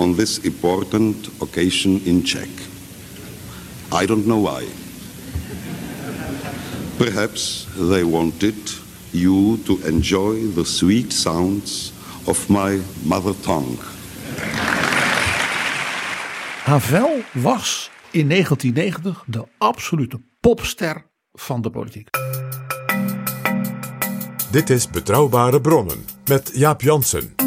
on 0.00 0.14
this 0.14 0.38
important 0.38 1.28
occasion 1.40 2.00
in 2.04 2.22
Czech. 2.22 2.48
I 3.92 4.06
don't 4.06 4.24
know 4.24 4.42
why. 4.42 4.64
Perhaps 6.96 7.66
they 7.90 8.04
wanted 8.04 8.56
you 9.10 9.58
to 9.64 9.78
enjoy 9.86 10.52
the 10.54 10.64
sweet 10.64 11.12
sounds 11.12 11.92
of 12.26 12.48
my 12.48 12.80
mother 13.04 13.34
tongue. 13.42 13.78
Havel 16.64 17.22
was 17.32 17.90
in 18.10 18.28
1990 18.28 19.22
de 19.26 19.44
absolute 19.58 20.20
popster 20.40 21.04
van 21.32 21.62
de 21.62 21.70
politiek. 21.70 22.08
Dit 24.50 24.70
is 24.70 24.88
Betrouwbare 24.90 25.60
Bronnen 25.60 26.04
met 26.24 26.50
Jaap 26.54 26.82
Jansen. 26.82 27.39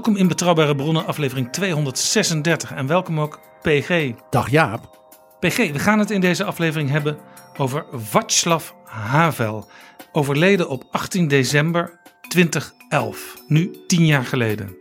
Welkom 0.00 0.20
in 0.20 0.28
Betrouwbare 0.28 0.74
Bronnen, 0.74 1.06
aflevering 1.06 1.52
236. 1.52 2.72
En 2.72 2.86
welkom 2.86 3.20
ook 3.20 3.40
PG. 3.62 4.12
Dag 4.30 4.50
Jaap. 4.50 4.98
PG, 5.40 5.56
we 5.56 5.78
gaan 5.78 5.98
het 5.98 6.10
in 6.10 6.20
deze 6.20 6.44
aflevering 6.44 6.90
hebben 6.90 7.18
over 7.56 7.84
Václav 7.92 8.70
Havel. 8.84 9.70
Overleden 10.12 10.68
op 10.68 10.84
18 10.90 11.28
december 11.28 12.00
2011. 12.28 13.36
Nu 13.46 13.70
tien 13.86 14.06
jaar 14.06 14.24
geleden. 14.24 14.76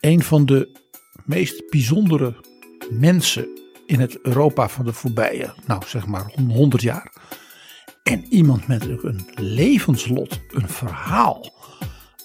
Een 0.00 0.22
van 0.22 0.46
de 0.46 0.78
meest 1.24 1.70
bijzondere 1.70 2.44
mensen 2.90 3.48
in 3.86 4.00
het 4.00 4.20
Europa 4.20 4.68
van 4.68 4.84
de 4.84 4.92
voorbije, 4.92 5.54
nou 5.66 5.82
zeg 5.86 6.06
maar 6.06 6.32
100 6.48 6.82
jaar. 6.82 7.12
En 8.02 8.24
iemand 8.28 8.66
met 8.66 8.86
een 8.86 9.26
levenslot, 9.34 10.40
een 10.48 10.68
verhaal. 10.68 11.52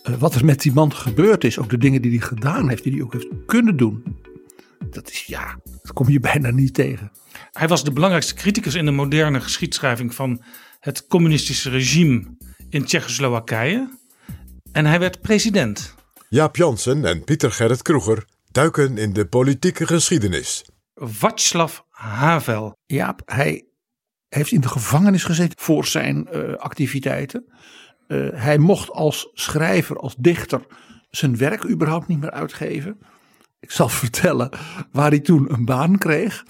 Eh, 0.07 0.13
wat 0.13 0.35
er 0.35 0.45
met 0.45 0.61
die 0.61 0.73
man 0.73 0.93
gebeurd 0.93 1.43
is, 1.43 1.59
ook 1.59 1.69
de 1.69 1.77
dingen 1.77 2.01
die 2.01 2.11
hij 2.11 2.27
gedaan 2.27 2.69
heeft, 2.69 2.83
die 2.83 2.93
hij 2.93 3.01
ook 3.01 3.13
heeft 3.13 3.27
kunnen 3.45 3.77
doen. 3.77 4.03
Dat 4.89 5.11
is 5.11 5.23
ja, 5.25 5.59
dat 5.63 5.93
kom 5.93 6.09
je 6.09 6.19
bijna 6.31 6.49
niet 6.49 6.73
tegen. 6.73 7.11
Hij 7.51 7.67
was 7.67 7.83
de 7.83 7.91
belangrijkste 7.91 8.33
criticus 8.33 8.75
in 8.75 8.85
de 8.85 8.91
moderne 8.91 9.41
geschiedschrijving 9.41 10.15
van 10.15 10.41
het 10.79 11.07
communistische 11.07 11.69
regime 11.69 12.37
in 12.69 12.85
Tsjechoslowakije. 12.85 13.89
En 14.71 14.85
hij 14.85 14.99
werd 14.99 15.21
president. 15.21 15.95
Jaap 16.29 16.55
Jansen 16.55 17.05
en 17.05 17.23
Pieter 17.23 17.51
Gerrit 17.51 17.81
Kroeger 17.81 18.25
duiken 18.51 18.97
in 18.97 19.13
de 19.13 19.25
politieke 19.25 19.87
geschiedenis. 19.87 20.65
Václav 20.93 21.79
Havel. 21.89 22.77
Jaap, 22.85 23.21
hij 23.25 23.65
heeft 24.29 24.51
in 24.51 24.61
de 24.61 24.67
gevangenis 24.67 25.23
gezeten 25.23 25.59
voor 25.59 25.85
zijn 25.85 26.27
uh, 26.31 26.53
activiteiten. 26.53 27.45
Uh, 28.07 28.27
hij 28.33 28.57
mocht 28.57 28.91
als 28.91 29.29
schrijver, 29.33 29.97
als 29.97 30.15
dichter 30.17 30.61
zijn 31.09 31.37
werk 31.37 31.69
überhaupt 31.69 32.07
niet 32.07 32.19
meer 32.19 32.31
uitgeven. 32.31 32.97
Ik 33.59 33.71
zal 33.71 33.89
vertellen 34.03 34.49
waar 34.91 35.09
hij 35.09 35.19
toen 35.19 35.53
een 35.53 35.65
baan 35.65 35.97
kreeg. 35.97 36.45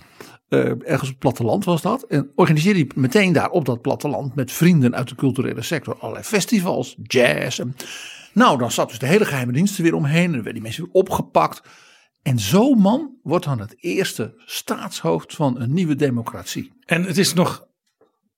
Uh, 0.50 0.60
ergens 0.60 1.02
op 1.02 1.08
het 1.08 1.20
platteland 1.20 1.66
was 1.66 1.82
dat. 1.82 2.04
En 2.04 2.32
organiseerde 2.36 2.80
hij 2.80 2.92
meteen 2.96 3.34
daar 3.34 3.50
op 3.50 3.66
dat 3.66 3.82
platteland 3.82 4.36
met 4.36 4.52
vrienden 4.52 4.96
uit 4.96 5.10
de 5.10 5.16
culturele 5.16 5.62
sector 5.62 5.98
allerlei 6.00 6.24
festivals, 6.24 6.96
jazz. 7.04 7.60
En, 7.60 7.76
nou, 8.34 8.58
dan 8.58 8.72
zat 8.72 8.90
dus 8.90 9.00
de 9.00 9.06
hele 9.06 9.26
geheime 9.26 9.52
dienst 9.52 9.78
er 9.78 9.84
weer 9.84 9.96
omheen. 9.96 10.26
En 10.26 10.32
werden 10.32 10.54
die 10.54 10.62
mensen 10.62 10.84
weer 10.84 10.94
opgepakt. 10.94 11.62
En 12.22 12.40
zo'n 12.40 12.80
man 12.80 13.18
wordt 13.24 13.46
dan 13.46 13.60
het 13.60 13.76
eerste 13.80 14.34
staatshoofd 14.46 15.36
van 15.36 15.60
een 15.60 15.74
nieuwe 15.74 15.96
democratie. 15.96 16.72
En 16.86 17.04
het 17.04 17.18
is 17.18 17.34
nog 17.34 17.68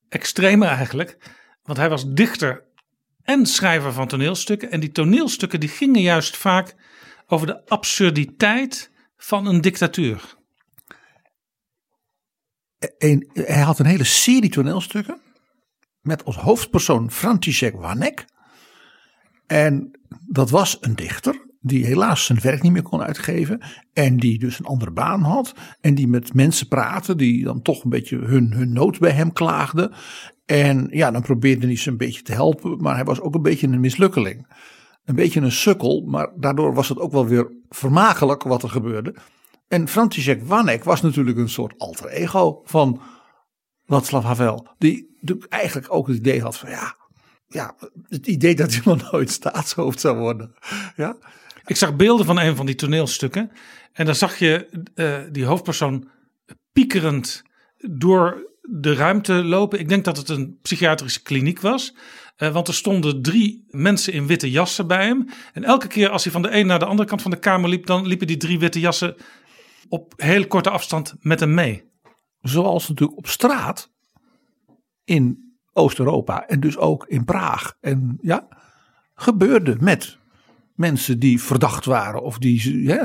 extremer 0.09 0.67
eigenlijk. 0.67 1.17
Want 1.63 1.77
hij 1.77 1.89
was 1.89 2.13
dichter 2.13 2.63
en 3.29 3.45
schrijver 3.45 3.93
van 3.93 4.07
toneelstukken. 4.07 4.71
En 4.71 4.79
die 4.79 4.91
toneelstukken 4.91 5.59
die 5.59 5.69
gingen 5.69 6.01
juist 6.01 6.37
vaak 6.37 6.75
over 7.27 7.47
de 7.47 7.65
absurditeit 7.67 8.91
van 9.17 9.45
een 9.45 9.61
dictatuur. 9.61 10.37
Hij 13.33 13.61
had 13.61 13.79
een 13.79 13.85
hele 13.85 14.03
serie 14.03 14.49
toneelstukken 14.49 15.21
met 16.01 16.25
als 16.25 16.35
hoofdpersoon 16.35 17.11
František 17.11 17.75
Vanek. 17.79 18.25
En 19.47 19.99
dat 20.27 20.49
was 20.49 20.77
een 20.81 20.95
dichter 20.95 21.48
die 21.59 21.85
helaas 21.85 22.25
zijn 22.25 22.39
werk 22.41 22.61
niet 22.61 22.71
meer 22.71 22.81
kon 22.81 23.01
uitgeven. 23.01 23.61
En 23.93 24.17
die 24.17 24.39
dus 24.39 24.59
een 24.59 24.65
andere 24.65 24.91
baan 24.91 25.21
had. 25.21 25.53
En 25.81 25.95
die 25.95 26.07
met 26.07 26.33
mensen 26.33 26.67
praatte 26.67 27.15
die 27.15 27.43
dan 27.43 27.61
toch 27.61 27.83
een 27.83 27.89
beetje 27.89 28.17
hun, 28.17 28.53
hun 28.53 28.73
nood 28.73 28.99
bij 28.99 29.11
hem 29.11 29.33
klaagden. 29.33 29.93
En 30.45 30.87
ja, 30.91 31.11
dan 31.11 31.21
probeerde 31.21 31.65
hij 31.65 31.75
ze 31.75 31.89
een 31.89 31.97
beetje 31.97 32.21
te 32.21 32.31
helpen. 32.31 32.81
Maar 32.81 32.95
hij 32.95 33.05
was 33.05 33.21
ook 33.21 33.35
een 33.35 33.41
beetje 33.41 33.67
een 33.67 33.79
mislukkeling. 33.79 34.47
Een 35.05 35.15
beetje 35.15 35.41
een 35.41 35.51
sukkel. 35.51 36.01
Maar 36.01 36.31
daardoor 36.35 36.73
was 36.73 36.89
het 36.89 36.99
ook 36.99 37.11
wel 37.11 37.27
weer 37.27 37.51
vermakelijk 37.69 38.43
wat 38.43 38.63
er 38.63 38.69
gebeurde. 38.69 39.15
En 39.67 39.87
František 39.87 40.41
Vanek 40.45 40.83
was 40.83 41.01
natuurlijk 41.01 41.37
een 41.37 41.49
soort 41.49 41.73
alter 41.77 42.07
ego 42.07 42.61
van 42.65 43.01
Václav 43.85 44.23
Havel. 44.23 44.67
Die 44.77 45.17
eigenlijk 45.49 45.93
ook 45.93 46.07
het 46.07 46.17
idee 46.17 46.41
had 46.41 46.57
van 46.57 46.69
ja, 46.69 46.95
ja, 47.47 47.75
het 48.07 48.27
idee 48.27 48.55
dat 48.55 48.73
hij 48.73 48.81
nog 48.93 49.11
nooit 49.11 49.31
staatshoofd 49.31 49.99
zou 49.99 50.17
worden. 50.17 50.53
Ja. 50.95 51.17
Ik 51.69 51.75
zag 51.75 51.95
beelden 51.95 52.25
van 52.25 52.39
een 52.39 52.55
van 52.55 52.65
die 52.65 52.75
toneelstukken. 52.75 53.51
En 53.93 54.05
dan 54.05 54.15
zag 54.15 54.39
je 54.39 54.69
uh, 54.95 55.17
die 55.31 55.45
hoofdpersoon 55.45 56.09
piekerend 56.71 57.43
door 57.77 58.49
de 58.61 58.93
ruimte 58.93 59.33
lopen. 59.33 59.79
Ik 59.79 59.89
denk 59.89 60.05
dat 60.05 60.17
het 60.17 60.29
een 60.29 60.57
psychiatrische 60.61 61.21
kliniek 61.21 61.59
was. 61.61 61.95
Uh, 62.37 62.53
want 62.53 62.67
er 62.67 62.73
stonden 62.73 63.21
drie 63.21 63.65
mensen 63.67 64.13
in 64.13 64.27
witte 64.27 64.51
jassen 64.51 64.87
bij 64.87 65.05
hem. 65.05 65.29
En 65.53 65.63
elke 65.63 65.87
keer 65.87 66.09
als 66.09 66.23
hij 66.23 66.31
van 66.31 66.41
de 66.41 66.51
een 66.51 66.67
naar 66.67 66.79
de 66.79 66.85
andere 66.85 67.07
kant 67.07 67.21
van 67.21 67.31
de 67.31 67.39
kamer 67.39 67.69
liep, 67.69 67.85
dan 67.85 68.07
liepen 68.07 68.27
die 68.27 68.37
drie 68.37 68.59
witte 68.59 68.79
jassen 68.79 69.15
op 69.89 70.13
heel 70.17 70.47
korte 70.47 70.69
afstand 70.69 71.15
met 71.19 71.39
hem 71.39 71.53
mee. 71.53 71.91
Zoals 72.41 72.87
natuurlijk 72.87 73.17
op 73.17 73.27
straat 73.27 73.91
in 75.03 75.53
Oost-Europa 75.73 76.47
en 76.47 76.59
dus 76.59 76.77
ook 76.77 77.05
in 77.07 77.25
Praag. 77.25 77.75
En 77.79 78.17
ja, 78.21 78.47
gebeurde 79.13 79.75
met 79.79 80.19
mensen 80.79 81.19
die 81.19 81.41
verdacht 81.41 81.85
waren 81.85 82.21
of 82.21 82.37
die 82.37 82.83
ja, 82.83 82.97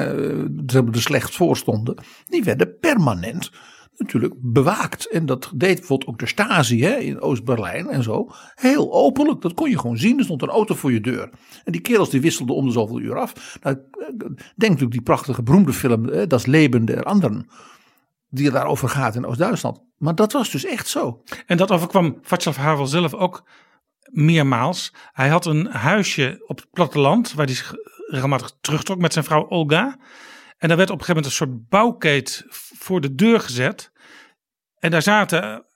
er 0.66 0.84
slecht 0.92 1.34
voor 1.34 1.56
stonden. 1.56 2.04
Die 2.24 2.44
werden 2.44 2.78
permanent 2.80 3.50
natuurlijk 3.96 4.34
bewaakt. 4.38 5.10
En 5.10 5.26
dat 5.26 5.52
deed 5.54 5.78
bijvoorbeeld 5.78 6.10
ook 6.10 6.18
de 6.18 6.26
Stasi 6.26 6.82
hè, 6.82 6.94
in 6.96 7.20
Oost-Berlijn 7.20 7.88
en 7.88 8.02
zo. 8.02 8.30
Heel 8.54 8.92
openlijk, 8.92 9.40
dat 9.40 9.54
kon 9.54 9.70
je 9.70 9.78
gewoon 9.78 9.96
zien. 9.96 10.18
Er 10.18 10.24
stond 10.24 10.42
een 10.42 10.48
auto 10.48 10.74
voor 10.74 10.92
je 10.92 11.00
deur. 11.00 11.30
En 11.64 11.72
die 11.72 11.80
kerels 11.80 12.10
die 12.10 12.20
wisselden 12.20 12.56
om 12.56 12.66
de 12.66 12.72
zoveel 12.72 13.00
uur 13.00 13.18
af. 13.18 13.58
Nou, 13.62 13.76
denk 14.18 14.38
natuurlijk 14.56 14.92
die 14.92 15.02
prachtige 15.02 15.42
beroemde 15.42 15.72
film, 15.72 16.04
hè, 16.04 16.26
Das 16.26 16.46
Leben 16.46 16.84
der 16.84 17.04
Anderen. 17.04 17.46
Die 18.28 18.50
daarover 18.50 18.88
gaat 18.88 19.14
in 19.14 19.26
Oost-Duitsland. 19.26 19.80
Maar 19.98 20.14
dat 20.14 20.32
was 20.32 20.50
dus 20.50 20.64
echt 20.64 20.88
zo. 20.88 21.22
En 21.46 21.56
dat 21.56 21.70
overkwam 21.70 22.18
Václav 22.22 22.56
Havel 22.56 22.86
zelf 22.86 23.14
ook 23.14 23.44
meermaals. 24.14 24.94
Hij 25.12 25.28
had 25.28 25.46
een 25.46 25.66
huisje 25.66 26.44
op 26.46 26.56
het 26.56 26.70
platteland 26.70 27.32
waar 27.32 27.46
hij 27.46 27.54
zich 27.54 27.74
regelmatig 28.06 28.52
terugtrok 28.60 28.98
met 28.98 29.12
zijn 29.12 29.24
vrouw 29.24 29.48
Olga. 29.48 29.98
En 30.58 30.68
daar 30.68 30.76
werd 30.76 30.90
op 30.90 30.98
een 30.98 31.04
gegeven 31.04 31.22
moment 31.22 31.24
een 31.24 31.30
soort 31.30 31.68
bouwkeet 31.68 32.44
voor 32.78 33.00
de 33.00 33.14
deur 33.14 33.40
gezet. 33.40 33.92
En 34.78 34.90
daar 34.90 35.02
zaten, 35.02 35.66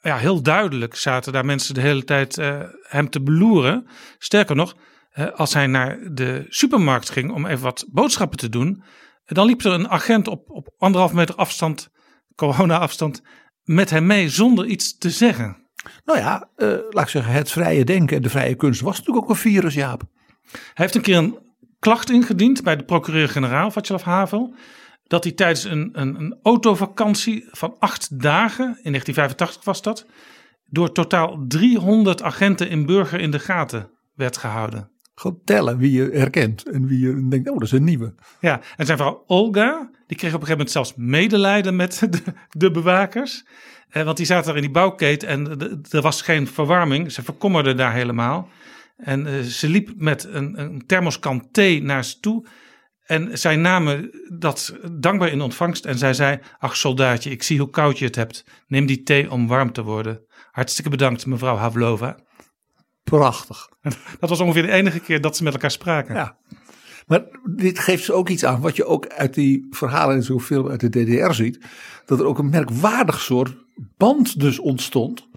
ja, 0.00 0.16
heel 0.16 0.42
duidelijk 0.42 0.94
zaten 0.94 1.32
daar 1.32 1.44
mensen 1.44 1.74
de 1.74 1.80
hele 1.80 2.04
tijd 2.04 2.38
uh, 2.38 2.62
hem 2.82 3.10
te 3.10 3.22
beloeren. 3.22 3.86
Sterker 4.18 4.56
nog, 4.56 4.76
uh, 5.14 5.30
als 5.30 5.54
hij 5.54 5.66
naar 5.66 5.98
de 6.12 6.46
supermarkt 6.48 7.10
ging 7.10 7.32
om 7.32 7.46
even 7.46 7.62
wat 7.62 7.86
boodschappen 7.90 8.38
te 8.38 8.48
doen, 8.48 8.82
dan 9.24 9.46
liep 9.46 9.64
er 9.64 9.72
een 9.72 9.88
agent 9.88 10.28
op, 10.28 10.50
op 10.50 10.74
anderhalf 10.78 11.12
meter 11.12 11.34
afstand, 11.34 11.90
corona-afstand, 12.34 13.22
met 13.62 13.90
hem 13.90 14.06
mee 14.06 14.28
zonder 14.28 14.66
iets 14.66 14.98
te 14.98 15.10
zeggen. 15.10 15.59
Nou 16.04 16.18
ja, 16.18 16.48
uh, 16.56 16.68
laat 16.90 17.04
ik 17.04 17.10
zeggen, 17.10 17.32
het 17.32 17.50
vrije 17.50 17.84
denken 17.84 18.16
en 18.16 18.22
de 18.22 18.30
vrije 18.30 18.54
kunst 18.54 18.80
was 18.80 18.98
natuurlijk 18.98 19.24
ook 19.24 19.30
een 19.30 19.36
virus, 19.36 19.74
Jaap. 19.74 20.02
Hij 20.50 20.60
heeft 20.74 20.94
een 20.94 21.02
keer 21.02 21.16
een 21.16 21.38
klacht 21.78 22.10
ingediend 22.10 22.62
bij 22.62 22.76
de 22.76 22.84
procureur-generaal 22.84 23.70
Václav 23.70 24.02
Havel. 24.02 24.54
Dat 25.04 25.24
hij 25.24 25.32
tijdens 25.32 25.64
een, 25.64 25.90
een, 25.92 26.20
een 26.20 26.38
autovakantie 26.42 27.48
van 27.50 27.76
acht 27.78 28.20
dagen, 28.20 28.64
in 28.64 28.92
1985 28.92 29.64
was 29.64 29.82
dat, 29.82 30.06
door 30.66 30.92
totaal 30.92 31.44
300 31.48 32.22
agenten 32.22 32.68
in 32.68 32.86
Burger 32.86 33.20
in 33.20 33.30
de 33.30 33.38
gaten 33.38 33.90
werd 34.14 34.36
gehouden. 34.36 34.90
Gewoon 35.20 35.40
tellen 35.44 35.78
wie 35.78 35.92
je 35.92 36.10
herkent 36.12 36.62
en 36.68 36.86
wie 36.86 36.98
je 36.98 37.28
denkt, 37.28 37.48
oh 37.48 37.54
dat 37.54 37.62
is 37.62 37.72
een 37.72 37.84
nieuwe. 37.84 38.14
Ja, 38.40 38.60
en 38.76 38.86
zijn 38.86 38.98
vrouw 38.98 39.24
Olga, 39.26 39.90
die 40.06 40.16
kreeg 40.16 40.34
op 40.34 40.40
een 40.40 40.46
gegeven 40.46 40.50
moment 40.50 40.70
zelfs 40.70 40.94
medelijden 40.96 41.76
met 41.76 41.98
de, 42.10 42.22
de 42.48 42.70
bewakers. 42.70 43.44
Eh, 43.88 44.02
want 44.02 44.16
die 44.16 44.26
zaten 44.26 44.46
daar 44.46 44.56
in 44.56 44.62
die 44.62 44.70
bouwkeet 44.70 45.22
en 45.22 45.58
er 45.90 46.02
was 46.02 46.22
geen 46.22 46.46
verwarming. 46.46 47.12
Ze 47.12 47.22
verkommerde 47.22 47.74
daar 47.74 47.92
helemaal. 47.92 48.48
En 48.96 49.26
eh, 49.26 49.40
ze 49.40 49.68
liep 49.68 49.92
met 49.96 50.24
een, 50.24 50.60
een 50.60 50.86
thermoskan 50.86 51.48
thee 51.50 51.82
naar 51.82 52.04
ze 52.04 52.20
toe. 52.20 52.46
En 53.04 53.38
zij 53.38 53.56
namen 53.56 54.10
dat 54.38 54.76
dankbaar 54.92 55.28
in 55.28 55.40
ontvangst. 55.40 55.84
En 55.84 55.98
zij 55.98 56.14
zei, 56.14 56.38
ach 56.58 56.76
soldaatje, 56.76 57.30
ik 57.30 57.42
zie 57.42 57.58
hoe 57.58 57.70
koud 57.70 57.98
je 57.98 58.04
het 58.04 58.16
hebt. 58.16 58.44
Neem 58.66 58.86
die 58.86 59.02
thee 59.02 59.30
om 59.30 59.46
warm 59.46 59.72
te 59.72 59.82
worden. 59.82 60.20
Hartstikke 60.50 60.90
bedankt, 60.90 61.26
mevrouw 61.26 61.56
Havlova. 61.56 62.16
Prachtig. 63.02 63.68
Dat 64.20 64.28
was 64.28 64.40
ongeveer 64.40 64.62
de 64.62 64.72
enige 64.72 65.00
keer 65.00 65.20
dat 65.20 65.36
ze 65.36 65.42
met 65.42 65.52
elkaar 65.52 65.70
spraken. 65.70 66.14
Ja. 66.14 66.36
Maar 67.06 67.24
dit 67.54 67.78
geeft 67.78 68.04
ze 68.04 68.12
ook 68.12 68.28
iets 68.28 68.44
aan, 68.44 68.60
wat 68.60 68.76
je 68.76 68.84
ook 68.84 69.06
uit 69.06 69.34
die 69.34 69.66
verhalen 69.70 70.16
in 70.16 70.22
zo'n 70.22 70.40
film 70.40 70.68
uit 70.68 70.80
de 70.80 70.88
DDR 70.88 71.32
ziet. 71.32 71.64
Dat 72.06 72.20
er 72.20 72.26
ook 72.26 72.38
een 72.38 72.50
merkwaardig 72.50 73.20
soort 73.20 73.56
band 73.96 74.40
dus 74.40 74.58
ontstond 74.58 75.28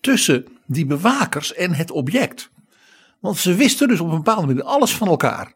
tussen 0.00 0.44
die 0.66 0.86
bewakers 0.86 1.54
en 1.54 1.72
het 1.72 1.90
object. 1.90 2.50
Want 3.20 3.36
ze 3.36 3.54
wisten 3.54 3.88
dus 3.88 4.00
op 4.00 4.10
een 4.10 4.16
bepaalde 4.16 4.46
manier 4.46 4.62
alles 4.62 4.96
van 4.96 5.08
elkaar. 5.08 5.54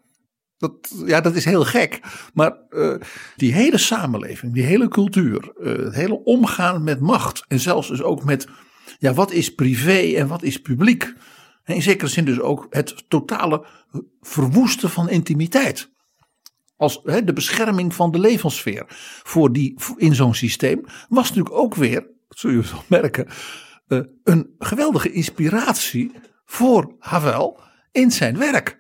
Dat, 0.59 0.73
ja, 1.07 1.21
dat 1.21 1.35
is 1.35 1.45
heel 1.45 1.65
gek. 1.65 2.01
Maar 2.35 2.57
eh, 2.71 2.95
die 3.37 3.53
hele 3.53 3.79
samenleving, 3.79 4.55
die 4.55 4.63
hele 4.63 4.89
cultuur, 4.89 5.53
eh, 5.61 5.73
het 5.73 5.95
hele 5.95 6.25
omgaan 6.25 6.85
met 6.85 7.01
macht. 7.01 7.45
En 7.49 7.61
zelfs 7.61 7.89
dus 7.89 8.03
ook 8.03 8.25
met, 8.25 8.47
ja, 8.99 9.13
wat 9.13 9.31
is 9.33 9.55
privé 9.55 10.15
en 10.17 10.29
wat 10.29 10.43
is 10.43 10.61
publiek. 10.61 11.15
En 11.67 11.75
in 11.75 11.83
zekere 11.83 12.11
zin 12.11 12.25
dus 12.25 12.41
ook 12.41 12.67
het 12.71 13.05
totale 13.09 13.67
verwoesten 14.21 14.91
van 14.91 15.09
intimiteit. 15.09 15.91
Als 16.77 17.03
de 17.03 17.33
bescherming 17.33 17.95
van 17.95 18.11
de 18.11 18.19
levenssfeer 18.19 18.85
voor 19.23 19.53
die, 19.53 19.75
in 19.97 20.15
zo'n 20.15 20.35
systeem 20.35 20.85
was 21.09 21.29
natuurlijk 21.29 21.55
ook 21.55 21.75
weer, 21.75 22.07
zul 22.29 22.51
je 22.51 22.61
wel 22.61 22.83
merken, 23.01 23.29
eh, 23.87 24.01
een 24.25 24.55
geweldige 24.59 25.13
inspiratie 25.13 26.13
voor 26.45 26.95
Havel 26.99 27.61
in 27.93 28.11
zijn 28.11 28.39
werk. 28.39 28.79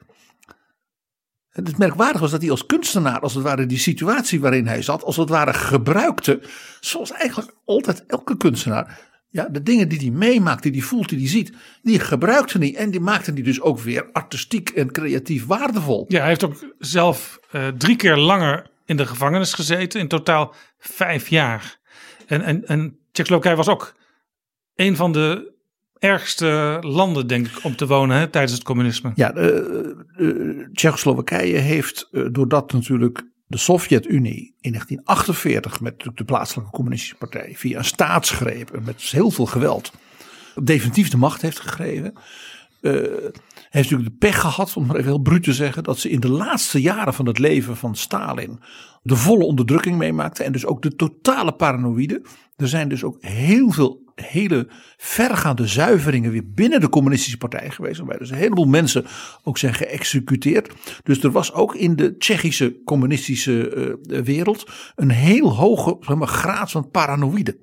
Het 1.48 1.78
merkwaardig 1.78 2.20
was 2.20 2.30
dat 2.30 2.40
hij 2.40 2.50
als 2.50 2.66
kunstenaar, 2.66 3.20
als 3.20 3.34
het 3.34 3.42
ware, 3.42 3.66
die 3.66 3.78
situatie 3.78 4.40
waarin 4.40 4.66
hij 4.66 4.82
zat, 4.82 5.04
als 5.04 5.16
het 5.16 5.28
ware 5.28 5.52
gebruikte, 5.52 6.42
zoals 6.80 7.12
eigenlijk 7.12 7.54
altijd 7.64 8.06
elke 8.06 8.36
kunstenaar, 8.36 9.00
ja, 9.36 9.48
de 9.50 9.62
dingen 9.62 9.88
die 9.88 9.98
hij 9.98 10.10
meemaakt, 10.10 10.62
die 10.62 10.72
hij 10.72 10.80
voelt, 10.80 11.08
die 11.08 11.18
hij 11.18 11.28
ziet, 11.28 11.52
die 11.82 11.98
gebruikte 11.98 12.58
hij 12.58 12.74
en 12.76 12.90
die 12.90 13.00
maakte 13.00 13.32
hij 13.32 13.42
dus 13.42 13.60
ook 13.60 13.80
weer 13.80 14.08
artistiek 14.12 14.68
en 14.68 14.92
creatief 14.92 15.46
waardevol. 15.46 16.04
Ja, 16.08 16.18
hij 16.18 16.28
heeft 16.28 16.44
ook 16.44 16.74
zelf 16.78 17.38
eh, 17.50 17.68
drie 17.68 17.96
keer 17.96 18.16
langer 18.16 18.70
in 18.84 18.96
de 18.96 19.06
gevangenis 19.06 19.54
gezeten. 19.54 20.00
In 20.00 20.08
totaal 20.08 20.54
vijf 20.78 21.28
jaar. 21.28 21.78
En, 22.26 22.42
en, 22.42 22.66
en 22.66 22.98
Tsjechoslowakije 23.12 23.56
was 23.56 23.68
ook 23.68 23.94
een 24.74 24.96
van 24.96 25.12
de 25.12 25.54
ergste 25.98 26.78
landen, 26.80 27.26
denk 27.26 27.46
ik, 27.46 27.64
om 27.64 27.76
te 27.76 27.86
wonen 27.86 28.16
hè, 28.16 28.28
tijdens 28.28 28.52
het 28.52 28.62
communisme. 28.62 29.12
Ja, 29.14 29.36
uh, 29.36 29.46
uh, 30.16 30.66
Tsjechoslowakije 30.72 31.58
heeft, 31.58 32.08
doordat 32.32 32.72
natuurlijk 32.72 33.22
de 33.46 33.56
Sovjet-Unie 33.56 34.54
in 34.60 34.70
1948 34.70 35.81
met 35.81 36.08
de 36.14 36.25
plaatselijke 36.25 36.70
communistische 36.70 37.16
partij 37.16 37.52
via 37.56 37.78
een 37.78 37.84
staatsgreep 37.84 38.70
en 38.70 38.82
met 38.84 39.02
heel 39.02 39.31
veel 39.31 39.46
geweld 39.46 39.93
definitief 40.62 41.08
de 41.08 41.16
macht 41.16 41.43
heeft 41.43 41.60
gegeven. 41.60 42.12
Uh, 42.81 42.93
heeft 43.70 43.90
natuurlijk 43.90 44.10
de 44.10 44.26
pech 44.26 44.40
gehad, 44.40 44.76
om 44.76 44.87
maar 44.87 44.96
even 44.96 45.08
heel 45.08 45.19
bruut 45.19 45.43
te 45.43 45.52
zeggen, 45.52 45.84
dat 45.84 45.98
ze 45.98 46.10
in 46.10 46.20
de 46.20 46.28
laatste 46.28 46.81
jaren 46.81 47.14
van 47.14 47.26
het 47.26 47.38
leven 47.38 47.76
van 47.76 47.96
Stalin 47.96 48.60
de 49.02 49.16
volle 49.16 49.44
onderdrukking 49.44 49.96
meemaakte 49.96 50.43
en 50.43 50.52
dus 50.52 50.66
ook 50.66 50.82
de 50.82 50.96
totale 50.96 51.52
paranoïde. 51.52 52.22
Er 52.56 52.69
zijn 52.69 52.88
dus 52.88 53.04
ook 53.04 53.16
heel 53.20 53.70
veel 53.70 54.06
hele 54.24 54.68
vergaande 54.96 55.66
zuiveringen 55.66 56.30
weer 56.30 56.50
binnen 56.50 56.80
de 56.80 56.88
communistische 56.88 57.38
partij 57.38 57.70
geweest. 57.70 57.96
Waarbij 57.96 58.18
dus 58.18 58.30
een 58.30 58.36
heleboel 58.36 58.64
mensen 58.64 59.06
ook 59.42 59.58
zijn 59.58 59.74
geëxecuteerd. 59.74 60.72
Dus 61.02 61.22
er 61.22 61.30
was 61.30 61.52
ook 61.52 61.74
in 61.74 61.96
de 61.96 62.16
Tsjechische 62.16 62.80
communistische 62.84 63.74
uh, 64.06 64.20
wereld 64.20 64.70
een 64.94 65.10
heel 65.10 65.54
hoge 65.54 65.96
zeg 66.00 66.16
maar, 66.16 66.28
graad 66.28 66.70
van 66.70 66.90
paranoïde. 66.90 67.58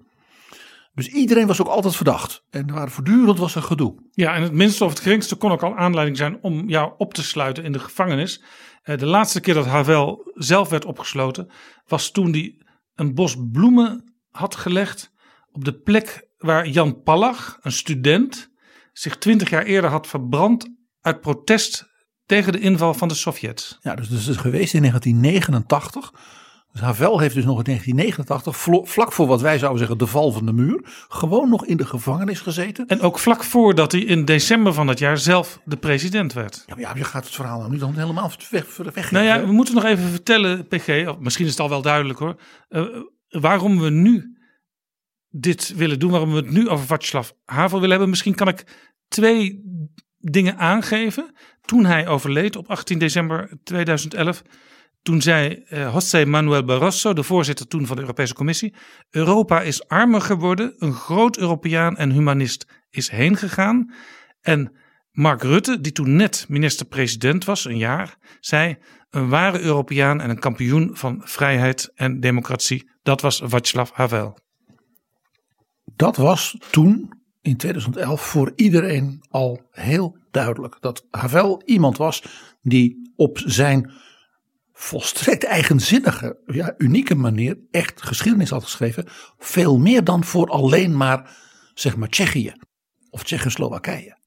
Dus 0.94 1.08
iedereen 1.08 1.48
was 1.48 1.62
ook 1.62 1.68
altijd 1.68 1.96
verdacht. 1.96 2.44
En 2.50 2.68
er 2.68 2.74
waren 2.74 2.92
voortdurend 2.92 3.40
was 3.40 3.56
er 3.56 3.62
gedoe. 3.62 3.96
Ja, 4.12 4.36
en 4.36 4.42
het 4.42 4.52
minste 4.52 4.84
of 4.84 4.90
het 4.90 5.00
geringste 5.00 5.36
kon 5.36 5.52
ook 5.52 5.64
al 5.64 5.76
aanleiding 5.76 6.18
zijn 6.18 6.38
om 6.42 6.70
jou 6.70 6.94
op 6.98 7.14
te 7.14 7.24
sluiten 7.24 7.64
in 7.64 7.72
de 7.72 7.80
gevangenis. 7.80 8.44
Uh, 8.84 8.98
de 8.98 9.06
laatste 9.06 9.42
keer 9.42 9.54
dat 9.54 9.66
Havel 9.66 10.32
zelf 10.34 10.70
werd 10.70 10.86
opgesloten 10.86 11.52
was 11.88 12.12
toen 12.12 12.32
hij 12.32 12.62
een 12.96 13.14
bos 13.14 13.36
bloemen 13.52 14.14
had 14.30 14.56
gelegd 14.56 15.12
op 15.52 15.66
de 15.66 15.74
plek 15.74 16.28
waar 16.44 16.68
Jan 16.68 17.04
Palach, 17.04 17.58
een 17.62 17.72
student, 17.72 18.50
zich 18.94 19.18
twintig 19.18 19.50
jaar 19.50 19.64
eerder 19.64 19.90
had 19.90 20.08
verbrand 20.08 20.70
uit 21.02 21.22
protest 21.22 21.92
tegen 22.26 22.52
de 22.52 22.60
inval 22.60 22.94
van 22.94 23.08
de 23.08 23.14
Sovjets. 23.14 23.78
Ja, 23.82 23.96
dus 23.96 24.10
dat 24.10 24.20
is 24.20 24.38
geweest 24.38 24.74
in 24.74 24.80
1989. 24.80 26.14
Dus 26.72 26.82
Havel 26.82 27.20
heeft 27.20 27.36
dus 27.36 27.46
nog 27.46 27.58
in 27.58 27.64
1989, 27.64 28.90
vlak 28.90 29.12
voor 29.12 29.28
wat 29.28 29.42
wij 29.42 29.58
zouden 29.58 29.80
zeggen 29.80 29.98
de 29.98 30.08
val 30.08 30.32
van 30.32 30.46
de 30.46 30.54
muur, 30.54 30.82
gewoon 31.08 31.50
nog 31.50 31.66
in 31.66 31.78
de 31.78 31.86
gevangenis 31.86 32.40
gezeten. 32.40 32.88
En 32.88 33.02
ook 33.02 33.20
vlak 33.20 33.44
voordat 33.44 33.92
hij 33.92 34.02
in 34.02 34.26
december 34.26 34.74
van 34.74 34.88
dat 34.88 35.00
jaar 35.00 35.18
zelf 35.18 35.60
de 35.66 35.78
president 35.78 36.34
werd. 36.34 36.64
Ja, 36.66 36.76
maar 36.76 36.84
ja, 36.84 36.96
je 36.96 37.04
gaat 37.04 37.26
het 37.26 37.36
verhaal 37.36 37.60
nou 37.60 37.72
nu 37.72 37.78
dan 37.78 37.94
helemaal 37.96 38.32
weg, 38.50 38.78
weg 38.94 39.12
Nou 39.12 39.26
ja, 39.26 39.46
we 39.46 39.52
moeten 39.52 39.76
nog 39.76 39.84
even 39.84 40.10
vertellen, 40.10 40.68
PG, 40.68 41.08
of 41.08 41.20
misschien 41.20 41.46
is 41.46 41.52
het 41.52 41.60
al 41.60 41.70
wel 41.70 41.82
duidelijk 41.82 42.20
hoor, 42.20 42.36
uh, 42.70 42.86
waarom 43.30 43.80
we 43.80 43.90
nu 43.90 44.33
dit 45.36 45.74
willen 45.76 46.00
doen, 46.00 46.12
waarom 46.12 46.30
we 46.30 46.36
het 46.36 46.52
nu 46.52 46.70
over 46.70 46.86
Václav 46.86 47.30
Havel 47.46 47.76
willen 47.76 47.90
hebben. 47.90 48.10
Misschien 48.10 48.36
kan 48.36 48.48
ik 48.48 48.64
twee 49.08 49.62
dingen 50.18 50.58
aangeven. 50.58 51.34
Toen 51.62 51.86
hij 51.86 52.08
overleed 52.08 52.56
op 52.56 52.70
18 52.70 53.00
december 53.00 53.58
2011, 53.64 54.42
toen 55.02 55.22
zei 55.22 55.66
uh, 55.70 55.94
José 55.94 56.26
Manuel 56.26 56.64
Barroso, 56.64 57.14
de 57.14 57.24
voorzitter 57.24 57.68
toen 57.68 57.86
van 57.86 57.96
de 57.96 58.02
Europese 58.02 58.34
Commissie, 58.34 58.74
Europa 59.10 59.62
is 59.62 59.88
armer 59.88 60.22
geworden, 60.22 60.74
een 60.78 60.94
groot 60.94 61.38
Europeaan 61.38 61.98
en 61.98 62.12
humanist 62.12 62.66
is 62.90 63.10
heen 63.10 63.38
gegaan. 63.38 63.94
En 64.42 64.76
Mark 65.12 65.42
Rutte, 65.42 65.82
die 65.82 65.92
toen 65.92 66.16
net 66.16 66.46
minister-president 66.50 67.46
was, 67.46 67.66
een 67.66 67.78
jaar, 67.78 68.18
zei 68.40 68.78
een 69.10 69.30
ware 69.30 69.60
Europeaan 69.60 70.22
en 70.22 70.30
een 70.30 70.40
kampioen 70.40 70.90
van 70.94 71.22
vrijheid 71.24 71.92
en 71.96 72.20
democratie. 72.20 72.90
Dat 73.04 73.22
was 73.22 73.42
Václav 73.46 73.92
Havel 73.92 74.42
dat 75.84 76.16
was 76.16 76.58
toen 76.72 77.14
in 77.42 77.58
2011 77.58 78.22
voor 78.22 78.52
iedereen 78.56 79.24
al 79.30 79.62
heel 79.72 80.18
duidelijk. 80.32 80.78
Dat 80.80 81.06
Havel 81.12 81.62
iemand 81.66 81.98
was 81.98 82.24
die 82.62 83.12
op 83.16 83.42
zijn 83.46 83.92
volstrekt 84.74 85.44
eigenzinnige, 85.44 86.40
ja, 86.46 86.74
unieke 86.78 87.16
manier 87.16 87.58
echt 87.72 88.02
geschiedenis 88.02 88.50
had 88.50 88.64
geschreven. 88.64 89.06
Veel 89.38 89.78
meer 89.78 90.04
dan 90.04 90.24
voor 90.24 90.50
alleen 90.50 90.98
maar, 90.98 91.38
zeg 91.74 91.96
maar, 91.96 92.10
Tsjechië 92.10 92.54
of 93.10 93.24
Tsjechoslowakije. 93.24 94.18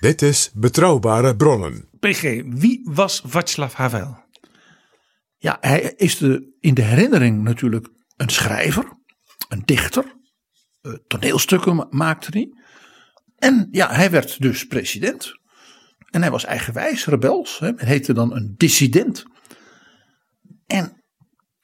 Dit 0.00 0.22
is 0.22 0.50
Betrouwbare 0.54 1.36
Bronnen. 1.36 1.88
PG, 2.00 2.22
wie 2.46 2.80
was 2.84 3.22
Václav 3.26 3.74
Havel? 3.74 4.22
Ja, 5.36 5.56
hij 5.60 5.92
is 5.96 6.18
de, 6.18 6.56
in 6.60 6.74
de 6.74 6.82
herinnering 6.82 7.42
natuurlijk 7.42 7.88
een 8.16 8.28
schrijver, 8.28 8.92
een 9.48 9.62
dichter, 9.64 10.16
toneelstukken 11.06 11.86
maakte 11.90 12.28
hij. 12.30 12.48
En 13.36 13.68
ja, 13.70 13.92
hij 13.92 14.10
werd 14.10 14.40
dus 14.40 14.66
president. 14.66 15.32
En 16.10 16.20
hij 16.20 16.30
was 16.30 16.44
eigenwijs, 16.44 17.06
rebels. 17.06 17.58
Hè. 17.58 17.72
Heette 17.76 18.12
dan 18.12 18.34
een 18.34 18.54
dissident. 18.56 19.24
En 20.66 21.04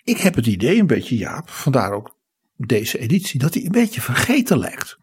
ik 0.04 0.18
heb 0.18 0.34
het 0.34 0.46
idee 0.46 0.78
een 0.78 0.86
beetje, 0.86 1.16
Jaap, 1.16 1.50
vandaar 1.50 1.92
ook 1.92 2.16
deze 2.56 2.98
editie, 2.98 3.40
dat 3.40 3.54
hij 3.54 3.64
een 3.64 3.70
beetje 3.70 4.00
vergeten 4.00 4.58
lijkt. 4.58 4.98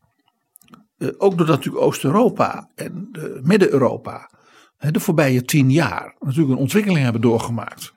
Uh, 0.97 1.09
ook 1.17 1.37
doordat 1.37 1.55
natuurlijk 1.55 1.85
Oost-Europa 1.85 2.71
en 2.75 3.09
uh, 3.11 3.41
Midden-Europa 3.41 4.29
de 4.77 4.99
voorbije 4.99 5.43
tien 5.43 5.71
jaar 5.71 6.15
natuurlijk 6.19 6.51
een 6.51 6.61
ontwikkeling 6.61 7.03
hebben 7.03 7.21
doorgemaakt. 7.21 7.93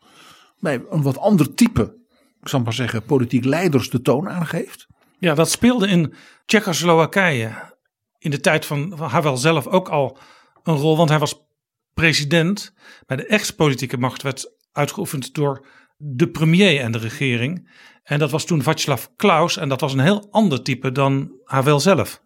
Bij 0.59 0.83
een 0.91 1.03
wat 1.03 1.19
ander 1.19 1.55
type, 1.55 1.97
ik 2.41 2.49
zal 2.49 2.61
maar 2.61 2.73
zeggen, 2.73 3.03
politiek 3.03 3.45
leiders 3.45 3.91
de 3.91 4.01
toon 4.01 4.29
aangeeft. 4.29 4.87
Ja, 5.21 5.35
dat 5.35 5.51
speelde 5.51 5.89
in 5.89 6.15
Tsjechoslowakije 6.47 7.77
in 8.19 8.31
de 8.31 8.41
tijd 8.41 8.67
van 8.67 8.93
Havel 8.99 9.37
zelf 9.37 9.67
ook 9.67 9.89
al 9.89 10.19
een 10.63 10.77
rol. 10.77 10.97
Want 10.97 11.09
hij 11.09 11.19
was 11.19 11.47
president. 11.95 12.75
Maar 13.07 13.17
de 13.17 13.27
echte 13.27 13.55
politieke 13.55 13.99
macht 13.99 14.23
werd 14.23 14.53
uitgeoefend 14.73 15.35
door 15.35 15.67
de 15.97 16.29
premier 16.29 16.81
en 16.81 16.93
de 16.93 16.99
regering. 16.99 17.71
En 18.03 18.19
dat 18.19 18.31
was 18.31 18.45
toen 18.45 18.63
Václav 18.63 19.07
Klaus. 19.17 19.57
En 19.57 19.69
dat 19.69 19.81
was 19.81 19.93
een 19.93 20.01
heel 20.01 20.29
ander 20.31 20.63
type 20.63 20.93
dan 20.93 21.33
Havel 21.45 21.81
zelf. 21.81 22.23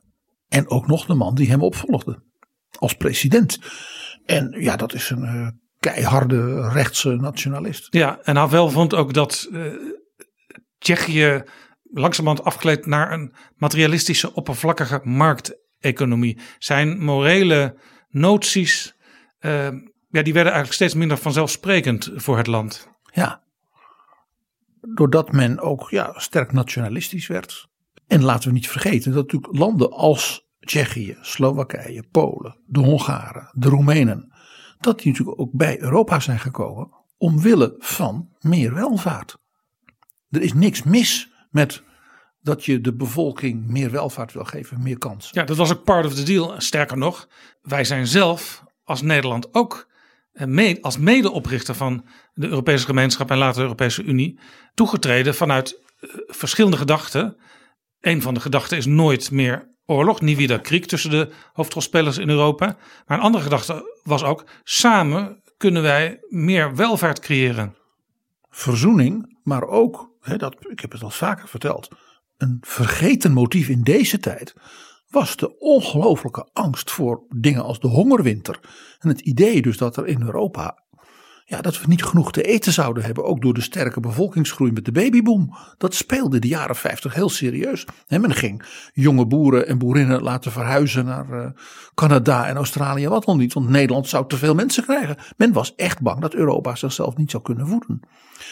En 0.48 0.68
ook 0.68 0.86
nog 0.86 1.06
de 1.06 1.14
man 1.14 1.34
die 1.34 1.50
hem 1.50 1.62
opvolgde 1.62 2.22
als 2.78 2.94
president. 2.94 3.58
En 4.24 4.56
ja, 4.58 4.76
dat 4.76 4.94
is 4.94 5.10
een 5.10 5.24
uh, 5.24 5.48
keiharde 5.78 6.68
rechtse 6.68 7.16
nationalist. 7.16 7.86
Ja, 7.90 8.18
en 8.22 8.36
Havel 8.36 8.70
vond 8.70 8.94
ook 8.94 9.12
dat 9.12 9.48
uh, 9.50 9.72
Tsjechië 10.78 11.42
langzamerhand 11.94 12.46
afgeleid 12.46 12.86
naar 12.86 13.12
een 13.12 13.34
materialistische, 13.56 14.34
oppervlakkige 14.34 15.00
markteconomie. 15.04 16.38
Zijn 16.58 17.04
morele 17.04 17.76
noties, 18.08 18.94
uh, 19.40 19.68
ja, 20.08 20.22
die 20.22 20.32
werden 20.32 20.52
eigenlijk 20.52 20.72
steeds 20.72 20.94
minder 20.94 21.16
vanzelfsprekend 21.16 22.10
voor 22.14 22.36
het 22.36 22.46
land. 22.46 22.88
Ja, 23.12 23.42
doordat 24.80 25.32
men 25.32 25.60
ook 25.60 25.90
ja, 25.90 26.12
sterk 26.16 26.52
nationalistisch 26.52 27.26
werd. 27.26 27.68
En 28.06 28.22
laten 28.22 28.48
we 28.48 28.54
niet 28.54 28.68
vergeten 28.68 29.12
dat 29.12 29.22
natuurlijk 29.22 29.58
landen 29.58 29.90
als 29.90 30.46
Tsjechië, 30.60 31.16
Slowakije, 31.20 32.02
Polen, 32.10 32.58
de 32.66 32.80
Hongaren, 32.80 33.50
de 33.52 33.68
Roemenen, 33.68 34.32
dat 34.80 34.98
die 34.98 35.10
natuurlijk 35.10 35.40
ook 35.40 35.52
bij 35.52 35.80
Europa 35.80 36.20
zijn 36.20 36.38
gekomen 36.38 37.02
omwille 37.18 37.74
van 37.78 38.28
meer 38.40 38.74
welvaart. 38.74 39.38
Er 40.30 40.42
is 40.42 40.52
niks 40.52 40.82
mis 40.82 41.32
met 41.54 41.82
dat 42.42 42.64
je 42.64 42.80
de 42.80 42.92
bevolking 42.92 43.66
meer 43.66 43.90
welvaart 43.90 44.32
wil 44.32 44.44
geven, 44.44 44.82
meer 44.82 44.98
kans. 44.98 45.28
Ja, 45.32 45.44
dat 45.44 45.56
was 45.56 45.72
ook 45.72 45.84
part 45.84 46.06
of 46.06 46.14
the 46.14 46.22
deal. 46.22 46.54
Sterker 46.58 46.98
nog, 46.98 47.28
wij 47.62 47.84
zijn 47.84 48.06
zelf 48.06 48.64
als 48.84 49.02
Nederland 49.02 49.54
ook 49.54 49.88
eh, 50.32 50.74
als 50.80 50.98
medeoprichter 50.98 51.74
van 51.74 52.04
de 52.34 52.48
Europese 52.48 52.84
gemeenschap 52.84 53.30
en 53.30 53.38
later 53.38 53.56
de 53.56 53.62
Europese 53.62 54.02
Unie 54.02 54.38
toegetreden 54.74 55.34
vanuit 55.34 55.80
eh, 56.00 56.08
verschillende 56.26 56.76
gedachten. 56.76 57.36
Een 58.00 58.22
van 58.22 58.34
de 58.34 58.40
gedachten 58.40 58.76
is 58.76 58.86
nooit 58.86 59.30
meer 59.30 59.68
oorlog, 59.86 60.20
niet 60.20 60.36
wieder 60.36 60.60
kriek 60.60 60.86
tussen 60.86 61.10
de 61.10 61.30
hoofdrolspelers 61.52 62.18
in 62.18 62.28
Europa. 62.28 62.76
Maar 63.06 63.18
een 63.18 63.24
andere 63.24 63.44
gedachte 63.44 64.00
was 64.02 64.24
ook, 64.24 64.44
samen 64.62 65.42
kunnen 65.56 65.82
wij 65.82 66.20
meer 66.28 66.74
welvaart 66.74 67.20
creëren. 67.20 67.76
Verzoening, 68.50 69.38
maar 69.42 69.62
ook, 69.62 70.13
hè, 70.24 70.36
dat, 70.36 70.56
ik 70.68 70.80
heb 70.80 70.92
het 70.92 71.02
al 71.02 71.10
vaker 71.10 71.48
verteld, 71.48 71.88
een 72.36 72.58
vergeten 72.60 73.32
motief 73.32 73.68
in 73.68 73.82
deze 73.82 74.18
tijd 74.18 74.54
was 75.08 75.36
de 75.36 75.58
ongelooflijke 75.58 76.48
angst 76.52 76.90
voor 76.90 77.22
dingen 77.36 77.64
als 77.64 77.80
de 77.80 77.88
hongerwinter. 77.88 78.60
En 78.98 79.08
het 79.08 79.20
idee 79.20 79.62
dus 79.62 79.76
dat 79.76 79.96
er 79.96 80.06
in 80.06 80.22
Europa 80.22 80.84
ja, 81.46 81.60
dat 81.60 81.80
we 81.80 81.86
niet 81.86 82.04
genoeg 82.04 82.32
te 82.32 82.42
eten 82.42 82.72
zouden 82.72 83.04
hebben. 83.04 83.24
Ook 83.24 83.42
door 83.42 83.54
de 83.54 83.60
sterke 83.60 84.00
bevolkingsgroei 84.00 84.72
met 84.72 84.84
de 84.84 84.92
babyboom. 84.92 85.56
Dat 85.78 85.94
speelde 85.94 86.38
de 86.38 86.48
jaren 86.48 86.76
50 86.76 87.14
heel 87.14 87.28
serieus. 87.28 87.86
En 88.06 88.20
men 88.20 88.34
ging 88.34 88.64
jonge 88.92 89.26
boeren 89.26 89.66
en 89.66 89.78
boerinnen 89.78 90.22
laten 90.22 90.52
verhuizen 90.52 91.04
naar 91.04 91.28
uh, 91.30 91.46
Canada 91.94 92.46
en 92.46 92.56
Australië. 92.56 93.08
Wat 93.08 93.24
dan 93.24 93.38
niet, 93.38 93.52
want 93.52 93.68
Nederland 93.68 94.08
zou 94.08 94.28
te 94.28 94.36
veel 94.36 94.54
mensen 94.54 94.82
krijgen. 94.82 95.16
Men 95.36 95.52
was 95.52 95.74
echt 95.74 96.02
bang 96.02 96.20
dat 96.20 96.34
Europa 96.34 96.74
zichzelf 96.74 97.16
niet 97.16 97.30
zou 97.30 97.42
kunnen 97.42 97.66
voeden. 97.66 98.00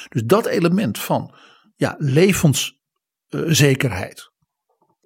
Dus 0.08 0.22
dat 0.24 0.46
element 0.46 0.98
van 0.98 1.34
ja, 1.82 1.94
levenszekerheid 1.98 4.30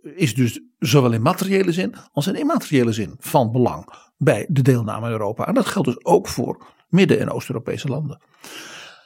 is 0.03 0.35
dus 0.35 0.61
zowel 0.79 1.13
in 1.13 1.23
materiële 1.23 1.73
zin 1.73 1.95
als 2.13 2.27
in 2.27 2.35
immateriële 2.35 2.93
zin 2.93 3.15
van 3.19 3.53
belang 3.53 3.93
bij 4.17 4.47
de 4.49 4.63
deelname 4.63 5.07
aan 5.07 5.13
Europa. 5.13 5.47
En 5.47 5.55
dat 5.55 5.67
geldt 5.67 5.89
dus 5.89 6.05
ook 6.05 6.29
voor 6.29 6.67
Midden- 6.89 7.21
en 7.21 7.31
Oost-Europese 7.31 7.89
landen. 7.89 8.23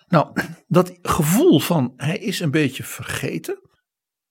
Nou, 0.08 0.32
dat 0.66 0.98
gevoel 1.02 1.60
van 1.60 1.92
hij 1.96 2.18
is 2.18 2.40
een 2.40 2.50
beetje 2.50 2.82
vergeten, 2.82 3.60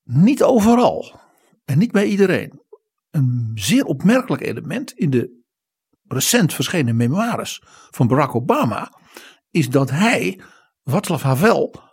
niet 0.04 0.44
overal 0.44 1.20
en 1.66 1.78
niet 1.78 1.92
bij 1.92 2.06
iedereen. 2.06 2.62
Een 3.12 3.52
zeer 3.56 3.86
opmerkelijk 3.86 4.42
element 4.42 4.92
in 4.92 5.10
de 5.10 5.44
recent 6.08 6.54
verschenen 6.54 6.96
memoires 6.96 7.64
van 7.90 8.08
Barack 8.08 8.36
Obama 8.36 9.00
is 9.50 9.70
dat 9.70 9.90
hij, 9.90 10.42
Václav 10.84 11.22
Havel, 11.22 11.89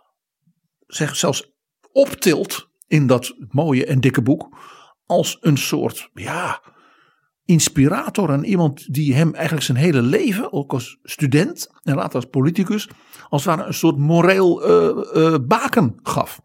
zich 0.87 1.15
zelfs 1.15 1.51
optilt 1.91 2.69
in 2.87 3.07
dat 3.07 3.35
mooie 3.49 3.85
en 3.85 3.99
dikke 3.99 4.21
boek 4.21 4.57
als 5.05 5.37
een 5.41 5.57
soort, 5.57 6.09
ja, 6.13 6.61
inspirator 7.45 8.29
en 8.29 8.45
iemand 8.45 8.93
die 8.93 9.15
hem 9.15 9.33
eigenlijk 9.33 9.65
zijn 9.65 9.77
hele 9.77 10.01
leven, 10.01 10.53
ook 10.53 10.73
als 10.73 10.97
student 11.03 11.69
en 11.83 11.95
later 11.95 12.15
als 12.15 12.25
politicus, 12.25 12.89
als 13.29 13.45
het 13.45 13.55
ware 13.55 13.67
een 13.67 13.73
soort 13.73 13.97
moreel 13.97 14.69
uh, 14.69 15.35
baken 15.47 15.99
gaf. 16.03 16.41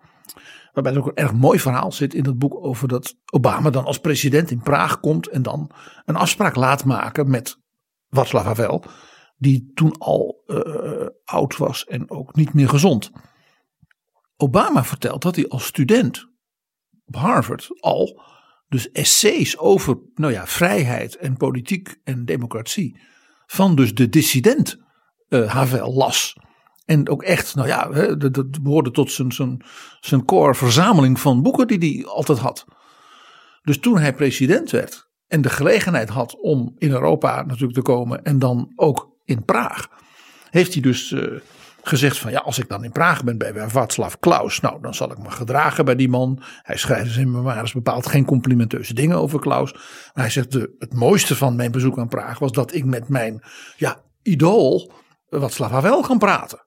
Waarbij 0.72 0.92
er 0.92 0.98
ook 0.98 1.06
een 1.06 1.14
erg 1.14 1.32
mooi 1.32 1.58
verhaal 1.58 1.92
zit 1.92 2.14
in 2.14 2.22
dat 2.22 2.38
boek 2.38 2.64
over 2.64 2.88
dat 2.88 3.14
Obama 3.32 3.70
dan 3.70 3.84
als 3.84 3.98
president 3.98 4.50
in 4.50 4.62
Praag 4.62 5.00
komt 5.00 5.28
en 5.28 5.42
dan 5.42 5.70
een 6.04 6.16
afspraak 6.16 6.56
laat 6.56 6.84
maken 6.84 7.30
met 7.30 7.58
Václav 8.08 8.44
Havel, 8.44 8.84
die 9.36 9.70
toen 9.74 9.98
al 9.98 10.42
uh, 10.46 11.06
oud 11.24 11.56
was 11.56 11.84
en 11.84 12.10
ook 12.10 12.34
niet 12.34 12.54
meer 12.54 12.68
gezond. 12.68 13.10
Obama 14.42 14.84
vertelt 14.84 15.22
dat 15.22 15.36
hij 15.36 15.48
als 15.48 15.64
student 15.64 16.28
op 17.04 17.16
Harvard 17.16 17.68
al 17.80 18.22
dus 18.68 18.90
essays 18.90 19.58
over 19.58 19.98
nou 20.14 20.32
ja, 20.32 20.46
vrijheid 20.46 21.16
en 21.16 21.36
politiek 21.36 21.96
en 22.04 22.24
democratie 22.24 23.00
van 23.46 23.76
dus 23.76 23.94
de 23.94 24.08
dissident 24.08 24.78
uh, 25.28 25.50
Havel 25.50 25.94
las. 25.94 26.36
En 26.84 27.08
ook 27.08 27.22
echt, 27.22 27.54
nou 27.54 27.68
ja, 27.68 27.88
dat 28.16 28.62
behoorde 28.62 28.90
tot 28.90 29.10
zijn, 29.10 29.32
zijn, 29.32 29.64
zijn 30.00 30.24
core 30.24 30.54
verzameling 30.54 31.20
van 31.20 31.42
boeken 31.42 31.68
die 31.68 31.96
hij 31.96 32.06
altijd 32.06 32.38
had. 32.38 32.64
Dus 33.62 33.78
toen 33.78 33.98
hij 33.98 34.14
president 34.14 34.70
werd 34.70 35.10
en 35.26 35.40
de 35.40 35.50
gelegenheid 35.50 36.08
had 36.08 36.40
om 36.40 36.74
in 36.78 36.90
Europa 36.90 37.42
natuurlijk 37.42 37.74
te 37.74 37.82
komen 37.82 38.24
en 38.24 38.38
dan 38.38 38.72
ook 38.76 39.10
in 39.24 39.44
Praag, 39.44 39.88
heeft 40.50 40.72
hij 40.72 40.82
dus 40.82 41.10
uh, 41.10 41.40
gezegd 41.82 42.18
van 42.18 42.30
ja, 42.30 42.38
als 42.38 42.58
ik 42.58 42.68
dan 42.68 42.84
in 42.84 42.92
Praag 42.92 43.24
ben 43.24 43.38
bij 43.38 43.68
Václav 43.68 44.14
Klaus, 44.20 44.60
nou 44.60 44.80
dan 44.80 44.94
zal 44.94 45.10
ik 45.10 45.18
me 45.18 45.30
gedragen 45.30 45.84
bij 45.84 45.96
die 45.96 46.08
man. 46.08 46.42
Hij 46.62 46.76
schrijft 46.76 47.04
dus 47.04 47.16
in 47.16 47.30
memoires 47.30 47.72
bepaald 47.72 48.06
geen 48.06 48.24
complimenteuze 48.24 48.94
dingen 48.94 49.16
over 49.16 49.40
Klaus. 49.40 49.72
Maar 49.72 50.24
hij 50.24 50.30
zegt 50.30 50.52
de, 50.52 50.74
het 50.78 50.94
mooiste 50.94 51.36
van 51.36 51.56
mijn 51.56 51.70
bezoek 51.70 51.98
aan 51.98 52.08
Praag 52.08 52.38
was 52.38 52.52
dat 52.52 52.74
ik 52.74 52.84
met 52.84 53.08
mijn 53.08 53.42
ja, 53.76 54.02
idool 54.22 54.92
Václav 55.28 55.70
Havel 55.70 56.00
kan 56.00 56.18
praten. 56.18 56.66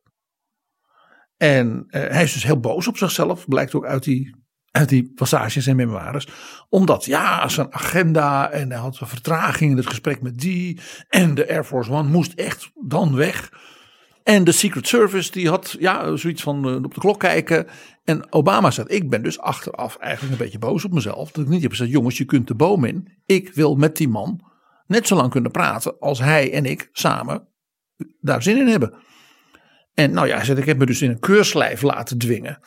En 1.38 1.86
uh, 1.88 2.02
hij 2.08 2.24
is 2.24 2.34
dus 2.34 2.44
heel 2.44 2.60
boos 2.60 2.88
op 2.88 2.98
zichzelf, 2.98 3.48
blijkt 3.48 3.74
ook 3.74 3.86
uit 3.86 4.04
die, 4.04 4.36
uit 4.72 4.90
die 4.90 5.12
passages 5.16 5.68
en 5.68 5.76
memoires. 5.76 6.28
Omdat 6.70 7.06
ja, 7.06 7.48
zijn 7.48 7.74
agenda 7.74 8.52
en 8.52 8.72
hij 8.72 8.80
had 8.80 8.98
vertraging 8.98 9.72
in 9.72 9.78
het 9.78 9.88
gesprek 9.88 10.22
met 10.22 10.38
die. 10.38 10.80
En 11.10 11.36
de 11.36 11.50
Air 11.50 11.64
Force 11.64 11.92
One 11.92 12.10
moest 12.10 12.34
echt 12.34 12.72
dan 12.74 13.16
weg. 13.16 13.52
En 14.26 14.44
de 14.44 14.52
Secret 14.52 14.88
Service 14.88 15.32
die 15.32 15.50
had 15.50 15.76
ja, 15.80 16.16
zoiets 16.16 16.42
van 16.42 16.70
uh, 16.70 16.76
op 16.76 16.94
de 16.94 17.00
klok 17.00 17.20
kijken. 17.20 17.68
En 18.04 18.34
Obama 18.34 18.72
zegt, 18.72 18.92
ik 18.92 19.10
ben 19.10 19.24
dus 19.24 19.40
achteraf 19.40 19.98
eigenlijk 19.98 20.32
een 20.32 20.44
beetje 20.44 20.60
boos 20.60 20.86
op 20.86 20.92
mezelf. 20.92 21.32
Dat 21.32 21.44
ik 21.44 21.50
niet 21.50 21.62
heb 21.62 21.72
gezegd, 21.72 21.92
jongens 21.92 22.18
je 22.18 22.26
kunt 22.26 22.48
de 22.48 22.56
boom 22.56 22.84
in. 22.84 23.14
Ik 23.26 23.54
wil 23.54 23.76
met 23.76 23.98
die 23.98 24.08
man 24.08 24.42
net 24.88 25.08
zo 25.08 25.16
lang 25.16 25.32
kunnen 25.32 25.52
praten 25.52 26.00
als 26.00 26.20
hij 26.20 26.54
en 26.54 26.66
ik 26.66 26.90
samen 26.92 27.48
daar 28.20 28.44
zin 28.44 28.58
in 28.58 28.68
hebben. 28.68 28.94
En 29.94 30.12
nou 30.12 30.28
ja, 30.28 30.42
ik 30.42 30.66
heb 30.66 30.78
me 30.78 30.86
dus 30.86 31.02
in 31.02 31.10
een 31.10 31.20
keurslijf 31.20 31.82
laten 31.82 32.18
dwingen. 32.18 32.60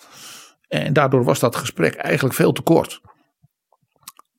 En 0.69 0.93
daardoor 0.93 1.25
was 1.25 1.38
dat 1.38 1.57
gesprek 1.57 1.95
eigenlijk 1.95 2.35
veel 2.35 2.53
te 2.53 2.62
kort. 2.62 3.00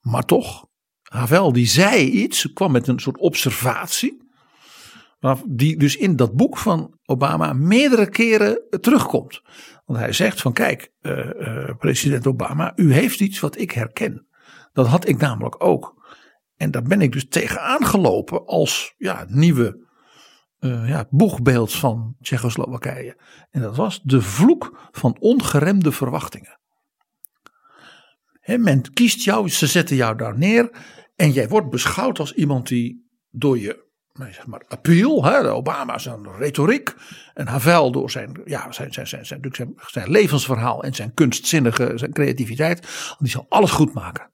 Maar 0.02 0.26
toch, 0.26 0.68
Havel 1.02 1.54
die 1.54 1.68
zei 1.68 2.10
iets, 2.10 2.54
kwam 2.54 2.72
met 2.72 2.88
een 2.88 3.00
soort 3.00 3.18
observatie 3.18 4.29
die 5.48 5.78
dus 5.78 5.98
in 5.98 6.16
dat 6.16 6.36
boek 6.36 6.58
van 6.58 6.98
Obama 7.06 7.54
meerdere 7.54 8.10
keren 8.10 8.62
terugkomt. 8.82 9.42
Want 9.86 10.00
hij 10.00 10.14
zegt 10.14 10.42
van 10.42 10.54
kijk, 10.54 10.92
uh, 11.02 11.30
uh, 11.40 11.70
president 11.78 12.28
Obama, 12.28 12.74
u 12.76 12.94
heeft 12.94 13.20
iets 13.20 13.40
wat 13.40 13.58
ik 13.58 13.72
herken. 13.72 14.28
Dat 14.74 14.88
had 14.88 15.08
ik 15.08 15.18
namelijk 15.18 15.64
ook. 15.64 15.98
En 16.56 16.72
daar 16.72 16.84
ben 16.84 17.02
ik 17.02 17.12
dus 17.12 17.28
tegenaan 17.28 17.86
gelopen 17.86 18.46
als 18.46 18.94
ja, 18.98 19.26
nieuwe 19.28 19.88
uh, 20.60 20.90
ja, 20.90 21.08
boegbeeld 21.10 21.74
van 21.74 22.16
Tsjechoslowakije. 22.22 23.18
En 23.50 23.62
dat 23.62 23.76
was 23.76 24.02
de 24.04 24.22
vloek 24.22 24.90
van 24.92 25.18
ongeremde 25.20 25.92
verwachtingen. 25.92 26.60
He, 28.40 28.58
men 28.58 28.94
kiest 28.94 29.24
jou, 29.24 29.50
ze 29.50 29.68
zetten 29.68 29.96
jou 29.96 30.18
daar 30.18 30.38
neer. 30.38 30.70
En 31.16 31.32
jij 31.32 31.48
wordt 31.48 31.70
beschouwd 31.70 32.20
als 32.20 32.34
iemand 32.34 32.68
die 32.68 33.10
door 33.30 33.60
je 33.60 33.89
zeg 34.28 34.48
maar, 34.48 34.64
appeal, 34.68 35.24
hè, 35.26 35.52
Obama 35.52 35.98
zijn 35.98 36.36
retoriek. 36.38 36.96
En 37.34 37.48
Havel 37.48 37.92
door 37.92 38.12
zijn, 38.12 38.42
ja, 38.46 38.72
zijn, 38.72 38.94
zijn, 38.94 39.08
zijn, 39.08 39.26
zijn, 39.26 39.42
zijn, 39.52 39.74
zijn 39.88 40.12
levensverhaal 40.12 40.84
en 40.84 40.94
zijn 40.94 41.14
kunstzinnige 41.14 41.92
zijn 41.96 42.14
creativiteit. 42.14 43.16
Die 43.20 43.30
zal 43.30 43.46
alles 43.50 43.72
goed 43.72 43.94
maken. 43.94 44.30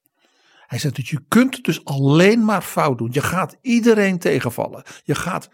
Hij 0.68 0.80
zegt 0.80 0.96
dat 0.96 1.08
je 1.08 1.24
kunt 1.28 1.64
dus 1.64 1.86
alleen 1.86 2.46
maar 2.46 2.62
fout 2.62 2.98
doen. 2.98 3.10
Je 3.12 3.22
gaat 3.22 3.58
iedereen 3.62 4.20
tegenvallen. 4.20 4.84
Je 5.04 5.16
gaat 5.16 5.50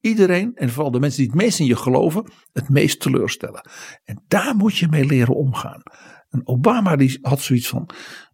iedereen 0.00 0.54
en 0.54 0.70
vooral 0.70 0.90
de 0.90 1.00
mensen 1.00 1.20
die 1.20 1.30
het 1.30 1.40
meest 1.40 1.58
in 1.58 1.66
je 1.66 1.76
geloven, 1.76 2.30
het 2.52 2.68
meest 2.68 3.00
teleurstellen. 3.00 3.68
En 4.04 4.24
daar 4.28 4.56
moet 4.56 4.76
je 4.76 4.88
mee 4.88 5.04
leren 5.04 5.34
omgaan. 5.34 5.82
En 6.28 6.46
Obama 6.46 6.96
die 6.96 7.18
had 7.22 7.40
zoiets 7.40 7.68
van: 7.68 7.88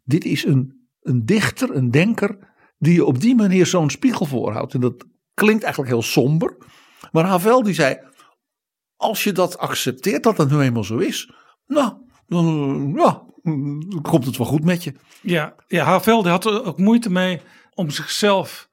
dit 0.04 0.24
is 0.24 0.44
een, 0.44 0.88
een 1.00 1.24
dichter, 1.24 1.76
een 1.76 1.90
denker, 1.90 2.38
die 2.78 2.94
je 2.94 3.04
op 3.04 3.20
die 3.20 3.34
manier 3.34 3.66
zo'n 3.66 3.90
spiegel 3.90 4.26
voorhoudt. 4.26 4.74
En 4.74 4.80
dat 4.80 5.06
klinkt 5.42 5.62
eigenlijk 5.62 5.92
heel 5.92 6.02
somber. 6.02 6.56
Maar 7.12 7.24
Havel 7.24 7.62
die 7.62 7.74
zei: 7.74 7.98
als 8.96 9.24
je 9.24 9.32
dat 9.32 9.58
accepteert 9.58 10.22
dat 10.22 10.38
het 10.38 10.50
nu 10.50 10.60
eenmaal 10.60 10.84
zo 10.84 10.98
is, 10.98 11.32
nou, 11.66 11.92
dan 12.26 12.92
ja, 12.96 13.22
dan 13.42 14.02
komt 14.02 14.26
het 14.26 14.36
wel 14.36 14.46
goed 14.46 14.64
met 14.64 14.84
je. 14.84 14.94
Ja, 15.22 15.54
ja 15.66 15.84
Havel 15.84 16.28
had 16.28 16.44
er 16.44 16.64
ook 16.64 16.78
moeite 16.78 17.10
mee 17.10 17.40
om 17.74 17.90
zichzelf 17.90 18.68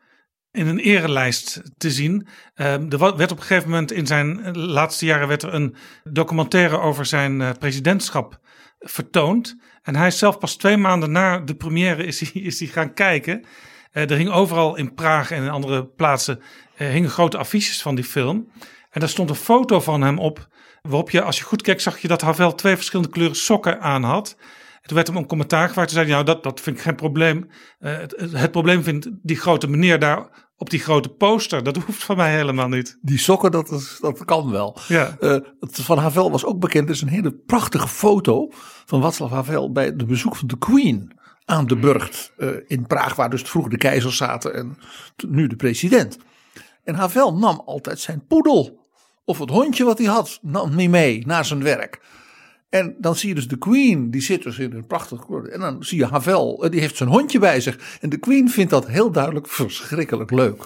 in 0.51 0.67
een 0.67 0.79
erelijst 0.79 1.61
te 1.77 1.91
zien. 1.91 2.27
Ehm, 2.53 2.89
er 2.89 2.97
werd 2.97 3.31
op 3.31 3.38
een 3.38 3.43
gegeven 3.43 3.69
moment 3.69 3.91
in 3.91 4.07
zijn 4.07 4.43
eh, 4.43 4.53
laatste 4.53 5.05
jaren 5.05 5.27
werd 5.27 5.43
er 5.43 5.53
een 5.53 5.75
documentaire 6.03 6.79
over 6.79 7.05
zijn 7.05 7.41
eh, 7.41 7.49
presidentschap 7.59 8.39
vertoond. 8.79 9.55
En 9.81 9.95
hij 9.95 10.11
zelf 10.11 10.38
pas 10.38 10.55
twee 10.55 10.77
maanden 10.77 11.11
na 11.11 11.39
de 11.39 11.55
première 11.55 12.03
is 12.05 12.19
hij, 12.19 12.41
is 12.41 12.59
hij 12.59 12.67
gaan 12.67 12.93
kijken. 12.93 13.45
Eh, 13.91 14.10
er 14.10 14.17
hing 14.17 14.29
overal 14.29 14.75
in 14.75 14.93
Praag 14.93 15.31
en 15.31 15.43
in 15.43 15.50
andere 15.50 15.86
plaatsen 15.86 16.41
eh, 16.75 16.88
hingen 16.88 17.10
grote 17.10 17.38
affiches 17.38 17.81
van 17.81 17.96
die 17.96 18.03
film. 18.03 18.51
En 18.89 19.00
daar 19.00 19.10
stond 19.10 19.29
een 19.29 19.36
foto 19.36 19.79
van 19.79 20.01
hem 20.01 20.19
op. 20.19 20.48
Waarop 20.81 21.10
je, 21.10 21.22
als 21.22 21.38
je 21.38 21.43
goed 21.43 21.62
keek, 21.62 21.81
zag 21.81 22.00
je 22.00 22.08
dat 22.08 22.22
Havel 22.22 22.55
twee 22.55 22.75
verschillende 22.75 23.12
kleuren 23.12 23.36
sokken 23.36 23.81
aan 23.81 24.03
had. 24.03 24.36
En 24.81 24.88
toen 24.88 24.96
werd 24.96 25.08
hem 25.08 25.17
een 25.17 25.27
commentaar 25.27 25.67
gevraagd. 25.67 25.88
Toen 25.88 25.98
zei 25.98 26.13
hij, 26.13 26.24
nou, 26.24 26.36
dat, 26.36 26.43
dat 26.43 26.62
vind 26.62 26.75
ik 26.75 26.81
geen 26.81 26.96
probleem. 26.96 27.50
Eh, 27.79 27.98
het, 28.15 28.51
probleem 28.51 28.84
vindt 28.84 29.10
die 29.22 29.38
grote 29.38 29.67
meneer 29.67 30.00
daar 30.00 30.48
op 30.58 30.69
die 30.69 30.79
grote 30.79 31.10
poster. 31.10 31.63
Dat 31.63 31.77
hoeft 31.77 32.03
van 32.03 32.17
mij 32.17 32.36
helemaal 32.36 32.67
niet. 32.67 32.98
Die 33.01 33.17
sokken, 33.17 33.51
dat, 33.51 33.72
is, 33.72 33.98
dat 34.01 34.25
kan 34.25 34.51
wel. 34.51 34.77
Ja. 34.88 35.15
Het 35.60 35.79
van 35.81 35.98
Havel 35.98 36.31
was 36.31 36.46
ook 36.46 36.60
bekend. 36.60 36.88
Er 36.88 36.96
is 36.96 37.01
een 37.01 37.08
hele 37.08 37.31
prachtige 37.31 37.88
foto 37.88 38.48
van 38.86 39.01
Václav 39.01 39.31
Havel 39.31 39.72
bij 39.72 39.96
de 39.96 40.05
bezoek 40.05 40.36
van 40.36 40.48
de 40.48 40.58
Queen 40.58 41.18
aan 41.50 41.68
de 41.68 41.75
Burgt 41.75 42.32
eh, 42.38 42.50
in 42.68 42.88
Praag, 42.88 43.15
waar 43.15 43.29
dus 43.29 43.41
vroeger 43.41 43.72
de 43.72 43.77
keizers 43.77 44.18
zaten 44.18 44.53
en 44.53 44.77
nu 45.27 45.48
de 45.48 45.56
president. 45.56 46.18
En 46.84 46.96
Havel 46.96 47.38
nam 47.38 47.62
altijd 47.65 48.00
zijn 48.00 48.25
poedel 48.27 48.79
of 49.25 49.39
het 49.39 49.50
hondje 49.50 49.84
wat 49.84 49.98
hij 49.98 50.08
had, 50.08 50.39
nam 50.41 50.72
hij 50.72 50.88
mee 50.88 51.25
naar 51.25 51.46
zijn 51.46 51.63
werk. 51.63 52.00
En 52.70 52.96
dan 52.98 53.15
zie 53.15 53.29
je 53.29 53.36
dus 53.36 53.48
de 53.48 53.58
Queen, 53.58 54.12
die 54.12 54.22
zit 54.22 54.44
dus 54.44 54.60
in 54.60 54.74
een 54.74 54.88
prachtig. 54.88 55.25
En 55.29 55.60
dan 55.60 55.84
zie 55.84 55.98
je 55.98 56.06
Havel, 56.06 56.63
eh, 56.63 56.72
die 56.72 56.79
heeft 56.79 56.98
zijn 56.98 57.10
hondje 57.10 57.39
bij 57.39 57.60
zich. 57.60 57.98
En 58.01 58.10
de 58.10 58.18
Queen 58.18 58.50
vindt 58.50 58.72
dat 58.72 58.88
heel 58.88 59.12
duidelijk 59.12 59.48
verschrikkelijk 59.48 60.32
leuk. 60.32 60.63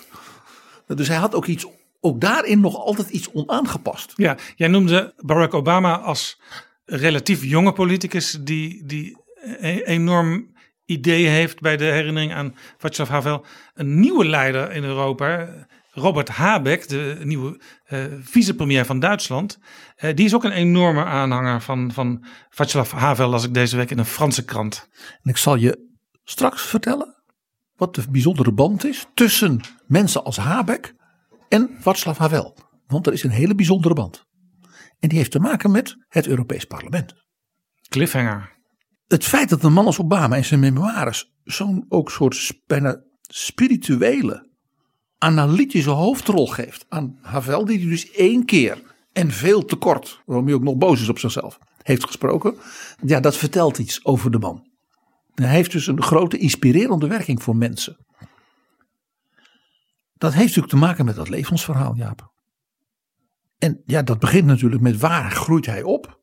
Dus 0.87 1.07
hij 1.07 1.17
had 1.17 1.35
ook 1.35 1.45
iets, 1.45 1.65
ook 1.99 2.21
daarin 2.21 2.59
nog 2.59 2.75
altijd 2.75 3.09
iets 3.09 3.31
onaangepast. 3.31 4.13
Ja, 4.15 4.37
jij 4.55 4.67
noemde 4.67 5.13
Barack 5.17 5.53
Obama 5.53 5.97
als 5.97 6.41
relatief 6.85 7.43
jonge 7.43 7.73
politicus 7.73 8.37
die, 8.41 8.85
die 8.85 9.17
een 9.41 9.81
enorm 9.81 10.52
idee 10.85 11.27
heeft 11.27 11.59
bij 11.59 11.77
de 11.77 11.83
herinnering 11.83 12.33
aan 12.33 12.55
Václav 12.77 13.09
Havel. 13.09 13.45
Een 13.73 13.99
nieuwe 13.99 14.25
leider 14.25 14.71
in 14.71 14.83
Europa, 14.83 15.49
Robert 15.91 16.29
Habeck, 16.29 16.87
de 16.87 17.17
nieuwe 17.23 17.61
eh, 17.83 18.05
vicepremier 18.21 18.85
van 18.85 18.99
Duitsland. 18.99 19.59
eh, 19.95 20.15
die 20.15 20.25
is 20.25 20.35
ook 20.35 20.43
een 20.43 20.51
enorme 20.51 21.03
aanhanger 21.03 21.61
van, 21.61 21.91
van 21.91 22.25
Václav 22.49 22.91
Havel, 22.91 23.29
las 23.29 23.43
ik 23.43 23.53
deze 23.53 23.75
week 23.77 23.91
in 23.91 23.97
een 23.97 24.05
Franse 24.05 24.45
krant. 24.45 24.89
En 25.21 25.29
ik 25.29 25.37
zal 25.37 25.55
je 25.55 25.91
straks 26.23 26.61
vertellen 26.61 27.23
wat 27.75 27.95
de 27.95 28.03
bijzondere 28.09 28.53
band 28.53 28.85
is 28.85 29.05
tussen 29.13 29.61
mensen 29.85 30.23
als 30.23 30.37
Habeck 30.37 30.93
en 31.49 31.69
Václav 31.79 32.17
Havel. 32.17 32.57
Want 32.87 33.07
er 33.07 33.13
is 33.13 33.23
een 33.23 33.29
hele 33.29 33.55
bijzondere 33.55 33.93
band. 33.93 34.25
En 34.99 35.09
die 35.09 35.17
heeft 35.17 35.31
te 35.31 35.39
maken 35.39 35.71
met 35.71 35.95
het 36.07 36.27
Europees 36.27 36.65
Parlement. 36.65 37.13
Cliffhanger. 37.89 38.62
Het 39.07 39.25
feit 39.25 39.49
dat 39.49 39.63
een 39.63 39.73
man 39.73 39.85
als 39.85 39.99
Obama 39.99 40.35
in 40.35 40.45
zijn 40.45 40.59
memoires 40.59 41.33
zo'n 41.43 41.85
ook 41.89 42.11
soort 42.11 42.61
bijna 42.67 43.01
spirituele, 43.21 44.49
analytische 45.17 45.89
hoofdrol 45.89 46.47
geeft 46.47 46.85
aan 46.89 47.17
Havel, 47.21 47.65
die 47.65 47.89
dus 47.89 48.11
één 48.11 48.45
keer 48.45 48.81
en 49.11 49.31
veel 49.31 49.65
te 49.65 49.75
kort, 49.75 50.21
waarom 50.25 50.45
hij 50.45 50.55
ook 50.55 50.63
nog 50.63 50.75
boos 50.75 51.01
is 51.01 51.09
op 51.09 51.19
zichzelf, 51.19 51.59
heeft 51.81 52.05
gesproken. 52.05 52.55
Ja, 53.05 53.19
dat 53.19 53.37
vertelt 53.37 53.77
iets 53.77 54.05
over 54.05 54.31
de 54.31 54.39
man. 54.39 54.71
Hij 55.35 55.49
heeft 55.49 55.71
dus 55.71 55.87
een 55.87 56.01
grote 56.01 56.37
inspirerende 56.37 57.07
werking 57.07 57.43
voor 57.43 57.55
mensen. 57.55 57.97
Dat 60.13 60.33
heeft 60.33 60.45
natuurlijk 60.45 60.73
te 60.73 60.79
maken 60.79 61.05
met 61.05 61.15
dat 61.15 61.29
levensverhaal, 61.29 61.95
Jaap. 61.95 62.31
En 63.57 63.81
ja, 63.85 64.01
dat 64.01 64.19
begint 64.19 64.45
natuurlijk 64.45 64.81
met 64.81 64.99
waar 64.99 65.31
groeit 65.31 65.65
hij 65.65 65.83
op? 65.83 66.21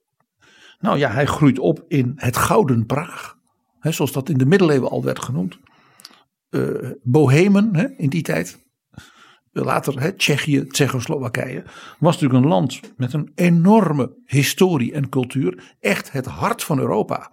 Nou 0.81 0.99
ja, 0.99 1.11
hij 1.11 1.27
groeit 1.27 1.59
op 1.59 1.85
in 1.89 2.13
het 2.17 2.37
Gouden 2.37 2.87
Praag. 2.87 3.37
Hè, 3.79 3.93
zoals 3.93 4.13
dat 4.13 4.29
in 4.29 4.39
de 4.39 4.47
middeleeuwen 4.47 4.91
al 4.91 5.05
werd 5.05 5.23
genoemd. 5.25 5.59
Eh, 6.51 6.63
Bohemen 7.03 7.77
hè, 7.77 7.87
in 7.97 8.09
die 8.09 8.23
tijd. 8.23 8.59
Later 9.53 10.01
hè, 10.01 10.13
Tsjechië, 10.13 10.67
Tsjechoslowakije. 10.67 11.63
Was 11.99 12.13
natuurlijk 12.15 12.45
een 12.45 12.51
land 12.51 12.81
met 12.97 13.13
een 13.13 13.33
enorme 13.35 14.17
historie 14.27 14.93
en 14.93 15.09
cultuur. 15.09 15.77
Echt 15.81 16.13
het 16.13 16.27
hart 16.27 16.63
van 16.63 16.79
Europa. 16.79 17.33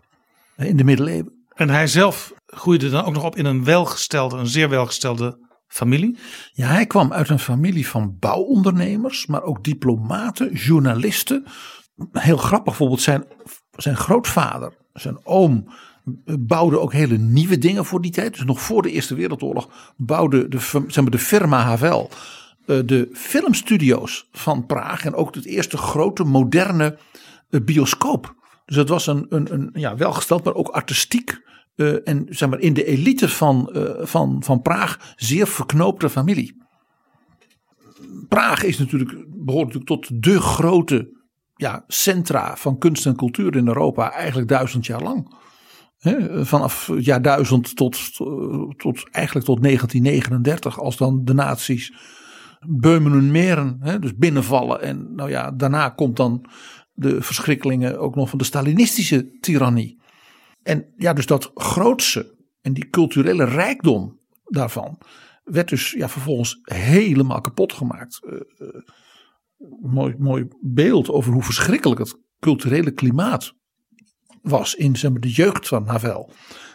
hè, 0.56 0.66
In 0.66 0.78
de 0.78 0.84
middeleeuwen. 0.84 1.46
En 1.54 1.70
hij 1.70 1.88
zelf 1.88 2.34
groeide 2.46 2.90
dan 2.90 3.06
ook 3.06 3.14
nog 3.14 3.24
op 3.24 3.36
in 3.36 3.46
een 3.46 3.64
welgestelde, 3.64 4.38
een 4.38 4.48
zeer 4.48 4.70
welgestelde 4.70 5.48
familie. 5.68 6.18
Ja, 6.52 6.68
hij 6.68 6.86
kwam 6.86 7.14
uit 7.14 7.30
een 7.30 7.40
familie 7.40 7.88
van 7.88 8.18
bouwondernemers, 8.20 9.26
maar 9.26 9.44
ook 9.44 9.64
diplomaten, 9.64 10.54
journalisten. 10.54 11.46
Heel 12.12 12.38
grappig, 12.38 12.64
bijvoorbeeld 12.66 13.02
zijn, 13.02 13.24
zijn 13.72 13.96
grootvader, 13.96 14.74
zijn 14.94 15.26
oom, 15.26 15.68
bouwde 16.40 16.80
ook 16.80 16.94
hele 16.94 17.18
nieuwe 17.18 17.58
dingen 17.58 17.86
voor 17.86 18.02
die 18.02 18.12
tijd. 18.12 18.34
Dus 18.34 18.44
nog 18.44 18.62
voor 18.62 18.82
de 18.82 18.92
Eerste 18.92 19.16
Wereldoorlog 19.16 19.94
bouwde 19.98 20.48
de, 20.48 20.60
zeg 20.60 20.96
maar, 20.96 21.12
de 21.12 21.20
firma 21.20 21.60
Havel 21.62 22.10
eh, 22.66 22.80
de 22.86 23.10
filmstudio's 23.14 24.28
van 24.32 24.66
Praag. 24.66 25.06
En 25.06 25.16
ook 25.16 25.36
het 25.36 25.46
eerste 25.46 25.78
grote 25.78 26.24
moderne 26.24 26.98
eh, 27.50 27.62
bioscoop. 27.62 28.36
Dus 28.66 28.76
het 28.76 28.90
was 28.90 29.08
een, 29.08 29.26
een, 29.30 29.54
een 29.54 29.70
ja, 29.74 29.96
welgesteld, 29.96 30.44
maar 30.44 30.56
ook 30.56 30.68
artistiek. 30.70 31.46
eh, 31.76 32.08
en 32.08 32.26
zeg 32.30 32.50
maar 32.50 32.60
in 32.60 32.74
de 32.74 32.86
elite 32.86 33.30
van, 33.30 33.70
van, 34.00 34.44
van 34.44 34.62
Praag 34.62 35.14
zeer 35.16 35.48
verknoopte 35.48 36.10
familie. 36.10 36.66
Praag 38.28 38.64
is 38.64 38.78
natuurlijk, 38.78 39.26
behoort 39.28 39.74
natuurlijk 39.74 40.08
tot 40.08 40.24
de 40.24 40.40
grote 40.40 41.17
ja, 41.58 41.84
centra 41.88 42.56
van 42.56 42.78
kunst 42.78 43.06
en 43.06 43.16
cultuur 43.16 43.56
in 43.56 43.68
Europa, 43.68 44.12
eigenlijk 44.12 44.50
duizend 44.50 44.86
jaar 44.86 45.04
lang. 45.04 45.36
Vanaf 46.46 46.88
het 46.88 47.06
jaar 47.06 47.22
1000 47.22 47.76
tot, 47.76 48.16
tot 48.78 49.10
eigenlijk 49.12 49.46
tot 49.46 49.64
1939, 49.64 50.80
als 50.80 50.98
dan 50.98 51.24
de 51.24 51.34
nazi's 51.34 51.94
Beumen 52.68 53.12
en 53.12 53.32
Meren, 53.32 54.00
dus 54.00 54.16
binnenvallen. 54.16 54.82
En 54.82 55.16
nou 55.16 55.30
ja, 55.30 55.52
daarna 55.52 55.90
komt 55.90 56.16
dan 56.16 56.46
de 56.94 57.22
verschrikkelingen 57.22 58.00
ook 58.00 58.16
nog 58.16 58.30
van 58.30 58.38
de 58.38 58.44
Stalinistische 58.44 59.38
tirannie. 59.40 60.02
En 60.64 60.94
ja, 60.96 61.14
dus 61.14 61.26
dat 61.26 61.52
grootse 61.54 62.36
en 62.62 62.74
die 62.74 62.90
culturele 62.90 63.44
rijkdom 63.44 64.20
daarvan 64.44 64.98
werd 65.44 65.70
dus 65.70 65.92
ja, 65.92 66.10
vervolgens 66.10 66.60
helemaal 66.64 67.42
kapot 67.42 67.74
gemaakt. 67.74 68.26
Eh, 68.26 68.34
eh, 68.34 68.82
mooi, 69.82 70.16
mooi 70.18 70.48
beeld 70.62 71.10
over 71.10 71.34
hoe 71.34 71.44
verschrikkelijk 71.44 72.00
het 72.00 72.20
culturele 72.40 72.92
klimaat 72.92 73.54
was 74.42 74.76
in 74.76 74.96
zeg 74.96 75.12
maar, 75.12 75.20
de 75.20 75.32
jeugd 75.32 75.68
van 75.68 75.88
Havel. 75.88 76.32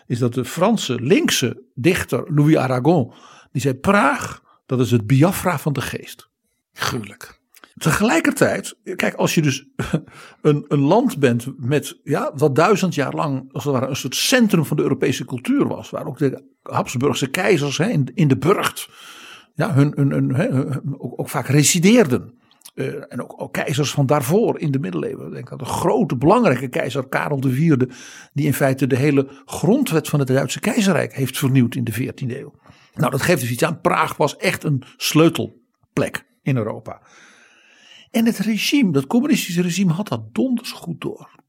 Is 0.06 0.18
dat 0.18 0.34
de 0.34 0.44
Franse 0.44 1.00
linkse 1.00 1.64
dichter 1.74 2.34
Louis 2.34 2.56
Aragon, 2.56 3.12
die 3.52 3.62
zei 3.62 3.74
Praag, 3.74 4.42
dat 4.66 4.80
is 4.80 4.90
het 4.90 5.06
Biafra 5.06 5.58
van 5.58 5.72
de 5.72 5.80
geest. 5.80 6.30
Gruwelijk. 6.72 7.40
Tegelijkertijd, 7.74 8.76
kijk, 8.96 9.14
als 9.14 9.34
je 9.34 9.42
dus 9.42 9.66
een, 10.42 10.64
een 10.68 10.80
land 10.80 11.18
bent 11.18 11.46
met, 11.56 12.00
ja, 12.04 12.32
wat 12.34 12.54
duizend 12.54 12.94
jaar 12.94 13.14
lang 13.14 13.52
als 13.52 13.64
het 13.64 13.72
ware 13.72 13.86
een 13.86 13.96
soort 13.96 14.14
centrum 14.14 14.64
van 14.64 14.76
de 14.76 14.82
Europese 14.82 15.24
cultuur 15.24 15.68
was, 15.68 15.90
waar 15.90 16.06
ook 16.06 16.18
de 16.18 16.44
Habsburgse 16.62 17.26
keizers 17.30 17.78
hè, 17.78 17.88
in, 17.88 18.10
in 18.14 18.28
de 18.28 18.38
burcht, 18.38 18.88
ja, 19.54 19.74
hun, 19.74 19.92
hun, 19.96 20.10
hun, 20.10 20.34
hè, 20.34 20.48
hun- 20.48 20.94
ook, 20.98 21.20
ook 21.20 21.28
vaak 21.28 21.46
resideerden. 21.46 22.40
Eh, 22.74 23.12
en 23.12 23.22
ook, 23.22 23.42
ook 23.42 23.52
keizers 23.52 23.90
van 23.90 24.06
daarvoor 24.06 24.58
in 24.58 24.70
de 24.70 24.78
middeleeuwen. 24.78 25.30
Denk 25.30 25.52
aan 25.52 25.58
de 25.58 25.64
grote 25.64 26.16
belangrijke 26.16 26.68
keizer 26.68 27.08
Karel 27.08 27.46
IV, 27.46 27.76
die 28.32 28.46
in 28.46 28.54
feite 28.54 28.86
de 28.86 28.96
hele 28.96 29.28
grondwet 29.44 30.08
van 30.08 30.18
het 30.18 30.28
Duitse 30.28 30.60
keizerrijk 30.60 31.14
heeft 31.14 31.38
vernieuwd 31.38 31.74
in 31.74 31.84
de 31.84 31.92
14e 31.92 32.36
eeuw. 32.36 32.54
Nou, 32.94 33.10
dat 33.10 33.22
geeft 33.22 33.40
dus 33.40 33.50
iets 33.50 33.64
aan. 33.64 33.80
Praag 33.80 34.16
was 34.16 34.36
echt 34.36 34.64
een 34.64 34.82
sleutelplek 34.96 36.26
in 36.42 36.56
Europa. 36.56 37.02
En 38.10 38.26
het 38.26 38.38
regime, 38.38 38.92
dat 38.92 39.06
communistische 39.06 39.62
regime, 39.62 39.92
had 39.92 40.08
dat 40.08 40.34
donders 40.34 40.72
goed 40.72 41.00
door. 41.00 41.40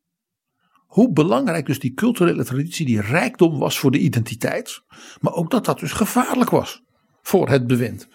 Hoe 0.85 1.11
belangrijk 1.11 1.65
dus 1.65 1.79
die 1.79 1.93
culturele 1.93 2.43
traditie, 2.43 2.85
die 2.85 3.01
rijkdom 3.01 3.59
was 3.59 3.79
voor 3.79 3.91
de 3.91 3.99
identiteit. 3.99 4.83
Maar 5.19 5.33
ook 5.33 5.51
dat 5.51 5.65
dat 5.65 5.79
dus 5.79 5.91
gevaarlijk 5.91 6.49
was 6.49 6.83
voor 7.21 7.49
het 7.49 7.67
bewind. 7.67 8.07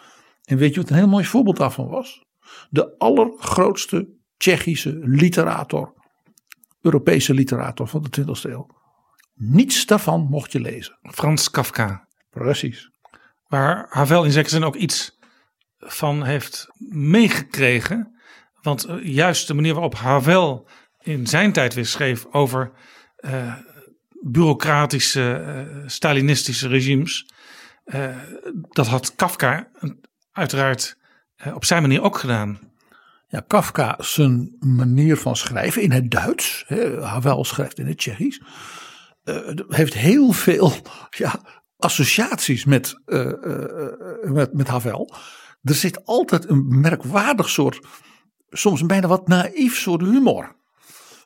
En 0.45 0.57
weet 0.57 0.75
je 0.75 0.81
wat 0.81 0.91
een 0.91 0.97
heel 0.97 1.09
mooi 1.09 1.25
voorbeeld 1.25 1.57
daarvan 1.57 1.89
was? 1.89 2.27
De 2.71 2.99
allergrootste 2.99 4.17
Tsjechische 4.37 4.99
literator, 5.03 5.95
Europese 6.81 7.35
literator 7.35 7.89
van 7.89 8.07
de 8.11 8.21
20e 8.21 8.51
eeuw. 8.51 8.67
Niets 9.35 9.87
daarvan 9.87 10.27
mocht 10.31 10.53
je 10.53 10.61
lezen. 10.61 10.99
Frans 11.03 11.51
Kafka. 11.51 12.09
Precies. 12.31 12.91
Waar 13.47 13.87
Havel 13.91 14.25
in 14.25 14.33
zekere 14.33 14.55
zin 14.55 14.65
ook 14.65 14.77
iets 14.77 15.19
van 15.79 16.25
heeft 16.25 16.67
meegekregen. 16.89 18.21
Want 18.63 18.85
eh, 18.85 19.05
juist 19.05 19.47
de 19.47 19.55
manier 19.55 19.73
waarop 19.73 19.95
Havel 19.95 20.69
in 20.99 21.27
zijn 21.27 21.53
tijd 21.53 21.75
weer 21.75 21.87
schreef 21.87 22.27
over 22.31 22.73
eh, 23.17 23.55
bureaucratische, 24.23 25.33
eh, 25.33 25.89
Stalinistische 25.89 26.69
regimes. 26.69 27.33
dat 28.71 28.87
had 28.87 29.15
Kafka 29.15 29.71
uiteraard 30.33 30.98
op 31.55 31.65
zijn 31.65 31.83
manier 31.83 32.03
ook 32.03 32.19
gedaan. 32.19 32.59
Ja, 33.29 33.41
Kafka, 33.47 33.97
zijn 33.99 34.57
manier 34.61 35.17
van 35.17 35.37
schrijven 35.37 35.83
in 35.83 35.93
het 35.93 36.11
Duits, 36.11 36.65
hè, 36.67 37.03
Havel 37.03 37.45
schrijft 37.45 37.79
in 37.79 37.87
het 37.87 37.99
Tsjechisch, 37.99 38.43
eh, 39.25 39.37
heeft 39.69 39.95
heel 39.95 40.33
veel 40.33 40.73
ja, 41.11 41.41
associaties 41.77 42.65
met, 42.65 43.01
eh, 43.05 43.21
eh, 43.21 44.23
eh, 44.23 44.31
met, 44.31 44.53
met 44.53 44.69
Havel. 44.69 45.15
Er 45.63 45.75
zit 45.75 46.05
altijd 46.05 46.49
een 46.49 46.81
merkwaardig 46.81 47.49
soort, 47.49 47.81
soms 48.51 48.87
bijna 48.87 49.09
wat 49.09 49.29
naïef 49.29 49.77
soort 49.77 50.01
humor. 50.01 50.57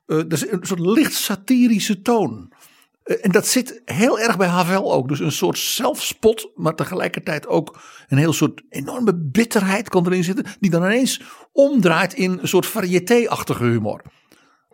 Eh, 0.06 0.18
er 0.18 0.32
is 0.32 0.50
een 0.50 0.66
soort 0.66 0.80
licht 0.80 1.14
satirische 1.14 2.02
toon. 2.02 2.51
Eh, 3.02 3.16
en 3.20 3.30
dat 3.30 3.46
zit 3.46 3.82
heel 3.84 4.18
erg 4.18 4.36
bij 4.36 4.48
Havel 4.48 4.92
ook. 4.92 5.08
Dus 5.08 5.20
een 5.20 5.32
soort 5.32 5.58
zelfspot, 5.58 6.50
maar 6.54 6.74
tegelijkertijd 6.74 7.46
ook 7.46 7.80
een 8.08 8.18
heel 8.18 8.32
soort 8.32 8.62
enorme 8.68 9.16
bitterheid 9.16 9.88
kan 9.88 10.06
erin 10.06 10.24
zitten. 10.24 10.46
Die 10.60 10.70
dan 10.70 10.82
ineens 10.82 11.22
omdraait 11.52 12.14
in 12.14 12.38
een 12.40 12.48
soort 12.48 12.66
variété-achtige 12.66 13.64
humor. 13.64 14.02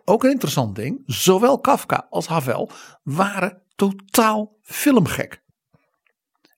Ook 0.05 0.23
een 0.23 0.31
interessant 0.31 0.75
ding. 0.75 1.03
Zowel 1.05 1.59
Kafka 1.59 2.07
als 2.09 2.27
Havel 2.27 2.71
waren 3.03 3.61
totaal 3.75 4.57
filmgek. 4.61 5.41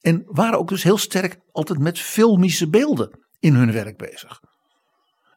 En 0.01 0.23
waren 0.25 0.59
ook 0.59 0.67
dus 0.67 0.83
heel 0.83 0.97
sterk 0.97 1.39
altijd 1.51 1.79
met 1.79 1.99
filmische 1.99 2.69
beelden 2.69 3.19
in 3.39 3.53
hun 3.53 3.71
werk 3.71 3.97
bezig. 3.97 4.41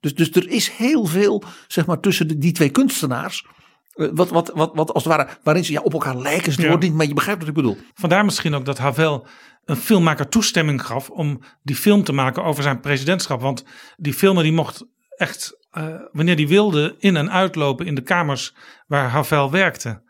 Dus, 0.00 0.14
dus 0.14 0.30
er 0.30 0.48
is 0.48 0.68
heel 0.68 1.04
veel, 1.04 1.42
zeg 1.68 1.86
maar, 1.86 2.00
tussen 2.00 2.40
die 2.40 2.52
twee 2.52 2.70
kunstenaars. 2.70 3.46
Wat, 3.94 4.28
wat, 4.30 4.50
wat, 4.54 4.70
wat 4.74 4.92
als 4.92 5.04
het 5.04 5.12
ware, 5.16 5.28
waarin 5.42 5.64
ze 5.64 5.72
ja, 5.72 5.80
op 5.80 5.92
elkaar 5.92 6.16
lijken, 6.16 6.46
is 6.46 6.56
het 6.56 6.66
Ja. 6.66 6.76
niet, 6.76 6.94
maar 6.94 7.06
je 7.06 7.14
begrijpt 7.14 7.40
wat 7.40 7.48
ik 7.48 7.54
bedoel. 7.54 7.76
Vandaar 7.94 8.24
misschien 8.24 8.54
ook 8.54 8.64
dat 8.64 8.78
Havel 8.78 9.26
een 9.64 9.76
filmmaker 9.76 10.28
toestemming 10.28 10.86
gaf 10.86 11.10
om 11.10 11.40
die 11.62 11.76
film 11.76 12.04
te 12.04 12.12
maken 12.12 12.44
over 12.44 12.62
zijn 12.62 12.80
presidentschap. 12.80 13.40
Want 13.40 13.64
die 13.96 14.14
filmer 14.14 14.42
die 14.42 14.52
mocht 14.52 14.86
echt, 15.16 15.58
eh, 15.70 15.86
wanneer 16.12 16.36
die 16.36 16.48
wilde, 16.48 16.96
in 16.98 17.16
en 17.16 17.30
uitlopen 17.30 17.86
in 17.86 17.94
de 17.94 18.02
kamers 18.02 18.54
waar 18.86 19.08
Havel 19.08 19.50
werkte. 19.50 20.02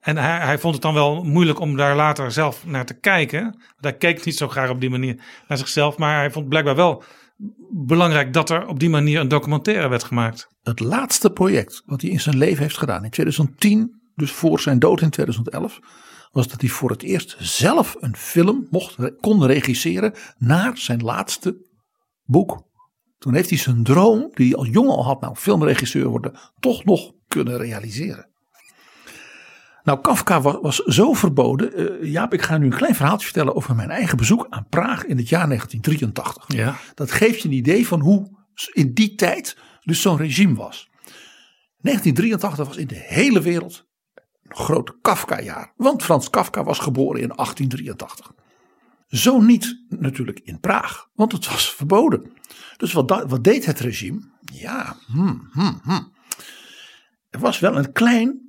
En 0.00 0.16
hij, 0.16 0.38
hij 0.38 0.58
vond 0.58 0.74
het 0.74 0.82
dan 0.82 0.94
wel 0.94 1.22
moeilijk 1.24 1.60
om 1.60 1.76
daar 1.76 1.96
later 1.96 2.32
zelf 2.32 2.66
naar 2.66 2.84
te 2.84 3.00
kijken. 3.00 3.42
Want 3.42 3.56
Hij 3.80 3.96
keek 3.96 4.24
niet 4.24 4.36
zo 4.36 4.48
graag 4.48 4.70
op 4.70 4.80
die 4.80 4.90
manier 4.90 5.20
naar 5.48 5.58
zichzelf. 5.58 5.98
Maar 5.98 6.16
hij 6.18 6.30
vond 6.30 6.48
blijkbaar 6.48 6.76
wel 6.76 7.02
belangrijk 7.70 8.32
dat 8.32 8.50
er 8.50 8.66
op 8.66 8.80
die 8.80 8.90
manier 8.90 9.20
een 9.20 9.28
documentaire 9.28 9.88
werd 9.88 10.04
gemaakt. 10.04 10.48
Het 10.62 10.80
laatste 10.80 11.30
project 11.30 11.82
wat 11.86 12.00
hij 12.00 12.10
in 12.10 12.20
zijn 12.20 12.38
leven 12.38 12.62
heeft 12.62 12.78
gedaan 12.78 13.04
in 13.04 13.10
2010, 13.10 14.00
dus 14.14 14.30
voor 14.30 14.60
zijn 14.60 14.78
dood 14.78 15.00
in 15.00 15.10
2011, 15.10 15.78
was 16.30 16.48
dat 16.48 16.60
hij 16.60 16.70
voor 16.70 16.90
het 16.90 17.02
eerst 17.02 17.36
zelf 17.38 17.96
een 18.00 18.16
film 18.16 18.66
mocht, 18.70 18.96
kon 19.20 19.46
regisseren 19.46 20.14
naar 20.38 20.78
zijn 20.78 21.02
laatste 21.02 21.66
boek. 22.24 22.70
Toen 23.18 23.34
heeft 23.34 23.48
hij 23.48 23.58
zijn 23.58 23.82
droom, 23.82 24.30
die 24.34 24.48
hij 24.48 24.56
al 24.56 24.66
jong 24.66 24.88
al 24.88 25.04
had, 25.04 25.20
nou 25.20 25.34
filmregisseur 25.36 26.08
worden, 26.08 26.38
toch 26.60 26.84
nog 26.84 27.12
kunnen 27.28 27.58
realiseren. 27.58 28.31
Nou, 29.84 30.00
Kafka 30.00 30.40
was, 30.40 30.56
was 30.60 30.76
zo 30.76 31.12
verboden. 31.12 31.74
Eh, 32.00 32.10
Jaap, 32.12 32.32
ik 32.32 32.42
ga 32.42 32.58
nu 32.58 32.64
een 32.64 32.76
klein 32.76 32.94
verhaaltje 32.94 33.24
vertellen 33.24 33.56
over 33.56 33.74
mijn 33.74 33.90
eigen 33.90 34.16
bezoek 34.16 34.46
aan 34.50 34.66
Praag 34.68 35.04
in 35.04 35.16
het 35.16 35.28
jaar 35.28 35.46
1983. 35.46 36.44
Ja. 36.56 36.76
Dat 36.94 37.10
geeft 37.10 37.42
je 37.42 37.48
een 37.48 37.54
idee 37.54 37.86
van 37.86 38.00
hoe 38.00 38.30
in 38.72 38.92
die 38.94 39.14
tijd 39.14 39.56
dus 39.84 40.00
zo'n 40.00 40.16
regime 40.16 40.54
was. 40.54 40.90
1983 41.80 42.66
was 42.66 42.76
in 42.76 42.86
de 42.86 43.04
hele 43.06 43.40
wereld 43.40 43.86
een 44.42 44.56
groot 44.56 44.96
Kafka-jaar. 45.00 45.72
Want 45.76 46.02
Frans 46.02 46.30
Kafka 46.30 46.64
was 46.64 46.78
geboren 46.78 47.20
in 47.20 47.28
1883. 47.28 48.32
Zo 49.08 49.40
niet 49.40 49.84
natuurlijk 49.88 50.40
in 50.44 50.60
Praag, 50.60 51.08
want 51.14 51.32
het 51.32 51.48
was 51.48 51.74
verboden. 51.74 52.32
Dus 52.76 52.92
wat, 52.92 53.08
da- 53.08 53.26
wat 53.26 53.44
deed 53.44 53.66
het 53.66 53.80
regime? 53.80 54.30
Ja, 54.52 54.96
hmm, 55.06 55.48
hmm, 55.52 55.80
hmm. 55.82 56.12
er 57.30 57.40
was 57.40 57.58
wel 57.58 57.76
een 57.76 57.92
klein 57.92 58.41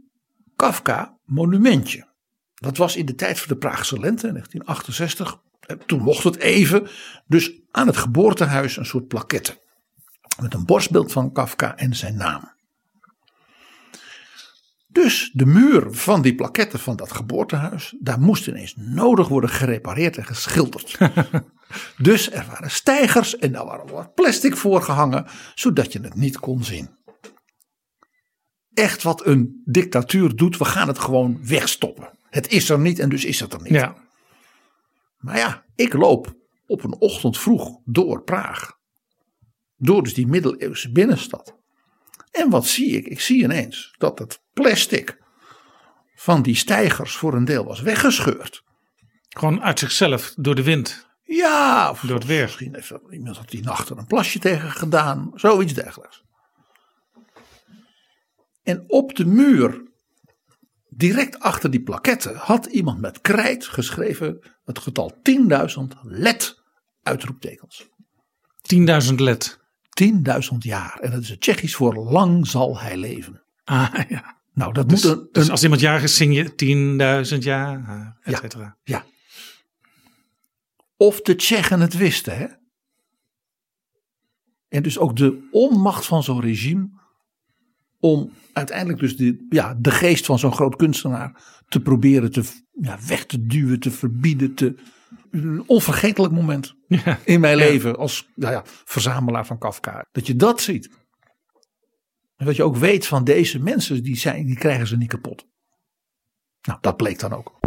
Kafka-monumentje. 0.63 2.07
Dat 2.53 2.77
was 2.77 2.95
in 2.95 3.05
de 3.05 3.15
tijd 3.15 3.39
van 3.39 3.47
de 3.47 3.57
Praagse 3.57 3.99
lente, 3.99 4.31
1968. 4.31 5.41
En 5.59 5.85
Toen 5.85 6.01
mocht 6.01 6.23
het 6.23 6.37
even. 6.37 6.87
Dus 7.27 7.51
aan 7.71 7.87
het 7.87 7.97
geboortehuis 7.97 8.77
een 8.77 8.85
soort 8.85 9.07
plaquette. 9.07 9.61
Met 10.41 10.53
een 10.53 10.65
borstbeeld 10.65 11.11
van 11.11 11.31
Kafka 11.31 11.75
en 11.75 11.95
zijn 11.95 12.15
naam. 12.15 12.51
Dus 14.87 15.31
de 15.33 15.45
muur 15.45 15.87
van 15.89 16.21
die 16.21 16.35
plaquette 16.35 16.77
van 16.77 16.95
dat 16.95 17.11
geboortehuis. 17.11 17.95
Daar 17.99 18.19
moest 18.19 18.47
ineens 18.47 18.73
nodig 18.77 19.27
worden 19.27 19.49
gerepareerd 19.49 20.17
en 20.17 20.25
geschilderd. 20.25 20.97
dus 21.97 22.31
er 22.31 22.45
waren 22.49 22.71
stijgers 22.71 23.37
en 23.37 23.51
daar 23.51 23.65
waren 23.65 23.91
wat 23.91 24.13
plastic 24.13 24.57
voor 24.57 24.81
gehangen. 24.81 25.25
Zodat 25.55 25.93
je 25.93 25.99
het 25.99 26.15
niet 26.15 26.39
kon 26.39 26.63
zien. 26.63 26.89
Echt 28.73 29.03
wat 29.03 29.25
een 29.25 29.61
dictatuur 29.65 30.35
doet. 30.35 30.57
We 30.57 30.65
gaan 30.65 30.87
het 30.87 30.99
gewoon 30.99 31.47
wegstoppen. 31.47 32.09
Het 32.29 32.51
is 32.51 32.69
er 32.69 32.79
niet 32.79 32.99
en 32.99 33.09
dus 33.09 33.25
is 33.25 33.39
het 33.39 33.53
er 33.53 33.61
niet. 33.61 33.71
Ja. 33.71 33.95
Maar 35.17 35.37
ja, 35.37 35.65
ik 35.75 35.93
loop 35.93 36.35
op 36.67 36.83
een 36.83 36.95
ochtend 36.99 37.37
vroeg 37.37 37.79
door 37.85 38.23
Praag. 38.23 38.77
Door 39.75 40.03
dus 40.03 40.13
die 40.13 40.27
middeleeuwse 40.27 40.91
binnenstad. 40.91 41.55
En 42.31 42.49
wat 42.49 42.65
zie 42.65 42.97
ik? 42.97 43.07
Ik 43.07 43.19
zie 43.19 43.43
ineens 43.43 43.95
dat 43.97 44.19
het 44.19 44.41
plastic 44.53 45.21
van 46.15 46.41
die 46.41 46.55
stijgers 46.55 47.15
voor 47.15 47.33
een 47.33 47.45
deel 47.45 47.65
was 47.65 47.81
weggescheurd. 47.81 48.63
Gewoon 49.29 49.61
uit 49.61 49.79
zichzelf, 49.79 50.33
door 50.35 50.55
de 50.55 50.63
wind. 50.63 51.07
Ja, 51.23 51.89
of 51.89 51.99
Door 51.99 52.15
het 52.15 52.25
weer. 52.25 52.43
Misschien 52.43 52.73
heeft 52.73 52.91
iemand 53.09 53.37
had 53.37 53.49
die 53.49 53.63
nacht 53.63 53.89
er 53.89 53.97
een 53.97 54.05
plasje 54.05 54.39
tegen 54.39 54.71
gedaan. 54.71 55.31
Zoiets 55.35 55.73
dergelijks. 55.73 56.23
En 58.63 58.83
op 58.87 59.15
de 59.15 59.25
muur, 59.25 59.83
direct 60.89 61.39
achter 61.39 61.71
die 61.71 61.81
plaquette, 61.83 62.33
had 62.33 62.65
iemand 62.65 62.99
met 62.99 63.21
krijt 63.21 63.65
geschreven 63.65 64.51
het 64.65 64.79
getal 64.79 65.19
10.000 65.29 65.83
LED 66.01 66.61
uitroeptekens. 67.03 67.89
10.000 69.09 69.15
led. 69.15 69.59
10.000 70.03 70.57
jaar. 70.59 70.99
En 70.99 71.11
dat 71.11 71.21
is 71.21 71.29
het 71.29 71.41
Tsjechisch 71.41 71.75
voor 71.75 71.95
lang 71.95 72.47
zal 72.47 72.79
hij 72.79 72.97
leven. 72.97 73.43
Ah, 73.63 73.93
ja. 74.09 74.41
Nou, 74.53 74.73
dat 74.73 74.89
Dus, 74.89 75.03
moet 75.03 75.11
een, 75.17 75.29
dus 75.31 75.49
als 75.49 75.63
iemand 75.63 75.81
jarig 75.81 76.03
is, 76.03 76.15
zing 76.17 76.35
je 76.35 76.55
10.000 77.35 77.37
jaar, 77.43 78.15
et 78.21 78.33
Ja. 78.33 78.39
cetera. 78.39 78.77
Ja. 78.83 79.05
Of 80.97 81.21
de 81.21 81.35
Tsjechen 81.35 81.79
het 81.79 81.93
wisten, 81.97 82.37
hè? 82.37 82.47
En 84.69 84.83
dus 84.83 84.97
ook 84.97 85.15
de 85.15 85.47
onmacht 85.51 86.05
van 86.05 86.23
zo'n 86.23 86.41
regime 86.41 86.89
om 88.03 88.31
uiteindelijk 88.53 88.99
dus 88.99 89.17
de, 89.17 89.45
ja, 89.49 89.75
de 89.79 89.91
geest 89.91 90.25
van 90.25 90.39
zo'n 90.39 90.53
groot 90.53 90.75
kunstenaar 90.75 91.41
te 91.67 91.81
proberen 91.81 92.31
te, 92.31 92.43
ja, 92.71 92.99
weg 93.07 93.25
te 93.25 93.45
duwen, 93.45 93.79
te 93.79 93.91
verbieden. 93.91 94.53
Te, 94.53 94.75
een 95.31 95.63
onvergetelijk 95.67 96.33
moment 96.33 96.75
Ja. 96.87 97.19
in 97.25 97.39
mijn 97.39 97.57
leven 97.57 97.97
als 97.97 98.29
nou 98.35 98.53
ja, 98.53 98.61
verzamelaar 98.65 99.45
van 99.45 99.57
Kafka. 99.57 100.05
Dat 100.11 100.27
je 100.27 100.35
dat 100.35 100.61
ziet. 100.61 100.89
En 102.35 102.45
wat 102.45 102.55
je 102.55 102.63
ook 102.63 102.75
weet 102.75 103.07
van 103.07 103.23
deze 103.23 103.59
mensen, 103.59 104.03
die, 104.03 104.17
zijn, 104.17 104.45
die 104.45 104.57
krijgen 104.57 104.87
ze 104.87 104.97
niet 104.97 105.09
kapot. 105.09 105.45
Nou, 106.61 106.79
dat 106.81 106.97
bleek 106.97 107.19
dan 107.19 107.33
ook. 107.33 107.59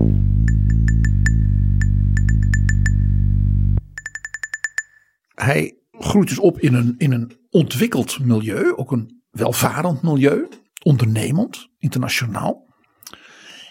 Hij 5.34 5.78
groeit 5.90 6.28
dus 6.28 6.38
op 6.38 6.60
in 6.60 6.74
een, 6.74 6.94
in 6.98 7.12
een 7.12 7.46
ontwikkeld 7.50 8.18
milieu, 8.18 8.74
ook 8.74 8.92
een 8.92 9.15
welvarend 9.36 10.02
milieu, 10.02 10.48
ondernemend, 10.82 11.68
internationaal. 11.78 12.66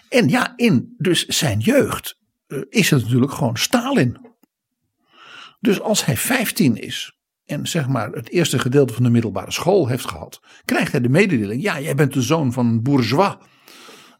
En 0.08 0.28
ja, 0.28 0.52
in 0.56 0.94
dus 0.98 1.26
zijn 1.26 1.58
jeugd 1.58 2.18
eh, 2.46 2.58
is 2.68 2.90
het 2.90 3.02
natuurlijk 3.02 3.32
gewoon 3.32 3.56
Stalin. 3.56 4.18
Dus 5.60 5.80
als 5.80 6.04
hij 6.04 6.16
15 6.16 6.76
is 6.76 7.16
en 7.44 7.66
zeg 7.66 7.88
maar 7.88 8.10
het 8.10 8.30
eerste 8.30 8.58
gedeelte 8.58 8.92
van 8.94 9.02
de 9.02 9.10
middelbare 9.10 9.52
school 9.52 9.86
heeft 9.86 10.08
gehad, 10.08 10.40
krijgt 10.64 10.92
hij 10.92 11.00
de 11.00 11.08
mededeling: 11.08 11.62
ja, 11.62 11.80
jij 11.80 11.94
bent 11.94 12.12
de 12.12 12.22
zoon 12.22 12.52
van 12.52 12.66
een 12.66 12.82
bourgeois 12.82 13.36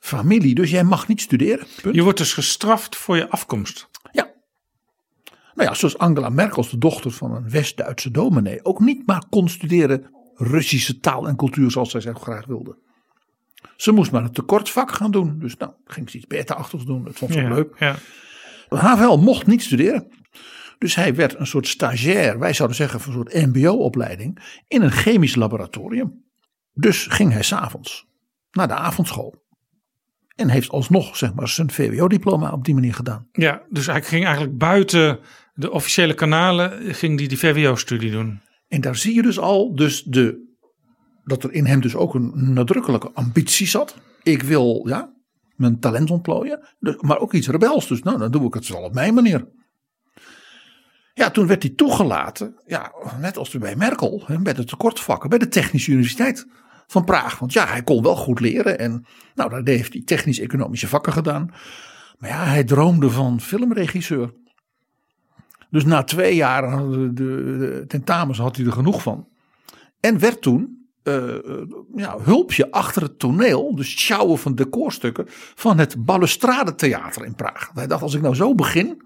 familie, 0.01 0.55
dus 0.55 0.71
jij 0.71 0.85
mag 0.85 1.09
niet 1.09 1.21
studeren. 1.21 1.67
Punt. 1.83 1.95
Je 1.95 2.03
wordt 2.03 2.19
dus 2.19 2.33
gestraft 2.33 2.97
voor 2.97 3.17
je 3.17 3.29
afkomst. 3.29 3.89
Ja. 4.13 4.31
Nou 5.55 5.69
ja, 5.69 5.75
zoals 5.75 5.99
Angela 5.99 6.29
Merkel, 6.29 6.69
de 6.71 6.79
dochter 6.79 7.11
van 7.11 7.35
een 7.35 7.51
West-Duitse 7.51 8.11
dominee, 8.11 8.65
ook 8.65 8.81
niet 8.81 9.07
maar 9.07 9.25
kon 9.31 9.49
studeren 9.49 10.16
Russische 10.37 11.01
taal 11.01 11.29
en 11.29 11.37
cultuur 11.37 11.71
zoals 11.71 11.91
zij 11.91 12.01
zelf 12.01 12.21
graag 12.23 12.47
wilde. 12.47 12.77
Ze 13.77 13.93
moest 13.93 14.11
maar 14.13 14.23
een 14.25 14.33
tekortvak 14.33 14.93
gaan 14.93 15.11
doen. 15.11 15.39
Dus 15.39 15.57
nou, 15.57 15.73
ging 15.85 16.11
ze 16.11 16.17
iets 16.17 16.27
beta-achtigs 16.27 16.85
doen. 16.85 17.05
Dat 17.05 17.15
vond 17.17 17.33
ze 17.33 17.41
Ja, 17.41 17.49
leuk. 17.49 17.77
ja. 17.79 17.97
Havel 18.69 19.19
mocht 19.19 19.47
niet 19.47 19.63
studeren. 19.63 20.09
Dus 20.79 20.95
hij 20.95 21.15
werd 21.15 21.39
een 21.39 21.47
soort 21.47 21.67
stagiair, 21.67 22.39
wij 22.39 22.53
zouden 22.53 22.77
zeggen 22.77 23.01
van 23.01 23.13
een 23.13 23.19
soort 23.19 23.47
mbo-opleiding, 23.47 24.61
in 24.69 24.83
een 24.83 24.91
chemisch 24.91 25.35
laboratorium. 25.35 26.25
Dus 26.73 27.07
ging 27.07 27.33
hij 27.33 27.43
s'avonds 27.43 28.07
naar 28.51 28.69
de 28.69 28.75
avondschool. 28.75 29.45
En 30.35 30.49
heeft 30.49 30.69
alsnog 30.71 31.17
zeg 31.17 31.35
maar, 31.35 31.49
zijn 31.49 31.71
VWO-diploma 31.71 32.51
op 32.53 32.65
die 32.65 32.75
manier 32.75 32.95
gedaan. 32.95 33.29
ja, 33.33 33.63
dus 33.71 33.87
hij 33.87 34.03
ging 34.03 34.25
eigenlijk 34.25 34.59
buiten 34.59 35.19
de 35.55 35.71
officiële 35.71 36.15
kanalen, 36.15 36.95
ging 36.95 37.19
die, 37.19 37.29
die 37.29 37.39
VWO-studie 37.39 38.11
doen. 38.11 38.41
En 38.69 38.81
daar 38.81 38.97
zie 38.97 39.15
je 39.15 39.23
dus 39.23 39.39
al 39.39 39.75
dus 39.75 40.03
de, 40.03 40.55
dat 41.25 41.45
er 41.45 41.53
in 41.53 41.67
hem 41.67 41.81
dus 41.81 41.95
ook 41.95 42.15
een 42.15 42.53
nadrukkelijke 42.53 43.11
ambitie 43.13 43.67
zat. 43.67 43.97
Ik 44.23 44.43
wil 44.43 44.89
ja, 44.89 45.13
mijn 45.57 45.81
talent 45.81 46.11
ontplooien, 46.11 46.69
maar 47.01 47.19
ook 47.19 47.33
iets 47.33 47.49
rebels. 47.49 47.89
Dus 47.89 48.03
nou, 48.03 48.19
dan 48.19 48.31
doe 48.31 48.47
ik 48.47 48.55
het 48.55 48.69
wel 48.69 48.83
op 48.83 48.95
mijn 48.95 49.15
manier. 49.15 49.49
Ja, 51.15 51.31
toen 51.31 51.47
werd 51.47 51.63
hij 51.63 51.73
toegelaten, 51.73 52.63
ja, 52.67 52.93
net 53.21 53.37
als 53.37 53.51
bij 53.51 53.77
Merkel, 53.77 54.27
bij 54.41 54.53
de 54.53 54.65
tekortvakken, 54.65 55.31
bij 55.31 55.39
de 55.39 55.49
Technische 55.49 55.91
Universiteit 55.91 56.47
van 56.87 57.05
Praag. 57.05 57.39
Want 57.39 57.53
ja, 57.53 57.67
hij 57.67 57.83
kon 57.83 58.03
wel 58.03 58.17
goed 58.17 58.41
leren 58.41 58.79
en 58.79 59.07
nou, 59.35 59.51
daar 59.51 59.63
heeft 59.65 59.93
hij 59.93 60.03
technisch-economische 60.03 60.89
vakken 60.89 61.13
gedaan. 61.13 61.51
Maar 62.19 62.31
ja, 62.31 62.45
hij 62.45 62.65
droomde 62.65 63.11
van 63.11 63.41
filmregisseur. 63.41 64.35
Dus 65.77 65.85
na 65.85 66.03
twee 66.03 66.35
jaar 66.35 66.79
de, 67.15 67.85
tentamens 67.89 68.39
had 68.39 68.57
hij 68.57 68.67
er 68.67 68.73
genoeg 68.73 69.03
van. 69.03 69.29
En 70.01 70.19
werd 70.19 70.43
toen 70.43 70.89
eh, 71.03 71.35
eh, 71.35 71.41
ja, 71.95 72.19
hulpje 72.23 72.71
achter 72.71 73.03
het 73.03 73.19
toneel, 73.19 73.75
dus 73.75 73.99
sjouwen 73.99 74.39
van 74.39 74.55
decorstukken 74.55 75.25
van 75.55 75.79
het 75.79 76.05
Balustrade 76.05 76.75
Theater 76.75 77.25
in 77.25 77.35
Praag. 77.35 77.71
Hij 77.75 77.87
dacht, 77.87 78.03
als 78.03 78.15
ik 78.15 78.21
nou 78.23 78.35
zo 78.35 78.55
begin, 78.55 79.03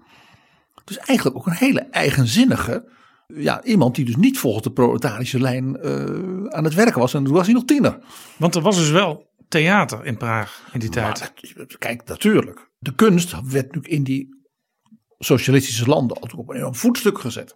dus 0.83 0.97
eigenlijk 0.97 1.37
ook 1.37 1.45
een 1.45 1.53
hele 1.53 1.79
eigenzinnige, 1.79 2.89
ja, 3.27 3.63
iemand 3.63 3.95
die 3.95 4.05
dus 4.05 4.15
niet 4.15 4.39
volgens 4.39 4.63
de 4.63 4.71
proletarische 4.71 5.39
lijn 5.39 5.77
eh, 5.77 5.91
aan 6.47 6.63
het 6.63 6.73
werken 6.73 6.99
was. 6.99 7.13
En 7.13 7.23
toen 7.23 7.33
was 7.33 7.45
hij 7.45 7.55
nog 7.55 7.65
tiener. 7.65 7.99
Want 8.37 8.55
er 8.55 8.61
was 8.61 8.75
dus 8.75 8.89
wel 8.89 9.29
theater 9.47 10.05
in 10.05 10.17
Praag 10.17 10.69
in 10.73 10.79
die 10.79 10.89
tijd. 10.89 11.19
Maar 11.19 11.65
kijk, 11.77 12.01
natuurlijk. 12.05 12.69
De 12.79 12.95
kunst 12.95 13.31
werd 13.31 13.65
natuurlijk 13.65 13.93
in 13.93 14.03
die 14.03 14.40
socialistische 15.23 15.85
landen 15.85 16.15
altijd 16.15 16.39
op 16.39 16.49
een 16.49 16.55
enorm 16.55 16.75
voetstuk 16.75 17.19
gezet. 17.19 17.55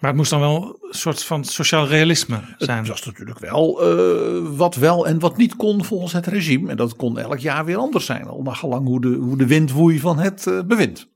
Maar 0.00 0.10
het 0.10 0.18
moest 0.18 0.30
dan 0.30 0.40
wel 0.40 0.78
een 0.80 0.94
soort 0.94 1.24
van 1.24 1.44
sociaal 1.44 1.86
realisme 1.86 2.40
zijn. 2.58 2.78
Het 2.78 2.88
was 2.88 3.04
natuurlijk 3.04 3.38
wel 3.38 3.82
eh, 3.82 4.56
wat 4.56 4.74
wel 4.74 5.06
en 5.06 5.18
wat 5.18 5.36
niet 5.36 5.56
kon 5.56 5.84
volgens 5.84 6.12
het 6.12 6.26
regime. 6.26 6.70
En 6.70 6.76
dat 6.76 6.96
kon 6.96 7.18
elk 7.18 7.38
jaar 7.38 7.64
weer 7.64 7.76
anders 7.76 8.04
zijn. 8.06 8.26
Al 8.26 8.42
naar 8.42 8.54
gelang 8.54 8.86
hoe 8.86 9.00
de, 9.00 9.08
hoe 9.08 9.36
de 9.36 9.46
wind 9.46 9.72
woei 9.72 9.98
van 10.00 10.18
het 10.18 10.46
eh, 10.46 10.62
bewind. 10.62 11.08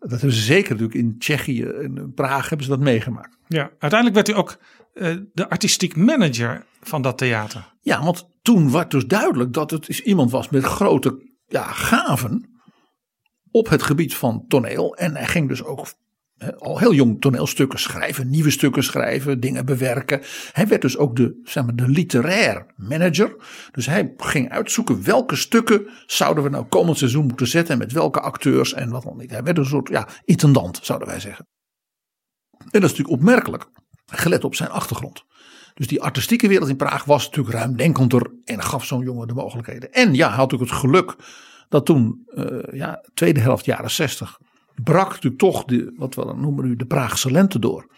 Dat 0.00 0.10
hebben 0.10 0.32
ze 0.32 0.42
zeker 0.42 0.70
natuurlijk 0.70 0.98
in 0.98 1.18
Tsjechië 1.18 1.62
en 1.62 1.96
in 1.96 2.12
Praag 2.14 2.48
hebben 2.48 2.66
ze 2.66 2.72
dat 2.72 2.80
meegemaakt. 2.80 3.38
Ja, 3.48 3.70
uiteindelijk 3.78 4.14
werd 4.14 4.26
hij 4.26 4.36
ook 4.36 4.58
eh, 4.94 5.16
de 5.32 5.48
artistiek 5.48 5.96
manager 5.96 6.64
van 6.80 7.02
dat 7.02 7.18
theater. 7.18 7.74
Ja, 7.80 8.04
want 8.04 8.28
toen 8.42 8.72
werd 8.72 8.90
dus 8.90 9.06
duidelijk 9.06 9.52
dat 9.52 9.70
het 9.70 9.88
is 9.88 10.00
iemand 10.00 10.30
was 10.30 10.48
met 10.48 10.64
grote 10.64 11.30
ja, 11.48 11.62
gaven 11.62 12.51
op 13.52 13.68
het 13.68 13.82
gebied 13.82 14.14
van 14.14 14.44
toneel. 14.48 14.96
En 14.96 15.16
hij 15.16 15.26
ging 15.26 15.48
dus 15.48 15.64
ook 15.64 15.86
al 16.58 16.78
heel 16.78 16.94
jong 16.94 17.20
toneelstukken 17.20 17.78
schrijven, 17.78 18.30
nieuwe 18.30 18.50
stukken 18.50 18.84
schrijven, 18.84 19.40
dingen 19.40 19.66
bewerken. 19.66 20.20
Hij 20.52 20.66
werd 20.66 20.82
dus 20.82 20.96
ook 20.96 21.16
de, 21.16 21.40
zeg 21.44 21.64
maar, 21.64 21.76
de 21.76 21.88
literair 21.88 22.66
manager. 22.76 23.36
Dus 23.70 23.86
hij 23.86 24.12
ging 24.16 24.50
uitzoeken 24.50 25.04
welke 25.04 25.36
stukken 25.36 25.88
zouden 26.06 26.44
we 26.44 26.50
nou 26.50 26.64
komend 26.64 26.98
seizoen 26.98 27.26
moeten 27.26 27.46
zetten 27.46 27.72
en 27.72 27.78
met 27.78 27.92
welke 27.92 28.20
acteurs 28.20 28.74
en 28.74 28.90
wat 28.90 29.02
dan 29.02 29.16
niet. 29.16 29.30
Hij 29.30 29.42
werd 29.42 29.58
een 29.58 29.66
soort 29.66 29.88
ja, 29.88 30.08
intendant, 30.24 30.78
zouden 30.82 31.08
wij 31.08 31.20
zeggen. 31.20 31.46
En 32.58 32.80
dat 32.80 32.90
is 32.90 32.96
natuurlijk 32.96 33.20
opmerkelijk, 33.20 33.66
gelet 34.06 34.44
op 34.44 34.54
zijn 34.54 34.70
achtergrond. 34.70 35.24
Dus 35.74 35.86
die 35.86 36.02
artistieke 36.02 36.48
wereld 36.48 36.68
in 36.68 36.76
Praag 36.76 37.04
was 37.04 37.24
natuurlijk 37.24 37.54
ruimdenkender 37.54 38.32
en 38.44 38.62
gaf 38.62 38.84
zo'n 38.84 39.04
jongen 39.04 39.28
de 39.28 39.34
mogelijkheden. 39.34 39.92
En 39.92 40.14
ja, 40.14 40.28
hij 40.28 40.36
had 40.36 40.50
natuurlijk 40.50 40.70
het 40.70 40.80
geluk 40.80 41.16
dat 41.72 41.86
toen, 41.86 42.22
eh, 42.34 42.72
ja, 42.72 43.04
tweede 43.14 43.40
helft 43.40 43.64
jaren 43.64 43.90
60, 43.90 44.38
brak 44.82 45.08
natuurlijk 45.08 45.38
toch 45.38 45.64
de, 45.64 45.94
wat 45.96 46.14
we 46.14 46.24
dan 46.24 46.40
noemen 46.40 46.64
nu 46.64 46.76
de 46.76 46.86
Praagse 46.86 47.30
lente 47.30 47.58
door. 47.58 47.90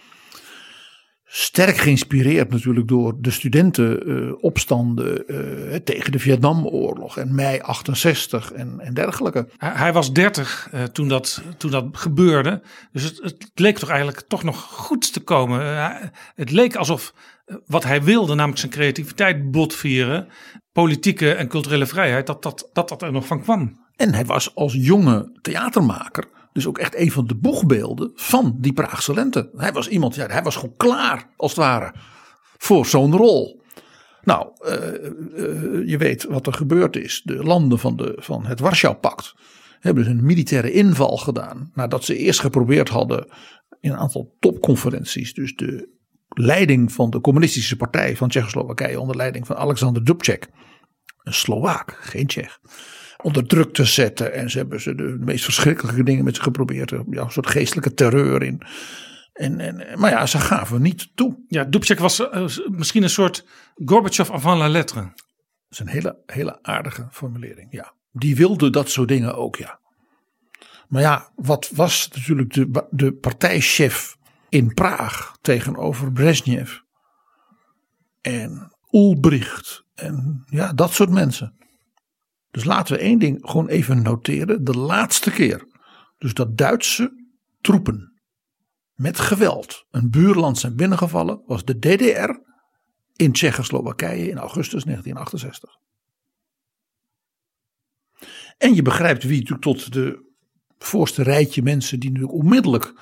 Sterk 1.37 1.77
geïnspireerd 1.77 2.51
natuurlijk 2.51 2.89
door 2.89 3.15
de 3.21 3.31
studentenopstanden 3.31 5.27
eh, 5.27 5.77
tegen 5.77 6.13
de 6.13 6.19
Vietnamoorlog 6.19 7.17
en 7.19 7.35
mei 7.35 7.61
68 7.61 8.53
en, 8.53 8.81
en 8.81 8.95
dergelijke. 8.95 9.49
Hij, 9.57 9.93
was 9.93 10.13
30 10.13 10.69
eh, 10.73 10.83
toen, 10.83 11.09
dat, 11.09 11.43
toen 11.57 11.71
dat 11.71 11.87
gebeurde. 11.93 12.63
Dus 12.93 13.03
het, 13.03 13.21
het 13.23 13.51
leek 13.55 13.79
toch 13.79 13.89
eigenlijk 13.89 14.21
toch 14.29 14.43
nog 14.43 14.61
goed 14.61 15.13
te 15.13 15.21
komen. 15.21 15.61
Eh, 15.61 15.91
het 16.35 16.51
leek 16.51 16.77
alsof 16.77 17.13
eh, 17.15 17.21
wat 17.67 17.85
hij 17.85 18.03
wilde, 18.03 18.35
namelijk 18.35 18.61
zijn 18.61 18.73
creativiteit 18.73 19.51
botvieren, 19.51 20.29
politieke 20.73 21.33
en 21.33 21.49
culturele 21.49 21.87
vrijheid, 21.87 22.27
dat 22.27 22.43
dat, 22.43 22.71
dat, 22.73 22.89
dat 22.89 23.03
er 23.03 23.13
nog 23.13 23.27
van 23.27 23.43
kwam. 23.43 23.83
En 23.97 24.15
hij 24.15 24.25
was 24.25 24.55
als 24.55 24.73
jonge 24.73 25.39
theatermaker 25.41 26.25
dus 26.55 26.67
ook 26.67 26.79
echt 26.79 26.97
een 26.97 27.11
van 27.11 27.27
de 27.27 27.35
boegbeelden 27.35 28.11
van 28.15 28.57
die 28.59 28.73
Praagse 28.73 29.15
lente. 29.15 29.51
Hij 29.57 29.73
was 29.73 29.89
iemand, 29.89 30.15
ja, 30.15 30.27
hij 30.27 30.43
was 30.43 30.57
gewoon 30.57 30.77
klaar 30.77 31.29
als 31.37 31.51
het 31.51 31.61
ware 31.61 31.95
voor 32.57 32.87
zo'n 32.87 33.17
rol. 33.17 33.63
Nou, 34.23 34.49
eh, 34.59 34.95
eh, 34.95 35.89
je 35.89 35.97
weet 35.99 36.25
wat 36.25 36.47
er 36.47 36.53
gebeurd 36.53 36.97
is. 36.97 37.23
De 37.25 37.43
landen 37.43 37.79
van, 37.79 37.97
de, 37.97 38.17
van 38.17 38.47
het 38.47 38.61
Warschau-pact 38.61 39.35
hebben 39.81 40.05
dus 40.05 40.13
een 40.13 40.25
militaire 40.25 40.73
inval 40.73 41.17
gedaan. 41.17 41.71
Nadat 41.75 42.05
ze 42.05 42.17
eerst 42.17 42.41
geprobeerd 42.41 42.89
hadden 42.89 43.27
in 43.81 43.91
een 43.91 43.99
aantal 43.99 44.37
topconferenties. 44.41 45.35
Dus 45.35 45.55
de 45.55 45.94
leiding 46.35 46.93
van 46.93 47.11
de 47.11 47.21
communistische 47.21 47.77
partij 47.77 48.17
van 48.17 48.29
Tsjechoslowakije 48.29 49.01
onder 49.01 49.17
leiding 49.17 49.47
van 49.47 49.57
Alexander 49.57 50.05
Dubček. 50.05 50.49
Een 51.23 51.35
Slovaak, 51.35 51.99
geen 52.01 52.27
Tsjech 52.27 52.61
onder 53.25 53.47
druk 53.47 53.73
te 53.73 53.85
zetten. 53.85 54.33
En 54.33 54.51
ze 54.51 54.59
hebben 54.59 54.81
ze 54.81 54.95
de 54.95 55.17
meest 55.21 55.45
verschrikkelijke 55.45 56.03
dingen 56.03 56.25
met 56.25 56.37
ze 56.37 56.43
geprobeerd. 56.43 56.91
Ja, 56.91 57.23
een 57.23 57.31
soort 57.31 57.47
geestelijke 57.47 57.95
terreur 57.95 58.43
in. 58.43 58.63
En, 59.33 59.61
en, 59.61 60.01
maar 60.01 60.11
ja, 60.11 60.27
ze 60.27 60.39
gaven 60.39 60.83
niet 60.83 61.11
toe. 61.15 61.45
Ja, 61.49 61.65
Dubček 61.65 61.99
was 61.99 62.31
eh, 62.31 62.47
misschien 62.67 63.03
een 63.03 63.11
soort 63.11 63.47
Gorbachev 63.85 64.31
avant 64.31 64.59
la 64.59 64.69
lettre. 64.69 65.01
Dat 65.01 65.13
is 65.69 65.79
een 65.79 65.89
hele, 65.89 66.23
hele 66.27 66.59
aardige 66.63 67.09
formulering, 67.11 67.73
ja. 67.73 67.93
Die 68.13 68.37
wilde 68.37 68.71
dat 68.71 68.91
soort 68.91 69.09
dingen 69.09 69.37
ook, 69.37 69.57
ja. 69.57 69.81
Maar 70.89 71.03
ja, 71.03 71.33
wat 71.35 71.71
was 71.75 72.09
natuurlijk 72.13 72.53
de, 72.53 72.87
de 72.91 73.13
partijchef 73.13 74.17
in 74.55 74.75
Praag 74.75 75.37
tegenover 75.41 76.13
Brezhnev 76.13 76.79
en 78.21 78.73
Ulbricht 78.91 79.85
en 79.95 80.45
ja, 80.47 80.73
dat 80.73 80.93
soort 80.93 81.11
mensen. 81.11 81.57
Dus 82.51 82.65
laten 82.65 82.95
we 82.95 83.01
één 83.01 83.19
ding 83.19 83.39
gewoon 83.43 83.69
even 83.69 84.03
noteren. 84.03 84.65
De 84.65 84.77
laatste 84.77 85.31
keer 85.31 85.67
dus 86.19 86.35
dat 86.35 86.57
Duitse 86.57 87.25
troepen 87.61 88.21
met 88.95 89.19
geweld 89.19 89.87
een 89.91 90.11
buurland 90.11 90.59
zijn 90.59 90.77
binnengevallen 90.77 91.43
was 91.47 91.65
de 91.65 91.79
DDR 91.79 92.31
in 93.17 93.33
Tsjechoslowakije 93.33 94.29
in 94.29 94.39
augustus 94.39 94.85
1968. 94.85 95.79
En 98.59 98.75
je 98.75 98.83
begrijpt 98.83 99.23
wie 99.23 99.39
natuurlijk 99.39 99.63
tot 99.63 99.93
de 99.93 100.33
voorste 100.79 101.23
rijtje 101.23 101.63
mensen 101.63 102.01
die 102.01 102.11
natuurlijk 102.11 102.39
onmiddellijk 102.39 102.95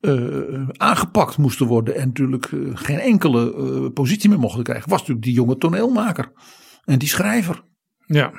uh, 0.00 0.68
aangepakt 0.68 1.36
moesten 1.36 1.66
worden 1.66 1.94
en 1.94 2.06
natuurlijk 2.06 2.50
uh, 2.50 2.70
geen 2.74 2.98
enkele 2.98 3.54
uh, 3.54 3.92
positie 3.92 4.28
meer 4.28 4.38
mochten 4.38 4.62
krijgen, 4.62 4.90
was 4.90 4.98
natuurlijk 4.98 5.26
die 5.26 5.34
jonge 5.34 5.58
toneelmaker 5.58 6.32
en 6.84 6.98
die 6.98 7.08
schrijver. 7.08 7.62
Ja. 8.06 8.32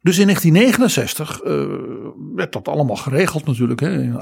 Dus 0.00 0.18
in 0.18 0.26
1969 0.26 1.40
werd 2.34 2.52
dat 2.52 2.68
allemaal 2.68 2.96
geregeld 2.96 3.46
natuurlijk. 3.46 3.80
Hè. 3.80 4.02
In 4.02 4.18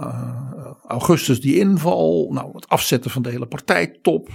augustus 0.86 1.40
die 1.40 1.58
inval, 1.58 2.28
nou, 2.32 2.50
het 2.54 2.68
afzetten 2.68 3.10
van 3.10 3.22
de 3.22 3.30
hele 3.30 3.46
partijtop. 3.46 4.28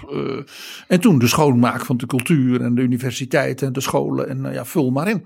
en 0.88 1.00
toen 1.00 1.20
de 1.20 1.28
schoonmaak 1.28 1.86
van 1.86 1.98
de 1.98 2.06
cultuur 2.06 2.62
en 2.62 2.76
de 2.76 2.82
universiteiten 2.82 3.68
en 3.68 3.74
de 3.74 3.82
scholen 3.82 4.30
en 4.30 4.54
ja, 4.54 4.66
vul 4.66 4.92
maar 4.92 5.10
in. 5.10 5.26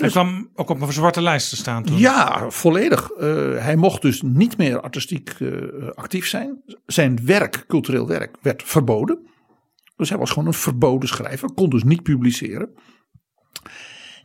Hij 0.00 0.10
kwam 0.10 0.50
ook 0.54 0.70
op 0.70 0.80
een 0.80 0.92
zwarte 0.92 1.22
lijst 1.22 1.48
te 1.48 1.56
staan 1.56 1.84
toen. 1.84 1.98
Ja, 1.98 2.50
volledig. 2.50 3.10
Uh, 3.10 3.18
hij 3.58 3.76
mocht 3.76 4.02
dus 4.02 4.22
niet 4.22 4.56
meer 4.56 4.80
artistiek 4.80 5.34
uh, 5.38 5.88
actief 5.94 6.26
zijn. 6.26 6.62
Zijn 6.86 7.18
werk, 7.24 7.64
cultureel 7.66 8.06
werk, 8.06 8.36
werd 8.40 8.62
verboden. 8.62 9.28
Dus 9.96 10.08
hij 10.08 10.18
was 10.18 10.30
gewoon 10.30 10.46
een 10.46 10.54
verboden 10.54 11.08
schrijver, 11.08 11.52
kon 11.52 11.70
dus 11.70 11.82
niet 11.82 12.02
publiceren. 12.02 12.70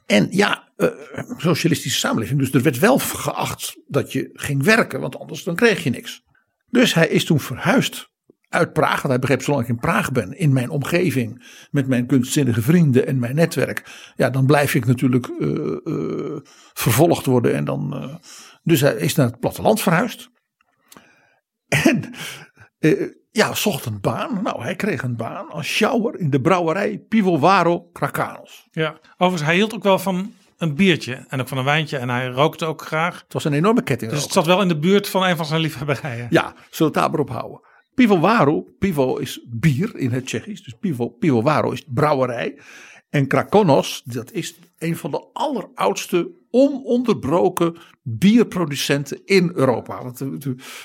En 0.06 0.28
ja, 0.30 0.72
uh, 0.78 0.90
socialistische 1.38 2.00
samenleving. 2.00 2.40
Dus 2.40 2.54
er 2.54 2.62
werd 2.62 2.80
wel 2.80 3.00
geacht 3.00 3.82
dat 3.88 4.12
je 4.12 4.30
ging 4.34 4.64
werken, 4.64 5.00
want 5.00 5.20
anders 5.20 5.44
dan 5.44 5.56
kreeg 5.56 5.84
je 5.84 5.90
niks. 5.90 6.24
Dus 6.70 6.94
hij 6.94 7.08
is 7.08 7.26
toen 7.26 7.40
verhuisd 7.40 8.10
uit 8.56 8.74
Praag. 8.74 8.96
Want 9.02 9.08
hij 9.08 9.20
begreep, 9.20 9.42
zolang 9.42 9.64
ik 9.64 9.70
in 9.70 9.80
Praag 9.80 10.12
ben, 10.12 10.38
in 10.38 10.54
mijn 10.54 10.70
omgeving, 10.70 11.46
met 11.72 11.88
mijn 11.88 12.06
kunstzinnige 12.06 12.62
vrienden 12.62 13.08
en 13.08 13.20
mijn 13.20 13.36
netwerk. 13.36 14.12
Ja, 14.16 14.30
dan 14.30 14.46
blijf 14.46 14.76
ik 14.76 14.86
natuurlijk 14.86 15.28
uh, 15.28 15.78
uh, 15.84 16.40
vervolgd 16.74 17.26
worden. 17.26 17.54
En 17.54 17.66
dan, 17.66 18.10
dus 18.64 18.82
hij 18.82 18.96
is 18.96 19.16
naar 19.16 19.26
het 19.26 19.40
platteland 19.40 19.82
verhuisd. 19.82 20.30
En 21.68 22.14
ja, 23.32 23.54
zocht 23.54 23.86
een 23.86 24.02
baan. 24.02 24.40
Nou, 24.44 24.62
hij 24.62 24.76
kreeg 24.76 25.04
een 25.04 25.16
baan 25.16 25.50
als 25.50 25.68
sjouwer 25.68 26.20
in 26.20 26.30
de 26.30 26.42
brouwerij 26.42 26.98
Pivovaro 27.10 27.82
Krakanos. 27.82 28.68
Ja, 28.72 29.00
overigens, 29.12 29.50
hij 29.50 29.56
hield 29.56 29.74
ook 29.74 29.84
wel 29.84 30.00
van 30.00 30.34
een 30.58 30.76
biertje 30.76 31.26
en 31.28 31.42
ook 31.42 31.48
van 31.48 31.58
een 31.58 31.64
wijntje 31.64 31.98
en 31.98 32.10
hij 32.10 32.28
rookte 32.28 32.66
ook 32.66 32.82
graag. 32.82 33.22
Het 33.22 33.34
was 33.34 33.44
een 33.44 33.54
enorme 33.54 33.84
ketting. 33.84 34.12
Dus 34.12 34.24
het 34.24 34.32
zat 34.32 34.46
wel 34.46 34.62
in 34.62 34.68
de 34.68 34.80
buurt 34.80 35.10
van 35.10 35.24
een 35.24 35.36
van 35.36 35.46
zijn 35.46 35.62
liefhebberijen. 35.62 36.28
Ja, 36.30 36.54
zullen 36.70 36.94
we 36.94 37.00
het 37.00 37.12
daarop 37.12 37.30
houden. 37.30 37.60
Pivovaro, 37.96 38.62
pivo 38.80 39.18
is 39.18 39.40
bier 39.50 39.96
in 39.96 40.12
het 40.12 40.26
Tsjechisch, 40.26 40.64
dus 40.64 40.76
pivo, 40.80 41.08
pivovaro 41.08 41.72
is 41.72 41.84
brouwerij. 41.88 42.58
En 43.10 43.28
Krakonos, 43.28 44.02
dat 44.06 44.32
is 44.32 44.56
een 44.78 44.98
van 44.98 45.12
de 45.12 45.26
alleroudste 45.34 46.32
ononderbroken 46.50 47.78
bierproducenten 48.02 49.22
in 49.26 49.52
Europa. 49.54 50.04
Want, 50.04 50.22
eh, 50.22 50.28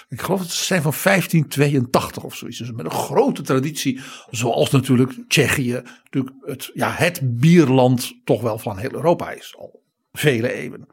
ik 0.09 0.21
geloof 0.21 0.41
dat 0.41 0.51
ze 0.51 0.65
zijn 0.65 0.83
van 0.83 0.93
1582 0.93 2.25
of 2.25 2.35
zoiets. 2.35 2.59
Dus 2.59 2.73
met 2.73 2.85
een 2.85 2.91
grote 2.91 3.43
traditie, 3.43 4.01
zoals 4.31 4.71
natuurlijk 4.71 5.13
Tsjechië, 5.29 5.83
natuurlijk 6.05 6.35
het, 6.45 6.71
ja, 6.75 6.91
het 6.91 7.21
bierland 7.23 8.15
toch 8.25 8.41
wel 8.41 8.59
van 8.59 8.79
heel 8.79 8.93
Europa 8.93 9.31
is. 9.31 9.55
Al 9.59 9.83
vele 10.13 10.53
eeuwen. 10.53 10.87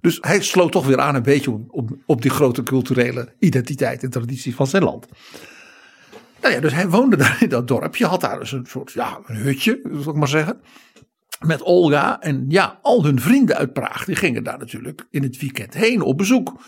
Dus 0.00 0.18
hij 0.20 0.42
sloot 0.42 0.72
toch 0.72 0.86
weer 0.86 1.00
aan 1.00 1.14
een 1.14 1.22
beetje 1.22 1.60
op, 1.68 1.90
op 2.06 2.22
die 2.22 2.30
grote 2.30 2.62
culturele 2.62 3.34
identiteit 3.38 4.02
en 4.02 4.10
traditie 4.10 4.54
van 4.54 4.66
zijn 4.66 4.82
land. 4.82 5.06
Nou 6.42 6.54
ja, 6.54 6.60
dus 6.60 6.72
hij 6.72 6.88
woonde 6.88 7.16
daar 7.16 7.36
in 7.40 7.48
dat 7.48 7.68
dorpje, 7.68 8.06
had 8.06 8.20
daar 8.20 8.38
dus 8.38 8.52
een 8.52 8.66
soort, 8.66 8.92
ja, 8.92 9.20
een 9.26 9.36
hutje, 9.36 9.80
zal 9.92 10.12
ik 10.12 10.18
maar 10.18 10.28
zeggen. 10.28 10.60
Met 11.46 11.62
Olga 11.62 12.20
en 12.20 12.44
ja, 12.48 12.78
al 12.82 13.04
hun 13.04 13.20
vrienden 13.20 13.56
uit 13.56 13.72
Praag, 13.72 14.04
die 14.04 14.16
gingen 14.16 14.44
daar 14.44 14.58
natuurlijk 14.58 15.06
in 15.10 15.22
het 15.22 15.38
weekend 15.40 15.74
heen 15.74 16.02
op 16.02 16.16
bezoek. 16.16 16.60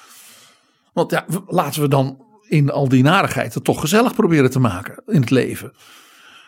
Want 0.92 1.11
ja, 1.11 1.24
laten 1.46 1.80
we 1.80 1.88
dan 1.88 2.24
in 2.48 2.70
al 2.70 2.88
die 2.88 3.02
narigheid 3.02 3.54
het 3.54 3.64
toch 3.64 3.80
gezellig 3.80 4.14
proberen 4.14 4.50
te 4.50 4.59
maken 4.59 5.02
in 5.06 5.20
het 5.20 5.30
leven. 5.30 5.72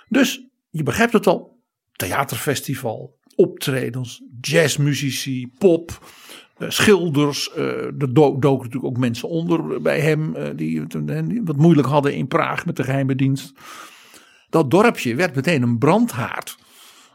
Dus 0.09 0.49
je 0.71 0.83
begrijpt 0.83 1.13
het 1.13 1.27
al, 1.27 1.61
theaterfestival, 1.93 3.19
optredens, 3.35 4.23
jazzmuzici, 4.41 5.53
pop, 5.59 5.99
schilders. 6.71 7.51
Uh, 7.57 7.67
er 7.85 8.15
doken 8.15 8.51
natuurlijk 8.51 8.85
ook 8.85 8.99
mensen 8.99 9.29
onder 9.29 9.83
bij 9.83 10.01
hem 10.01 10.37
uh, 10.37 10.49
die, 10.57 10.87
die 10.87 11.43
wat 11.45 11.57
moeilijk 11.57 11.89
hadden 11.89 12.15
in 12.15 12.29
Praag 12.29 12.67
met 12.67 12.77
de 12.77 12.85
geheime 12.85 13.15
dienst. 13.15 13.53
Dat 14.49 14.71
dorpje 14.71 15.15
werd 15.15 15.35
meteen 15.35 15.63
een 15.63 15.79
brandhaard 15.79 16.57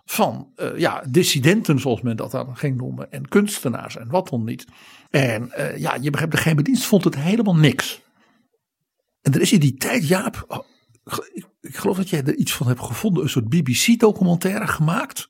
van 0.05 0.53
uh, 0.57 0.77
ja, 0.77 1.03
dissidenten, 1.09 1.79
zoals 1.79 2.01
men 2.01 2.17
dat 2.17 2.31
dan 2.31 2.57
ging 2.57 2.77
noemen, 2.77 3.11
en 3.11 3.27
kunstenaars 3.27 3.97
en 3.97 4.09
wat 4.09 4.29
dan 4.29 4.43
niet. 4.43 4.65
En 5.09 5.51
uh, 5.57 5.77
ja, 5.77 5.97
je 6.01 6.09
begrijpt, 6.09 6.33
de 6.33 6.41
geheime 6.41 6.63
dienst 6.63 6.85
vond 6.85 7.03
het 7.03 7.15
helemaal 7.15 7.55
niks. 7.55 8.01
En 9.21 9.33
er 9.33 9.41
is 9.41 9.51
in 9.51 9.59
die 9.59 9.73
tijd, 9.73 10.07
Jaap, 10.07 10.45
oh, 10.47 10.65
ik, 11.33 11.45
ik, 11.61 11.75
geloof 11.75 11.97
dat 11.97 12.09
jij 12.09 12.23
er 12.23 12.35
iets 12.35 12.53
van 12.53 12.67
hebt 12.67 12.81
gevonden, 12.81 13.23
een 13.23 13.29
soort 13.29 13.49
BBC-documentaire 13.49 14.67
gemaakt 14.67 15.29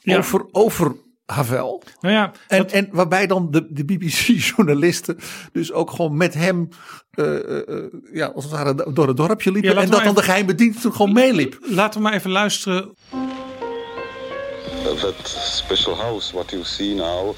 ja. 0.00 0.16
over, 0.16 0.46
over 0.52 0.96
Havel. 1.32 1.82
Nou 2.00 2.14
ja, 2.14 2.32
en, 2.48 2.58
dat... 2.58 2.72
en 2.72 2.88
waarbij 2.92 3.26
dan 3.26 3.50
de, 3.50 3.66
de 3.70 3.84
BBC-journalisten 3.84 5.18
dus 5.52 5.72
ook 5.72 5.90
gewoon 5.90 6.16
met 6.16 6.34
hem 6.34 6.68
uh, 7.14 7.34
uh, 7.34 7.84
ja, 8.12 8.26
als 8.26 8.44
het 8.44 8.52
ware 8.52 8.92
door 8.92 9.08
het 9.08 9.16
dorpje 9.16 9.52
liepen. 9.52 9.74
Ja, 9.74 9.80
en 9.80 9.90
dat 9.90 10.04
dan 10.04 10.14
de 10.14 10.22
geheime 10.22 10.54
dienst 10.54 10.80
toen 10.80 10.92
gewoon 10.92 11.12
meeliep. 11.12 11.58
Laten 11.60 12.00
we 12.00 12.06
maar 12.06 12.14
even 12.14 12.30
luisteren. 12.30 12.94
That 14.94 15.26
special 15.26 15.94
house, 15.94 16.32
what 16.32 16.52
you 16.52 16.64
see 16.64 16.94
now, 16.94 17.34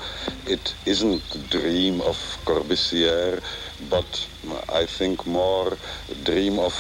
it 0.47 0.75
isn't 0.87 1.29
the 1.31 1.39
dream 1.59 2.01
of 2.01 2.17
Corbusier, 2.45 3.43
but 3.89 4.29
I 4.69 4.87
think 4.87 5.27
more 5.27 5.79
dream 6.23 6.59
of 6.59 6.75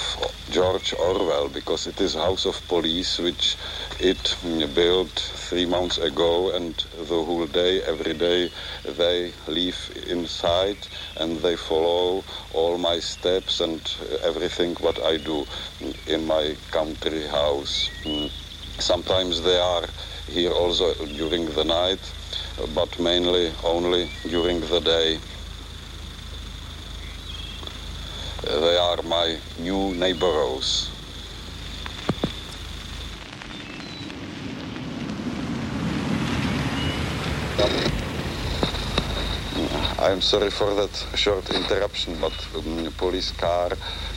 George 0.50 0.94
Orwell, 0.98 1.48
because 1.48 1.87
it 1.87 2.00
is 2.00 2.14
House 2.14 2.46
of 2.46 2.66
Police, 2.68 3.18
which 3.18 3.56
it 4.00 4.37
built 4.74 5.18
three 5.18 5.66
months 5.66 5.98
ago, 5.98 6.50
and 6.50 6.74
the 6.92 7.24
whole 7.24 7.46
day, 7.46 7.83
every 7.83 8.14
day, 8.14 8.50
they 8.85 9.33
live 9.46 9.90
inside 10.06 10.87
and 11.16 11.38
they 11.38 11.56
follow 11.56 12.24
all 12.50 12.78
my 12.78 12.98
steps 12.98 13.61
and 13.61 13.83
everything 14.22 14.74
what 14.80 14.98
I 15.02 15.16
do 15.18 15.46
in 16.06 16.26
my 16.26 16.56
country 16.70 17.26
house. 17.26 17.90
Mm. 18.04 18.30
Sometimes 18.78 19.42
they 19.42 19.59
are 19.59 19.87
here 20.31 20.53
also 20.53 20.95
during 21.16 21.47
the 21.47 21.64
night, 21.64 22.01
but 22.75 22.99
mainly 22.99 23.53
only 23.64 24.09
during 24.29 24.61
the 24.61 24.81
day. 24.81 25.19
They 28.43 28.77
are 28.77 29.03
my 29.03 29.38
new 29.59 29.95
neighbors. 29.95 30.90
I'm 39.99 40.23
sorry 40.23 40.51
for 40.51 40.75
that 40.75 41.07
short 41.14 41.51
interruption, 41.51 42.16
but 42.21 42.33
um, 42.57 42.90
police 42.97 43.33
car 43.33 43.71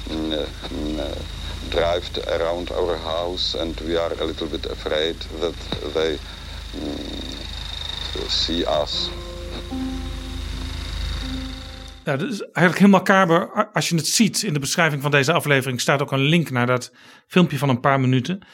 um, 0.10 0.32
uh, 0.32 1.16
drive 1.74 2.08
around 2.28 2.72
our 2.72 2.98
house 2.98 3.58
and 3.60 3.80
we 3.80 4.00
are 4.00 4.14
a 4.22 4.26
little 4.26 4.48
bit 4.48 4.70
afraid 4.70 5.16
that 5.40 5.54
they 5.94 6.18
mm, 6.74 8.30
see 8.30 8.66
us. 8.82 9.10
Ja, 12.04 12.18
dat 12.18 12.32
is 12.32 12.42
eigenlijk 12.42 12.78
helemaal 12.78 13.02
kaber. 13.02 13.70
Als 13.74 13.90
je 13.90 13.96
het 13.96 14.08
ziet 14.08 14.44
in 14.44 14.54
de 14.54 14.60
beschrijving 14.60 15.02
van 15.02 15.12
deze 15.12 15.34
aflevering, 15.34 15.82
staat 15.82 16.02
ook 16.02 16.12
een 16.12 16.20
link 16.20 16.50
naar 16.50 16.66
dat 16.66 16.92
filmpje 17.28 17.58
van 17.58 17.70
een 17.70 17.80
paar 17.80 18.00
minuten. 18.00 18.46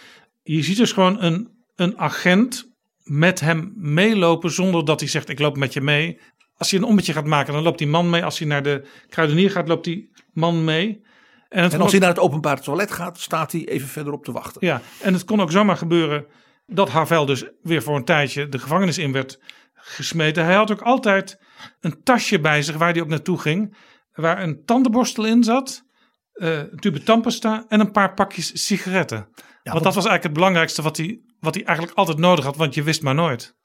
Je 0.44 0.64
ziet 0.64 0.78
dus 0.78 0.92
gewoon 0.92 1.22
een, 1.22 1.50
een 1.76 1.98
agent 1.98 2.70
met 3.04 3.40
hem 3.40 3.74
meelopen 3.76 4.52
zonder 4.52 4.86
dat 4.86 5.00
hij 5.00 5.10
zegt: 5.10 5.30
Ik 5.30 5.40
loop 5.40 5.58
met 5.58 5.74
je 5.74 5.82
mee. 5.82 6.20
Als 6.58 6.72
hij 6.72 6.80
een 6.80 6.86
ommetje 6.86 7.14
gaat 7.14 7.26
maken, 7.26 7.54
dan 7.54 7.64
loopt 7.64 7.78
die 7.78 7.88
man 7.88 8.10
mee. 8.10 8.24
Als 8.24 8.40
hij 8.40 8.48
naar 8.48 8.64
de 8.64 8.88
kruidenier 9.10 9.52
gaat, 9.52 9.68
loopt 9.68 9.86
die 9.86 10.12
man 10.34 10.64
mee. 10.64 11.08
En, 11.50 11.72
en 11.72 11.82
als 11.82 11.92
hij 11.92 12.00
naar 12.00 12.10
het 12.10 12.20
openbare 12.20 12.62
toilet 12.62 12.92
gaat, 12.92 13.20
staat 13.20 13.52
hij 13.52 13.68
even 13.68 13.88
verderop 13.88 14.24
te 14.24 14.32
wachten. 14.32 14.66
Ja, 14.66 14.82
en 15.02 15.14
het 15.14 15.24
kon 15.24 15.42
ook 15.42 15.52
zomaar 15.52 15.78
gebeuren 15.78 16.26
dat 16.66 16.90
Havel 16.90 17.26
dus 17.26 17.46
weer 17.62 17.84
voor 17.84 17.96
een 17.96 18.06
tijdje 18.06 18.50
de 18.50 18.60
gevangenis 18.60 18.98
in 18.98 19.12
werd 19.12 19.40
gesmeten. 19.74 20.46
Hij 20.46 20.56
had 20.56 20.72
ook 20.72 20.82
altijd 20.82 21.40
een 21.80 22.04
tasje 22.04 22.40
bij 22.40 22.62
zich 22.62 22.78
waar 22.78 22.92
hij 22.92 23.02
ook 23.02 23.08
naartoe 23.08 23.40
ging. 23.40 23.78
Waar 24.14 24.44
een 24.44 24.66
tandenborstel 24.66 25.26
in 25.26 25.44
zat, 25.44 25.84
uh, 26.34 26.58
een 26.58 26.80
tube 26.80 27.04
tandpasta 27.04 27.66
en 27.68 27.80
een 27.80 27.92
paar 27.92 28.14
pakjes 28.14 28.66
sigaretten. 28.66 29.18
Ja, 29.18 29.26
want, 29.36 29.64
want 29.64 29.84
dat 29.84 29.96
was 29.96 30.06
eigenlijk 30.06 30.24
het 30.24 30.34
belangrijkste 30.34 30.82
wat 30.82 30.98
hij, 30.98 31.22
wat 31.40 31.56
hij 31.56 31.64
eigenlijk 31.64 31.98
altijd 31.98 32.18
nodig 32.18 32.46
had, 32.46 32.56
want 32.56 32.74
je 32.74 32.84
wist 32.84 33.02
maar 33.02 33.16
nooit. 33.16 33.58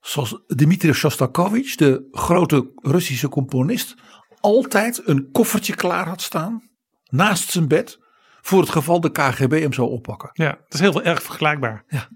Zoals 0.00 0.42
Dmitri 0.46 0.92
Shostakovich, 0.92 1.74
de 1.74 2.08
grote 2.10 2.72
Russische 2.74 3.28
componist, 3.28 3.94
altijd 4.40 5.02
een 5.04 5.30
koffertje 5.30 5.74
klaar 5.74 6.08
had 6.08 6.22
staan 6.22 6.70
naast 7.10 7.50
zijn 7.50 7.68
bed 7.68 7.98
voor 8.40 8.60
het 8.60 8.70
geval 8.70 9.00
de 9.00 9.12
KGB 9.12 9.60
hem 9.60 9.72
zou 9.72 9.90
oppakken. 9.90 10.30
Ja, 10.32 10.50
dat 10.50 10.74
is 10.74 10.80
heel 10.80 10.92
veel 10.92 11.02
erg 11.02 11.22
vergelijkbaar. 11.22 11.84
Ja. 11.88 12.08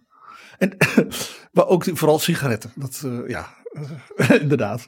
En, 0.58 0.76
maar 1.52 1.66
ook 1.66 1.84
vooral 1.92 2.18
sigaretten. 2.18 2.72
Dat, 2.74 3.02
uh, 3.04 3.28
ja, 3.28 3.54
inderdaad. 4.40 4.86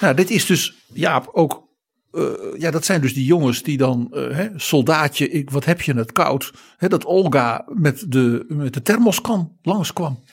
Nou, 0.00 0.14
dit 0.14 0.30
is 0.30 0.46
dus, 0.46 0.86
Jaap, 0.92 1.28
ook. 1.32 1.66
Uh, 2.12 2.32
ja, 2.56 2.70
dat 2.70 2.84
zijn 2.84 3.00
dus 3.00 3.14
die 3.14 3.24
jongens 3.24 3.62
die 3.62 3.76
dan, 3.76 4.08
uh, 4.12 4.36
hè, 4.36 4.48
soldaatje, 4.56 5.28
ik, 5.30 5.50
wat 5.50 5.64
heb 5.64 5.80
je 5.80 5.94
het 5.94 6.12
koud. 6.12 6.52
Hè, 6.76 6.88
dat 6.88 7.04
Olga 7.04 7.64
met 7.66 8.04
de, 8.08 8.44
met 8.48 8.74
de 8.74 8.82
thermoskan 8.82 9.56
langskwam. 9.62 10.24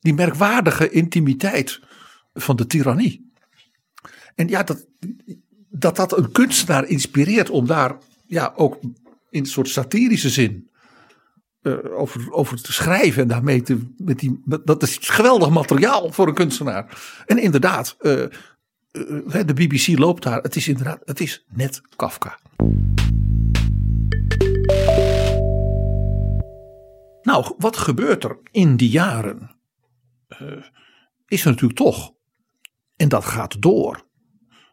Die 0.00 0.14
merkwaardige 0.14 0.90
intimiteit 0.90 1.80
van 2.32 2.56
de 2.56 2.66
tirannie. 2.66 3.29
En 4.34 4.48
ja, 4.48 4.62
dat, 4.62 4.86
dat 5.70 5.96
dat 5.96 6.18
een 6.18 6.32
kunstenaar 6.32 6.86
inspireert 6.86 7.50
om 7.50 7.66
daar 7.66 7.96
ja, 8.26 8.52
ook 8.56 8.78
in 9.30 9.40
een 9.40 9.46
soort 9.46 9.68
satirische 9.68 10.30
zin 10.30 10.70
uh, 11.62 11.98
over, 11.98 12.32
over 12.32 12.62
te 12.62 12.72
schrijven. 12.72 13.22
En 13.22 13.28
daarmee 13.28 13.62
te, 13.62 13.78
met 13.96 14.18
die, 14.18 14.42
dat 14.64 14.82
is 14.82 14.98
geweldig 15.00 15.50
materiaal 15.50 16.12
voor 16.12 16.28
een 16.28 16.34
kunstenaar. 16.34 17.02
En 17.26 17.38
inderdaad, 17.38 17.96
uh, 18.00 18.12
uh, 18.12 18.26
de 19.46 19.54
BBC 19.54 19.98
loopt 19.98 20.22
daar. 20.22 20.42
Het 20.42 20.56
is 20.56 20.68
inderdaad, 20.68 21.00
het 21.04 21.20
is 21.20 21.44
net 21.48 21.80
Kafka. 21.96 22.38
Nou, 27.22 27.54
wat 27.58 27.76
gebeurt 27.76 28.24
er 28.24 28.38
in 28.50 28.76
die 28.76 28.90
jaren 28.90 29.56
eh, 30.28 30.64
is 31.26 31.44
er 31.44 31.50
natuurlijk 31.50 31.78
toch, 31.78 32.12
en 32.96 33.08
dat 33.08 33.24
gaat 33.24 33.62
door, 33.62 34.06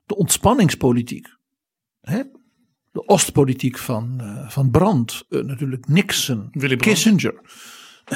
de 0.08 0.16
ontspanningspolitiek. 0.16 1.28
Hè? 2.02 2.24
De 2.92 3.08
Oostpolitiek 3.08 3.78
van, 3.78 4.20
eh, 4.20 4.50
van 4.50 4.72
Brandt, 4.72 5.26
eh, 5.30 5.42
natuurlijk 5.42 5.88
Nixon. 5.88 6.50
Kissinger, 6.78 7.42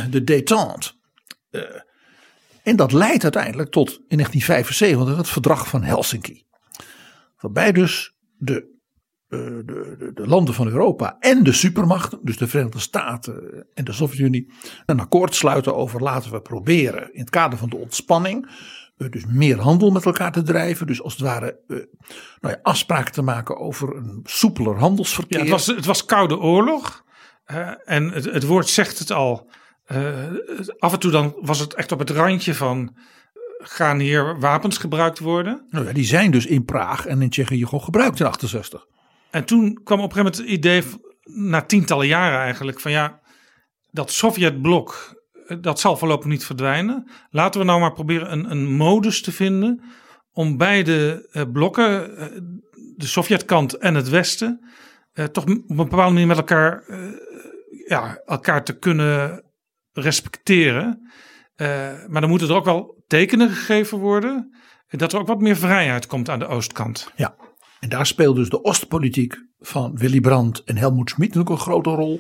de 0.10 0.24
détente. 0.24 0.92
Eh, 1.50 1.62
en 2.64 2.76
dat 2.76 2.92
leidt 2.92 3.24
uiteindelijk 3.24 3.72
tot 3.72 3.90
in 4.08 4.18
1975 4.18 5.18
het 5.18 5.30
verdrag 5.30 5.68
van 5.68 5.84
Helsinki. 5.84 6.44
Waarbij 7.38 7.72
dus 7.72 8.16
de, 8.38 8.80
de, 9.28 9.64
de, 9.66 10.12
de 10.14 10.28
landen 10.28 10.54
van 10.54 10.68
Europa 10.68 11.18
en 11.20 11.44
de 11.44 11.52
supermachten, 11.52 12.20
dus 12.24 12.38
de 12.38 12.48
Verenigde 12.48 12.80
Staten 12.80 13.68
en 13.74 13.84
de 13.84 13.92
Sovjet-Unie, 13.92 14.54
een 14.86 15.00
akkoord 15.00 15.36
sluiten 15.36 15.76
over 15.76 16.02
laten 16.02 16.32
we 16.32 16.42
proberen 16.42 17.14
in 17.14 17.20
het 17.20 17.30
kader 17.30 17.58
van 17.60 17.70
de 17.70 17.78
ontspanning. 17.78 18.50
Eh, 19.02 19.10
dus 19.10 19.26
meer 19.26 19.60
handel 19.60 19.92
met 19.92 20.06
elkaar 20.06 20.32
te 20.32 20.42
drijven. 20.42 20.88
Dus 20.88 21.02
als 21.02 21.14
het 21.14 21.22
ware 21.22 21.60
eh, 21.68 21.78
nou 22.40 22.54
ja, 22.54 22.60
afspraken 22.62 23.12
te 23.14 23.22
maken 23.22 23.58
over 23.58 23.96
een 23.96 24.20
soepeler 24.24 24.78
handelsverkeer. 24.78 25.38
Ja, 25.38 25.44
het, 25.44 25.52
was, 25.52 25.66
het 25.66 25.86
was 25.86 26.06
Koude 26.06 26.38
Oorlog. 26.38 27.04
en 27.86 28.12
het, 28.12 28.26
het 28.26 28.44
woord 28.44 28.70
zegt 28.70 29.00
het 29.00 29.12
al. 29.12 29.50
Eh, 29.86 30.28
af 30.80 30.94
en 30.94 31.00
toe 31.00 31.12
dan 31.12 31.36
was 31.40 31.60
het 31.60 31.74
echt 31.74 31.92
op 31.92 32.00
het 32.00 32.10
randje 32.10 32.56
van. 32.56 32.96
Gaan 33.64 34.00
hier 34.00 34.40
wapens 34.40 34.78
gebruikt 34.78 35.20
worden? 35.20 35.68
Nou 35.70 35.86
ja, 35.86 35.94
die 35.94 36.06
zijn 36.06 36.32
dus 36.32 36.46
in 36.46 36.66
Praag 36.66 37.06
en 37.06 37.22
in 37.22 37.30
Tsjechië 37.30 37.66
gewoon 37.66 37.84
gebruikt 37.84 38.20
in 38.20 38.26
68. 38.26 38.86
En 39.32 39.46
toen 39.46 39.80
kwam 39.84 40.00
op 40.00 40.16
een 40.16 40.16
gegeven 40.16 40.18
moment 40.18 40.38
het 40.38 40.48
idee, 40.48 40.84
na 41.24 41.62
tientallen 41.62 42.08
jaren 42.08 42.40
eigenlijk, 42.40 42.80
van 42.80 42.92
ja, 42.92 43.20
dat 43.92 44.12
Sovjetblok, 44.12 45.21
dat 45.60 45.80
zal 45.80 45.98
voorlopig 45.98 46.28
niet 46.28 46.46
verdwijnen. 46.46 47.10
Laten 47.30 47.60
we 47.60 47.66
nou 47.66 47.80
maar 47.80 47.94
proberen 47.94 48.32
een, 48.32 48.52
een 48.52 48.72
modus 48.72 49.22
te 49.22 49.32
vinden 49.32 49.84
om 50.32 50.58
beide 50.58 51.28
eh, 51.32 51.44
blokken, 51.54 52.18
eh, 52.18 52.28
de 52.96 53.06
Sovjetkant 53.06 53.74
en 53.74 53.96
het 53.96 54.10
Westen, 54.10 54.72
eh, 55.14 55.26
toch 55.26 55.44
op 55.44 55.50
een 55.50 55.76
bepaalde 55.76 56.14
manier 56.14 56.28
met 56.28 56.38
elkaar, 56.38 56.84
ja, 57.88 58.22
elkaar 58.26 58.64
te 58.64 58.78
kunnen 58.78 59.44
respecteren. 59.92 61.12
Maar 62.08 62.22
dan 62.22 62.30
moeten 62.30 62.50
er 62.50 62.56
ook 62.56 62.66
wel 62.66 63.04
tekenen 63.08 63.50
gegeven 63.50 63.98
worden. 63.98 64.56
Dat 64.88 65.14
er 65.14 65.20
ook 65.20 65.28
wat 65.28 65.42
meer 65.42 65.56
vrijheid 65.56 66.06
komt 66.06 66.30
aan 66.30 66.40
de 66.40 66.48
oostkant. 66.48 67.12
Ja, 67.16 67.36
en 67.80 67.90
daar 67.90 68.06
speelt 68.06 68.36
dus 68.36 68.50
de 68.50 68.64
Oostpolitiek 68.64 69.46
van 69.60 69.96
Willy 69.96 70.20
Brandt 70.20 70.64
en 70.64 70.78
Helmoet 70.78 71.10
Schmid 71.10 71.28
natuurlijk 71.28 71.56
een 71.56 71.66
grote 71.66 71.90
rol. 71.90 72.20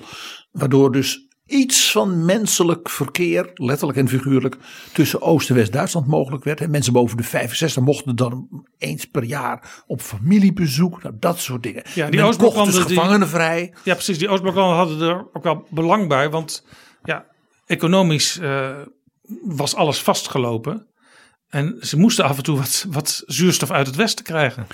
Waardoor 0.51 0.91
dus 0.91 1.27
iets 1.52 1.91
van 1.91 2.26
menselijk 2.26 2.89
verkeer, 2.89 3.52
letterlijk 3.54 3.97
en 3.99 4.08
figuurlijk, 4.08 4.58
tussen 4.93 5.22
Oost- 5.22 5.49
en 5.49 5.56
West-Duitsland 5.56 6.08
mogelijk 6.08 6.43
werd. 6.43 6.62
En 6.62 6.72
mensen 6.72 6.93
boven 6.93 7.18
de 7.18 7.24
65 7.24 7.84
mochten 7.84 8.16
dan 8.16 8.66
eens 8.78 9.06
per 9.06 9.24
jaar 9.24 9.84
op 9.88 10.02
familiebezoek, 10.02 11.04
nou, 11.04 11.16
dat 11.20 11.39
soort 11.39 11.64
dingen. 11.64 11.84
Ja, 11.93 12.10
die 12.10 12.24
Oostbloklanden 12.24 12.74
dus 12.76 12.86
die- 12.86 12.95
gevangenen 12.95 13.28
vrij. 13.28 13.74
Ja, 13.84 13.93
precies. 13.93 14.18
Die 14.18 14.30
Oostbloklanden 14.30 14.78
hadden 14.78 15.10
er 15.10 15.28
ook 15.34 15.43
wel 15.43 15.68
belang 15.70 16.08
bij. 16.08 16.30
Want 16.30 16.66
ja, 17.04 17.26
economisch 17.66 18.39
eh, 18.39 18.78
was 19.43 19.76
alles 19.76 20.02
vastgelopen. 20.02 20.88
En 21.47 21.78
ze 21.80 21.97
moesten 21.97 22.26
af 22.26 22.38
en 22.38 22.43
toe 22.43 22.58
wat, 22.58 22.86
wat 22.89 23.24
zuurstof 23.26 23.72
uit 23.72 23.88
het 23.88 23.95
westen 23.95 24.26
krijgen. 24.26 24.68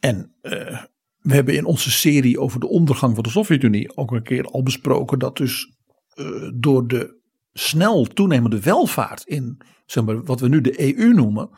En 0.00 0.34
eh, 0.40 0.82
we 1.18 1.34
hebben 1.34 1.54
in 1.54 1.64
onze 1.64 1.90
serie 1.90 2.40
over 2.40 2.60
de 2.60 2.68
ondergang 2.68 3.14
van 3.14 3.22
de 3.22 3.30
Sovjet-Unie 3.30 3.96
ook 3.96 4.12
een 4.12 4.22
keer 4.22 4.44
al 4.44 4.62
besproken 4.62 5.18
dat 5.18 5.36
dus 5.36 5.73
eh, 6.14 6.26
door 6.54 6.86
de 6.86 7.14
snel 7.52 8.04
toenemende 8.04 8.60
welvaart 8.60 9.22
in 9.26 9.58
zeg 9.86 10.04
maar, 10.04 10.24
wat 10.24 10.40
we 10.40 10.48
nu 10.48 10.60
de 10.60 10.96
EU 10.98 11.12
noemen. 11.12 11.50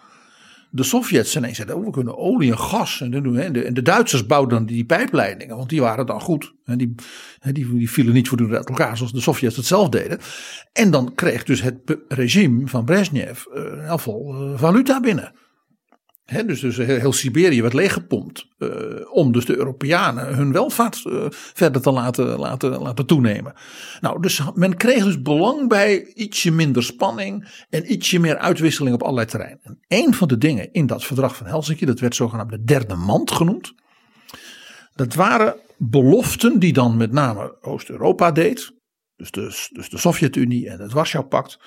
De 0.70 0.82
Sovjets 0.82 1.36
ineens 1.36 1.56
zeiden, 1.56 1.76
oh, 1.76 1.84
we 1.84 1.90
kunnen 1.90 2.18
olie 2.18 2.50
en 2.50 2.58
gas. 2.58 3.00
En, 3.00 3.10
doen, 3.10 3.38
en, 3.38 3.52
de, 3.52 3.64
en 3.64 3.74
de 3.74 3.82
Duitsers 3.82 4.26
bouwden 4.26 4.58
dan 4.58 4.66
die 4.66 4.84
pijpleidingen, 4.84 5.56
want 5.56 5.68
die 5.68 5.80
waren 5.80 6.06
dan 6.06 6.20
goed. 6.20 6.54
En 6.64 6.78
die, 6.78 6.94
die, 7.52 7.74
die 7.74 7.90
vielen 7.90 8.12
niet 8.12 8.28
voortdurend 8.28 8.58
uit 8.58 8.68
elkaar, 8.68 8.96
zoals 8.96 9.12
de 9.12 9.20
Sovjets 9.20 9.56
het 9.56 9.66
zelf 9.66 9.88
deden. 9.88 10.18
En 10.72 10.90
dan 10.90 11.14
kreeg 11.14 11.44
dus 11.44 11.62
het 11.62 11.98
regime 12.08 12.66
van 12.66 12.84
Brezhnev 12.84 13.44
eh, 13.44 13.62
in 13.62 13.80
eh, 13.82 14.58
valuta 14.58 15.00
binnen. 15.00 15.32
Dus, 16.26 16.60
dus 16.60 16.76
heel, 16.76 16.98
heel 16.98 17.12
Siberië 17.12 17.62
werd 17.62 17.74
leeggepompt 17.74 18.48
eh, 18.58 18.68
om 19.10 19.32
dus 19.32 19.44
de 19.44 19.56
Europeanen 19.56 20.34
hun 20.34 20.52
welvaart 20.52 21.02
eh, 21.04 21.26
verder 21.30 21.82
te 21.82 21.90
laten, 21.90 22.38
laten, 22.38 22.70
laten 22.70 23.06
toenemen. 23.06 23.54
Nou, 24.00 24.20
dus 24.20 24.40
men 24.54 24.76
kreeg 24.76 25.04
dus 25.04 25.22
belang 25.22 25.68
bij 25.68 26.12
ietsje 26.14 26.50
minder 26.50 26.82
spanning 26.82 27.64
en 27.70 27.92
ietsje 27.92 28.18
meer 28.18 28.38
uitwisseling 28.38 28.94
op 28.94 29.02
allerlei 29.02 29.26
terreinen. 29.26 29.60
En 29.62 29.78
een 29.88 30.14
van 30.14 30.28
de 30.28 30.38
dingen 30.38 30.72
in 30.72 30.86
dat 30.86 31.04
verdrag 31.04 31.36
van 31.36 31.46
Helsinki, 31.46 31.86
dat 31.86 32.00
werd 32.00 32.14
zogenaamd 32.14 32.50
de 32.50 32.64
derde 32.64 32.94
mand 32.94 33.30
genoemd. 33.30 33.74
Dat 34.94 35.14
waren 35.14 35.56
beloften 35.78 36.58
die 36.58 36.72
dan 36.72 36.96
met 36.96 37.12
name 37.12 37.56
Oost-Europa 37.60 38.32
deed. 38.32 38.72
Dus 39.16 39.30
de, 39.30 39.68
dus 39.72 39.88
de 39.88 39.98
Sovjet-Unie 39.98 40.68
en 40.68 40.80
het 40.80 40.92
Warschau-pact 40.92 41.58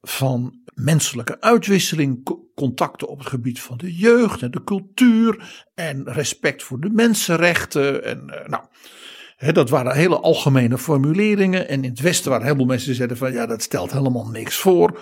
van 0.00 0.60
menselijke 0.74 1.40
uitwisseling, 1.40 2.24
co- 2.24 2.46
contacten 2.54 3.08
op 3.08 3.18
het 3.18 3.28
gebied 3.28 3.60
van 3.60 3.76
de 3.76 3.96
jeugd 3.96 4.42
en 4.42 4.50
de 4.50 4.64
cultuur 4.64 5.64
en 5.74 6.04
respect 6.04 6.62
voor 6.62 6.80
de 6.80 6.90
mensenrechten. 6.90 8.04
En, 8.04 8.30
eh, 8.30 8.48
nou, 8.48 8.64
dat 9.52 9.70
waren 9.70 9.94
hele 9.94 10.20
algemene 10.20 10.78
formuleringen. 10.78 11.68
En 11.68 11.84
in 11.84 11.90
het 11.90 12.00
Westen 12.00 12.30
waren 12.30 12.46
heel 12.46 12.56
veel 12.56 12.64
mensen 12.64 12.86
die 12.86 12.96
zeiden 12.96 13.16
van 13.16 13.32
ja, 13.32 13.46
dat 13.46 13.62
stelt 13.62 13.92
helemaal 13.92 14.28
niks 14.28 14.56
voor. 14.56 15.00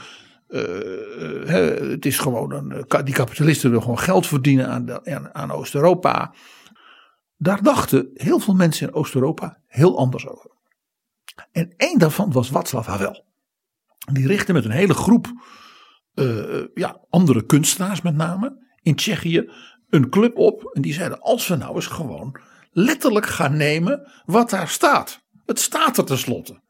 Eh, 0.49 1.81
eh, 1.81 1.91
het 1.91 2.07
is 2.07 2.19
gewoon 2.19 2.53
een, 2.53 2.85
die 3.05 3.15
kapitalisten 3.15 3.69
willen 3.69 3.85
gewoon 3.85 3.99
geld 3.99 4.27
verdienen 4.27 4.69
aan, 4.69 5.35
aan, 5.35 5.51
Oost-Europa. 5.51 6.35
Daar 7.37 7.63
dachten 7.63 8.11
heel 8.15 8.39
veel 8.39 8.55
mensen 8.55 8.89
in 8.89 8.95
Oost-Europa 8.95 9.59
heel 9.67 9.99
anders 9.99 10.29
over. 10.29 10.51
En 11.53 11.75
één 11.77 11.99
daarvan 11.99 12.33
was 12.33 12.49
Václav 12.49 12.87
Havel. 12.87 13.26
Die 14.13 14.27
richtte 14.27 14.53
met 14.53 14.65
een 14.65 14.71
hele 14.71 14.95
groep 14.95 15.27
eh, 16.15 16.65
ja, 16.75 17.01
andere 17.11 17.47
kunstenaars 17.47 18.03
met 18.03 18.15
name 18.17 18.65
in 18.83 18.95
Tsjechië 18.95 19.51
een 19.91 20.09
club 20.11 20.37
op. 20.39 20.71
En 20.73 20.83
die 20.83 20.93
zeiden 20.93 21.21
als 21.21 21.49
we 21.49 21.57
nou 21.57 21.75
eens 21.75 21.87
gewoon 21.87 22.37
letterlijk 22.71 23.27
gaan 23.27 23.57
nemen 23.57 24.11
wat 24.25 24.51
daar 24.51 24.69
staat. 24.69 25.25
Het 25.47 25.61
staat 25.61 25.99
er 25.99 26.05
tenslotte. 26.05 26.61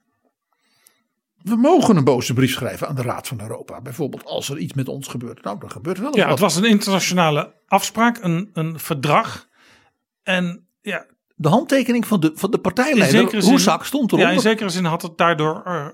We 1.43 1.57
mogen 1.57 1.97
een 1.97 2.05
boze 2.05 2.35
brief 2.35 2.53
schrijven 2.53 2.89
aan 2.89 2.95
de 2.95 3.03
Raad 3.03 3.27
van 3.29 3.41
Europa. 3.41 3.81
Bijvoorbeeld 3.81 4.25
als 4.25 4.49
er 4.49 4.59
iets 4.59 4.73
met 4.75 4.89
ons 4.89 5.09
gebeurt. 5.09 5.43
Nou, 5.43 5.59
dan 5.59 5.71
gebeurt 5.71 5.99
wel 5.99 6.07
eens 6.07 6.17
Ja, 6.17 6.23
wat. 6.23 6.31
het 6.31 6.41
was 6.41 6.57
een 6.57 6.65
internationale 6.65 7.55
afspraak, 7.67 8.19
een, 8.23 8.51
een 8.53 8.79
verdrag. 8.79 9.49
En 10.23 10.67
ja, 10.81 11.07
De 11.35 11.49
handtekening 11.49 12.07
van 12.07 12.21
de, 12.21 12.31
van 12.35 12.51
de 12.51 12.59
partijleider 12.59 13.39
Roesak 13.41 13.85
stond 13.85 14.13
erop. 14.13 14.25
ja, 14.25 14.31
in 14.31 14.41
zekere 14.41 14.69
zin 14.69 14.85
had 14.85 15.03
het 15.03 15.19
daardoor 15.19 15.63
eh, 15.65 15.87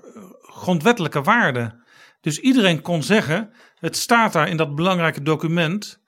grondwettelijke 0.55 1.21
waarde. 1.21 1.81
Dus 2.21 2.39
iedereen 2.39 2.81
kon 2.81 3.03
zeggen, 3.03 3.49
het 3.75 3.97
staat 3.97 4.33
daar 4.33 4.49
in 4.49 4.57
dat 4.57 4.75
belangrijke 4.75 5.21
document. 5.21 6.01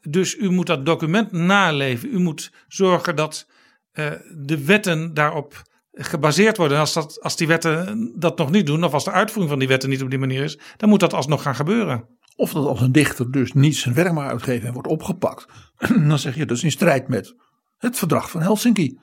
Dus 0.00 0.36
u 0.36 0.50
moet 0.50 0.66
dat 0.66 0.86
document 0.86 1.32
naleven. 1.32 2.14
U 2.14 2.18
moet 2.18 2.52
zorgen 2.68 3.16
dat 3.16 3.48
eh, 3.92 4.12
de 4.36 4.64
wetten 4.64 5.14
daarop 5.14 5.62
gebaseerd 5.92 6.56
worden. 6.56 6.76
En 6.76 6.82
als, 6.82 6.92
dat, 6.92 7.22
als 7.22 7.36
die 7.36 7.46
wetten 7.46 8.12
dat 8.18 8.38
nog 8.38 8.50
niet 8.50 8.66
doen, 8.66 8.84
of 8.84 8.92
als 8.92 9.04
de 9.04 9.10
uitvoering 9.10 9.50
van 9.50 9.58
die 9.58 9.68
wetten 9.68 9.88
niet 9.88 10.02
op 10.02 10.10
die 10.10 10.18
manier 10.18 10.42
is, 10.42 10.58
dan 10.76 10.88
moet 10.88 11.00
dat 11.00 11.12
alsnog 11.12 11.42
gaan 11.42 11.54
gebeuren. 11.54 12.04
Of 12.36 12.52
dat 12.52 12.66
als 12.66 12.80
een 12.80 12.92
dichter 12.92 13.30
dus 13.30 13.52
niet 13.52 13.76
zijn 13.76 13.94
werk 13.94 14.12
maar 14.12 14.28
uitgeeft 14.28 14.64
en 14.64 14.72
wordt 14.72 14.88
opgepakt. 14.88 15.46
Dan 16.08 16.18
zeg 16.18 16.36
je 16.36 16.46
is 16.46 16.64
in 16.64 16.70
strijd 16.70 17.08
met 17.08 17.34
het 17.78 17.98
verdrag 17.98 18.30
van 18.30 18.42
Helsinki. 18.42 18.98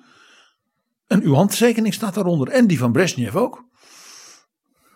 En 1.07 1.23
uw 1.23 1.33
handtekening 1.33 1.93
staat 1.93 2.13
daaronder. 2.13 2.47
En 2.47 2.67
die 2.67 2.77
van 2.77 2.91
Brezhnev 2.91 3.35
ook. 3.35 3.65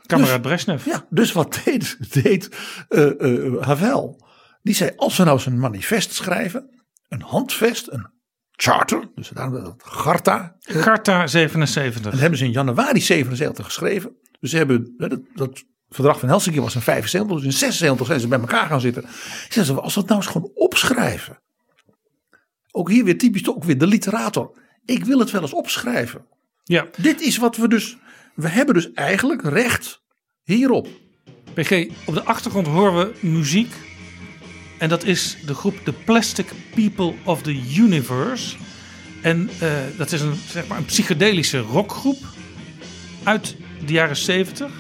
Kameraad 0.08 0.42
Brezhnev. 0.42 0.86
Ja, 0.86 1.06
dus 1.10 1.32
wat 1.32 1.60
deed, 1.66 1.98
deed 2.24 2.50
eh, 2.90 3.22
eh, 3.22 3.62
Havel? 3.62 4.26
Die 4.62 4.76
zei 4.76 4.92
als 4.96 5.18
we 5.18 5.24
nou 5.24 5.36
eens 5.36 5.46
een 5.46 5.60
manifest 5.60 6.14
schrijven. 6.14 6.70
Een 7.10 7.22
handvest, 7.22 7.88
een 7.92 8.08
charter. 8.52 9.12
Dus 9.16 9.30
daarom 9.30 9.64
dat 9.64 9.76
Garta. 9.84 10.56
Garta 10.60 11.28
77. 11.28 12.02
Dat 12.02 12.20
hebben 12.20 12.40
ze 12.40 12.46
in 12.46 12.52
januari 12.52 13.02
77 13.02 13.66
geschreven. 13.66 14.16
Dus 14.40 14.50
ze 14.50 14.58
hebben 14.58 14.94
dat, 14.98 15.20
dat 15.34 15.64
verdrag 15.90 16.20
van 16.20 16.30
Helsinki 16.30 16.62
was 16.62 16.76
in 16.76 16.82
75, 16.82 17.36
dus 17.36 17.46
in 17.46 17.54
76 17.54 18.08
zijn 18.08 18.20
ze 18.20 18.28
bij 18.28 18.40
elkaar 18.40 18.68
gaan 18.68 18.82
zitten. 18.82 19.04
Zeiden 19.50 19.76
ze, 19.76 19.82
als 19.82 19.96
we 19.96 20.04
nou 20.06 20.16
eens 20.16 20.32
gewoon 20.32 20.52
opschrijven. 20.54 21.40
Ook 22.72 22.90
hier 22.90 23.04
weer 23.04 23.18
typisch 23.18 23.50
ook 23.50 23.64
weer 23.64 23.78
de 23.78 23.88
literator. 23.88 24.52
Ik 24.86 25.06
wil 25.06 25.20
het 25.20 25.32
wel 25.32 25.42
eens 25.42 25.54
opschrijven. 25.54 26.26
Ja, 26.64 26.88
Dit 26.98 27.22
is 27.22 27.38
wat 27.38 27.58
we 27.58 27.68
dus. 27.68 27.98
We 28.38 28.48
hebben 28.48 28.74
dus 28.74 28.94
eigenlijk 28.94 29.42
recht 29.42 30.02
hierop. 30.44 30.88
PG, 31.54 31.88
op 32.06 32.14
de 32.14 32.24
achtergrond 32.24 32.68
horen 32.68 32.98
we 32.98 33.28
muziek. 33.28 33.74
En 34.78 34.90
dat 34.90 35.04
is 35.04 35.38
de 35.46 35.54
groep 35.54 35.76
The 35.84 35.94
Plastic 35.94 36.52
People 36.76 37.14
of 37.24 37.42
the 37.42 37.62
Universe. 37.76 38.56
En 39.22 39.50
eh, 39.60 39.72
dat 39.98 40.12
is 40.12 40.22
een, 40.22 40.34
zeg 40.50 40.68
maar 40.68 40.78
een 40.78 40.86
psychedelische 40.86 41.60
rockgroep 41.60 42.18
uit 43.24 43.56
de 43.86 43.94
jaren 43.94 44.16
70. 44.16 44.72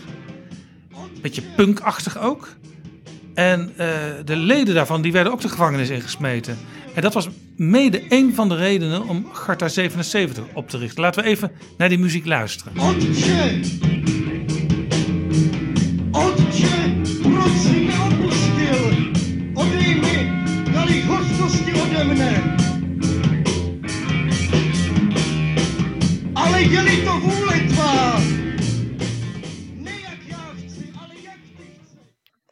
Beetje 1.21 1.43
punkachtig 1.55 2.17
ook. 2.17 2.55
En 3.33 3.73
eh, 3.77 3.87
de 4.25 4.35
leden 4.35 4.75
daarvan 4.75 5.01
die 5.01 5.11
werden 5.11 5.31
ook 5.31 5.41
de 5.41 5.49
gevangenis 5.49 5.89
ingesmeten. 5.89 6.57
En 6.97 7.03
dat 7.03 7.13
was 7.13 7.29
mede 7.55 8.03
een 8.09 8.33
van 8.33 8.49
de 8.49 8.55
redenen 8.55 9.07
om 9.07 9.25
Garta 9.31 9.67
77 9.67 10.45
op 10.53 10.69
te 10.69 10.77
richten. 10.77 11.01
Laten 11.01 11.23
we 11.23 11.29
even 11.29 11.51
naar 11.77 11.89
die 11.89 11.97
muziek 11.97 12.25
luisteren. 12.25 12.73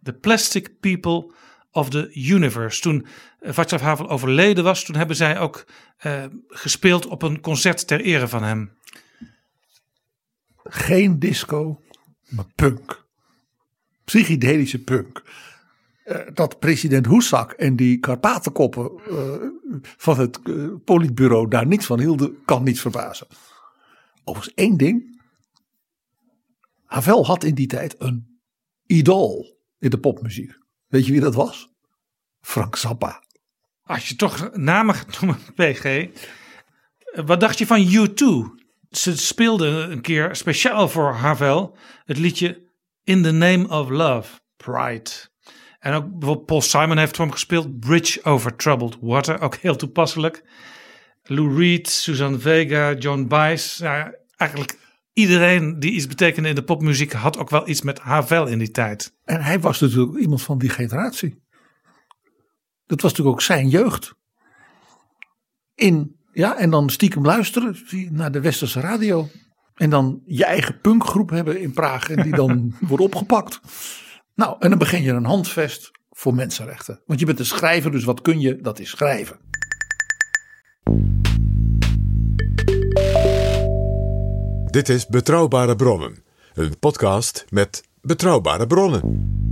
The 0.03 0.13
Plastic 0.13 0.79
People 0.79 1.33
of 1.71 1.89
the 1.89 2.11
Universe. 2.13 2.81
Toen 2.81 3.05
Václav 3.53 3.81
Havel 3.81 4.09
overleden 4.09 4.63
was, 4.63 4.83
toen 4.83 4.95
hebben 4.95 5.15
zij 5.15 5.39
ook 5.39 5.65
eh, 5.97 6.25
gespeeld 6.47 7.05
op 7.05 7.21
een 7.21 7.41
concert 7.41 7.87
ter 7.87 8.01
ere 8.01 8.27
van 8.27 8.43
hem. 8.43 8.77
Geen 10.63 11.19
disco, 11.19 11.81
maar 12.29 12.45
punk. 12.55 13.05
Psychedelische 14.03 14.83
punk. 14.83 15.23
Eh, 16.05 16.19
dat 16.33 16.59
president 16.59 17.05
Hoesak 17.05 17.51
en 17.51 17.75
die 17.75 17.99
Karpatenkoppen 17.99 18.91
eh, 19.09 19.35
van 19.97 20.19
het 20.19 20.39
eh, 20.43 20.67
politbureau 20.83 21.47
daar 21.47 21.67
niets 21.67 21.85
van 21.85 21.99
hielden, 21.99 22.43
kan 22.45 22.63
niet 22.63 22.79
verbazen. 22.79 23.27
Overigens 24.23 24.55
één 24.55 24.77
ding. 24.77 25.21
Havel 26.85 27.25
had 27.25 27.43
in 27.43 27.55
die 27.55 27.67
tijd 27.67 27.95
een 27.97 28.39
idool 28.85 29.57
in 29.79 29.89
de 29.89 29.99
popmuziek. 29.99 30.57
Weet 30.87 31.05
je 31.05 31.11
wie 31.11 31.21
dat 31.21 31.35
was? 31.35 31.73
Frank 32.41 32.75
Zappa. 32.75 33.23
Als 33.85 34.09
je 34.09 34.15
toch 34.15 34.49
namen 34.53 34.95
gaat 34.95 35.21
noemen, 35.21 35.39
PG. 35.55 36.07
Wat 37.25 37.39
dacht 37.39 37.57
je 37.57 37.67
van 37.67 37.87
U2? 37.87 38.63
Ze 38.91 39.17
speelden 39.17 39.91
een 39.91 40.01
keer 40.01 40.35
speciaal 40.35 40.89
voor 40.89 41.13
Havel 41.13 41.77
het 42.05 42.17
liedje 42.17 42.69
In 43.03 43.23
the 43.23 43.31
Name 43.31 43.67
of 43.67 43.89
Love, 43.89 44.39
Pride. 44.57 45.09
En 45.79 45.93
ook 45.93 46.09
bijvoorbeeld 46.09 46.45
Paul 46.45 46.61
Simon 46.61 46.97
heeft 46.97 47.15
voor 47.15 47.25
hem 47.25 47.33
gespeeld. 47.33 47.79
Bridge 47.79 48.23
over 48.23 48.55
Troubled 48.55 48.97
Water, 49.01 49.41
ook 49.41 49.55
heel 49.55 49.75
toepasselijk. 49.75 50.43
Lou 51.23 51.57
Reed, 51.57 51.89
Suzanne 51.89 52.39
Vega, 52.39 52.93
John. 52.93 53.27
Nou, 53.27 54.13
eigenlijk 54.35 54.77
iedereen 55.13 55.79
die 55.79 55.91
iets 55.91 56.07
betekende 56.07 56.49
in 56.49 56.55
de 56.55 56.63
popmuziek 56.63 57.11
had 57.11 57.37
ook 57.37 57.49
wel 57.49 57.69
iets 57.69 57.81
met 57.81 57.99
Havel 57.99 58.47
in 58.47 58.57
die 58.57 58.71
tijd. 58.71 59.13
En 59.23 59.41
hij 59.41 59.59
was 59.59 59.79
natuurlijk 59.79 60.17
iemand 60.17 60.41
van 60.41 60.57
die 60.57 60.69
generatie. 60.69 61.43
Dat 62.85 63.01
was 63.01 63.11
natuurlijk 63.11 63.37
ook 63.37 63.41
zijn 63.41 63.69
jeugd. 63.69 64.13
In, 65.75 66.19
ja, 66.31 66.57
en 66.57 66.69
dan 66.69 66.89
stiekem 66.89 67.25
luisteren 67.25 67.75
naar 68.11 68.31
de 68.31 68.41
westerse 68.41 68.79
radio. 68.79 69.27
En 69.75 69.89
dan 69.89 70.21
je 70.25 70.45
eigen 70.45 70.79
punkgroep 70.81 71.29
hebben 71.29 71.61
in 71.61 71.73
Praag 71.73 72.09
en 72.09 72.23
die 72.23 72.35
dan 72.35 72.73
wordt 72.89 73.03
opgepakt. 73.03 73.59
Nou, 74.35 74.55
en 74.59 74.69
dan 74.69 74.77
begin 74.77 75.01
je 75.01 75.11
een 75.11 75.25
handvest 75.25 75.91
voor 76.09 76.33
mensenrechten. 76.33 77.01
Want 77.05 77.19
je 77.19 77.25
bent 77.25 77.39
een 77.39 77.45
schrijver, 77.45 77.91
dus 77.91 78.03
wat 78.03 78.21
kun 78.21 78.39
je? 78.39 78.61
Dat 78.61 78.79
is 78.79 78.89
schrijven. 78.89 79.39
Dit 84.65 84.89
is 84.89 85.07
Betrouwbare 85.07 85.75
Bronnen, 85.75 86.23
een 86.53 86.79
podcast 86.79 87.45
met 87.49 87.83
betrouwbare 88.01 88.67
bronnen. 88.67 89.44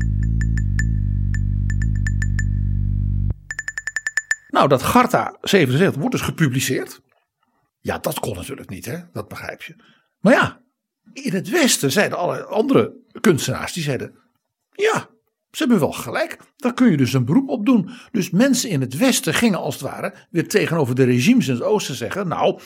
Nou, 4.54 4.68
dat 4.68 4.84
Garta 4.84 5.38
77 5.42 6.00
wordt 6.00 6.16
dus 6.16 6.26
gepubliceerd. 6.26 7.02
Ja, 7.80 7.98
dat 7.98 8.20
kon 8.20 8.36
natuurlijk 8.36 8.70
niet, 8.70 8.86
hè? 8.86 8.98
Dat 9.14 9.28
begrijp 9.28 9.62
je. 9.62 9.76
Maar 10.20 10.34
ja, 10.34 10.62
in 11.14 11.34
het 11.34 11.50
Westen 11.50 11.92
zeiden 11.92 12.18
alle 12.18 12.44
andere 12.46 12.94
kunstenaars, 13.22 13.74
die 13.74 13.84
zeiden: 13.84 14.16
ja, 14.72 15.10
ze 15.52 15.58
hebben 15.58 15.80
wel 15.80 15.92
gelijk. 15.92 16.38
Daar 16.56 16.74
kun 16.74 16.92
je 16.92 16.98
dus 16.98 17.14
een 17.14 17.26
beroep 17.26 17.50
op 17.50 17.66
doen. 17.66 17.90
Dus 18.12 18.30
mensen 18.30 18.70
in 18.70 18.82
het 18.82 18.98
Westen 18.98 19.34
gingen 19.34 19.60
als 19.60 19.74
het 19.74 19.84
ware 19.84 20.14
weer 20.30 20.48
tegenover 20.48 20.96
de 20.96 21.04
regimes 21.04 21.48
in 21.48 21.54
het 21.54 21.64
Oosten 21.64 21.96
zeggen: 21.96 22.28
nou, 22.28 22.60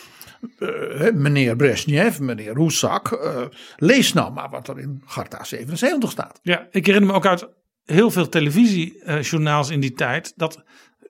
eh, 0.59 1.13
meneer 1.13 1.55
Brezhnev, 1.55 2.19
meneer 2.19 2.53
Roesak, 2.53 3.11
eh, 3.11 3.45
lees 3.75 4.13
nou 4.13 4.33
maar 4.33 4.49
wat 4.49 4.67
er 4.67 4.79
in 4.79 5.01
Garta 5.05 5.43
77 5.43 6.11
staat. 6.11 6.39
Ja, 6.41 6.67
ik 6.71 6.85
herinner 6.85 7.11
me 7.11 7.17
ook 7.17 7.25
uit 7.25 7.47
heel 7.88 8.11
veel 8.11 8.29
televisiejournaals 8.29 9.69
in 9.69 9.79
die 9.79 9.93
tijd 9.93 10.33
dat 10.35 10.63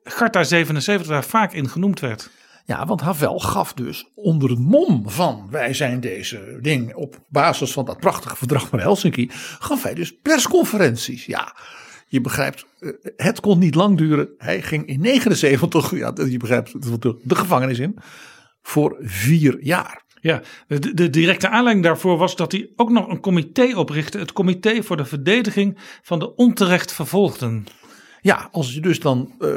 Garta 0.07 0.43
77 0.43 1.07
daar 1.07 1.23
vaak 1.23 1.53
in 1.53 1.69
genoemd 1.69 1.99
werd. 1.99 2.29
Ja, 2.65 2.85
want 2.85 3.01
Havel 3.01 3.39
gaf 3.39 3.73
dus 3.73 4.11
onder 4.15 4.49
het 4.49 4.59
mom 4.59 5.09
van 5.09 5.47
wij 5.51 5.73
zijn 5.73 5.99
deze 5.99 6.59
ding 6.61 6.95
op 6.95 7.19
basis 7.29 7.71
van 7.71 7.85
dat 7.85 7.99
prachtige 7.99 8.35
verdrag 8.35 8.67
van 8.67 8.79
Helsinki, 8.79 9.29
gaf 9.59 9.83
hij 9.83 9.93
dus 9.93 10.15
persconferenties. 10.21 11.25
Ja, 11.25 11.55
je 12.07 12.21
begrijpt, 12.21 12.65
eh, 12.79 12.89
het 13.15 13.39
kon 13.39 13.59
niet 13.59 13.75
lang 13.75 13.97
duren. 13.97 14.29
Hij 14.37 14.61
ging 14.61 14.85
in 14.85 15.01
79, 15.01 15.91
ja, 15.97 16.13
je 16.15 16.37
begrijpt, 16.37 17.01
de 17.01 17.35
gevangenis 17.35 17.79
in 17.79 17.97
voor 18.61 18.97
vier 19.01 19.57
jaar. 19.59 20.05
Ja, 20.21 20.41
de, 20.67 20.93
de 20.93 21.09
directe 21.09 21.49
aanleiding 21.49 21.85
daarvoor 21.85 22.17
was 22.17 22.35
dat 22.35 22.51
hij 22.51 22.69
ook 22.75 22.89
nog 22.89 23.07
een 23.07 23.19
comité 23.19 23.77
oprichtte. 23.77 24.17
Het 24.17 24.33
Comité 24.33 24.83
voor 24.83 24.97
de 24.97 25.05
Verdediging 25.05 25.77
van 26.01 26.19
de 26.19 26.35
Onterecht 26.35 26.93
Vervolgden. 26.93 27.65
Ja, 28.21 28.49
als 28.51 28.73
je 28.73 28.79
dus 28.79 28.99
dan 28.99 29.33
eh, 29.39 29.49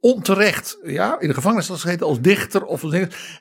onterecht 0.00 0.78
ja, 0.82 1.20
in 1.20 1.28
de 1.28 1.34
gevangenis 1.34 1.68
had 1.68 1.80
gezeten 1.80 2.06
als 2.06 2.20
dichter 2.20 2.64
of 2.64 2.84
als 2.84 2.94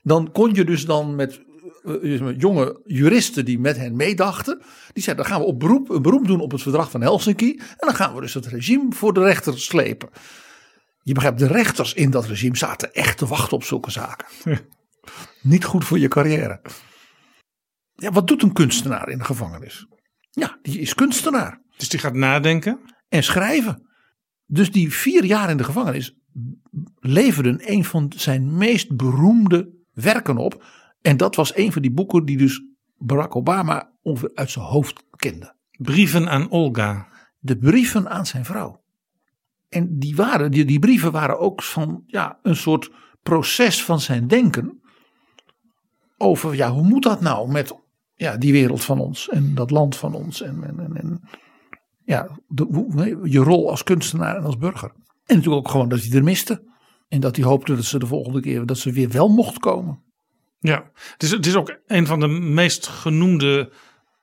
dan 0.03 0.32
kon 0.32 0.53
je 0.53 0.66
dus 0.66 0.86
dan 0.86 1.16
met 1.16 1.45
eh, 1.88 2.22
met 2.22 2.41
jonge 2.41 2.82
juristen 2.86 3.45
die 3.45 3.60
met 3.60 3.78
hen 3.78 3.95
meedachten. 3.95 4.62
Die 4.93 5.03
zeiden, 5.03 5.26
dan 5.26 5.34
gaan 5.34 5.43
we 5.43 5.47
op 5.47 5.60
beroep, 5.60 5.89
een 5.89 6.01
beroep 6.01 6.28
doen 6.28 6.39
op 6.39 6.51
het 6.51 6.62
verdrag 6.62 6.91
van 6.91 7.01
Helsinki. 7.01 7.58
En 7.58 7.88
dan 7.88 7.95
gaan 7.95 8.16
we 8.16 8.22
dus 8.22 8.34
het 8.34 8.45
regime 8.45 8.93
voor 8.93 9.14
de 9.14 9.24
rechter 9.24 9.60
slepen. 9.60 10.10
Je 11.01 11.14
begrijpt, 11.14 11.39
de 11.39 11.47
rechters 11.47 11.93
in 11.93 12.10
dat 12.10 12.26
regime 12.26 12.58
zaten 12.58 12.93
echt 12.93 13.18
te 13.18 13.28
wachten 13.28 13.58
op 13.58 13.64
zulke 13.64 13.91
zaken. 13.91 14.28
Niet 15.41 15.66
goed 15.66 15.86
voor 15.86 15.99
je 15.99 16.08
carrière. 16.08 16.62
Ja, 17.93 18.12
wat 18.12 18.28
doet 18.28 18.43
een 18.43 18.53
kunstenaar 18.53 19.10
in 19.10 19.18
de 19.18 19.24
gevangenis? 19.24 19.88
Ja, 20.32 20.60
die 20.62 20.80
is 20.80 20.93
kunstenaar 20.93 21.62
Dus 21.78 21.89
die 21.89 21.99
gaat 21.99 22.14
nadenken. 22.14 22.80
en 23.10 23.24
schrijven. 23.24 23.88
Dus 24.45 24.72
die 24.72 24.93
vier 24.93 25.26
jaar 25.26 25.49
in 25.49 25.58
de 25.58 25.64
gevangenis 25.64 26.16
leverden 27.00 27.72
een 27.72 27.86
van 27.86 28.12
zijn 28.16 28.58
meest 28.58 28.96
beroemde 28.96 29.70
werken 29.94 30.38
op. 30.38 30.64
En 31.02 31.18
dat 31.18 31.36
was 31.36 31.56
een 31.56 31.72
van 31.72 31.82
die 31.82 31.92
boeken 31.92 32.26
die 32.26 32.38
dus 32.38 32.62
Barack 32.98 33.36
Obama 33.36 33.92
ongeveer 34.02 34.32
uit 34.34 34.52
zijn 34.52 34.66
hoofd 34.66 35.04
kende. 35.16 35.56
Brieven 35.72 36.30
aan 36.30 36.50
Olga. 36.50 37.08
De 37.40 37.58
brieven 37.58 38.10
aan 38.10 38.26
zijn 38.26 38.46
vrouw. 38.46 38.84
En 39.70 40.00
die, 40.00 40.16
waren, 40.16 40.52
die, 40.52 40.66
die 40.66 40.80
brieven 40.80 41.12
waren 41.12 41.40
ook 41.40 41.64
van 41.64 42.04
ja, 42.06 42.40
een 42.42 42.56
soort 42.56 42.92
proces 43.24 43.84
van 43.84 44.00
zijn 44.00 44.28
denken. 44.28 44.82
Over 46.18 46.56
ja, 46.56 46.72
hoe 46.72 46.88
moet 46.88 47.04
dat 47.04 47.22
nou 47.22 47.52
met 47.52 47.76
ja, 48.14 48.38
die 48.38 48.52
wereld 48.52 48.84
van 48.84 49.00
ons 49.00 49.30
en 49.30 49.56
dat 49.56 49.72
land 49.72 49.96
van 49.96 50.14
ons. 50.14 50.42
En, 50.42 50.64
en, 50.64 50.80
en, 50.80 50.96
en 50.96 51.22
ja, 52.04 52.40
de, 52.48 53.20
je 53.24 53.40
rol 53.40 53.70
als 53.70 53.84
kunstenaar 53.84 54.36
en 54.36 54.44
als 54.44 54.58
burger. 54.58 54.92
En 55.28 55.36
natuurlijk 55.36 55.65
ook 55.65 55.71
gewoon 55.71 55.89
dat 55.89 56.03
hij 56.03 56.17
er 56.17 56.23
miste. 56.23 56.65
En 57.07 57.19
dat 57.19 57.36
hij 57.36 57.45
hoopte 57.45 57.75
dat 57.75 57.86
ze 57.86 57.99
de 57.99 58.05
volgende 58.05 58.41
keer 58.41 58.65
dat 58.65 58.78
ze 58.78 58.91
weer 58.91 59.09
wel 59.09 59.28
mocht 59.28 59.59
komen. 59.59 60.03
Ja, 60.59 60.91
het 60.93 61.23
is, 61.23 61.32
het 61.32 61.45
is 61.45 61.55
ook 61.55 61.78
een 61.86 62.07
van 62.07 62.19
de 62.19 62.28
meest 62.28 62.88
genoemde 62.88 63.71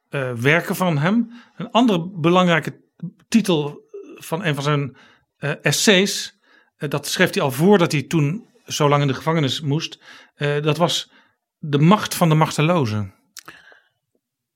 eh, 0.08 0.32
werken 0.32 0.76
van 0.76 0.98
hem. 0.98 1.30
Een 1.56 1.70
andere 1.70 2.10
belangrijke 2.10 2.80
titel 3.28 3.82
van 4.14 4.44
een 4.44 4.54
van 4.54 4.62
zijn 4.62 4.96
eh, 5.36 5.52
essays, 5.62 6.38
eh, 6.76 6.88
dat 6.88 7.06
schreef 7.06 7.34
hij 7.34 7.42
al 7.42 7.50
voordat 7.50 7.92
hij 7.92 8.02
toen 8.02 8.46
zo 8.64 8.88
lang 8.88 9.02
in 9.02 9.08
de 9.08 9.14
gevangenis 9.14 9.60
moest. 9.60 10.02
Dat 10.36 10.76
was 10.76 11.10
De 11.58 11.78
Macht 11.78 12.14
van 12.14 12.28
de 12.28 12.34
Machtelozen. 12.34 13.14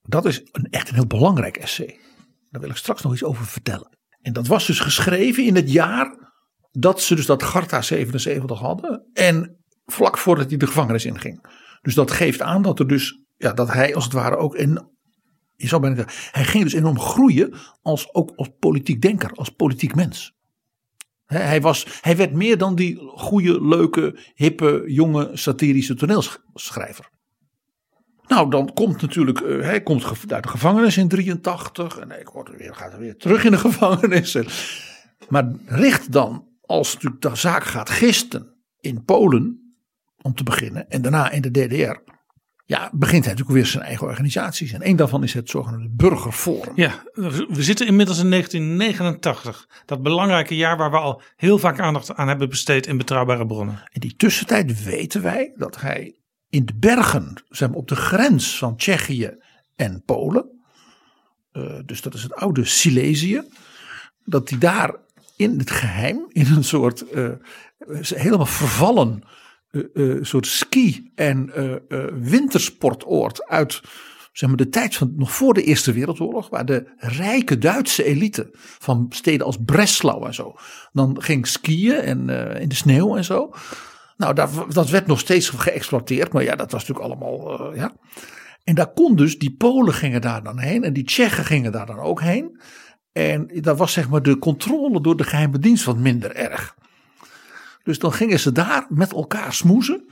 Dat 0.03 0.25
is 0.25 0.41
een, 0.53 0.67
echt 0.71 0.89
een 0.89 0.95
heel 0.95 1.07
belangrijk 1.07 1.57
essay. 1.57 1.99
Daar 2.51 2.61
wil 2.61 2.71
ik 2.71 2.77
straks 2.77 3.03
nog 3.03 3.13
iets 3.13 3.25
over 3.25 3.47
vertellen. 3.47 3.99
En 4.21 4.33
dat 4.33 4.47
was 4.47 4.67
dus 4.67 4.81
geschreven 4.81 5.45
in 5.45 5.55
het 5.55 5.73
jaar 5.73 6.28
dat 6.79 7.01
ze 7.01 7.15
dus 7.15 7.27
dat 7.27 7.43
Garta 7.43 7.83
77 7.83 8.59
hadden. 8.59 9.07
En 9.13 9.57
vlak 9.87 10.19
voordat 10.19 10.49
hij 10.49 10.57
de 10.57 10.67
gevangenis 10.67 11.05
inging. 11.05 11.47
Dus 11.83 11.95
dat 11.95 12.11
geeft 12.11 12.43
aan 12.43 12.63
dat 12.63 12.79
er 12.79 12.87
dus, 12.87 13.23
ja, 13.37 13.53
dat 13.53 13.73
hij 13.73 13.95
als 13.95 14.05
het 14.05 14.13
ware 14.13 14.37
ook 14.37 14.55
in, 14.55 14.89
je 15.57 15.67
zou 15.67 15.81
bijna 15.81 15.97
zeggen, 15.97 16.31
hij 16.33 16.45
ging 16.45 16.65
dus 16.65 16.73
enorm 16.73 17.01
groeien 17.01 17.55
als 17.83 18.15
ook 18.15 18.33
als 18.37 18.51
politiek 18.59 19.01
denker, 19.01 19.33
als 19.33 19.49
politiek 19.49 19.95
mens. 19.95 20.37
Hij, 21.25 21.61
was, 21.61 21.87
hij 22.01 22.17
werd 22.17 22.33
meer 22.33 22.59
dan 22.59 22.75
die 22.75 22.97
goede, 22.97 23.65
leuke, 23.65 24.19
hippe, 24.35 24.83
jonge, 24.87 25.31
satirische 25.33 25.95
toneelschrijver. 25.95 27.11
Nou, 28.27 28.51
dan 28.51 28.73
komt 28.73 29.03
natuurlijk, 29.03 29.41
eh, 29.41 29.61
hij 29.61 29.83
komt 29.83 30.05
uit 30.29 30.43
de 30.43 30.49
gevangenis 30.49 30.97
in 30.97 31.09
83 31.09 31.99
en 31.99 32.11
hij 32.11 32.27
wordt 32.33 32.57
weer, 32.57 32.75
gaat 32.75 32.99
weer 32.99 33.17
terug 33.17 33.45
in 33.45 33.51
de 33.51 33.59
gevangenis. 33.59 34.35
En 34.35 34.47
Maar 35.29 35.53
richt 35.67 36.13
dan, 36.13 36.48
als 36.69 36.95
natuurlijk 36.95 37.23
de 37.23 37.37
zaak 37.37 37.65
gaat 37.65 37.91
gisten 37.91 38.55
in 38.81 39.05
Polen, 39.05 39.75
om 40.23 40.35
te 40.35 40.43
beginnen, 40.43 40.91
en 40.91 41.03
daarna 41.03 41.31
in 41.31 41.43
de 41.43 41.51
DDR, 41.51 42.17
ja, 42.65 42.91
begint 42.93 43.25
hij 43.25 43.35
natuurlijk 43.35 43.59
weer 43.59 43.67
zijn 43.67 43.85
eigen 43.85 44.07
organisaties. 44.07 44.73
En 44.73 44.89
een 44.89 44.97
daarvan 44.97 45.23
is 45.23 45.35
het 45.35 45.51
zogenaamde 45.51 45.91
Burgerforum. 45.91 46.73
Ja, 46.75 47.03
we 47.49 47.63
zitten 47.63 47.87
inmiddels 47.87 48.19
in 48.19 48.31
1989. 48.31 49.69
Dat 49.85 50.03
belangrijke 50.03 50.57
jaar 50.57 50.77
waar 50.77 50.91
we 50.91 50.97
al 50.97 51.23
heel 51.37 51.59
vaak 51.59 51.81
aandacht 51.81 52.15
aan 52.15 52.29
hebben 52.29 52.49
besteed 52.49 52.87
in 52.87 52.97
betrouwbare 52.97 53.47
bronnen. 53.47 53.83
In 53.93 54.01
die 54.01 54.17
tussentijd 54.17 54.85
weten 54.85 55.23
wij 55.23 55.53
dat 55.57 55.81
hij 55.81 56.17
in 56.49 56.67
de 56.67 56.75
bergen, 56.77 57.43
zeg 57.49 57.69
maar 57.69 57.79
op 57.79 57.89
de 57.89 57.97
grens 57.97 58.59
van 58.59 58.77
Tsjechië 58.77 59.37
en 59.77 60.03
Polen, 60.05 60.61
eh, 61.53 61.79
dus 61.85 62.03
dat 62.03 62.15
is 62.15 62.23
het 62.23 62.35
oude 62.35 62.65
Silesië, 62.65 63.43
dat 64.25 64.49
hij 64.51 64.59
daar 64.59 64.95
in 65.39 65.59
het 65.59 65.71
geheim, 65.71 66.27
in 66.29 66.47
een 66.47 66.65
soort 66.65 67.11
eh, 67.11 67.31
helemaal 68.03 68.47
vervallen 68.47 69.23
eh, 69.71 70.17
soort 70.21 70.47
ski- 70.47 71.11
en 71.15 71.53
wintersportoord 72.21 73.47
uit 73.47 73.81
zeg 74.33 74.49
maar, 74.49 74.59
de 74.59 74.69
tijd 74.69 74.97
van 74.97 75.13
nog 75.17 75.33
voor 75.33 75.55
de 75.55 75.63
Eerste 75.63 75.93
Wereldoorlog, 75.93 76.49
waar 76.49 76.67
de 76.67 76.93
rijke 76.97 77.59
Duitse 77.59 78.05
elite 78.05 78.49
van 78.79 79.07
steden 79.11 79.47
als 79.47 79.57
Breslau 79.65 80.27
en 80.27 80.35
zo, 80.35 80.55
dan 80.93 81.23
ging 81.23 81.47
skiën 81.47 82.01
en 82.01 82.29
in 82.61 82.69
de 82.69 82.75
sneeuw 82.75 83.17
en 83.17 83.25
zo. 83.25 83.55
Nou, 84.17 84.35
dat 84.69 84.91
werd 84.91 85.07
nog 85.07 85.19
steeds 85.19 85.49
geëxploiteerd, 85.49 86.33
maar 86.33 86.43
ja, 86.43 86.57
dat 86.57 86.73
was 86.73 86.87
natuurlijk 86.87 87.07
allemaal, 87.21 87.75
ja. 87.75 87.93
En 88.69 88.75
daar 88.75 88.93
kon 88.93 89.17
dus, 89.17 89.39
die 89.39 89.55
Polen 89.57 89.95
gingen 89.95 90.21
daar 90.21 90.43
dan 90.43 90.59
heen 90.59 90.85
en 90.85 90.93
die 90.93 91.05
Tsjechen 91.05 91.45
gingen 91.45 91.73
daar 91.73 91.87
dan 91.87 91.99
ook 91.99 92.21
heen. 92.21 92.61
En 93.19 93.49
daar 93.53 93.77
was 93.77 93.93
zeg 93.93 94.09
maar 94.09 94.23
de 94.23 94.39
controle 94.39 95.01
door 95.01 95.17
de 95.17 95.25
geheime 95.25 95.59
dienst 95.59 95.85
wat 95.85 95.97
minder 95.97 96.35
erg. 96.35 96.75
Dus 97.83 97.99
dan 97.99 98.13
gingen 98.13 98.41
ze 98.41 98.53
daar 98.53 98.87
met 98.89 99.13
elkaar 99.13 99.53
smoezen. 99.53 100.09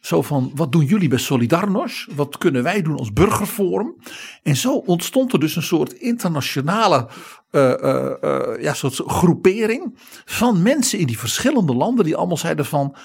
Zo 0.00 0.22
van, 0.22 0.52
wat 0.54 0.72
doen 0.72 0.84
jullie 0.84 1.08
bij 1.08 1.18
Solidarność? 1.18 2.08
Wat 2.14 2.38
kunnen 2.38 2.62
wij 2.62 2.82
doen 2.82 2.96
als 2.96 3.12
burgerforum? 3.12 3.96
En 4.42 4.56
zo 4.56 4.72
ontstond 4.72 5.32
er 5.32 5.40
dus 5.40 5.56
een 5.56 5.62
soort 5.62 5.92
internationale 5.92 7.08
eh, 7.50 7.82
eh, 7.82 8.22
eh, 8.22 8.62
ja, 8.62 8.74
soort 8.74 9.02
groepering 9.06 9.94
van 10.24 10.62
mensen 10.62 10.98
in 10.98 11.06
die 11.06 11.18
verschillende 11.18 11.74
landen 11.74 12.04
die 12.04 12.16
allemaal 12.16 12.36
zeiden 12.36 12.64
van, 12.66 12.96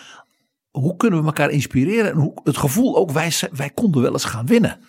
hoe 0.72 0.96
kunnen 0.96 1.20
we 1.20 1.26
elkaar 1.26 1.50
inspireren? 1.50 2.12
En 2.12 2.18
hoe, 2.18 2.34
het 2.44 2.58
gevoel 2.58 2.96
ook, 2.98 3.12
wij, 3.12 3.32
wij 3.52 3.70
konden 3.70 4.02
wel 4.02 4.12
eens 4.12 4.26
gaan 4.26 4.46
winnen. 4.46 4.80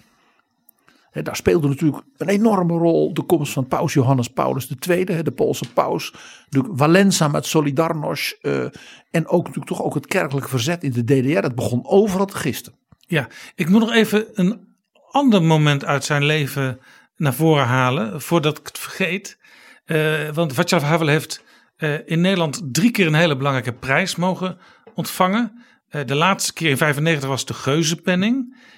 Daar 1.12 1.36
speelde 1.36 1.68
natuurlijk 1.68 2.02
een 2.16 2.28
enorme 2.28 2.78
rol 2.78 3.14
de 3.14 3.22
komst 3.22 3.52
van 3.52 3.66
paus 3.66 3.92
Johannes 3.92 4.28
Paulus 4.28 4.70
II, 4.88 5.04
de 5.04 5.32
Poolse 5.34 5.72
paus. 5.72 6.14
De 6.48 6.68
Valenza 6.72 7.28
met 7.28 7.46
Solidarność. 7.46 8.38
eh, 8.40 8.64
en 9.10 9.26
ook 9.26 9.42
natuurlijk 9.42 9.66
toch 9.66 9.82
ook 9.82 9.94
het 9.94 10.06
kerkelijke 10.06 10.48
verzet 10.48 10.82
in 10.82 10.92
de 10.92 11.04
DDR. 11.04 11.40
Dat 11.40 11.54
begon 11.54 11.86
overal 11.86 12.26
te 12.26 12.36
gisten. 12.36 12.74
Ja, 12.98 13.28
ik 13.54 13.68
moet 13.68 13.80
nog 13.80 13.92
even 13.92 14.26
een 14.32 14.76
ander 15.10 15.42
moment 15.42 15.84
uit 15.84 16.04
zijn 16.04 16.24
leven 16.24 16.80
naar 17.16 17.34
voren 17.34 17.66
halen, 17.66 18.20
voordat 18.20 18.58
ik 18.58 18.66
het 18.66 18.78
vergeet. 18.78 19.38
Eh, 19.84 20.28
want 20.32 20.52
Václav 20.52 20.82
Havel 20.82 21.06
heeft 21.06 21.44
eh, 21.76 22.08
in 22.08 22.20
Nederland 22.20 22.62
drie 22.72 22.90
keer 22.90 23.06
een 23.06 23.14
hele 23.14 23.36
belangrijke 23.36 23.72
prijs 23.72 24.16
mogen 24.16 24.58
ontvangen. 24.94 25.64
Eh, 25.96 26.04
de 26.04 26.14
laatste 26.14 26.52
keer 26.52 26.70
in 26.70 26.76
95 26.76 27.28
was 27.28 27.44
de 27.44 27.54
Geuzenpenning. 27.54 28.34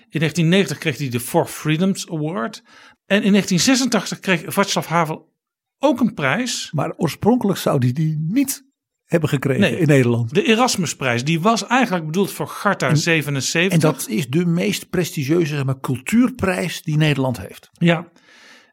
In 0.09 0.21
1990 0.21 0.79
kreeg 0.79 0.99
hij 0.99 1.09
de 1.09 1.21
Four 1.21 1.47
Freedoms 1.47 2.11
Award. 2.11 2.63
En 3.07 3.23
in 3.23 3.33
1986 3.33 4.19
kreeg 4.19 4.43
Václav 4.47 4.87
Havel 4.87 5.33
ook 5.79 6.01
een 6.01 6.15
prijs. 6.15 6.71
Maar 6.73 6.93
oorspronkelijk 6.97 7.59
zou 7.59 7.81
die 7.81 7.93
die 7.93 8.27
niet 8.29 8.67
hebben 9.05 9.29
gekregen 9.29 9.61
Nee. 9.61 9.79
in 9.79 9.87
Nederland. 9.87 10.35
De 10.35 10.43
Erasmusprijs. 10.43 11.25
Die 11.25 11.41
was 11.41 11.67
eigenlijk 11.67 12.07
bedoeld 12.07 12.33
voor 12.33 12.49
Garta 12.49 12.95
77. 12.95 13.73
En 13.73 13.81
dat 13.81 14.09
is 14.09 14.29
de 14.29 14.47
meest 14.47 14.89
prestigieuze 14.89 15.55
zeg 15.55 15.65
maar, 15.65 15.81
cultuurprijs 15.81 16.83
die 16.83 16.97
Nederland 16.97 17.39
heeft. 17.39 17.71
Ja, 17.73 18.11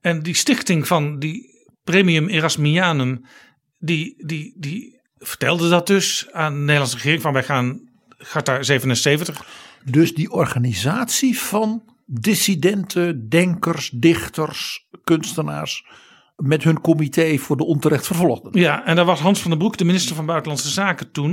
en 0.02 0.24
die 0.24 0.36
stichting 0.36 0.88
van 0.88 1.20
die 1.20 1.44
Premium 1.84 2.28
Erasmianum, 2.28 3.26
die, 3.78 4.26
die, 4.26 4.56
die 4.58 5.02
vertelde 5.18 5.70
dat 5.70 5.88
dus 5.88 6.28
aan 6.32 6.54
de 6.54 6.60
Nederlandse 6.60 6.96
regering 6.96 7.22
van 7.22 7.34
wij 7.34 7.44
gaan 7.44 7.94
Garta 8.26 8.64
77. 8.64 9.46
Dus 9.84 10.14
die 10.14 10.32
organisatie 10.32 11.40
van 11.40 11.84
dissidenten, 12.06 13.30
denkers, 13.30 13.90
dichters, 13.90 14.88
kunstenaars. 15.04 15.86
met 16.36 16.64
hun 16.64 16.82
comité 16.82 17.38
voor 17.38 17.58
de 17.58 17.66
onterecht 17.66 18.06
vervolgden. 18.06 18.62
Ja, 18.62 18.86
en 18.86 18.96
daar 18.96 19.06
was 19.06 19.20
Hans 19.20 19.42
van 19.42 19.50
den 19.50 19.60
Broek, 19.60 19.78
de 19.78 19.86
minister 19.86 20.16
van 20.16 20.26
Buitenlandse 20.26 20.70
Zaken 20.70 21.12
toen, 21.12 21.32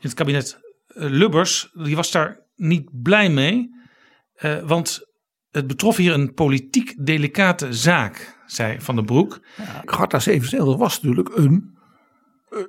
in 0.00 0.08
het 0.08 0.14
kabinet 0.14 0.60
eh, 0.86 1.10
Lubbers, 1.10 1.70
die 1.74 1.96
was 1.96 2.10
daar 2.10 2.40
niet 2.56 3.02
blij 3.02 3.30
mee, 3.30 3.70
eh, 4.34 4.62
want 4.64 5.06
het 5.50 5.66
betrof 5.66 5.96
hier 5.96 6.12
een 6.12 6.34
politiek 6.34 7.06
delicate 7.06 7.72
zaak, 7.72 8.38
zei 8.46 8.80
Van 8.80 8.96
den 8.96 9.04
Broek. 9.04 9.40
Garta 9.84 10.18
77 10.18 10.76
was 10.76 11.00
natuurlijk 11.00 11.36
een, 11.36 11.75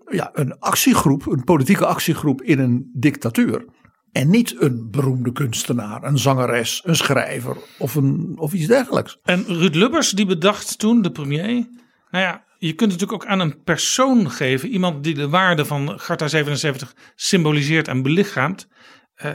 ja, 0.09 0.29
een 0.33 0.59
actiegroep, 0.59 1.25
een 1.25 1.43
politieke 1.43 1.85
actiegroep 1.85 2.41
in 2.41 2.59
een 2.59 2.91
dictatuur. 2.93 3.65
En 4.11 4.29
niet 4.29 4.55
een 4.61 4.91
beroemde 4.91 5.31
kunstenaar, 5.31 6.03
een 6.03 6.17
zangeres, 6.17 6.81
een 6.85 6.95
schrijver 6.95 7.57
of, 7.77 7.95
een, 7.95 8.33
of 8.37 8.53
iets 8.53 8.67
dergelijks. 8.67 9.19
En 9.23 9.45
Ruud 9.45 9.75
Lubbers 9.75 10.11
die 10.11 10.25
bedacht 10.25 10.79
toen, 10.79 11.01
de 11.01 11.11
premier, 11.11 11.67
nou 12.11 12.23
ja, 12.23 12.45
je 12.57 12.73
kunt 12.73 12.91
het 12.91 12.99
natuurlijk 13.01 13.23
ook 13.23 13.29
aan 13.29 13.39
een 13.39 13.63
persoon 13.63 14.31
geven. 14.31 14.69
Iemand 14.69 15.03
die 15.03 15.13
de 15.13 15.29
waarde 15.29 15.65
van 15.65 15.99
Garta 15.99 16.27
77 16.27 16.95
symboliseert 17.15 17.87
en 17.87 18.01
belichaamt. 18.01 18.67
Eh, 19.15 19.31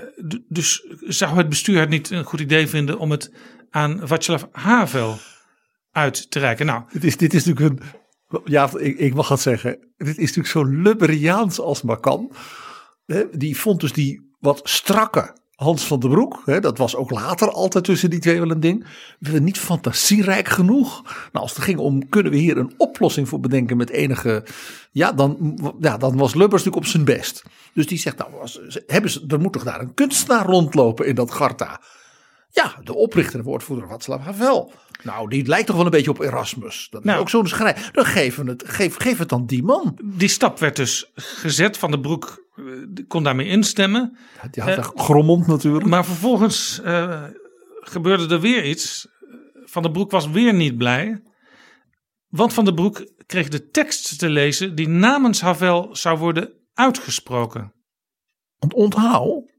dus 0.49 0.87
zou 1.01 1.37
het 1.37 1.49
bestuur 1.49 1.81
het 1.81 1.89
niet 1.89 2.11
een 2.11 2.25
goed 2.25 2.41
idee 2.41 2.67
vinden 2.67 2.99
om 2.99 3.11
het 3.11 3.33
aan 3.71 4.01
Václav 4.05 4.43
Havel 4.53 5.19
uit 5.93 6.31
te 6.31 6.39
reiken? 6.39 6.67
Nou, 6.67 6.83
Dit 6.93 7.05
is, 7.05 7.17
dit 7.17 7.35
is 7.35 7.45
natuurlijk 7.45 7.81
een. 7.81 8.01
Ja, 8.45 8.71
ik, 8.79 8.99
ik 8.99 9.15
mag 9.15 9.29
het 9.29 9.41
zeggen. 9.41 9.79
Dit 9.97 10.09
is 10.09 10.17
natuurlijk 10.17 10.47
zo 10.47 10.65
Lubberiaans 10.65 11.61
als 11.61 11.83
maar 11.83 12.01
kan. 12.01 12.33
Die 13.33 13.59
vond 13.59 13.81
dus 13.81 13.93
die 13.93 14.37
wat 14.39 14.61
strakke 14.65 15.35
Hans 15.63 15.87
van 15.87 16.01
den 16.01 16.11
Broek. 16.11 16.43
Dat 16.61 16.79
was 16.79 16.97
ook 16.97 17.11
later 17.11 17.51
altijd 17.51 17.85
tussen 17.85 18.11
die 18.11 18.19
twee 18.19 18.39
wel 18.39 18.51
een 18.51 18.61
ding. 18.61 18.87
We 19.19 19.39
niet 19.39 19.59
fantasierijk 19.59 20.49
genoeg. 20.49 21.03
Nou, 21.05 21.17
als 21.33 21.55
het 21.55 21.65
ging 21.65 21.79
om 21.79 22.09
kunnen 22.09 22.33
we 22.33 22.39
hier 22.39 22.59
een 22.59 22.75
oplossing 22.77 23.29
voor 23.29 23.41
bedenken 23.41 23.77
met 23.77 23.91
enige. 23.91 24.45
Ja, 24.93 25.13
dan, 25.13 25.59
ja, 25.81 25.97
dan 25.97 26.17
was 26.17 26.35
Lubbers 26.35 26.65
natuurlijk 26.65 26.85
op 26.85 26.91
zijn 26.93 27.05
best. 27.05 27.43
Dus 27.75 27.87
die 27.87 27.99
zegt, 27.99 28.19
nou, 28.19 28.31
was, 28.41 28.61
hebben 28.87 29.11
ze, 29.11 29.25
er 29.29 29.41
moet 29.41 29.53
toch 29.53 29.65
daar 29.65 29.81
een 29.81 29.95
kunstenaar 29.95 30.47
rondlopen 30.47 31.07
in 31.07 31.15
dat 31.15 31.31
Garta. 31.31 31.81
Ja, 32.55 32.77
de 32.85 32.95
oprichter 32.95 33.39
en 33.39 33.45
woordvoerder 33.45 33.89
Václav 33.89 34.23
Havel. 34.25 34.73
Nou, 35.03 35.29
die 35.29 35.47
lijkt 35.47 35.67
toch 35.67 35.77
wel 35.77 35.85
een 35.85 35.91
beetje 35.91 36.11
op 36.11 36.21
Erasmus. 36.21 36.89
Dat 36.91 37.01
is 37.01 37.07
Nou. 37.07 37.21
ook 37.21 37.29
zo'n 37.29 37.47
schrijver. 37.47 37.93
Dan 37.93 38.05
geven 38.05 38.45
we 38.45 38.51
het, 38.51 38.63
geef, 38.69 38.97
geef 38.97 39.19
het 39.19 39.29
dan 39.29 39.47
die 39.47 39.63
man. 39.63 39.99
die 40.05 40.29
stap 40.29 40.59
werd 40.59 40.77
dus 40.77 41.11
gezet. 41.15 41.79
Van 41.79 41.91
den 41.91 42.01
Broek 42.01 42.45
eh, 42.57 42.65
kon 43.09 43.23
daarmee 43.23 43.47
instemmen. 43.47 44.19
Die 44.51 44.63
had 44.63 44.77
echt 44.79 44.93
grommend 44.95 45.47
natuurlijk. 45.47 45.87
Maar 45.87 46.05
vervolgens 46.05 46.81
eh, 46.83 47.25
gebeurde 47.81 48.35
er 48.35 48.41
weer 48.41 48.65
iets. 48.65 49.09
Van 49.65 49.83
den 49.83 49.93
Broek 49.93 50.11
was 50.11 50.29
weer 50.31 50.55
niet 50.55 50.77
blij. 50.77 51.23
Want 52.29 52.53
Van 52.53 52.65
den 52.65 52.75
Broek 52.75 53.07
kreeg 53.27 53.49
de 53.49 53.69
tekst 53.69 54.19
te 54.19 54.29
lezen 54.29 54.75
die 54.75 54.89
namens 54.89 55.41
Havel 55.41 55.97
zou 55.97 56.19
worden 56.19 56.53
uitgesproken. 56.75 57.73
Want 58.59 58.75
onthoud, 58.75 59.51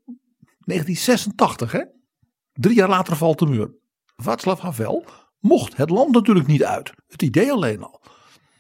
1986 0.66 1.72
hè. 1.72 1.82
Drie 2.54 2.76
jaar 2.76 2.90
later 2.90 3.16
valt 3.16 3.40
de 3.40 3.46
muur. 3.46 3.72
Václav 4.16 4.60
Havel 4.62 5.06
mocht 5.40 5.78
het 5.78 5.90
land 5.90 6.12
natuurlijk 6.14 6.48
niet 6.48 6.64
uit. 6.64 6.92
Het 7.08 7.22
idee 7.22 7.52
alleen 7.52 7.84
al. 7.84 8.02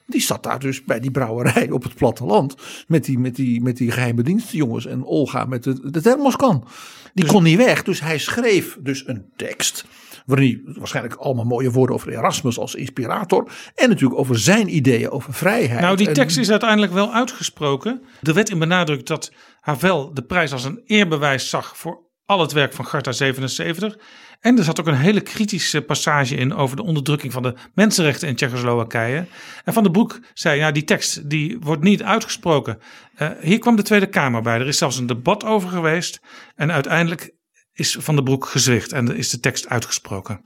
Die 0.06 0.22
zat 0.22 0.44
daar 0.44 0.60
dus 0.60 0.84
bij 0.84 1.00
die 1.00 1.12
brouwerij 1.12 1.72
op 1.72 1.84
het 1.84 1.96
platteland. 1.96 2.56
Met 2.88 3.06
die, 3.06 3.20
met 3.20 3.36
die, 3.36 3.62
met 3.62 3.78
die 3.78 3.92
geheime 3.92 4.24
dienstjongens 4.24 4.86
en 4.86 5.04
Olga 5.06 5.46
met 5.46 5.64
de, 5.64 5.92
de 5.92 6.02
thermoskan. 6.02 6.68
Die 7.14 7.26
kon 7.26 7.44
niet 7.44 7.58
weg. 7.58 7.84
Dus 7.84 8.00
hij 8.02 8.18
schreef 8.18 8.78
dus 8.82 9.08
een 9.08 9.32
tekst. 9.36 9.86
Waarin 10.26 10.62
hij 10.66 10.74
waarschijnlijk 10.78 11.16
allemaal 11.16 11.46
mooie 11.46 11.72
woorden 11.72 11.96
over 11.96 12.10
Erasmus 12.12 12.58
als 12.60 12.76
inspirator. 12.76 13.52
En 13.76 13.90
natuurlijk 13.90 14.20
over 14.20 14.40
zijn 14.40 14.76
ideeën 14.76 15.10
over 15.10 15.34
vrijheid. 15.34 15.82
Nou, 15.82 15.98
die 15.98 16.08
En- 16.08 16.14
tekst 16.14 16.38
is 16.38 16.52
uiteindelijk 16.52 16.92
wel 16.94 17.14
uitgesproken. 17.14 18.02
Er 18.22 18.34
werd 18.34 18.50
in 18.50 18.60
benadrukt 18.60 19.08
dat 19.08 19.32
Havel 19.62 20.14
de 20.14 20.24
prijs 20.24 20.52
als 20.52 20.64
een 20.64 20.82
eerbewijs 20.86 21.50
zag 21.50 21.78
voor 21.78 22.02
al 22.26 22.40
het 22.40 22.52
werk 22.52 22.74
van 22.74 22.86
Garta 22.86 23.12
77. 23.12 23.98
En 24.40 24.58
er 24.58 24.64
zat 24.64 24.80
ook 24.80 24.88
een 24.88 24.96
hele 24.96 25.22
kritische 25.22 25.82
passage 25.82 26.36
in 26.36 26.54
over 26.54 26.76
de 26.76 26.84
onderdrukking 26.84 27.34
van 27.34 27.44
de 27.44 27.56
mensenrechten 27.74 28.28
in 28.28 28.36
Tsjechoslowakije. 28.36 29.28
En 29.64 29.74
Van 29.74 29.84
den 29.84 29.92
Broek 29.92 30.20
zei, 30.34 30.60
ja, 30.60 30.72
die 30.72 30.84
tekst 30.84 31.30
die 31.30 31.60
wordt 31.60 31.84
niet 31.84 32.04
uitgesproken. 32.04 32.80
Eh, 33.16 33.30
hier 33.42 33.60
kwam 33.60 33.76
de 33.76 33.82
Tweede 33.82 34.10
Kamer 34.10 34.42
bij. 34.42 34.60
Er 34.60 34.68
is 34.68 34.78
zelfs 34.78 34.98
een 34.98 35.06
debat 35.06 35.44
over 35.44 35.70
geweest. 35.70 36.22
En 36.56 36.72
uiteindelijk 36.72 37.34
is 37.74 37.98
Van 38.00 38.16
den 38.16 38.24
Broek 38.24 38.46
gezwicht 38.46 38.92
en 38.92 39.16
is 39.16 39.30
de 39.30 39.40
tekst 39.40 39.68
uitgesproken. 39.68 40.42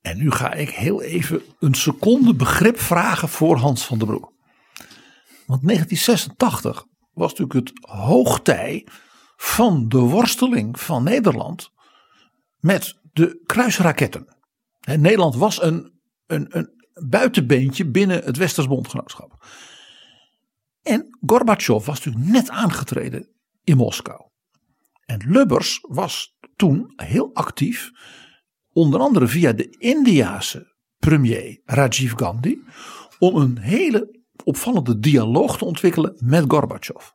En 0.00 0.18
nu 0.18 0.30
ga 0.30 0.52
ik 0.52 0.70
heel 0.70 1.02
even 1.02 1.42
een 1.58 1.74
seconde 1.74 2.34
begrip 2.34 2.80
vragen 2.80 3.28
voor 3.28 3.56
Hans 3.56 3.84
van 3.84 3.98
der 3.98 4.06
Broek. 4.06 4.32
Want 5.46 5.62
1986 5.62 6.84
was 7.12 7.34
natuurlijk 7.34 7.68
het 7.68 7.90
hoogtij 7.90 8.86
van 9.36 9.88
de 9.88 9.98
worsteling 9.98 10.80
van 10.80 11.02
Nederland 11.02 11.70
met 12.58 12.98
de 13.12 13.42
kruisraketten. 13.46 14.36
Nederland 14.80 15.34
was 15.34 15.62
een, 15.62 15.92
een, 16.26 16.46
een 16.58 16.70
buitenbeentje 17.08 17.86
binnen 17.86 18.24
het 18.24 18.36
Westers 18.36 18.66
bondgenootschap. 18.66 19.46
En 20.82 21.18
Gorbachev 21.26 21.86
was 21.86 22.04
natuurlijk 22.04 22.32
net 22.32 22.50
aangetreden 22.50 23.28
in 23.64 23.76
Moskou. 23.76 24.22
En 25.04 25.22
Lubbers 25.26 25.78
was 25.88 26.36
toen 26.56 26.92
heel 26.96 27.34
actief, 27.34 27.90
onder 28.72 29.00
andere 29.00 29.26
via 29.26 29.52
de 29.52 29.76
Indiase 29.78 30.74
premier 30.98 31.60
Rajiv 31.64 32.12
Gandhi, 32.16 32.62
om 33.18 33.36
een 33.36 33.58
hele 33.58 34.20
opvallende 34.44 34.98
dialoog 34.98 35.58
te 35.58 35.64
ontwikkelen 35.64 36.14
met 36.18 36.44
Gorbachev. 36.48 37.10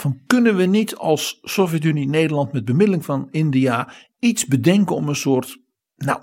Van 0.00 0.20
kunnen 0.26 0.56
we 0.56 0.66
niet 0.66 0.96
als 0.96 1.38
Sovjet-Unie 1.42 2.08
Nederland 2.08 2.52
met 2.52 2.64
bemiddeling 2.64 3.04
van 3.04 3.28
India 3.30 3.92
iets 4.18 4.46
bedenken 4.46 4.96
om 4.96 5.08
een 5.08 5.16
soort, 5.16 5.58
nou, 5.96 6.20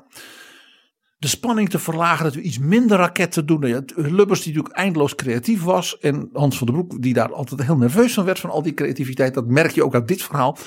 de 1.17 1.28
spanning 1.28 1.69
te 1.69 1.80
verlagen, 1.80 2.23
dat 2.23 2.34
we 2.34 2.41
iets 2.41 2.59
minder 2.59 2.97
raketten 2.97 3.45
doen. 3.45 3.59
Nou 3.59 3.84
Lubbers 3.95 4.41
die 4.41 4.53
natuurlijk 4.53 4.75
eindeloos 4.75 5.15
creatief 5.15 5.63
was 5.63 5.97
en 5.97 6.30
Hans 6.34 6.57
van 6.57 6.67
den 6.67 6.75
Broek 6.75 7.01
die 7.01 7.13
daar 7.13 7.34
altijd 7.34 7.63
heel 7.63 7.78
nerveus 7.78 8.13
van 8.13 8.25
werd 8.25 8.39
van 8.39 8.49
al 8.49 8.61
die 8.61 8.73
creativiteit. 8.73 9.34
Dat 9.34 9.47
merk 9.47 9.71
je 9.71 9.84
ook 9.84 9.93
uit 9.93 10.07
dit 10.07 10.21
verhaal. 10.21 10.57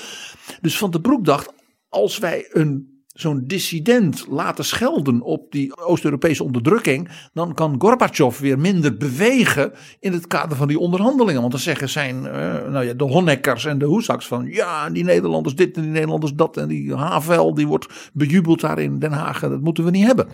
Dus 0.61 0.77
Van 0.77 0.91
den 0.91 1.01
Broek 1.01 1.25
dacht, 1.25 1.53
als 1.89 2.17
wij 2.17 2.47
een 2.49 2.90
zo'n 3.13 3.43
dissident 3.45 4.25
laten 4.29 4.65
schelden 4.65 5.21
op 5.21 5.51
die 5.51 5.77
Oost-Europese 5.77 6.43
onderdrukking, 6.43 7.09
dan 7.33 7.53
kan 7.53 7.75
Gorbachev 7.77 8.39
weer 8.39 8.59
minder 8.59 8.97
bewegen 8.97 9.71
in 9.99 10.13
het 10.13 10.27
kader 10.27 10.57
van 10.57 10.67
die 10.67 10.79
onderhandelingen. 10.79 11.39
Want 11.39 11.51
dan 11.51 11.61
zeggen 11.61 11.89
zijn 11.89 12.25
eh, 12.25 12.69
nou 12.69 12.85
ja, 12.85 12.93
de 12.93 13.03
Honeckers 13.03 13.65
en 13.65 13.77
de 13.77 13.85
Hoesaks 13.85 14.27
van 14.27 14.45
ja, 14.45 14.89
die 14.89 15.03
Nederlanders 15.03 15.55
dit 15.55 15.75
en 15.75 15.81
die 15.81 15.91
Nederlanders 15.91 16.33
dat 16.33 16.57
en 16.57 16.67
die 16.67 16.95
Havel 16.95 17.53
die 17.53 17.67
wordt 17.67 18.11
bejubeld 18.13 18.59
daar 18.59 18.79
in 18.79 18.99
Den 18.99 19.11
Haag 19.11 19.39
dat 19.39 19.61
moeten 19.61 19.83
we 19.83 19.91
niet 19.91 20.05
hebben. 20.05 20.27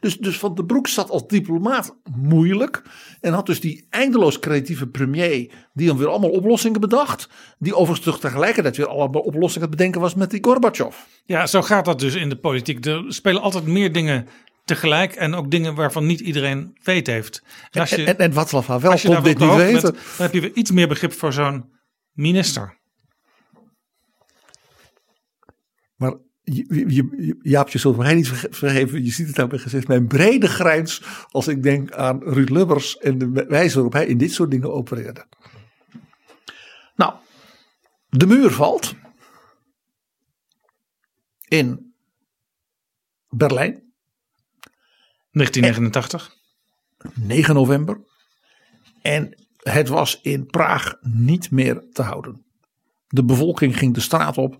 Dus, 0.00 0.18
dus 0.18 0.38
Van 0.38 0.54
den 0.54 0.66
Broek 0.66 0.88
zat 0.88 1.10
als 1.10 1.26
diplomaat 1.26 1.96
moeilijk 2.16 2.82
en 3.20 3.32
had 3.32 3.46
dus 3.46 3.60
die 3.60 3.86
eindeloos 3.90 4.38
creatieve 4.38 4.86
premier 4.86 5.50
die 5.74 5.86
dan 5.86 5.96
weer 5.96 6.08
allemaal 6.08 6.30
oplossingen 6.30 6.80
bedacht, 6.80 7.28
die 7.58 7.74
overigens 7.74 8.20
tegelijkertijd 8.20 8.76
weer 8.76 8.88
allemaal 8.88 9.22
oplossingen 9.22 9.70
bedenken 9.70 10.00
was 10.00 10.14
met 10.14 10.30
die 10.30 10.44
Gorbachev. 10.44 10.96
Ja, 11.24 11.46
zo 11.46 11.62
gaat 11.62 11.84
dat 11.84 12.00
dus 12.00 12.11
in 12.14 12.28
de 12.28 12.36
politiek. 12.36 12.86
Er 12.86 13.04
spelen 13.08 13.42
altijd 13.42 13.66
meer 13.66 13.92
dingen 13.92 14.28
tegelijk 14.64 15.14
en 15.14 15.34
ook 15.34 15.50
dingen 15.50 15.74
waarvan 15.74 16.06
niet 16.06 16.20
iedereen 16.20 16.78
weet 16.82 17.06
heeft. 17.06 17.42
En 17.70 17.80
als 17.80 17.90
je, 17.90 17.96
En, 18.04 18.16
je 19.02 19.08
kon 19.08 19.14
daar 19.14 19.22
dit 19.34 19.38
niet 19.38 19.56
weten. 19.56 19.92
bent, 19.92 20.16
dan 20.16 20.26
heb 20.26 20.32
je 20.32 20.40
weer 20.40 20.52
iets 20.54 20.70
meer 20.70 20.88
begrip 20.88 21.12
voor 21.12 21.32
zo'n 21.32 21.72
minister. 22.12 22.80
Maar 25.96 26.14
je, 26.42 26.64
je, 26.68 26.86
je- 27.26 27.38
Jaapje 27.42 27.78
zult 27.78 27.96
mij 27.96 28.14
niet 28.14 28.28
verge- 28.28 28.48
vergeven. 28.50 29.04
Je 29.04 29.10
ziet 29.10 29.26
het 29.26 29.38
aan 29.38 29.48
mijn 29.48 29.60
gezicht. 29.60 29.88
Mijn 29.88 30.06
brede 30.06 30.48
grijns 30.48 31.02
als 31.30 31.48
ik 31.48 31.62
denk 31.62 31.92
aan 31.92 32.22
Ruud 32.22 32.48
Lubbers 32.48 32.96
en 32.98 33.18
de 33.18 33.30
wijze 33.48 33.74
waarop 33.74 33.92
hij 33.92 34.06
in 34.06 34.18
dit 34.18 34.32
soort 34.32 34.50
dingen 34.50 34.72
opereerde. 34.72 35.26
Nou, 36.96 37.14
de 38.08 38.26
muur 38.26 38.50
valt 38.50 38.94
in 41.48 41.91
Berlijn, 43.34 43.92
1989. 45.30 46.36
9 47.14 47.54
november. 47.54 48.00
En 49.02 49.34
het 49.62 49.88
was 49.88 50.20
in 50.22 50.46
Praag 50.46 50.94
niet 51.00 51.50
meer 51.50 51.84
te 51.92 52.02
houden. 52.02 52.44
De 53.08 53.24
bevolking 53.24 53.78
ging 53.78 53.94
de 53.94 54.00
straat 54.00 54.38
op. 54.38 54.56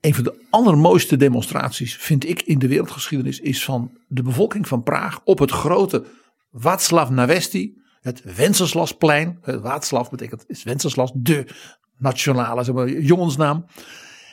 Een 0.00 0.14
van 0.14 0.24
de 0.24 0.46
allermooiste 0.50 1.16
demonstraties, 1.16 1.96
vind 1.96 2.28
ik, 2.28 2.42
in 2.42 2.58
de 2.58 2.68
wereldgeschiedenis, 2.68 3.40
is 3.40 3.64
van 3.64 3.98
de 4.08 4.22
bevolking 4.22 4.68
van 4.68 4.82
Praag 4.82 5.20
op 5.24 5.38
het 5.38 5.50
grote 5.50 6.04
Václav 6.52 7.10
Nawesti, 7.10 7.78
het 8.00 8.34
Wenceslasplein. 8.36 9.38
Het 9.42 9.60
Václav 9.60 10.08
betekent, 10.08 10.44
is 10.46 10.62
Wenceslas 10.62 11.12
de 11.14 11.46
nationale 11.96 12.64
zeg 12.64 12.74
maar, 12.74 12.88
jongensnaam. 12.88 13.66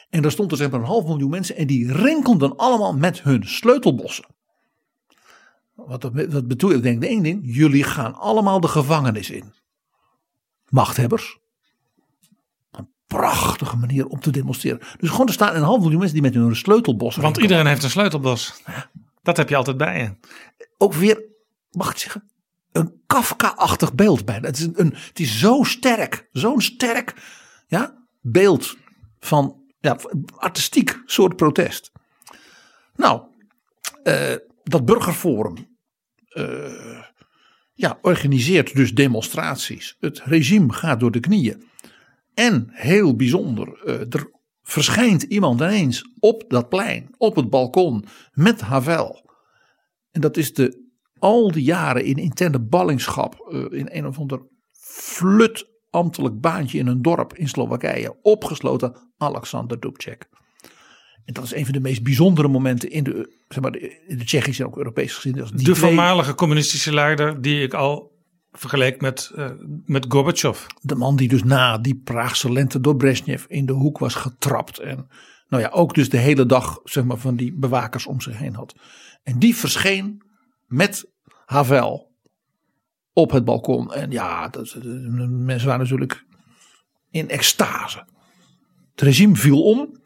En 0.10 0.22
daar 0.22 0.32
stond 0.32 0.52
er 0.52 0.58
zeg 0.58 0.70
maar 0.72 0.80
een 0.80 0.86
half 0.86 1.06
miljoen 1.06 1.30
mensen 1.30 1.56
en 1.56 1.68
die 1.68 1.92
rinkelden 1.94 2.56
allemaal 2.58 2.94
met 2.94 3.22
hun 3.22 3.44
sleutelbossen. 3.48 4.26
Wat, 5.74 6.02
dat- 6.02 6.26
wat 6.32 6.48
bedoel 6.48 6.72
ik? 6.72 6.82
denk 6.84 7.04
één 7.04 7.24
ding. 7.24 7.40
Jullie 7.44 7.84
gaan 7.84 8.14
allemaal 8.16 8.60
de 8.60 8.68
gevangenis 8.68 9.30
in. 9.30 9.54
Machthebbers. 10.70 11.38
Een 12.72 12.90
prachtige 13.08 13.78
manier 13.78 14.08
om 14.08 14.20
te 14.20 14.32
demonstreren. 14.32 14.80
Dus 15.00 15.10
gewoon 15.10 15.28
er 15.28 15.34
staan 15.34 15.56
een 15.56 15.62
half 15.64 15.80
miljoen 15.80 15.98
mensen 16.00 16.14
die 16.22 16.32
met 16.32 16.34
hun 16.34 16.56
sleutelbos. 16.56 17.16
Want 17.16 17.16
rinkelden. 17.16 17.42
iedereen 17.42 17.68
heeft 17.68 17.84
een 17.84 17.90
sleutelbos. 17.90 18.62
Dat 19.22 19.38
heb 19.38 19.50
je 19.50 19.56
altijd 19.56 19.78
bij 19.78 20.00
je. 20.02 20.16
Ook 20.78 20.94
weer, 20.94 21.24
mag 21.72 21.92
ik 21.92 21.98
zeggen, 21.98 22.30
een 22.72 23.02
Kafka-achtig 23.08 23.94
beeld 23.94 24.26
bijna. 24.26 24.48
Het 24.48 24.58
is, 24.58 24.68
een- 24.74 24.94
het 24.96 25.20
is 25.20 25.40
zo 25.40 25.64
sterk. 25.64 26.28
Zo'n 26.32 26.62
sterk 26.62 27.16
ja, 27.68 28.08
beeld 28.22 28.76
van 29.20 29.62
ja, 29.88 29.98
artistiek 30.36 31.02
soort 31.06 31.36
protest. 31.36 31.92
Nou, 32.96 33.22
eh, 34.04 34.36
dat 34.64 34.86
burgerforum 34.86 35.56
eh, 36.28 37.04
ja, 37.74 37.98
organiseert 38.02 38.76
dus 38.76 38.94
demonstraties. 38.94 39.96
Het 40.00 40.20
regime 40.20 40.74
gaat 40.74 41.00
door 41.00 41.12
de 41.12 41.20
knieën. 41.20 41.64
En 42.34 42.68
heel 42.72 43.16
bijzonder, 43.16 43.82
eh, 43.86 44.00
er 44.00 44.32
verschijnt 44.62 45.24
iemand 45.24 45.60
ineens 45.62 46.04
op 46.20 46.44
dat 46.48 46.70
plein, 46.70 47.10
op 47.18 47.36
het 47.36 47.50
balkon, 47.50 48.06
met 48.32 48.62
Havel. 48.62 49.32
En 50.12 50.22
dat 50.22 50.38
is 50.38 50.54
de 50.54 50.86
al 51.20 51.52
die 51.52 51.64
jaren 51.64 52.04
in 52.04 52.16
interne 52.16 52.60
ballingschap, 52.60 53.50
in 53.72 53.88
een 53.92 54.06
of 54.06 54.20
ander 54.20 54.42
flut 54.72 55.77
ambtelijk 55.90 56.40
baantje 56.42 56.78
in 56.78 56.88
een 56.88 57.02
dorp 57.02 57.34
in 57.36 57.48
Slowakije, 57.48 58.16
opgesloten 58.22 58.96
Alexander 59.18 59.80
Dubček. 59.80 60.30
En 61.26 61.34
dat 61.34 61.44
is 61.44 61.54
een 61.56 61.64
van 61.64 61.74
de 61.74 61.80
meest 61.80 62.04
bijzondere 62.04 62.48
momenten 62.48 62.92
in 62.92 63.04
de, 63.04 63.34
zeg 63.48 63.64
maar, 63.64 63.76
in 64.08 64.18
de 64.18 64.24
Tsjechische 64.24 64.64
en 64.64 64.70
ook 64.70 64.78
Europese 64.78 65.14
geschiedenis. 65.14 65.50
Die 65.50 65.58
De 65.58 65.64
twee- 65.64 65.76
voormalige 65.76 66.36
communistische 66.36 66.94
leider 66.94 67.42
die 67.42 67.62
ik 67.64 67.74
al 67.74 68.16
vergeleek 68.52 69.02
met, 69.02 69.32
eh, 69.36 69.50
met 69.86 70.06
Gorbachev. 70.10 70.66
de 70.82 70.96
man 70.96 71.16
die 71.16 71.28
dus 71.28 71.44
na 71.44 71.78
die 71.78 72.02
Praagse 72.04 72.52
lente 72.52 72.80
door 72.80 72.96
Brezhnev 72.96 73.46
in 73.48 73.66
de 73.66 73.74
hoek 73.74 73.98
was 73.98 74.16
getrapt. 74.16 74.80
En 74.80 75.08
nou 75.48 75.64
ja, 75.64 75.70
ook 75.70 75.94
dus 75.94 76.10
de 76.10 76.18
hele 76.18 76.46
dag 76.46 76.80
zeg 76.84 77.04
maar, 77.04 77.18
van 77.18 77.36
die 77.36 77.54
bewakers 77.54 78.06
om 78.06 78.22
zich 78.22 78.38
heen 78.38 78.56
had. 78.56 78.76
En 79.24 79.40
die 79.40 79.56
verscheen 79.56 80.22
met 80.66 81.12
Havel 81.46 82.07
op 83.18 83.32
het 83.32 83.46
balkon. 83.46 83.94
En 83.94 84.12
ja, 84.12 84.48
dat, 84.48 84.76
mensen 85.30 85.68
waren 85.68 85.82
natuurlijk 85.82 86.26
in 87.10 87.30
extase. 87.30 88.06
Het 88.92 89.02
regime 89.02 89.36
viel 89.36 89.64
om. 89.64 90.02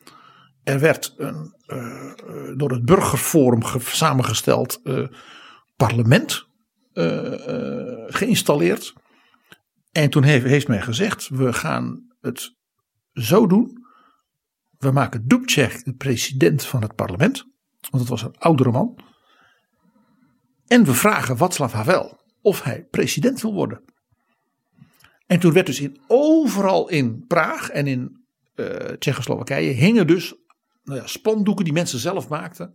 Er 0.63 0.79
werd 0.79 1.13
een 1.17 1.55
eh, 1.65 2.11
eh, 2.11 2.57
door 2.57 2.71
het 2.71 2.85
burgerforum 2.85 3.63
ge- 3.63 3.79
samengesteld 3.79 4.79
eh, 4.83 5.07
parlement 5.75 6.49
geïnstalleerd. 8.07 8.93
En 9.91 10.09
toen 10.09 10.23
heeft, 10.23 10.45
heeft 10.45 10.67
men 10.67 10.81
gezegd: 10.81 11.27
we 11.27 11.53
gaan 11.53 12.15
het 12.21 12.55
zo 13.13 13.47
doen. 13.47 13.85
We 14.77 14.91
maken 14.91 15.27
Dubček 15.27 15.85
de 15.85 15.93
president 15.93 16.65
van 16.65 16.81
het 16.81 16.95
parlement. 16.95 17.45
Want 17.89 18.03
het 18.03 18.07
was 18.07 18.21
een 18.21 18.35
oudere 18.37 18.71
man. 18.71 18.99
En 20.67 20.85
we 20.85 20.93
vragen 20.93 21.37
Václav 21.37 21.73
Havel 21.73 22.20
of 22.41 22.61
hij 22.61 22.87
president 22.89 23.41
wil 23.41 23.53
worden. 23.53 23.81
En 25.25 25.39
toen 25.39 25.53
werd 25.53 25.65
dus 25.65 25.79
in, 25.79 26.01
overal 26.07 26.89
in 26.89 27.25
Praag 27.27 27.69
en 27.69 27.87
in 27.87 28.25
eh 28.55 28.65
Tsjechoslowakije 28.75 29.71
hingen 29.71 30.07
dus 30.07 30.35
nou 30.83 30.99
ja, 30.99 31.07
spandoeken 31.07 31.65
die 31.65 31.73
mensen 31.73 31.99
zelf 31.99 32.27
maakten. 32.27 32.73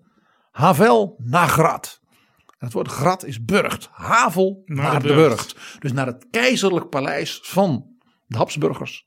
Havel 0.51 1.15
naar 1.19 1.49
Grad. 1.49 2.01
En 2.47 2.67
het 2.67 2.73
woord 2.73 2.89
Grad 2.89 3.25
is 3.25 3.45
burgt. 3.45 3.89
Havel 3.93 4.63
naar, 4.65 5.01
de 5.01 5.09
de 5.09 5.15
burcht. 5.15 5.55
burcht. 5.55 5.81
Dus 5.81 5.93
naar 5.93 6.07
het 6.07 6.27
keizerlijk 6.31 6.89
paleis 6.89 7.41
van 7.43 7.87
de 8.27 8.37
Habsburgers. 8.37 9.07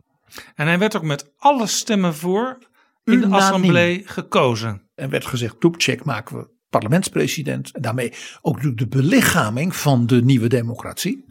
En 0.55 0.67
hij 0.67 0.79
werd 0.79 0.95
ook 0.95 1.03
met 1.03 1.31
alle 1.37 1.67
stemmen 1.67 2.15
voor 2.15 2.57
in 3.03 3.19
de 3.21 3.27
assemblee 3.27 4.07
gekozen. 4.07 4.89
En 4.95 5.09
werd 5.09 5.25
gezegd, 5.25 5.61
Dubček 5.61 6.03
maken 6.03 6.37
we 6.37 6.49
parlementspresident. 6.69 7.71
En 7.71 7.81
daarmee 7.81 8.13
ook 8.41 8.55
natuurlijk 8.55 8.81
de 8.81 8.97
belichaming 8.97 9.75
van 9.75 10.07
de 10.07 10.23
nieuwe 10.23 10.47
democratie. 10.47 11.25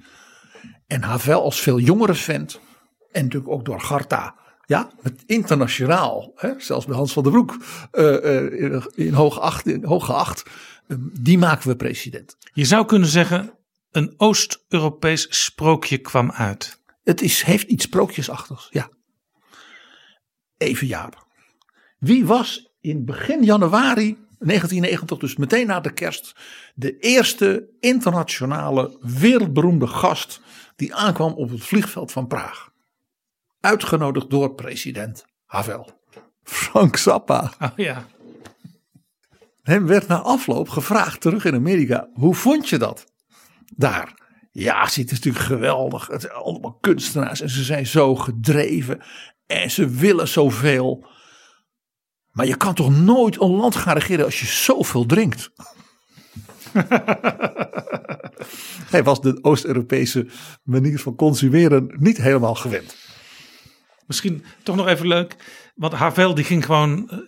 En 0.86 1.03
Havel 1.03 1.43
als 1.43 1.61
veel 1.61 1.78
jongere 1.78 2.14
vent. 2.14 2.61
En 3.12 3.22
natuurlijk 3.22 3.53
ook 3.53 3.64
door 3.64 3.80
Garta. 3.80 4.34
Ja, 4.66 4.91
het 5.03 5.22
internationaal. 5.26 6.32
Hè, 6.34 6.61
zelfs 6.61 6.86
bij 6.86 6.97
Hans 6.97 7.12
van 7.12 7.22
der 7.22 7.32
Broek. 7.32 7.57
eh, 7.91 8.86
in, 8.95 9.12
hoog 9.12 9.41
acht, 9.41 9.66
in 9.66 9.84
hoog 9.84 10.05
geacht. 10.05 10.43
eh, 10.86 10.97
die 11.20 11.39
maken 11.39 11.68
we 11.68 11.76
president. 11.76 12.36
Je 12.53 12.64
zou 12.64 12.86
kunnen 12.86 13.09
zeggen 13.09 13.59
een 13.91 14.14
Oost-Europees 14.16 15.26
sprookje 15.45 15.99
kwam 15.99 16.30
uit. 16.30 16.80
Het 17.03 17.22
is, 17.22 17.43
heeft 17.43 17.68
iets 17.68 17.84
sprookjesachtigs, 17.84 18.68
ja. 18.70 18.89
Even 20.57 20.86
Jaap. 20.86 21.26
Wie 21.99 22.26
was 22.26 22.72
in 22.80 23.05
begin 23.05 23.43
januari 23.43 24.18
1990, 24.39 25.18
dus 25.18 25.36
meteen 25.36 25.66
na 25.66 25.80
de 25.80 25.93
kerst, 25.93 26.34
de 26.74 26.99
eerste 26.99 27.68
internationale 27.80 28.99
wereldberoemde 29.01 29.86
gast 29.86 30.41
die 30.76 30.95
aankwam 30.95 31.32
op 31.32 31.51
het 31.51 31.64
vliegveld 31.64 32.12
van 32.12 32.26
Praag? 32.26 32.70
Uitgenodigd 33.61 34.30
door 34.30 34.55
president 34.55 35.26
Havel. 35.45 35.91
Frank 36.43 36.97
Zappa. 36.97 37.53
Oh 37.61 37.68
ja. 37.76 38.07
Hem 39.62 39.86
werd 39.86 40.07
na 40.09 40.20
afloop 40.20 40.68
gevraagd 40.68 41.20
terug 41.20 41.45
in 41.45 41.55
Amerika: 41.55 42.09
hoe 42.12 42.34
vond 42.34 42.68
je 42.68 42.78
dat? 42.78 43.07
Daar. 43.76 44.16
Ja, 44.53 44.80
het 44.80 44.97
is 44.97 45.11
natuurlijk 45.11 45.45
geweldig. 45.45 46.07
Het 46.07 46.20
zijn 46.20 46.32
allemaal 46.32 46.78
kunstenaars 46.80 47.41
en 47.41 47.49
ze 47.49 47.62
zijn 47.62 47.86
zo 47.86 48.14
gedreven 48.14 49.01
en 49.47 49.70
ze 49.70 49.89
willen 49.89 50.28
zoveel. 50.28 51.07
Maar 52.39 52.47
je 52.47 52.57
kan 52.57 52.74
toch 52.74 52.99
nooit 52.99 53.41
een 53.41 53.51
land 53.51 53.76
gaan 53.76 53.95
regeren 53.95 54.24
als 54.24 54.41
je 54.41 54.47
zoveel 54.47 55.07
drinkt? 55.07 55.51
Hij 58.95 59.05
was 59.05 59.20
de 59.20 59.39
Oost-Europese 59.43 60.28
manier 60.62 60.99
van 60.99 61.14
consumeren 61.14 61.95
niet 61.97 62.16
helemaal 62.16 62.55
gewend. 62.55 62.97
Misschien 64.07 64.45
toch 64.62 64.76
nog 64.76 64.86
even 64.86 65.07
leuk. 65.07 65.36
Want 65.74 65.93
Havel 65.93 66.34
die 66.34 66.45
ging 66.45 66.64
gewoon 66.64 67.11
eh, 67.11 67.18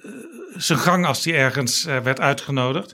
zijn 0.56 0.78
gang 0.78 1.06
als 1.06 1.24
hij 1.24 1.34
ergens 1.34 1.86
eh, 1.86 1.98
werd 1.98 2.20
uitgenodigd. 2.20 2.90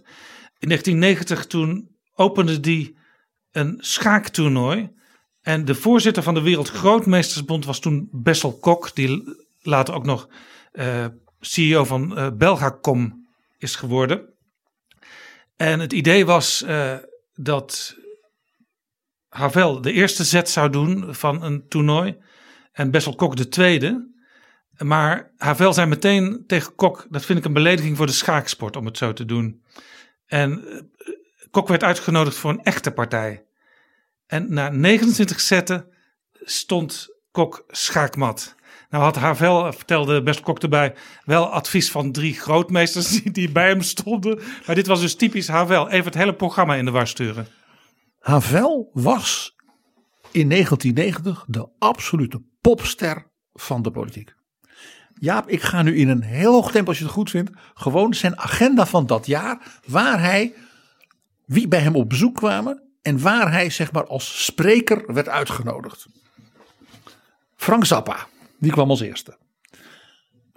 In 0.59 0.69
1990 0.69 1.47
toen 1.47 1.97
opende 2.15 2.61
die 2.61 2.97
een 3.51 3.77
schaaktoernooi. 3.79 4.91
En 5.41 5.65
de 5.65 5.75
voorzitter 5.75 6.23
van 6.23 6.35
de 6.35 6.43
Wereld 6.43 6.69
Grootmeestersbond 6.69 7.65
was 7.65 7.81
toen 7.81 8.09
Bessel 8.13 8.59
Kok. 8.59 8.95
Die 8.95 9.37
later 9.63 9.95
ook 9.95 10.05
nog 10.05 10.29
eh, 10.73 11.07
CEO 11.41 11.85
van 11.85 12.17
eh, 12.17 12.31
Belgacom 12.33 13.29
is 13.59 13.77
geworden. 13.77 14.35
En 15.57 15.81
het 15.81 15.93
idee 15.93 16.27
was 16.27 16.63
eh, 16.63 16.97
dat 17.35 17.97
Havel 19.29 19.81
de 19.81 19.93
eerste 19.93 20.25
set 20.25 20.49
zou 20.49 20.71
doen 20.71 21.15
van 21.15 21.43
een 21.43 21.69
toernooi. 21.69 22.17
En 22.73 22.91
Bessel 22.91 23.15
Kok 23.15 23.37
de 23.37 23.49
tweede. 23.49 24.15
Maar 24.79 25.33
Havel 25.37 25.73
zei 25.73 25.87
meteen 25.87 26.45
tegen 26.47 26.75
Kok: 26.75 27.07
dat 27.11 27.25
vind 27.25 27.39
ik 27.39 27.45
een 27.45 27.53
belediging 27.53 27.97
voor 27.97 28.07
de 28.07 28.13
schaaksport 28.13 28.77
om 28.77 28.87
het 28.87 28.99
zo 28.99 29.13
te 29.13 29.25
doen. 29.25 29.63
En 30.27 30.69
eh, 30.69 30.81
Kok 31.51 31.69
werd 31.69 31.83
uitgenodigd 31.83 32.37
voor 32.37 32.51
een 32.51 32.63
echte 32.63 32.91
partij. 32.91 33.45
En 34.27 34.53
na 34.53 34.69
29 34.69 35.41
zetten 35.41 35.89
stond 36.33 37.09
Kok 37.31 37.65
schaakmat. 37.69 38.55
Nou 38.91 39.05
had 39.05 39.17
Havel, 39.17 39.73
vertelde 39.73 40.23
Bessel 40.23 40.43
Kok 40.43 40.59
erbij, 40.59 40.95
wel 41.25 41.47
advies 41.47 41.91
van 41.91 42.13
drie 42.13 42.35
grootmeesters 42.35 43.09
die, 43.21 43.31
die 43.31 43.51
bij 43.51 43.69
hem 43.69 43.83
stonden. 43.83 44.41
Maar 44.67 44.75
dit 44.75 44.87
was 44.87 45.01
dus 45.01 45.15
typisch 45.15 45.49
Havel. 45.49 45.89
Even 45.89 46.05
het 46.05 46.15
hele 46.15 46.35
programma 46.35 46.75
in 46.75 46.85
de 46.85 46.91
war 46.91 47.07
sturen. 47.07 47.47
Havel 48.19 48.91
was 48.93 49.57
in 50.31 50.49
1990 50.49 51.45
de 51.49 51.69
absolute 51.79 52.43
popster 52.61 53.31
van 53.53 53.83
de 53.83 53.91
politiek. 53.91 54.35
Jaap, 55.19 55.49
ik 55.49 55.63
ga 55.63 55.83
nu 55.83 55.97
in 55.97 56.09
een 56.09 56.23
heel 56.23 56.53
hoog 56.53 56.71
tempo, 56.71 56.89
als 56.89 56.99
je 56.99 57.05
het 57.05 57.13
goed 57.13 57.31
vindt, 57.31 57.51
gewoon 57.75 58.15
zijn 58.15 58.39
agenda 58.39 58.87
van 58.87 59.07
dat 59.07 59.27
jaar, 59.27 59.81
waar 59.87 60.21
hij, 60.21 60.55
wie 61.45 61.69
bij 61.69 61.81
hem 61.81 61.97
op 61.97 62.09
bezoek 62.09 62.35
kwamen 62.35 62.83
en 63.03 63.21
waar 63.21 63.53
hij 63.53 63.71
zeg 63.71 63.93
maar 63.93 64.07
als 64.07 64.45
spreker 64.45 65.15
werd 65.15 65.29
uitgenodigd. 65.29 66.07
Frank 67.57 67.85
Zappa, 67.85 68.27
die 68.67 68.75
kwam 68.75 68.91
als 68.91 69.01
eerste. 69.01 69.39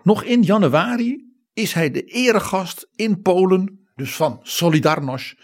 Nog 0.03 0.23
in 0.23 0.41
januari 0.41 1.33
is 1.53 1.73
hij 1.73 1.91
de 1.91 2.03
eregast 2.03 2.89
in 2.95 3.21
Polen, 3.21 3.87
dus 3.95 4.15
van 4.15 4.39
Solidarność, 4.43 5.37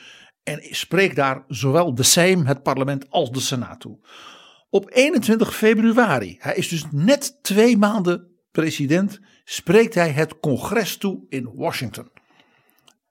en 0.43 0.59
spreekt 0.61 1.15
daar 1.15 1.43
zowel 1.47 1.95
de 1.95 2.03
Sejm, 2.03 2.45
het 2.45 2.63
parlement, 2.63 3.09
als 3.09 3.31
de 3.31 3.39
Senaat 3.39 3.79
toe. 3.79 3.99
Op 4.69 4.89
21 4.93 5.55
februari, 5.55 6.35
hij 6.39 6.55
is 6.55 6.67
dus 6.67 6.83
net 6.91 7.39
twee 7.41 7.77
maanden 7.77 8.27
president, 8.51 9.19
spreekt 9.43 9.93
hij 9.93 10.09
het 10.09 10.39
congres 10.39 10.97
toe 10.97 11.25
in 11.29 11.51
Washington. 11.55 12.09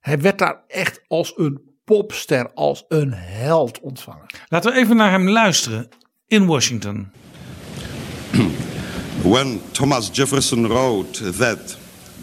Hij 0.00 0.20
werd 0.20 0.38
daar 0.38 0.64
echt 0.66 1.00
als 1.06 1.32
een 1.36 1.60
popster, 1.84 2.52
als 2.52 2.84
een 2.88 3.12
held 3.12 3.80
ontvangen. 3.80 4.26
Laten 4.48 4.72
we 4.72 4.78
even 4.78 4.96
naar 4.96 5.10
hem 5.10 5.28
luisteren 5.28 5.88
in 6.26 6.46
Washington. 6.46 7.10
When 9.24 9.60
Thomas 9.72 10.10
Jefferson 10.10 10.68
wrote 10.68 11.14
that 11.14 11.78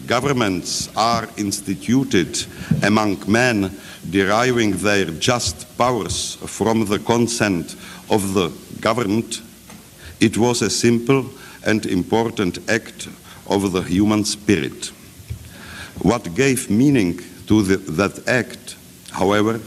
governments 0.06 0.88
are 0.96 1.28
instituted 1.36 2.46
among 2.84 3.24
men 3.26 3.76
deriving 4.08 4.70
their 4.76 5.06
just 5.06 5.76
powers 5.76 6.36
from 6.36 6.84
the 6.84 7.00
consent 7.00 7.74
of 8.08 8.34
the 8.34 8.52
governed, 8.80 9.40
it 10.20 10.38
was 10.38 10.62
a 10.62 10.70
simple 10.70 11.28
and 11.66 11.84
important 11.86 12.58
act 12.70 13.08
of 13.48 13.72
the 13.72 13.82
human 13.82 14.24
spirit. 14.24 14.92
What 16.02 16.36
gave 16.36 16.70
meaning 16.70 17.18
to 17.48 17.62
the, 17.62 17.78
that 17.78 18.28
act, 18.28 18.76
however, 19.10 19.60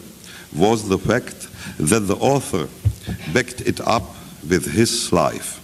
was 0.55 0.87
the 0.87 0.97
fact 0.97 1.49
that 1.79 2.07
the 2.07 2.15
author 2.15 2.69
backed 3.33 3.59
it 3.59 3.81
up 3.81 4.15
with 4.49 4.71
his 4.71 5.11
life. 5.11 5.59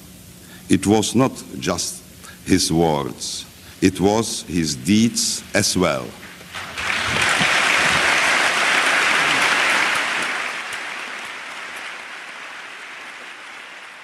It 0.71 0.85
was 0.85 1.13
not 1.13 1.43
just 1.59 2.01
his 2.43 2.69
words, 2.69 3.45
it 3.79 3.99
was 3.99 4.43
his 4.47 4.83
deeds 4.83 5.41
as 5.53 5.75
well. 5.75 6.03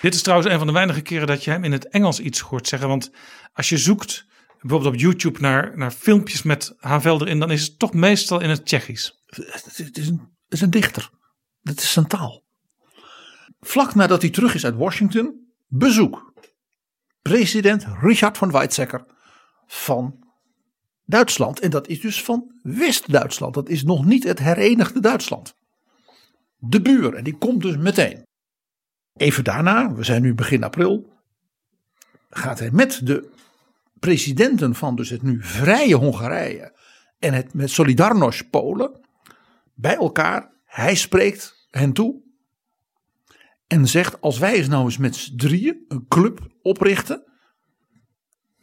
Dit 0.02 0.14
is 0.14 0.22
trouwens 0.22 0.52
een 0.52 0.58
van 0.58 0.68
de 0.68 0.74
weinige 0.74 1.02
keren 1.02 1.28
dat 1.28 1.44
je 1.44 1.52
hem 1.52 1.64
in 1.64 1.72
het 1.72 1.88
Engels 1.88 2.20
iets 2.20 2.40
hoort 2.40 2.68
zeggen. 2.68 2.88
Want 2.88 3.12
als 3.54 3.70
je 3.70 3.78
zoekt 3.78 4.26
bijvoorbeeld 4.62 4.94
op 4.94 5.00
YouTube 5.00 5.40
naar, 5.40 5.78
naar 5.78 5.92
filmpjes 5.92 6.42
met 6.44 6.76
Havel 6.78 7.22
erin, 7.22 7.40
dan 7.40 7.52
is 7.52 7.62
het 7.62 7.80
toch 7.80 7.94
meestal 7.94 8.42
in 8.42 8.50
het 8.50 8.66
Tsjechisch. 8.66 9.20
Het 9.26 9.98
is 9.98 10.08
een, 10.08 10.20
het 10.44 10.54
is 10.54 10.62
een 10.62 10.72
dichter. 10.72 11.10
Het 11.64 11.82
is 11.82 11.92
zijn 11.92 12.08
taal. 12.08 12.44
Vlak 13.60 13.96
nadat 13.96 14.22
hij 14.22 14.32
terug 14.32 14.56
is 14.56 14.66
uit 14.66 14.76
Washington, 14.76 15.48
bezoek. 15.68 16.28
President 17.28 17.86
Richard 18.02 18.38
van 18.38 18.52
Weizsäcker 18.52 19.06
van 19.66 20.20
Duitsland. 21.06 21.60
En 21.60 21.70
dat 21.70 21.88
is 21.88 22.02
dus 22.02 22.24
van 22.24 22.52
West-Duitsland. 22.64 23.54
Dat 23.54 23.70
is 23.70 23.84
nog 23.84 24.06
niet 24.06 24.24
het 24.24 24.40
herenigde 24.40 25.00
Duitsland. 25.00 25.56
De 26.58 26.82
buur. 26.82 27.14
En 27.14 27.24
die 27.24 27.38
komt 27.38 27.62
dus 27.62 27.78
meteen. 27.78 28.26
Even 29.14 29.44
daarna, 29.44 29.94
we 29.94 30.04
zijn 30.04 30.22
nu 30.22 30.34
begin 30.34 30.64
april, 30.64 31.14
gaat 32.30 32.60
hij 32.60 32.72
met 32.72 33.02
de 33.04 33.30
presidenten 34.00 34.76
van 34.76 34.96
dus 34.96 35.10
het 35.10 35.22
nu 35.22 35.44
vrije 35.44 35.96
Hongarije 35.96 36.74
en 37.20 37.34
het 37.34 37.54
met 37.54 37.70
Solidarność 37.70 38.50
Polen 38.50 39.00
bij 39.74 39.96
elkaar. 39.96 40.52
Hij 40.66 40.96
spreekt 40.96 41.68
hen 41.70 41.94
toe 41.94 42.22
en 43.68 43.88
zegt 43.88 44.22
als 44.22 44.38
wij 44.38 44.54
eens 44.54 44.68
nou 44.68 44.84
eens 44.84 44.98
met 44.98 45.16
z'n 45.16 45.36
drieën 45.36 45.86
een 45.88 46.06
club 46.08 46.48
oprichten 46.62 47.24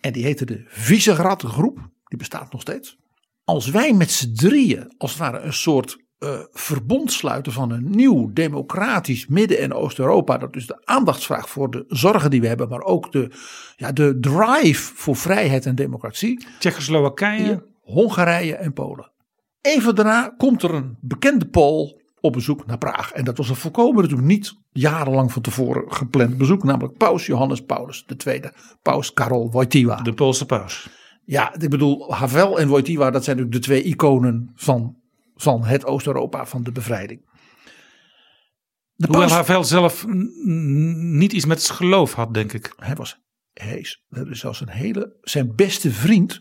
en 0.00 0.12
die 0.12 0.24
heette 0.24 0.44
de 0.44 0.64
Visegrad 0.66 1.42
groep, 1.42 1.78
die 2.04 2.18
bestaat 2.18 2.52
nog 2.52 2.60
steeds. 2.60 2.96
Als 3.44 3.70
wij 3.70 3.92
met 3.92 4.10
z'n 4.10 4.34
drieën 4.34 4.94
als 4.98 5.10
het 5.10 5.20
ware 5.20 5.38
een 5.38 5.52
soort 5.52 6.04
uh, 6.18 6.40
verbond 6.52 7.12
sluiten 7.12 7.52
van 7.52 7.70
een 7.70 7.90
nieuw 7.90 8.32
democratisch 8.32 9.26
Midden- 9.26 9.58
en 9.58 9.72
Oost-Europa. 9.72 10.38
Dat 10.38 10.52
dus 10.52 10.66
de 10.66 10.86
aandacht 10.86 11.24
vraagt 11.24 11.50
voor 11.50 11.70
de 11.70 11.84
zorgen 11.88 12.30
die 12.30 12.40
we 12.40 12.46
hebben, 12.46 12.68
maar 12.68 12.82
ook 12.82 13.12
de, 13.12 13.30
ja, 13.76 13.92
de 13.92 14.18
drive 14.20 14.92
voor 14.94 15.16
vrijheid 15.16 15.66
en 15.66 15.74
democratie. 15.74 16.46
Tsjechoslowakije. 16.58 17.66
Hongarije 17.80 18.54
en 18.54 18.72
Polen. 18.72 19.12
Even 19.60 19.94
daarna 19.94 20.34
komt 20.36 20.62
er 20.62 20.74
een 20.74 20.96
bekende 21.00 21.46
Pool 21.46 22.02
op 22.24 22.32
bezoek 22.32 22.66
naar 22.66 22.78
Praag. 22.78 23.12
En 23.12 23.24
dat 23.24 23.36
was 23.36 23.48
een 23.48 23.56
volkomen 23.56 24.02
natuurlijk 24.02 24.28
niet 24.28 24.58
jarenlang 24.72 25.32
van 25.32 25.42
tevoren 25.42 25.92
gepland 25.92 26.36
bezoek. 26.38 26.64
Namelijk 26.64 26.96
paus 26.96 27.26
Johannes 27.26 27.64
Paulus 27.64 28.06
II. 28.26 28.40
Paus 28.82 29.12
Karol 29.12 29.50
Wojtyła. 29.50 30.02
De 30.02 30.12
Poolse 30.12 30.46
paus. 30.46 30.88
Ja, 31.24 31.54
ik 31.58 31.70
bedoel 31.70 32.14
Havel 32.14 32.58
en 32.58 32.68
Wojtyła 32.68 33.10
dat 33.10 33.24
zijn 33.24 33.36
natuurlijk 33.36 33.64
de 33.64 33.70
twee 33.70 33.82
iconen 33.82 34.50
van 34.54 34.96
van 35.36 35.64
het 35.64 35.84
Oost-Europa 35.84 36.46
van 36.46 36.62
de 36.62 36.72
bevrijding. 36.72 37.20
De 38.94 39.06
Hoewel 39.06 39.28
Havel 39.28 39.64
zelf 39.64 40.06
niet 41.16 41.32
iets 41.32 41.46
met 41.46 41.70
geloof 41.70 42.12
had, 42.12 42.34
denk 42.34 42.52
ik. 42.52 42.72
Hij 42.76 42.94
was, 42.94 43.20
hij 43.52 43.78
is 43.78 44.02
zelfs 44.30 44.60
een 44.60 44.68
hele, 44.68 45.16
zijn 45.22 45.54
beste 45.54 45.90
vriend 45.90 46.40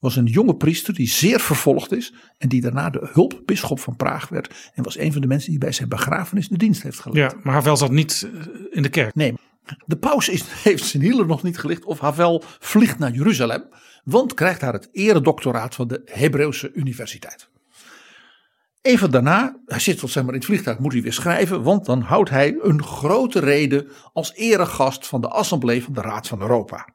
was 0.00 0.16
een 0.16 0.26
jonge 0.26 0.56
priester 0.56 0.94
die 0.94 1.08
zeer 1.08 1.40
vervolgd 1.40 1.92
is. 1.92 2.14
En 2.38 2.48
die 2.48 2.60
daarna 2.60 2.90
de 2.90 3.08
hulpbisschop 3.12 3.80
van 3.80 3.96
Praag 3.96 4.28
werd. 4.28 4.70
En 4.74 4.82
was 4.82 4.98
een 4.98 5.12
van 5.12 5.20
de 5.20 5.26
mensen 5.26 5.50
die 5.50 5.58
bij 5.58 5.72
zijn 5.72 5.88
begrafenis 5.88 6.48
de 6.48 6.56
dienst 6.56 6.82
heeft 6.82 7.00
geleid. 7.00 7.32
Ja, 7.32 7.38
maar 7.42 7.54
Havel 7.54 7.76
zat 7.76 7.90
niet 7.90 8.28
eh, 8.32 8.40
in 8.70 8.82
de 8.82 8.88
kerk. 8.88 9.14
Nee, 9.14 9.34
de 9.86 9.96
paus 9.96 10.28
is, 10.28 10.44
heeft 10.62 10.84
zijn 10.84 11.02
hielen 11.02 11.26
nog 11.26 11.42
niet 11.42 11.58
gelicht 11.58 11.84
of 11.84 12.00
Havel 12.00 12.42
vliegt 12.58 12.98
naar 12.98 13.12
Jeruzalem. 13.12 13.68
Want 14.04 14.34
krijgt 14.34 14.60
daar 14.60 14.72
het 14.72 14.88
eredoctoraat 14.92 15.74
van 15.74 15.88
de 15.88 16.02
Hebreeuwse 16.04 16.72
Universiteit. 16.72 17.48
Even 18.82 19.10
daarna, 19.10 19.60
hij 19.66 19.78
zit 19.78 19.98
tot 19.98 20.10
zeg 20.10 20.22
maar 20.22 20.32
in 20.32 20.38
het 20.38 20.48
vliegtuig, 20.48 20.78
moet 20.78 20.92
hij 20.92 21.02
weer 21.02 21.12
schrijven. 21.12 21.62
Want 21.62 21.84
dan 21.84 22.00
houdt 22.00 22.30
hij 22.30 22.58
een 22.62 22.82
grote 22.82 23.40
reden 23.40 23.88
als 24.12 24.34
eregast 24.34 25.06
van 25.06 25.20
de 25.20 25.28
Assemblee 25.28 25.82
van 25.84 25.92
de 25.92 26.00
Raad 26.00 26.28
van 26.28 26.40
Europa. 26.40 26.88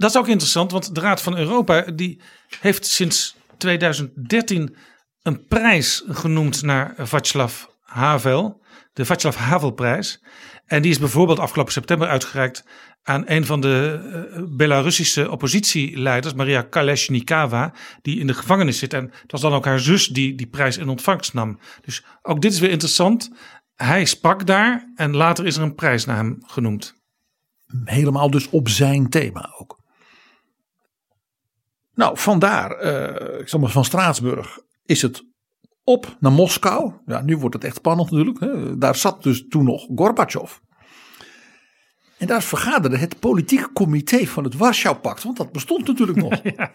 Dat 0.00 0.10
is 0.10 0.16
ook 0.16 0.28
interessant, 0.28 0.72
want 0.72 0.94
de 0.94 1.00
Raad 1.00 1.22
van 1.22 1.36
Europa 1.36 1.80
die 1.80 2.20
heeft 2.60 2.86
sinds 2.86 3.36
2013 3.58 4.76
een 5.22 5.46
prijs 5.46 6.04
genoemd 6.08 6.62
naar 6.62 6.94
Václav 6.98 7.64
Havel. 7.80 8.62
De 8.92 9.04
Václav 9.04 9.36
Havelprijs. 9.36 10.22
En 10.66 10.82
die 10.82 10.90
is 10.90 10.98
bijvoorbeeld 10.98 11.38
afgelopen 11.38 11.72
september 11.72 12.08
uitgereikt 12.08 12.64
aan 13.02 13.22
een 13.26 13.46
van 13.46 13.60
de 13.60 14.00
uh, 14.36 14.42
Belarussische 14.56 15.30
oppositieleiders, 15.30 16.34
Maria 16.34 16.62
Kalesnikava, 16.62 17.74
die 18.02 18.18
in 18.18 18.26
de 18.26 18.34
gevangenis 18.34 18.78
zit. 18.78 18.92
En 18.92 19.04
het 19.22 19.32
was 19.32 19.40
dan 19.40 19.52
ook 19.52 19.64
haar 19.64 19.80
zus 19.80 20.06
die 20.06 20.34
die 20.34 20.48
prijs 20.48 20.76
in 20.76 20.88
ontvangst 20.88 21.34
nam. 21.34 21.58
Dus 21.80 22.04
ook 22.22 22.40
dit 22.40 22.52
is 22.52 22.60
weer 22.60 22.70
interessant. 22.70 23.30
Hij 23.74 24.04
sprak 24.04 24.46
daar 24.46 24.92
en 24.94 25.16
later 25.16 25.46
is 25.46 25.56
er 25.56 25.62
een 25.62 25.74
prijs 25.74 26.04
naar 26.04 26.16
hem 26.16 26.38
genoemd. 26.46 26.94
Helemaal 27.84 28.30
dus 28.30 28.48
op 28.50 28.68
zijn 28.68 29.08
thema 29.08 29.54
ook. 29.58 29.79
Nou, 32.00 32.18
vandaar, 32.18 32.84
uh, 32.84 33.40
ik 33.40 33.48
zal 33.48 33.60
maar 33.60 33.70
van 33.70 33.84
Straatsburg, 33.84 34.58
is 34.84 35.02
het 35.02 35.22
op 35.84 36.16
naar 36.20 36.32
Moskou. 36.32 36.92
Ja, 37.06 37.20
nu 37.22 37.36
wordt 37.36 37.54
het 37.54 37.64
echt 37.64 37.76
spannend 37.76 38.10
natuurlijk. 38.10 38.40
Hè. 38.40 38.78
Daar 38.78 38.96
zat 38.96 39.22
dus 39.22 39.44
toen 39.48 39.64
nog 39.64 39.86
Gorbachev. 39.94 40.52
En 42.18 42.26
daar 42.26 42.42
vergaderde 42.42 42.96
het 42.96 43.18
politieke 43.18 43.72
comité 43.72 44.26
van 44.26 44.44
het 44.44 44.56
Warschau-pact. 44.56 45.22
Want 45.22 45.36
dat 45.36 45.52
bestond 45.52 45.86
natuurlijk 45.86 46.18
nog. 46.18 46.40
Ja. 46.56 46.72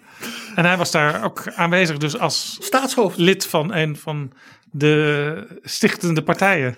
En 0.56 0.66
hij 0.66 0.78
was 0.78 0.92
daar 0.92 1.24
ook 1.24 1.54
aanwezig 1.54 1.98
dus 1.98 2.20
als 2.20 2.58
Staatshoofd. 2.60 3.18
lid 3.18 3.46
van 3.46 3.74
een 3.74 3.96
van 3.96 4.32
de 4.72 5.60
stichtende 5.62 6.24
partijen. 6.24 6.76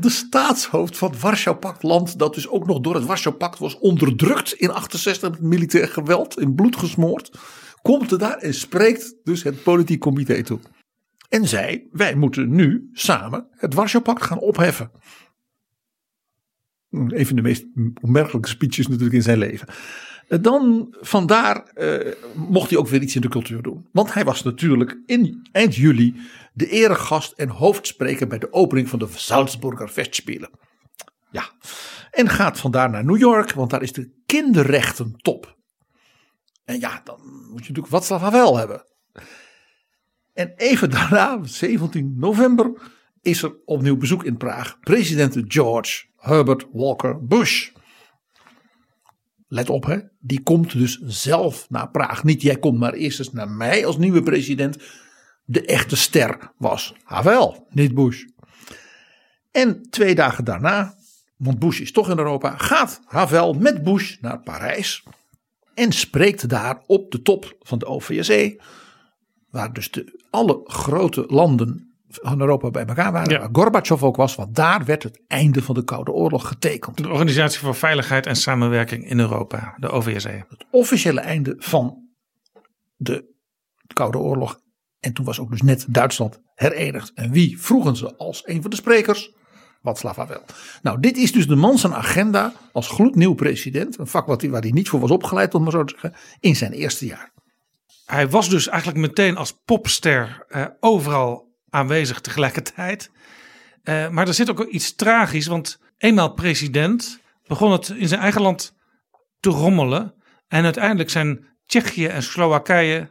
De 0.00 0.10
staatshoofd 0.10 0.96
van 0.96 1.10
het 1.10 1.20
Warschau-pact 1.20 1.82
land. 1.82 2.18
Dat 2.18 2.34
dus 2.34 2.48
ook 2.48 2.66
nog 2.66 2.80
door 2.80 2.94
het 2.94 3.04
Warschau-pact 3.04 3.58
was 3.58 3.78
onderdrukt 3.78 4.52
in 4.52 4.70
68. 4.70 5.30
Met 5.30 5.40
militair 5.40 5.88
geweld. 5.88 6.38
In 6.38 6.54
bloed 6.54 6.76
gesmoord. 6.76 7.38
Komt 7.82 8.10
er 8.10 8.18
daar 8.18 8.36
en 8.36 8.54
spreekt 8.54 9.14
dus 9.24 9.42
het 9.42 9.62
politiek 9.62 10.00
comité 10.00 10.42
toe. 10.42 10.58
En 11.28 11.48
zei, 11.48 11.88
wij 11.92 12.14
moeten 12.14 12.50
nu 12.50 12.88
samen 12.92 13.46
het 13.50 13.74
Warschau-pact 13.74 14.22
gaan 14.22 14.38
opheffen. 14.38 14.90
Een 16.90 17.26
van 17.26 17.36
de 17.36 17.42
meest 17.42 17.66
opmerkelijke 18.02 18.48
speeches 18.48 18.86
natuurlijk 18.86 19.16
in 19.16 19.22
zijn 19.22 19.38
leven. 19.38 19.68
Dan 20.38 20.94
vandaar 21.00 21.64
eh, 21.64 22.12
mocht 22.34 22.70
hij 22.70 22.78
ook 22.78 22.88
weer 22.88 23.02
iets 23.02 23.14
in 23.14 23.20
de 23.20 23.28
cultuur 23.28 23.62
doen. 23.62 23.88
Want 23.92 24.14
hij 24.14 24.24
was 24.24 24.42
natuurlijk 24.42 24.98
in 25.06 25.48
eind 25.52 25.74
juli 25.74 26.20
de 26.52 26.68
eregast 26.68 27.32
en 27.32 27.48
hoofdspreker 27.48 28.26
bij 28.26 28.38
de 28.38 28.52
opening 28.52 28.88
van 28.88 28.98
de 28.98 29.06
Salzburger 29.10 29.88
Festspielen. 29.88 30.50
Ja, 31.30 31.50
en 32.10 32.28
gaat 32.28 32.60
vandaar 32.60 32.90
naar 32.90 33.04
New 33.04 33.18
York, 33.18 33.52
want 33.52 33.70
daar 33.70 33.82
is 33.82 33.92
de 33.92 34.10
kinderrechtentop. 34.26 35.56
En 36.64 36.80
ja, 36.80 37.00
dan 37.04 37.20
moet 37.22 37.66
je 37.66 37.72
natuurlijk 37.72 37.86
Václav 37.86 38.22
Havel 38.22 38.56
hebben. 38.56 38.84
En 40.32 40.52
even 40.56 40.90
daarna, 40.90 41.38
17 41.42 42.14
november, 42.16 42.72
is 43.22 43.42
er 43.42 43.56
opnieuw 43.64 43.96
bezoek 43.96 44.24
in 44.24 44.36
Praag. 44.36 44.78
President 44.80 45.38
George 45.48 46.04
Herbert 46.16 46.66
Walker 46.72 47.26
Bush. 47.26 47.70
Let 49.52 49.70
op, 49.70 49.84
hè? 49.84 49.98
die 50.20 50.42
komt 50.42 50.72
dus 50.72 51.00
zelf 51.04 51.66
naar 51.70 51.90
Praag. 51.90 52.24
Niet 52.24 52.42
jij 52.42 52.56
komt 52.56 52.78
maar 52.78 52.92
eerst 52.92 53.18
eens 53.18 53.32
naar 53.32 53.48
mij 53.48 53.86
als 53.86 53.96
nieuwe 53.96 54.22
president. 54.22 54.76
De 55.44 55.64
echte 55.64 55.96
ster 55.96 56.52
was 56.56 56.94
Havel, 57.02 57.66
niet 57.70 57.94
Bush. 57.94 58.24
En 59.50 59.82
twee 59.90 60.14
dagen 60.14 60.44
daarna, 60.44 60.94
want 61.36 61.58
Bush 61.58 61.80
is 61.80 61.92
toch 61.92 62.10
in 62.10 62.18
Europa, 62.18 62.56
gaat 62.56 63.00
Havel 63.04 63.52
met 63.52 63.82
Bush 63.82 64.16
naar 64.20 64.40
Parijs. 64.40 65.04
En 65.74 65.92
spreekt 65.92 66.48
daar 66.48 66.82
op 66.86 67.10
de 67.10 67.22
top 67.22 67.56
van 67.60 67.78
de 67.78 67.86
OVSE. 67.86 68.60
Waar 69.50 69.72
dus 69.72 69.90
de, 69.90 70.26
alle 70.30 70.60
grote 70.64 71.24
landen 71.26 71.89
van 72.10 72.40
Europa 72.40 72.70
bij 72.70 72.84
elkaar 72.84 73.12
waren. 73.12 73.32
Ja. 73.32 73.38
Waar 73.38 73.48
Gorbachev 73.52 74.02
ook 74.02 74.16
was, 74.16 74.34
want 74.34 74.54
daar 74.54 74.84
werd 74.84 75.02
het 75.02 75.22
einde 75.26 75.62
van 75.62 75.74
de 75.74 75.84
Koude 75.84 76.12
Oorlog 76.12 76.48
getekend. 76.48 76.96
De 76.96 77.08
Organisatie 77.08 77.60
voor 77.60 77.74
Veiligheid 77.74 78.26
en 78.26 78.36
Samenwerking 78.36 79.10
in 79.10 79.18
Europa, 79.18 79.74
de 79.76 79.88
OVSE. 79.88 80.44
Het 80.48 80.66
officiële 80.70 81.20
einde 81.20 81.54
van 81.58 82.08
de 82.96 83.34
Koude 83.92 84.18
Oorlog. 84.18 84.60
En 85.00 85.12
toen 85.12 85.24
was 85.24 85.40
ook 85.40 85.50
dus 85.50 85.62
net 85.62 85.86
Duitsland 85.88 86.40
herenigd. 86.54 87.12
En 87.14 87.30
wie 87.30 87.60
vroegen 87.60 87.96
ze 87.96 88.16
als 88.16 88.42
een 88.46 88.62
van 88.62 88.70
de 88.70 88.76
sprekers? 88.76 89.32
Václav 89.82 90.16
Havel. 90.16 90.42
Nou, 90.82 91.00
dit 91.00 91.16
is 91.16 91.32
dus 91.32 91.46
de 91.46 91.56
man 91.56 91.78
zijn 91.78 91.94
agenda 91.94 92.52
als 92.72 92.88
gloednieuw 92.88 93.34
president. 93.34 93.98
Een 93.98 94.06
vak 94.06 94.26
wat 94.26 94.40
hij, 94.40 94.50
waar 94.50 94.60
hij 94.60 94.70
niet 94.70 94.88
voor 94.88 95.00
was 95.00 95.10
opgeleid, 95.10 95.54
om 95.54 95.62
maar 95.62 95.72
zo 95.72 95.84
te 95.84 95.92
zeggen, 95.92 96.20
in 96.40 96.56
zijn 96.56 96.72
eerste 96.72 97.06
jaar. 97.06 97.32
Hij 98.06 98.28
was 98.28 98.48
dus 98.48 98.68
eigenlijk 98.68 99.00
meteen 99.00 99.36
als 99.36 99.60
popster 99.64 100.44
eh, 100.48 100.66
overal 100.80 101.49
aanwezig 101.70 102.20
tegelijkertijd. 102.20 103.10
Eh, 103.82 104.08
maar 104.08 104.28
er 104.28 104.34
zit 104.34 104.50
ook 104.50 104.64
iets 104.64 104.94
tragisch, 104.94 105.46
want 105.46 105.80
eenmaal 105.98 106.32
president 106.32 107.20
begon 107.46 107.72
het 107.72 107.88
in 107.88 108.08
zijn 108.08 108.20
eigen 108.20 108.42
land 108.42 108.76
te 109.40 109.50
rommelen. 109.50 110.14
En 110.48 110.64
uiteindelijk 110.64 111.10
zijn 111.10 111.48
Tsjechië 111.66 112.06
en 112.06 112.22
Slowakije 112.22 113.10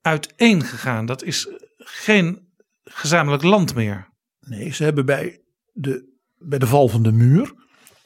uiteen 0.00 0.62
gegaan. 0.62 1.06
Dat 1.06 1.22
is 1.22 1.48
geen 1.78 2.48
gezamenlijk 2.84 3.42
land 3.42 3.74
meer. 3.74 4.08
Nee, 4.40 4.72
ze 4.72 4.84
hebben 4.84 5.06
bij 5.06 5.42
de, 5.72 6.18
bij 6.38 6.58
de 6.58 6.66
val 6.66 6.88
van 6.88 7.02
de 7.02 7.12
muur 7.12 7.54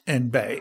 en 0.04 0.30
bij 0.30 0.54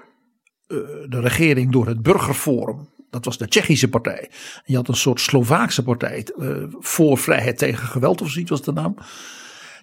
eh, 0.68 0.78
de 1.07 1.20
regering 1.20 1.72
door 1.72 1.88
het 1.88 2.01
burgerforum, 2.01 2.89
dat 3.12 3.26
was 3.26 3.38
de 3.38 3.47
Tsjechische 3.47 3.89
partij. 3.89 4.30
Je 4.66 4.76
had 4.76 4.88
een 4.88 4.95
soort 4.95 5.22
Slovaakse 5.22 5.84
partij 5.84 6.28
eh, 6.39 6.47
voor 6.80 7.18
vrijheid 7.18 7.57
tegen 7.57 7.88
geweld 7.88 8.22
of 8.22 8.30
zoiets 8.30 8.49
was 8.49 8.62
de 8.62 8.72
naam. 8.72 8.95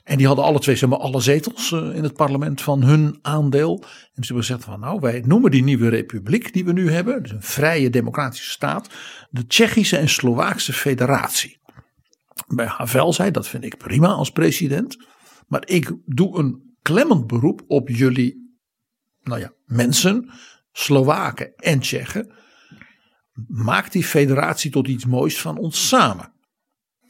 En 0.05 0.17
die 0.17 0.27
hadden 0.27 0.45
alle 0.45 0.59
twee 0.59 0.77
zeg 0.77 0.89
maar, 0.89 0.99
alle 0.99 1.21
zetels 1.21 1.73
eh, 1.73 1.95
in 1.95 2.03
het 2.03 2.15
parlement 2.15 2.61
van 2.61 2.83
hun 2.83 3.19
aandeel. 3.23 3.79
En 3.83 4.25
ze 4.25 4.33
hebben 4.33 4.45
gezegd 4.45 4.65
van 4.65 4.81
nou 4.81 5.01
wij 5.01 5.23
noemen 5.27 5.51
die 5.51 5.63
nieuwe 5.63 5.89
republiek 5.89 6.53
die 6.53 6.65
we 6.65 6.73
nu 6.73 6.91
hebben, 6.91 7.23
dus 7.23 7.33
een 7.33 7.43
vrije 7.43 7.91
democratische 7.91 8.51
staat, 8.51 8.89
de 9.31 9.47
Tsjechische 9.47 9.97
en 9.97 10.09
Slovaakse 10.09 10.73
federatie. 10.73 11.59
Bij 12.47 12.67
Havel 12.67 13.13
zei 13.13 13.31
dat 13.31 13.49
vind 13.49 13.65
ik 13.65 13.77
prima 13.77 14.09
als 14.09 14.31
president. 14.31 14.97
Maar 15.47 15.63
ik 15.67 15.93
doe 16.05 16.39
een 16.39 16.75
klemmend 16.83 17.27
beroep 17.27 17.65
op 17.67 17.89
jullie 17.89 18.57
nou 19.23 19.41
ja, 19.41 19.53
mensen, 19.65 20.31
Slowaken 20.73 21.55
en 21.57 21.81
Tsjechen. 21.81 22.33
Maak 23.49 23.93
die 23.93 24.05
federatie 24.05 24.71
tot 24.71 24.89
iets 24.89 25.07
moois 25.07 25.41
van 25.41 25.59
ons 25.59 25.89
samen. 25.89 26.33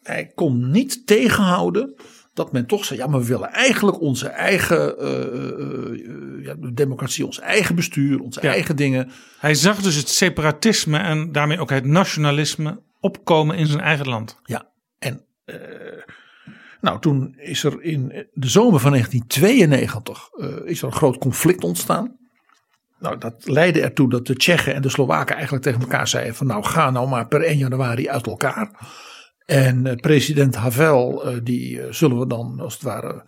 Hij 0.03 0.33
kon 0.35 0.71
niet 0.71 1.07
tegenhouden 1.07 1.95
dat 2.35 2.53
men 2.53 2.67
toch 2.67 2.85
zei: 2.85 2.99
ja, 2.99 3.07
maar 3.07 3.21
we 3.21 3.27
willen 3.27 3.53
eigenlijk 3.53 4.01
onze 4.01 4.29
eigen 4.29 4.95
uh, 5.05 5.99
uh, 5.99 6.45
ja, 6.45 6.55
democratie, 6.73 7.27
ons 7.27 7.41
eigen 7.41 7.75
bestuur, 7.75 8.21
onze 8.21 8.41
Ja. 8.43 8.51
eigen 8.53 8.77
dingen. 8.77 9.11
Hij 9.39 9.55
zag 9.55 9.83
dus 9.83 9.95
het 9.95 10.09
separatisme 10.09 10.99
en 10.99 11.33
daarmee 11.33 11.61
ook 11.61 11.71
het 11.71 11.85
nationalisme 11.85 12.81
opkomen 13.01 13.57
in 13.57 13.67
zijn 13.67 13.81
eigen 13.81 14.09
land. 14.09 14.41
Ja, 14.45 14.69
en 14.99 15.25
eh, 15.45 15.57
nou, 16.81 17.01
toen 17.01 17.35
is 17.37 17.65
er 17.65 17.83
in 17.83 18.27
de 18.33 18.49
zomer 18.49 18.81
van 18.81 18.91
1992 18.91 20.29
eh, 20.33 20.71
is 20.71 20.81
er 20.81 20.87
een 20.87 20.93
groot 20.93 21.19
conflict 21.19 21.65
ontstaan. 21.65 22.17
Nou, 23.01 23.19
dat 23.19 23.35
leidde 23.49 23.81
ertoe 23.83 24.11
dat 24.11 24.27
de 24.27 24.35
Tsjechen 24.37 24.75
en 24.75 24.83
de 24.83 24.89
Slowaken 24.89 25.35
eigenlijk 25.35 25.65
tegen 25.65 25.81
elkaar 25.81 26.09
zeiden 26.09 26.35
van 26.35 26.47
nou 26.47 26.65
ga 26.65 26.91
nou 26.91 27.09
maar 27.09 27.29
per 27.29 27.43
1 27.43 27.59
januari 27.59 28.09
uit 28.09 28.27
elkaar. 28.27 28.71
En 29.47 29.87
eh, 29.87 29.97
president 29.97 30.55
Havel, 30.55 31.27
eh, 31.27 31.37
die 31.43 31.83
eh, 31.83 31.93
zullen 31.93 32.19
we 32.19 32.27
dan 32.27 32.61
als 32.61 32.75
het 32.75 32.83
ware 32.83 33.25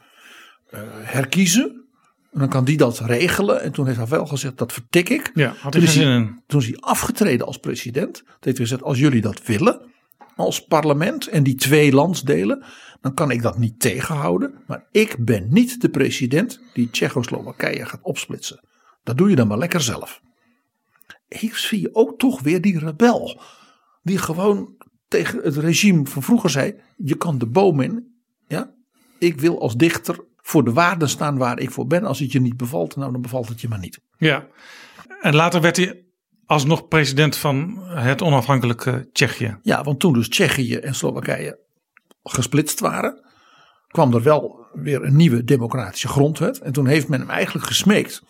herkiezen. 1.02 1.84
En 2.32 2.38
dan 2.38 2.48
kan 2.48 2.64
die 2.64 2.76
dat 2.76 2.98
regelen. 2.98 3.62
En 3.62 3.72
toen 3.72 3.86
heeft 3.86 3.98
Havel 3.98 4.26
gezegd 4.26 4.58
dat 4.58 4.72
vertik 4.72 5.08
ik. 5.08 5.30
Ja, 5.34 5.54
had 5.60 5.72
Toen 5.72 5.82
is 5.82 5.94
hij- 5.94 6.34
toen 6.46 6.60
is 6.60 6.66
hij 6.66 6.76
afgetreden 6.80 7.46
als 7.46 7.56
president. 7.58 8.14
Toen 8.14 8.24
heeft 8.40 8.56
hij 8.56 8.66
gezegd: 8.66 8.82
als 8.82 8.98
jullie 8.98 9.20
dat 9.20 9.46
willen, 9.46 9.80
als 10.36 10.64
parlement 10.64 11.26
en 11.26 11.42
die 11.42 11.54
twee 11.54 11.92
landsdelen, 11.92 12.64
dan 13.00 13.14
kan 13.14 13.30
ik 13.30 13.42
dat 13.42 13.58
niet 13.58 13.80
tegenhouden. 13.80 14.54
Maar 14.66 14.84
ik 14.90 15.16
ben 15.24 15.46
niet 15.50 15.80
de 15.80 15.88
president 15.88 16.60
die 16.72 16.90
Tsjechoslowakije 16.90 17.84
gaat 17.86 18.02
opsplitsen. 18.02 18.60
Dat 19.03 19.18
doe 19.18 19.30
je 19.30 19.36
dan 19.36 19.46
maar 19.46 19.59
lekker 19.59 19.80
zelf. 19.80 20.20
Hier 21.28 21.57
zie 21.57 21.80
je 21.80 21.94
ook 21.94 22.18
toch 22.18 22.40
weer 22.40 22.61
die 22.61 22.78
rebel. 22.78 23.40
Die 24.03 24.18
gewoon 24.18 24.76
tegen 25.09 25.42
het 25.42 25.57
regime 25.57 26.07
van 26.07 26.22
vroeger 26.22 26.51
zei: 26.51 26.74
je 26.96 27.14
kan 27.14 27.38
de 27.38 27.46
boom 27.46 27.80
in. 27.80 28.22
Ja, 28.46 28.74
ik 29.18 29.40
wil 29.40 29.61
als 29.61 29.76
dichter 29.76 30.24
voor 30.36 30.64
de 30.64 30.72
waarden 30.72 31.09
staan 31.09 31.38
waar 31.38 31.59
ik 31.59 31.70
voor 31.70 31.86
ben. 31.86 32.05
Als 32.05 32.18
het 32.18 32.32
je 32.32 32.40
niet 32.40 32.57
bevalt, 32.57 32.96
nou 32.96 33.12
dan 33.12 33.22
bevalt 33.22 33.48
het 33.48 33.61
je 33.61 33.68
maar 33.68 33.78
niet. 33.78 34.01
Ja. 34.16 34.46
En 35.20 35.34
later 35.34 35.61
werd 35.61 35.76
hij 35.76 36.05
alsnog 36.46 36.88
president 36.88 37.36
van 37.36 37.82
het 37.88 38.22
onafhankelijke 38.22 39.09
Tsjechië. 39.12 39.59
Ja, 39.62 39.82
want 39.82 40.01
toen 40.01 40.12
dus 40.12 40.28
Tsjechië 40.28 40.76
en 40.76 40.94
Slowakije 40.94 41.59
gesplitst 42.22 42.80
waren, 42.80 43.24
kwam 43.86 44.14
er 44.14 44.22
wel 44.22 44.66
weer 44.72 45.05
een 45.05 45.16
nieuwe 45.16 45.44
democratische 45.44 46.09
grondwet. 46.09 46.59
En 46.59 46.72
toen 46.72 46.86
heeft 46.86 47.09
men 47.09 47.20
hem 47.20 47.30
eigenlijk 47.30 47.66
gesmeekt 47.66 48.22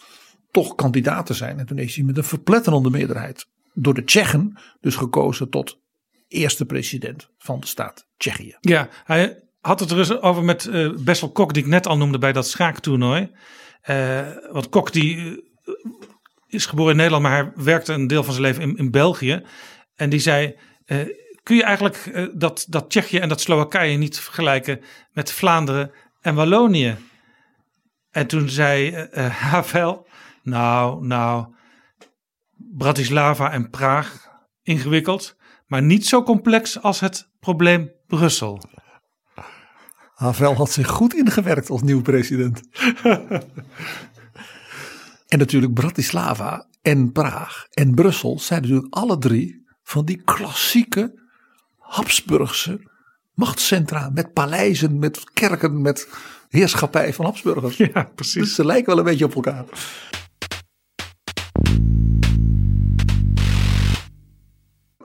toch 0.51 0.75
kandidaat 0.75 1.27
te 1.27 1.35
zijn. 1.35 1.59
En 1.59 1.67
toen 1.67 1.79
is 1.79 1.97
hij 1.97 2.05
met 2.05 2.17
een 2.17 2.25
verpletterende 2.25 2.91
meerderheid 2.91 3.47
door 3.75 3.95
de 3.95 4.05
Tsjechen 4.05 4.59
dus 4.81 4.97
gekozen 4.97 5.51
tot 5.51 5.79
eerste 6.29 6.65
president 6.65 7.31
van 7.39 7.61
de 7.61 7.67
staat 7.67 8.07
Tsjechië. 8.17 8.57
Ja, 8.61 8.89
hij 9.05 9.43
had 9.61 9.81
het 9.81 9.91
er 9.91 9.99
eens 9.99 10.21
over 10.21 10.45
met 10.45 10.67
eh, 10.67 10.91
Bessel 10.97 11.33
Kok, 11.33 11.55
die 11.55 11.63
ik 11.63 11.69
net 11.69 11.87
al 11.87 11.97
noemde 11.97 12.19
bij 12.19 12.33
dat 12.33 12.49
schaaktoernooi. 12.49 13.31
Eh, 13.81 14.29
want 14.51 14.69
Kok 14.69 14.93
die 14.93 15.17
eh, 15.19 15.75
is 16.47 16.67
geboren 16.67 16.91
in 16.91 16.97
Nederland, 16.97 17.23
maar 17.23 17.33
hij 17.33 17.53
werkte 17.55 17.93
een 17.93 18.07
deel 18.07 18.25
van 18.25 18.33
zijn 18.35 18.47
leven 18.47 18.63
in, 18.63 18.77
in 18.77 18.91
België. 18.91 19.43
En 19.95 20.11
die 20.11 20.21
zei, 20.21 20.57
kun 21.43 21.57
je 21.57 21.63
eigenlijk 21.63 22.31
dat, 22.35 22.67
dat 22.69 22.91
Tsjechië 22.91 23.19
en 23.19 23.29
dat 23.29 23.41
Slowakije 23.41 23.97
niet 23.97 24.21
vergelijken 24.21 24.81
met 25.13 25.33
Vlaanderen 25.33 25.93
en 26.21 26.35
Wallonië? 26.35 26.97
En 28.11 28.27
toen 28.27 28.49
zei 28.49 29.09
Havel, 29.51 30.07
nou, 30.51 31.07
nou, 31.07 31.55
Bratislava 32.57 33.53
en 33.53 33.71
Praag, 33.71 34.29
ingewikkeld, 34.63 35.37
maar 35.67 35.83
niet 35.83 36.07
zo 36.07 36.23
complex 36.23 36.83
als 36.83 37.01
het 37.01 37.31
probleem 37.41 37.91
Brussel. 38.07 38.63
Havel 40.15 40.55
had 40.55 40.71
zich 40.71 40.89
goed 40.89 41.15
ingewerkt 41.15 41.71
als 41.71 41.83
nieuwe 41.83 42.03
president. 42.03 42.61
en 45.29 45.39
natuurlijk 45.39 45.75
Bratislava 45.75 46.69
en 46.83 47.13
Praag 47.13 47.67
en 47.71 47.95
Brussel 47.95 48.39
zijn 48.39 48.61
natuurlijk 48.63 48.95
alle 48.95 49.19
drie 49.19 49.67
van 49.83 50.05
die 50.05 50.23
klassieke 50.23 51.29
Habsburgse 51.79 52.89
machtscentra 53.35 54.11
met 54.15 54.33
paleizen, 54.33 54.99
met 54.99 55.31
kerken, 55.33 55.83
met 55.83 56.09
heerschappij 56.49 57.15
van 57.15 57.25
Habsburgers. 57.25 57.77
Ja, 57.77 57.87
Dus 57.93 58.13
precies. 58.15 58.55
ze 58.55 58.65
lijken 58.65 58.87
wel 58.87 58.99
een 58.99 59.05
beetje 59.05 59.25
op 59.25 59.35
elkaar. 59.35 59.65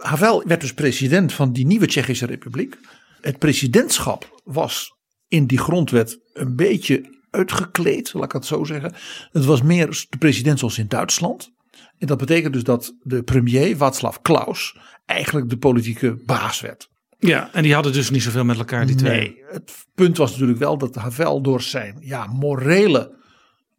Havel 0.05 0.43
werd 0.47 0.61
dus 0.61 0.73
president 0.73 1.33
van 1.33 1.53
die 1.53 1.65
nieuwe 1.65 1.87
Tsjechische 1.87 2.25
Republiek. 2.25 2.77
Het 3.21 3.39
presidentschap 3.39 4.41
was 4.43 4.95
in 5.27 5.45
die 5.45 5.57
grondwet 5.57 6.19
een 6.33 6.55
beetje 6.55 7.19
uitgekleed, 7.29 8.13
laat 8.13 8.23
ik 8.23 8.31
het 8.31 8.45
zo 8.45 8.63
zeggen. 8.63 8.93
Het 9.31 9.45
was 9.45 9.61
meer 9.61 10.05
de 10.09 10.17
president 10.17 10.59
zoals 10.59 10.77
in 10.77 10.87
Duitsland. 10.87 11.51
En 11.97 12.07
dat 12.07 12.17
betekent 12.17 12.53
dus 12.53 12.63
dat 12.63 12.93
de 13.01 13.23
premier, 13.23 13.77
Václav 13.77 14.17
Klaus, 14.21 14.77
eigenlijk 15.05 15.49
de 15.49 15.57
politieke 15.57 16.21
baas 16.25 16.61
werd. 16.61 16.89
Ja, 17.19 17.53
en 17.53 17.63
die 17.63 17.73
hadden 17.73 17.93
dus 17.93 18.09
niet 18.09 18.23
zoveel 18.23 18.45
met 18.45 18.57
elkaar, 18.57 18.85
die 18.85 18.95
twee. 18.95 19.19
Nee, 19.19 19.43
het 19.49 19.85
punt 19.95 20.17
was 20.17 20.31
natuurlijk 20.31 20.59
wel 20.59 20.77
dat 20.77 20.95
Havel 20.95 21.41
door 21.41 21.61
zijn 21.61 21.97
ja, 21.99 22.25
morele 22.25 23.23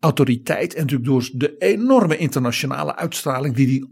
autoriteit 0.01 0.74
en 0.74 0.81
natuurlijk 0.81 1.09
door 1.09 1.31
de 1.33 1.57
enorme 1.59 2.16
internationale 2.16 2.97
uitstraling 2.97 3.55
die 3.55 3.66
hij 3.66 3.89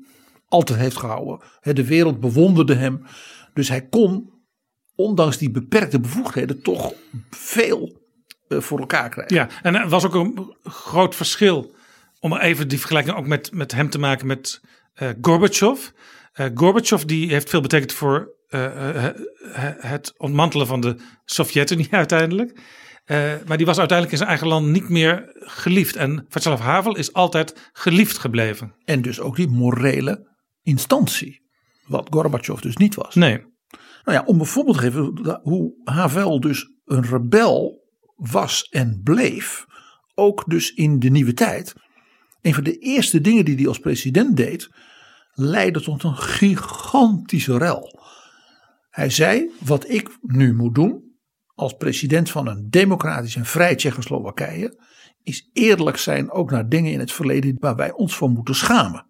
altijd 0.48 0.78
heeft 0.78 0.96
gehouden. 0.96 1.40
De 1.60 1.84
wereld 1.84 2.20
bewonderde 2.20 2.74
hem. 2.74 3.06
Dus 3.54 3.68
hij 3.68 3.88
kon, 3.88 4.30
ondanks 4.94 5.38
die 5.38 5.50
beperkte 5.50 6.00
bevoegdheden, 6.00 6.62
toch 6.62 6.92
veel 7.30 8.02
eh, 8.48 8.60
voor 8.60 8.78
elkaar 8.78 9.08
krijgen. 9.08 9.34
Ja, 9.36 9.48
en 9.62 9.74
er 9.74 9.88
was 9.88 10.06
ook 10.06 10.14
een 10.14 10.56
groot 10.62 11.14
verschil, 11.14 11.74
om 12.20 12.36
even 12.36 12.68
die 12.68 12.78
vergelijking 12.78 13.16
ook 13.16 13.26
met, 13.26 13.52
met 13.52 13.72
hem 13.72 13.90
te 13.90 13.98
maken 13.98 14.26
met 14.26 14.60
eh 14.94 15.08
Gorbachev. 15.20 15.88
Eh 16.32 16.46
Gorbachev 16.54 17.02
die 17.02 17.28
heeft 17.28 17.50
veel 17.50 17.60
betekend 17.60 17.92
voor 17.92 18.32
het 19.78 20.14
ontmantelen 20.16 20.66
van 20.66 20.80
de 20.80 20.96
Sovjet-Unie 21.24 21.88
uiteindelijk. 22.04 22.60
Maar 23.46 23.56
die 23.56 23.66
was 23.66 23.78
uiteindelijk 23.78 24.10
in 24.10 24.16
zijn 24.16 24.28
eigen 24.28 24.46
land 24.46 24.66
niet 24.66 24.88
meer 24.88 25.30
geliefd. 25.34 25.96
En 25.96 26.26
Václav 26.28 26.60
Havel 26.60 26.96
is 26.96 27.12
altijd 27.12 27.70
geliefd 27.72 28.18
gebleven. 28.18 28.74
En 28.84 29.02
dus 29.02 29.20
ook 29.20 29.36
die 29.36 29.48
morele 29.48 30.33
instantie. 30.64 31.42
Wat 31.86 32.06
Gorbachev 32.10 32.60
dus 32.60 32.76
niet 32.76 32.94
was. 32.94 33.14
Nee. 33.14 33.38
Nou 34.04 34.18
ja, 34.18 34.22
om 34.24 34.40
een 34.40 34.46
voorbeeld 34.46 34.76
te 34.76 34.82
geven 34.82 35.38
hoe 35.42 35.80
Havel 35.84 36.40
dus 36.40 36.72
een 36.84 37.04
rebel 37.04 37.84
was 38.16 38.62
en 38.62 39.00
bleef. 39.02 39.66
Ook 40.14 40.44
dus 40.46 40.70
in 40.70 40.98
de 40.98 41.10
nieuwe 41.10 41.34
tijd. 41.34 41.74
Een 42.40 42.54
van 42.54 42.64
de 42.64 42.78
eerste 42.78 43.20
dingen 43.20 43.44
die 43.44 43.56
hij 43.56 43.68
als 43.68 43.78
president 43.78 44.36
deed, 44.36 44.68
leidde 45.32 45.80
tot 45.80 46.02
een 46.02 46.16
gigantische 46.16 47.58
rel. 47.58 48.02
Hij 48.90 49.10
zei: 49.10 49.50
Wat 49.60 49.88
ik 49.88 50.16
nu 50.20 50.54
moet 50.54 50.74
doen 50.74 51.02
als 51.54 51.72
president 51.72 52.30
van 52.30 52.48
een 52.48 52.70
democratisch 52.70 53.36
en 53.36 53.46
vrij 53.46 53.74
Tsjechoslowakije, 53.74 54.80
is 55.22 55.50
eerlijk 55.52 55.96
zijn 55.96 56.30
ook 56.30 56.50
naar 56.50 56.68
dingen 56.68 56.92
in 56.92 56.98
het 56.98 57.12
verleden 57.12 57.56
waar 57.58 57.76
wij 57.76 57.92
ons 57.92 58.16
voor 58.16 58.30
moeten 58.30 58.54
schamen. 58.54 59.06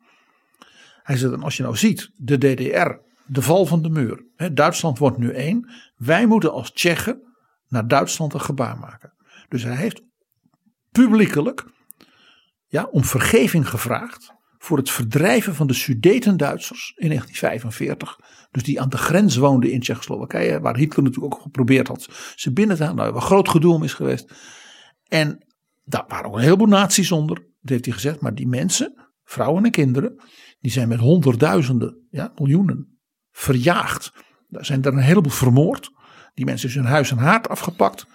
Hij 1.04 1.16
zei: 1.16 1.42
Als 1.42 1.56
je 1.56 1.62
nou 1.62 1.76
ziet, 1.76 2.10
de 2.16 2.38
DDR, 2.38 2.90
de 3.26 3.42
val 3.42 3.66
van 3.66 3.82
de 3.82 3.88
muur, 3.88 4.24
hè, 4.36 4.52
Duitsland 4.52 4.98
wordt 4.98 5.18
nu 5.18 5.30
één. 5.30 5.70
Wij 5.96 6.26
moeten 6.26 6.52
als 6.52 6.72
Tsjechen 6.72 7.22
naar 7.68 7.88
Duitsland 7.88 8.34
een 8.34 8.40
gebaar 8.40 8.78
maken. 8.78 9.12
Dus 9.48 9.62
hij 9.62 9.76
heeft 9.76 10.02
publiekelijk 10.92 11.64
ja, 12.66 12.84
om 12.90 13.04
vergeving 13.04 13.68
gevraagd 13.68 14.32
voor 14.58 14.76
het 14.76 14.90
verdrijven 14.90 15.54
van 15.54 15.66
de 15.66 15.74
Sudeten-Duitsers 15.74 16.92
in 16.96 17.08
1945. 17.08 18.18
Dus 18.50 18.62
die 18.62 18.80
aan 18.80 18.88
de 18.88 18.96
grens 18.96 19.36
woonden 19.36 19.70
in 19.70 19.80
Tsjechoslowakije, 19.80 20.60
waar 20.60 20.76
Hitler 20.76 21.04
natuurlijk 21.04 21.34
ook 21.34 21.42
geprobeerd 21.42 21.88
had 21.88 22.08
ze 22.34 22.52
binnen 22.52 22.76
te 22.76 22.82
halen. 22.82 22.98
Nou, 22.98 23.12
waar 23.12 23.22
groot 23.22 23.48
gedoe 23.48 23.74
om 23.74 23.82
is 23.82 23.94
geweest. 23.94 24.32
En 25.08 25.46
daar 25.84 26.04
waren 26.08 26.26
ook 26.26 26.34
een 26.34 26.42
heleboel 26.42 26.66
naties 26.66 27.12
onder, 27.12 27.36
dat 27.36 27.70
heeft 27.70 27.84
hij 27.84 27.94
gezegd. 27.94 28.20
Maar 28.20 28.34
die 28.34 28.48
mensen, 28.48 29.08
vrouwen 29.24 29.64
en 29.64 29.70
kinderen, 29.70 30.20
die 30.64 30.72
zijn 30.72 30.88
met 30.88 31.00
honderdduizenden, 31.00 32.06
ja, 32.10 32.32
miljoenen 32.36 32.98
verjaagd. 33.30 34.12
Daar 34.48 34.64
zijn 34.64 34.82
er 34.82 34.92
een 34.92 34.98
heleboel 34.98 35.32
vermoord. 35.32 35.90
Die 36.34 36.44
mensen 36.44 36.70
zijn 36.70 36.84
huis 36.84 37.10
en 37.10 37.16
haard 37.16 37.48
afgepakt. 37.48 38.06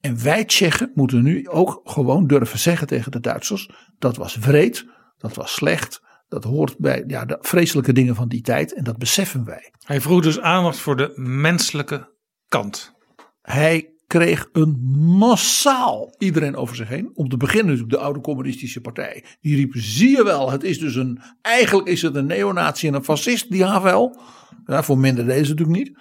En 0.00 0.22
wij 0.22 0.44
Tsjechen 0.44 0.90
moeten 0.94 1.22
nu 1.22 1.48
ook 1.48 1.80
gewoon 1.84 2.26
durven 2.26 2.58
zeggen 2.58 2.86
tegen 2.86 3.12
de 3.12 3.20
Duitsers: 3.20 3.70
dat 3.98 4.16
was 4.16 4.36
wreed, 4.36 4.86
dat 5.18 5.34
was 5.34 5.54
slecht, 5.54 6.02
dat 6.28 6.44
hoort 6.44 6.78
bij 6.78 7.04
ja, 7.06 7.24
de 7.24 7.38
vreselijke 7.40 7.92
dingen 7.92 8.14
van 8.14 8.28
die 8.28 8.42
tijd 8.42 8.74
en 8.74 8.84
dat 8.84 8.98
beseffen 8.98 9.44
wij. 9.44 9.72
Hij 9.84 10.00
vroeg 10.00 10.22
dus 10.22 10.40
aandacht 10.40 10.78
voor 10.78 10.96
de 10.96 11.12
menselijke 11.16 12.14
kant. 12.48 12.94
Hij 13.42 13.89
kreeg 14.10 14.48
een 14.52 14.80
massaal 15.18 16.14
iedereen 16.18 16.56
over 16.56 16.76
zich 16.76 16.88
heen. 16.88 17.10
Om 17.14 17.28
te 17.28 17.36
beginnen 17.36 17.66
natuurlijk 17.66 17.92
de 17.92 18.04
oude 18.04 18.20
communistische 18.20 18.80
partij. 18.80 19.24
Die 19.40 19.56
riep, 19.56 19.72
zie 19.74 20.10
je 20.10 20.24
wel, 20.24 20.50
het 20.50 20.62
is 20.62 20.78
dus 20.78 20.94
een, 20.94 21.20
eigenlijk 21.42 21.88
is 21.88 22.02
het 22.02 22.14
een 22.14 22.26
neonazi 22.26 22.86
en 22.86 22.94
een 22.94 23.04
fascist, 23.04 23.50
die 23.50 23.64
Havel. 23.64 24.20
Ja, 24.66 24.82
voor 24.82 24.98
minder 24.98 25.26
deze 25.26 25.50
natuurlijk 25.50 25.78
niet. 25.78 25.98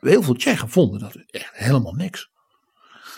Heel 0.00 0.22
veel 0.22 0.34
Tsjechen 0.34 0.68
vonden 0.68 1.00
dat 1.00 1.14
echt 1.26 1.50
helemaal 1.52 1.94
niks. 1.94 2.30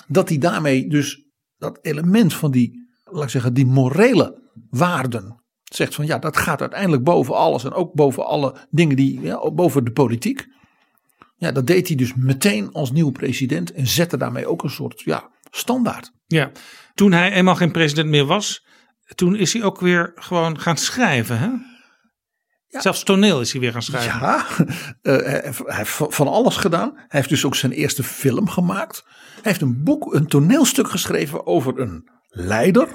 Dat 0.09 0.29
hij 0.29 0.39
daarmee 0.39 0.89
dus 0.89 1.27
dat 1.59 1.79
element 1.83 2.35
van 2.35 2.51
die, 2.51 2.89
laat 3.05 3.23
ik 3.23 3.29
zeggen, 3.29 3.55
die 3.55 3.67
morele 3.67 4.43
waarden 4.71 5.43
zegt 5.65 5.95
van 5.95 6.07
ja, 6.07 6.19
dat 6.19 6.37
gaat 6.37 6.61
uiteindelijk 6.61 7.05
boven 7.05 7.35
alles 7.35 7.65
en 7.65 7.73
ook 7.73 7.95
boven 7.95 8.27
alle 8.27 8.57
dingen 8.71 8.97
die, 8.97 9.21
ja, 9.21 9.51
boven 9.51 9.85
de 9.85 9.93
politiek. 9.93 10.47
Ja, 11.43 11.53
dat 11.53 11.67
deed 11.67 11.89
hij 11.89 11.97
dus 11.97 12.15
meteen 12.15 12.73
als 12.73 12.93
nieuwe 12.93 13.13
president 13.13 13.73
en 13.73 13.87
zette 13.87 14.17
daarmee 14.17 14.47
ook 14.47 14.63
een 14.63 14.71
soort 14.71 15.01
ja, 15.01 15.31
standaard. 15.51 16.13
Ja, 16.27 16.51
toen 16.95 17.13
hij 17.13 17.33
eenmaal 17.33 17.55
geen 17.55 17.71
president 17.71 18.09
meer 18.09 18.25
was, 18.25 18.67
toen 19.15 19.37
is 19.37 19.53
hij 19.53 19.63
ook 19.63 19.81
weer 19.81 20.13
gewoon 20.15 20.61
gaan 20.61 20.77
schrijven. 20.77 21.39
Hè? 21.39 21.49
Zelfs 22.69 23.03
toneel 23.03 23.41
is 23.41 23.53
hij 23.53 23.61
weer 23.61 23.73
gaan 23.73 23.83
schrijven. 23.83 24.21
Ja, 24.21 24.47
eh, 25.03 25.17
hij 25.25 25.77
heeft- 25.77 25.97
van 26.09 26.29
alles 26.29 26.57
gedaan. 26.57 26.93
Hij 26.95 27.07
heeft 27.09 27.29
dus 27.29 27.45
ook 27.45 27.55
zijn 27.55 27.73
eerste 27.73 28.03
film 28.03 28.49
gemaakt. 28.49 29.03
Hij 29.35 29.43
heeft 29.43 29.61
een 29.61 29.83
boek, 29.83 30.15
een 30.15 30.27
toneelstuk 30.27 30.91
geschreven 30.91 31.47
over 31.47 31.81
een 31.81 32.11
leider 32.29 32.89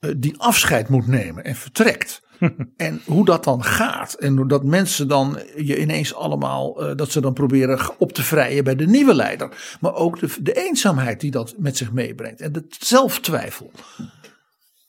eh, 0.00 0.10
die 0.16 0.38
afscheid 0.38 0.88
moet 0.88 1.06
nemen 1.06 1.44
en 1.44 1.56
vertrekt. 1.56 2.22
en 2.76 3.00
hoe 3.04 3.24
dat 3.24 3.44
dan 3.44 3.64
gaat. 3.64 4.14
En 4.14 4.48
dat 4.48 4.64
mensen 4.64 5.08
dan 5.08 5.38
je 5.56 5.80
ineens 5.80 6.14
allemaal, 6.14 6.82
eh, 6.82 6.96
dat 6.96 7.10
ze 7.10 7.20
dan 7.20 7.32
proberen 7.32 7.80
op 7.98 8.12
te 8.12 8.22
vrijen 8.22 8.64
bij 8.64 8.76
de 8.76 8.86
nieuwe 8.86 9.14
leider. 9.14 9.76
Maar 9.80 9.94
ook 9.94 10.18
de, 10.18 10.34
de 10.42 10.52
eenzaamheid 10.52 11.20
die 11.20 11.30
dat 11.30 11.54
met 11.58 11.76
zich 11.76 11.92
meebrengt. 11.92 12.40
En 12.40 12.52
de 12.52 12.66
zelftwijfel. 12.68 13.70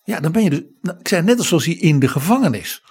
Ja, 0.04 0.20
dan 0.20 0.32
ben 0.32 0.44
je 0.44 0.50
dus, 0.50 0.62
nou, 0.82 0.98
ik 1.00 1.08
zei 1.08 1.24
net 1.24 1.38
als 1.38 1.48
zoals 1.48 1.66
hij 1.66 1.76
in 1.76 2.00
de 2.00 2.08
gevangenis. 2.08 2.84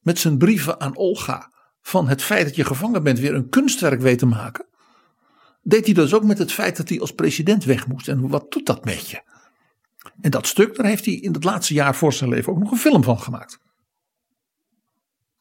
Met 0.00 0.18
zijn 0.18 0.38
brieven 0.38 0.80
aan 0.80 0.96
Olga 0.96 1.50
van 1.80 2.08
het 2.08 2.22
feit 2.22 2.44
dat 2.44 2.56
je 2.56 2.64
gevangen 2.64 3.02
bent 3.02 3.18
weer 3.18 3.34
een 3.34 3.48
kunstwerk 3.48 4.00
weet 4.00 4.18
te 4.18 4.26
maken, 4.26 4.66
deed 5.62 5.84
hij 5.84 5.94
dus 5.94 6.14
ook 6.14 6.24
met 6.24 6.38
het 6.38 6.52
feit 6.52 6.76
dat 6.76 6.88
hij 6.88 7.00
als 7.00 7.12
president 7.12 7.64
weg 7.64 7.86
moest. 7.86 8.08
En 8.08 8.28
wat 8.28 8.52
doet 8.52 8.66
dat 8.66 8.84
met 8.84 9.10
je? 9.10 9.22
En 10.20 10.30
dat 10.30 10.46
stuk, 10.46 10.76
daar 10.76 10.86
heeft 10.86 11.04
hij 11.04 11.14
in 11.14 11.32
het 11.32 11.44
laatste 11.44 11.74
jaar 11.74 11.94
voor 11.94 12.12
zijn 12.12 12.30
leven 12.30 12.52
ook 12.52 12.58
nog 12.58 12.70
een 12.70 12.76
film 12.76 13.02
van 13.02 13.20
gemaakt. 13.20 13.58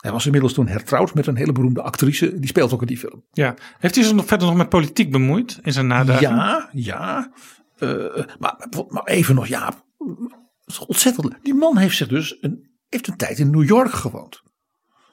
Hij 0.04 0.12
was 0.12 0.26
inmiddels 0.26 0.54
toen 0.54 0.68
hertrouwd 0.68 1.14
met 1.14 1.28
een 1.28 1.36
hele 1.36 1.52
beroemde 1.52 1.82
actrice. 1.82 2.40
Die 2.40 2.50
speelt 2.50 2.74
ook 2.74 2.82
in 2.82 2.88
die 2.88 2.98
film. 2.98 3.24
Ja. 3.32 3.56
Heeft 3.80 3.96
hij 3.96 4.04
zich 4.04 4.14
nog 4.14 4.26
verder 4.26 4.48
nog 4.48 4.56
met 4.56 4.70
politiek 4.70 5.12
bemoeid 5.12 5.60
in 5.62 5.72
zijn 5.72 5.88
nadagen? 5.88 6.22
Ja, 6.36 6.70
ja. 6.72 7.32
Eh, 7.78 8.26
maar, 8.40 8.68
maar 8.90 9.04
even 9.04 9.36
nog, 9.36 9.48
ja. 9.48 9.74
Ontzettend. 10.88 11.34
Die 11.42 11.54
man 11.54 11.78
heeft 11.78 11.98
zich 11.98 12.08
dus 12.08 12.38
een, 12.42 12.70
heeft 12.90 13.08
een 13.08 13.18
tijd 13.18 13.40
in 13.40 13.50
New 13.50 13.68
York 13.68 13.92
gewoond. 13.92 14.42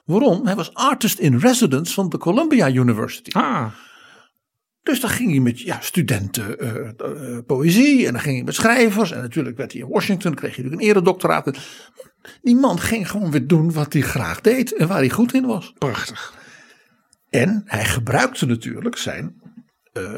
Waarom? 0.05 0.45
Hij 0.45 0.55
was 0.55 0.73
artist 0.73 1.19
in 1.19 1.37
residence 1.37 1.93
van 1.93 2.09
de 2.09 2.17
Columbia 2.17 2.69
University. 2.69 3.31
Ah, 3.31 3.65
Dus 4.83 4.99
dan 4.99 5.09
ging 5.09 5.31
hij 5.31 5.39
met 5.39 5.59
ja, 5.59 5.77
studenten 5.81 6.59
eh, 6.59 6.87
eh, 6.87 7.45
poëzie 7.45 8.05
en 8.05 8.11
dan 8.11 8.21
ging 8.21 8.35
hij 8.35 8.45
met 8.45 8.55
schrijvers. 8.55 9.11
En 9.11 9.21
natuurlijk 9.21 9.57
werd 9.57 9.71
hij 9.71 9.81
in 9.81 9.87
Washington, 9.87 10.33
kreeg 10.33 10.55
hij 10.55 10.63
natuurlijk 10.63 10.89
een 10.89 10.95
eredoctoraat. 10.95 11.57
Die 12.41 12.55
man 12.55 12.79
ging 12.79 13.09
gewoon 13.09 13.31
weer 13.31 13.47
doen 13.47 13.71
wat 13.73 13.93
hij 13.93 14.01
graag 14.01 14.41
deed 14.41 14.75
en 14.75 14.87
waar 14.87 14.97
hij 14.97 15.09
goed 15.09 15.33
in 15.33 15.45
was. 15.45 15.73
prachtig. 15.77 16.39
En 17.29 17.63
hij 17.65 17.85
gebruikte 17.85 18.45
natuurlijk 18.45 18.97
zijn, 18.97 19.41
eh, 19.91 20.15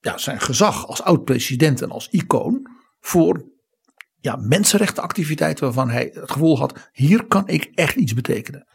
ja, 0.00 0.18
zijn 0.18 0.40
gezag 0.40 0.86
als 0.86 1.02
oud-president 1.02 1.82
en 1.82 1.90
als 1.90 2.08
icoon 2.08 2.70
voor 3.00 3.44
ja, 4.20 4.36
mensenrechtenactiviteiten 4.36 5.64
waarvan 5.64 5.90
hij 5.90 6.10
het 6.12 6.30
gevoel 6.30 6.58
had, 6.58 6.90
hier 6.92 7.26
kan 7.26 7.48
ik 7.48 7.70
echt 7.74 7.96
iets 7.96 8.14
betekenen. 8.14 8.68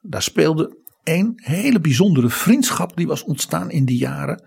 Daar 0.00 0.22
speelde 0.22 0.84
een 1.04 1.32
hele 1.34 1.80
bijzondere 1.80 2.30
vriendschap 2.30 2.96
die 2.96 3.06
was 3.06 3.22
ontstaan 3.22 3.70
in 3.70 3.84
die 3.84 3.98
jaren. 3.98 4.44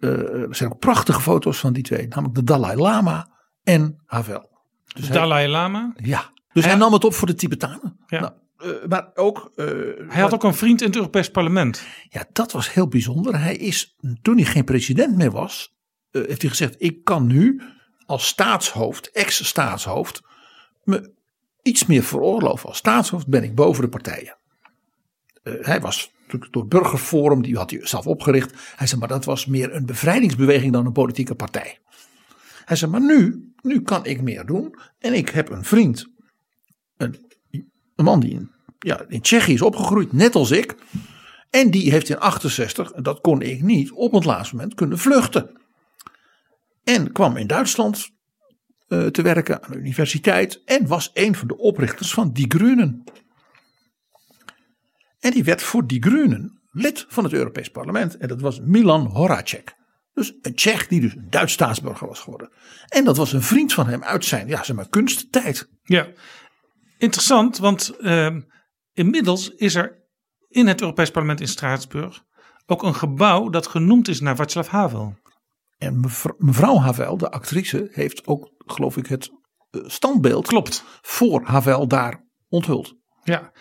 Eh, 0.00 0.10
er 0.48 0.54
zijn 0.54 0.72
ook 0.72 0.78
prachtige 0.78 1.20
foto's 1.20 1.58
van 1.58 1.72
die 1.72 1.82
twee, 1.82 2.08
namelijk 2.08 2.34
de 2.34 2.44
Dalai 2.44 2.76
Lama 2.76 3.30
en 3.62 4.02
Havel. 4.06 4.51
Dus 4.94 5.08
hij- 5.08 5.16
Dalai 5.16 5.48
Lama. 5.48 5.92
ja, 5.96 6.30
dus 6.52 6.64
hij 6.64 6.74
nam 6.74 6.92
het 6.92 7.04
op 7.04 7.14
voor 7.14 7.26
de 7.26 7.34
Tibetanen. 7.34 7.96
Ja. 8.06 8.20
Nou, 8.20 8.32
eh, 8.58 8.88
maar 8.88 9.10
ook. 9.14 9.52
eh, 9.56 9.66
Hij 10.08 10.20
had 10.22 10.34
ook 10.34 10.44
een 10.44 10.54
vriend 10.54 10.80
in 10.80 10.86
het 10.86 10.96
Europees 10.96 11.30
Parlement. 11.30 11.82
Ja, 12.08 12.24
dat 12.32 12.52
was 12.52 12.72
heel 12.72 12.88
bijzonder. 12.88 13.40
Hij 13.40 13.56
is, 13.56 13.96
toen 14.22 14.36
hij 14.36 14.44
geen 14.44 14.64
president 14.64 15.16
meer 15.16 15.30
was, 15.30 15.74
eh, 16.10 16.22
heeft 16.26 16.40
hij 16.42 16.50
gezegd: 16.50 16.74
Ik 16.78 17.04
kan 17.04 17.26
nu 17.26 17.62
als 18.06 18.26
staatshoofd, 18.26 19.10
ex-staatshoofd, 19.10 20.22
me 20.84 21.12
iets 21.62 21.86
meer 21.86 22.02
veroorloven. 22.02 22.68
Als 22.68 22.78
staatshoofd 22.78 23.26
ben 23.26 23.42
ik 23.42 23.54
boven 23.54 23.82
de 23.82 23.88
partijen. 23.88 24.36
Hij 25.42 25.80
was 25.80 26.12
natuurlijk 26.22 26.52
door 26.52 26.66
Burgerforum, 26.66 27.42
die 27.42 27.56
had 27.56 27.70
hij 27.70 27.86
zelf 27.86 28.06
opgericht. 28.06 28.54
Hij 28.76 28.86
zei: 28.86 29.00
Maar 29.00 29.08
dat 29.08 29.24
was 29.24 29.46
meer 29.46 29.74
een 29.74 29.86
bevrijdingsbeweging 29.86 30.72
dan 30.72 30.86
een 30.86 30.92
politieke 30.92 31.34
partij. 31.34 31.78
Hij 32.64 32.76
zei: 32.76 32.90
Maar 32.90 33.00
nu, 33.00 33.52
nu 33.62 33.82
kan 33.82 34.04
ik 34.04 34.22
meer 34.22 34.46
doen. 34.46 34.74
En 34.98 35.14
ik 35.14 35.28
heb 35.28 35.50
een 35.50 35.64
vriend, 35.64 36.06
een, 36.96 37.16
een 37.96 38.04
man 38.04 38.20
die 38.20 38.30
in, 38.30 38.50
ja, 38.78 39.04
in 39.08 39.20
Tsjechië 39.20 39.52
is 39.52 39.62
opgegroeid, 39.62 40.12
net 40.12 40.34
als 40.34 40.50
ik. 40.50 40.74
En 41.50 41.70
die 41.70 41.90
heeft 41.90 42.08
in 42.08 42.18
68, 42.18 42.90
en 42.90 43.02
dat 43.02 43.20
kon 43.20 43.42
ik 43.42 43.62
niet, 43.62 43.90
op 43.90 44.12
het 44.12 44.24
laatste 44.24 44.54
moment 44.54 44.74
kunnen 44.74 44.98
vluchten. 44.98 45.60
En 46.84 47.12
kwam 47.12 47.36
in 47.36 47.46
Duitsland 47.46 48.10
eh, 48.88 49.06
te 49.06 49.22
werken 49.22 49.62
aan 49.62 49.70
de 49.70 49.78
universiteit. 49.78 50.62
En 50.64 50.86
was 50.86 51.10
een 51.14 51.34
van 51.34 51.48
de 51.48 51.56
oprichters 51.56 52.12
van 52.14 52.32
Die 52.32 52.50
Groenen. 52.50 53.04
En 55.20 55.30
die 55.30 55.44
werd 55.44 55.62
voor 55.62 55.86
Die 55.86 56.02
Groenen 56.02 56.60
lid 56.70 57.04
van 57.08 57.24
het 57.24 57.32
Europees 57.32 57.70
Parlement. 57.70 58.16
En 58.16 58.28
dat 58.28 58.40
was 58.40 58.60
Milan 58.60 59.06
Horacek. 59.06 59.76
Dus 60.12 60.32
een 60.40 60.54
Tsjech 60.54 60.86
die 60.86 61.00
dus 61.00 61.14
een 61.14 61.30
Duits 61.30 61.52
staatsburger 61.52 62.06
was 62.06 62.20
geworden. 62.20 62.52
En 62.88 63.04
dat 63.04 63.16
was 63.16 63.32
een 63.32 63.42
vriend 63.42 63.72
van 63.72 63.86
hem 63.86 64.02
uit 64.02 64.24
zijn, 64.24 64.48
ja 64.48 64.62
zeg 64.62 64.76
maar, 64.76 64.88
kunsttijd. 64.88 65.68
Ja, 65.82 66.08
interessant, 66.98 67.58
want 67.58 67.96
ehm, 67.96 68.40
inmiddels 68.92 69.50
is 69.50 69.74
er 69.74 70.00
in 70.48 70.66
het 70.66 70.80
Europees 70.80 71.10
Parlement 71.10 71.40
in 71.40 71.48
Straatsburg 71.48 72.24
ook 72.66 72.82
een 72.82 72.94
gebouw 72.94 73.48
dat 73.48 73.66
genoemd 73.66 74.08
is 74.08 74.20
naar 74.20 74.36
Václav 74.36 74.68
Havel. 74.68 75.14
En 75.78 76.00
mevrouw, 76.00 76.34
mevrouw 76.38 76.78
Havel, 76.78 77.16
de 77.16 77.30
actrice, 77.30 77.88
heeft 77.90 78.26
ook, 78.26 78.50
geloof 78.58 78.96
ik, 78.96 79.06
het 79.06 79.30
eh, 79.70 79.80
standbeeld 79.86 80.46
Klopt. 80.46 80.84
voor 81.02 81.42
Havel 81.44 81.88
daar 81.88 82.24
onthuld. 82.48 82.94
Ja. 83.24 83.52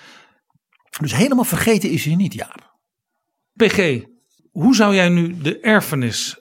Dus 1.00 1.16
helemaal 1.16 1.44
vergeten 1.44 1.90
is 1.90 2.06
hij 2.06 2.16
niet, 2.16 2.34
Jaap. 2.34 2.80
PG, 3.54 4.04
hoe 4.52 4.76
zou 4.76 4.96
jij 4.96 5.10
nu 5.10 5.38
de 5.38 5.60
erfenis 5.60 6.41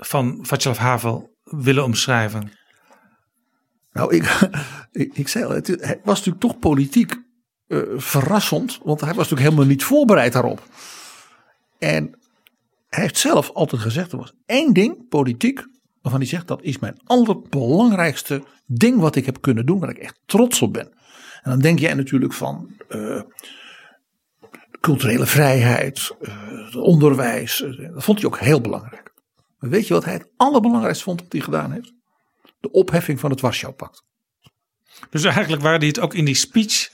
van 0.00 0.38
Václav 0.42 0.78
Havel 0.78 1.36
willen 1.44 1.84
omschrijven? 1.84 2.52
Nou, 3.92 4.14
ik, 4.14 4.50
ik, 5.20 5.28
zei 5.28 5.44
al, 5.44 5.50
het, 5.50 5.68
was 6.04 6.18
natuurlijk 6.18 6.40
toch 6.40 6.58
politiek 6.58 7.16
eh, 7.66 7.80
verrassend, 7.96 8.78
want 8.82 9.00
hij 9.00 9.08
was 9.08 9.16
natuurlijk 9.16 9.48
helemaal 9.48 9.66
niet 9.66 9.84
voorbereid 9.84 10.32
daarop. 10.32 10.62
En 11.78 12.18
hij 12.88 13.02
heeft 13.02 13.18
zelf 13.18 13.50
altijd 13.50 13.82
gezegd, 13.82 14.12
er 14.12 14.18
was 14.18 14.34
één 14.46 14.72
ding, 14.72 15.08
politiek, 15.08 15.66
waarvan 16.02 16.20
hij 16.20 16.30
zegt, 16.30 16.48
dat 16.48 16.62
is 16.62 16.78
mijn 16.78 17.00
allerbelangrijkste 17.04 18.42
ding 18.66 19.00
wat 19.00 19.16
ik 19.16 19.26
heb 19.26 19.40
kunnen 19.40 19.66
doen, 19.66 19.80
waar 19.80 19.90
ik 19.90 19.98
echt 19.98 20.20
trots 20.26 20.62
op 20.62 20.72
ben. 20.72 20.92
En 21.42 21.50
dan 21.50 21.58
denk 21.58 21.78
jij 21.78 21.94
natuurlijk 21.94 22.32
van 22.32 22.76
eh, 22.88 23.22
culturele 24.80 25.26
vrijheid, 25.26 26.16
eh, 26.20 26.76
onderwijs, 26.76 27.64
dat 27.94 28.04
vond 28.04 28.18
hij 28.18 28.26
ook 28.26 28.38
heel 28.38 28.60
belangrijk. 28.60 29.09
Maar 29.60 29.70
weet 29.70 29.86
je 29.86 29.94
wat 29.94 30.04
hij 30.04 30.12
het 30.12 30.28
allerbelangrijkste 30.36 31.04
vond 31.04 31.20
wat 31.20 31.32
hij 31.32 31.40
gedaan 31.40 31.72
heeft? 31.72 31.92
De 32.60 32.70
opheffing 32.70 33.20
van 33.20 33.30
het 33.30 33.40
Warschau-pact. 33.40 34.04
Dus 35.10 35.24
eigenlijk 35.24 35.62
waar 35.62 35.78
hij 35.78 35.86
het 35.86 36.00
ook 36.00 36.14
in 36.14 36.24
die 36.24 36.34
speech 36.34 36.90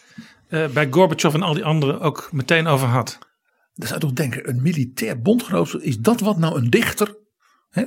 eh, 0.48 0.68
bij 0.68 0.88
Gorbachev 0.90 1.34
en 1.34 1.42
al 1.42 1.54
die 1.54 1.64
anderen 1.64 2.00
ook 2.00 2.28
meteen 2.32 2.66
over 2.66 2.88
had. 2.88 3.18
Dan 3.74 3.88
zou 3.88 4.00
je 4.00 4.06
toch 4.06 4.14
denken, 4.14 4.48
een 4.48 4.62
militair 4.62 5.20
bondgenoot, 5.20 5.76
is 5.80 5.98
dat 5.98 6.20
wat 6.20 6.38
nou 6.38 6.56
een 6.56 6.70
dichter? 6.70 7.16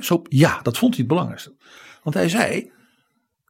Zo, 0.00 0.22
ja, 0.28 0.60
dat 0.62 0.78
vond 0.78 0.90
hij 0.90 1.00
het 1.00 1.08
belangrijkste. 1.08 1.54
Want 2.02 2.14
hij 2.14 2.28
zei, 2.28 2.72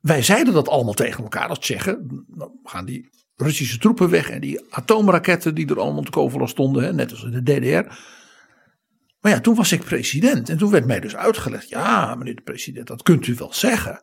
wij 0.00 0.22
zeiden 0.22 0.54
dat 0.54 0.68
allemaal 0.68 0.94
tegen 0.94 1.22
elkaar 1.22 1.48
als 1.48 1.58
Tsjechen. 1.58 2.24
Dan 2.28 2.52
gaan 2.64 2.84
die 2.84 3.10
Russische 3.36 3.78
troepen 3.78 4.10
weg 4.10 4.30
en 4.30 4.40
die 4.40 4.60
atoomraketten 4.70 5.54
die 5.54 5.68
er 5.68 5.80
allemaal 5.80 6.02
te 6.02 6.10
kovel 6.10 6.46
stonden, 6.46 6.94
net 6.94 7.10
als 7.10 7.22
in 7.22 7.30
de 7.30 7.42
DDR. 7.42 7.94
Maar 9.20 9.32
ja, 9.32 9.40
toen 9.40 9.54
was 9.54 9.72
ik 9.72 9.84
president 9.84 10.48
en 10.48 10.58
toen 10.58 10.70
werd 10.70 10.86
mij 10.86 11.00
dus 11.00 11.16
uitgelegd, 11.16 11.68
ja 11.68 12.14
meneer 12.14 12.34
de 12.34 12.42
president, 12.42 12.86
dat 12.86 13.02
kunt 13.02 13.26
u 13.26 13.34
wel 13.34 13.52
zeggen. 13.52 14.02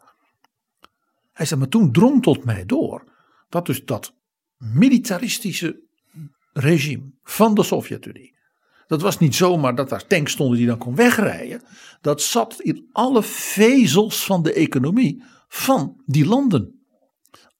Hij 1.33 1.45
zei, 1.45 1.59
maar 1.59 1.69
toen 1.69 1.91
drong 1.91 2.23
tot 2.23 2.43
mij 2.43 2.65
door 2.65 3.03
dat 3.49 3.65
dus 3.65 3.85
dat 3.85 4.13
militaristische 4.57 5.79
regime 6.53 7.11
van 7.23 7.53
de 7.53 7.63
Sovjet-Unie. 7.63 8.35
Dat 8.87 9.01
was 9.01 9.19
niet 9.19 9.35
zomaar 9.35 9.75
dat 9.75 9.89
daar 9.89 10.07
tanks 10.07 10.31
stonden 10.31 10.57
die 10.57 10.67
dan 10.67 10.77
kon 10.77 10.95
wegrijden. 10.95 11.61
Dat 12.01 12.21
zat 12.21 12.61
in 12.61 12.89
alle 12.91 13.23
vezels 13.23 14.25
van 14.25 14.43
de 14.43 14.53
economie 14.53 15.23
van 15.47 16.01
die 16.05 16.25
landen. 16.25 16.81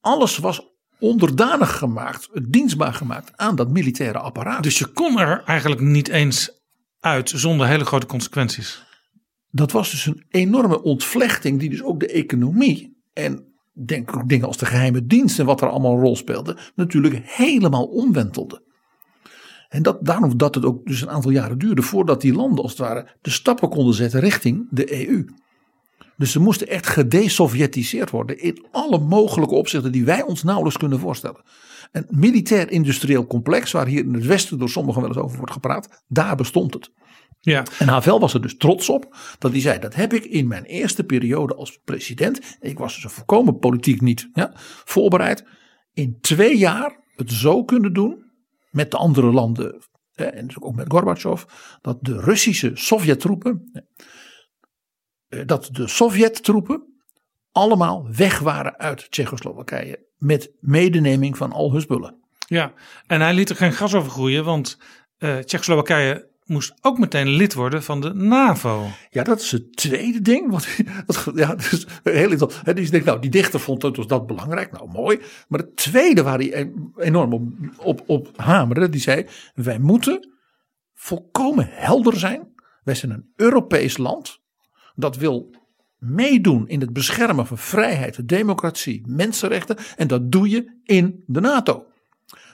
Alles 0.02 0.38
was 0.38 0.76
onderdanig 1.00 1.78
gemaakt, 1.78 2.30
dienstbaar 2.52 2.94
gemaakt 2.94 3.38
aan 3.38 3.56
dat 3.56 3.72
militaire 3.72 4.20
apparaat. 4.20 4.64
Dus 4.64 4.78
je 4.78 4.86
kon 4.86 5.20
er 5.20 5.44
eigenlijk 5.44 5.82
niet 5.82 6.08
eens 6.08 6.52
uit 7.00 7.30
zonder 7.30 7.68
hele 7.68 7.86
grote 7.86 8.06
consequenties. 8.06 8.86
dat 9.52 9.72
was 9.72 9.92
dus 9.92 10.06
een 10.06 10.26
enorme 10.30 10.82
ontvlechting 10.82 11.60
die 11.60 11.70
dus 11.70 11.84
ook 11.84 12.00
de 12.00 12.08
economie 12.08 12.98
en 13.14 13.46
denk 13.74 14.18
ook 14.18 14.30
dingen 14.30 14.48
als 14.48 14.58
de 14.58 14.66
geheime 14.66 15.06
dienst 15.06 15.40
en 15.40 15.46
wat 15.46 15.62
er 15.62 15.70
allemaal 15.70 15.94
een 15.94 16.00
rol 16.00 16.16
speelde, 16.16 16.58
natuurlijk 16.76 17.20
helemaal 17.24 17.86
omwentelde. 17.86 18.66
En 19.70 19.84
dat, 19.84 20.06
daarom 20.06 20.38
dat 20.38 20.56
het 20.56 20.66
ook 20.66 20.86
dus 20.86 21.02
een 21.02 21.10
aantal 21.10 21.32
jaren 21.32 21.58
duurde 21.58 21.82
voordat 21.82 22.22
die 22.22 22.34
landen 22.34 22.64
als 22.64 22.72
het 22.72 22.82
ware 22.82 23.08
de 23.22 23.30
stappen 23.30 23.70
konden 23.70 23.94
zetten 23.94 24.20
richting 24.20 24.68
de 24.72 25.08
EU. 25.08 25.26
Dus 26.18 26.32
ze 26.32 26.40
moesten 26.40 26.68
echt 26.68 26.88
gedesovjetiseerd 26.88 28.10
worden 28.10 28.40
in 28.40 28.66
alle 28.72 29.00
mogelijke 29.00 29.56
opzichten 29.56 29.92
die 29.92 30.06
wij 30.06 30.22
ons 30.22 30.44
nauwelijks 30.44 30.78
kunnen 30.78 31.00
voorstellen. 31.00 31.42
Een 31.92 32.06
militair-industrieel 32.10 33.28
complex, 33.28 33.72
waar 33.72 33.88
hier 33.88 34.04
in 34.04 34.14
het 34.14 34.26
Westen 34.26 34.60
door 34.60 34.70
sommigen 34.70 35.02
wel 35.02 35.10
eens 35.10 35.20
over 35.20 35.38
wordt 35.38 35.52
gepraat, 35.54 36.04
daar 36.08 36.36
bestond 36.36 36.74
het. 36.74 36.92
Ja, 37.40 37.66
En 37.80 37.88
Havel 37.88 38.20
was 38.20 38.34
er 38.34 38.42
dus 38.42 38.58
trots 38.58 38.90
op 38.90 39.16
dat 39.40 39.52
hij 39.52 39.62
zei: 39.62 39.80
Dat 39.80 39.96
heb 39.96 40.14
ik 40.14 40.26
in 40.26 40.48
mijn 40.48 40.64
eerste 40.64 41.04
periode 41.04 41.56
als 41.56 41.80
president. 41.84 42.58
Ik 42.60 42.78
was 42.78 42.94
dus 42.94 43.04
een 43.04 43.10
volkomen 43.10 43.58
politiek 43.60 44.02
niet 44.02 44.30
ja, 44.34 44.52
voorbereid. 44.86 45.44
In 45.94 46.18
twee 46.22 46.58
jaar 46.58 47.04
het 47.16 47.32
zo 47.32 47.64
kunnen 47.64 47.94
doen 47.94 48.26
met 48.72 48.92
de 48.92 48.98
andere 48.98 49.32
landen. 49.32 49.82
hè, 50.14 50.26
En 50.26 50.36
natuurlijk 50.36 50.66
ook 50.66 50.76
met 50.76 50.92
Gorbachev. 50.92 51.44
Dat 51.82 51.98
de 52.02 52.20
Russische 52.20 52.72
Sovjet-troepen. 52.74 53.72
eh, 55.28 55.46
Dat 55.46 55.70
de 55.72 55.88
Sovjet-troepen 55.88 56.84
allemaal 57.52 58.08
weg 58.16 58.40
waren 58.40 58.78
uit 58.78 59.12
Tsjechoslowakije. 59.12 60.07
Met 60.18 60.52
medeneming 60.60 61.38
van 61.38 61.52
al 61.52 61.72
hun 61.72 61.82
spullen. 61.82 62.16
Ja, 62.48 62.74
en 63.08 63.22
hij 63.22 63.34
liet 63.34 63.50
er 63.50 63.56
geen 63.56 63.74
gras 63.74 63.94
over 63.94 64.12
groeien, 64.12 64.44
want 64.44 64.78
eh 65.18 65.38
Tsjechoslowakije 65.38 66.28
moest 66.46 66.74
ook 66.82 66.98
meteen 67.00 67.28
lid 67.28 67.54
worden 67.54 67.84
van 67.84 68.02
de 68.02 68.14
NAVO. 68.14 68.86
Ja, 69.10 69.24
dat 69.24 69.42
is 69.42 69.52
het 69.52 69.76
tweede 69.76 70.22
ding. 70.22 70.52
Wat, 70.52 70.68
wat, 71.06 71.32
ja, 71.36 71.56
dus 71.56 71.88
heel 72.04 72.32
interessant. 72.32 72.76
Dus 72.76 72.90
denkt, 72.90 73.06
nou, 73.06 73.20
die 73.20 73.30
dichter 73.30 73.60
vond 73.60 73.82
dat, 73.82 73.96
was 73.96 74.08
dat 74.08 74.28
belangrijk. 74.28 74.72
Nou, 74.72 74.90
mooi. 74.92 75.20
Maar 75.48 75.60
het 75.60 75.76
tweede 75.76 76.24
waar 76.24 76.38
hij 76.38 76.72
enorm 76.98 77.34
op, 77.34 77.44
op, 77.78 78.04
op 78.06 78.38
hamerde, 78.38 78.90
die 78.90 79.02
zei: 79.02 79.26
wij 79.56 79.80
moeten 79.80 80.34
volkomen 80.94 81.68
helder 81.72 82.18
zijn. 82.20 82.56
Wij 82.84 82.96
zijn 82.96 83.12
een 83.12 83.32
Europees 83.36 83.98
land 83.98 84.40
dat 84.96 85.16
wil 85.16 85.56
meedoen 85.98 86.68
in 86.68 86.82
het 86.82 86.94
beschermen 86.94 87.48
van 87.48 87.58
vrijheid, 87.58 88.30
democratie, 88.30 89.04
mensenrechten. 89.08 89.78
En 89.96 90.08
dat 90.08 90.32
doe 90.32 90.50
je 90.50 90.80
in 90.84 91.24
de 91.26 91.40
NATO. 91.40 91.86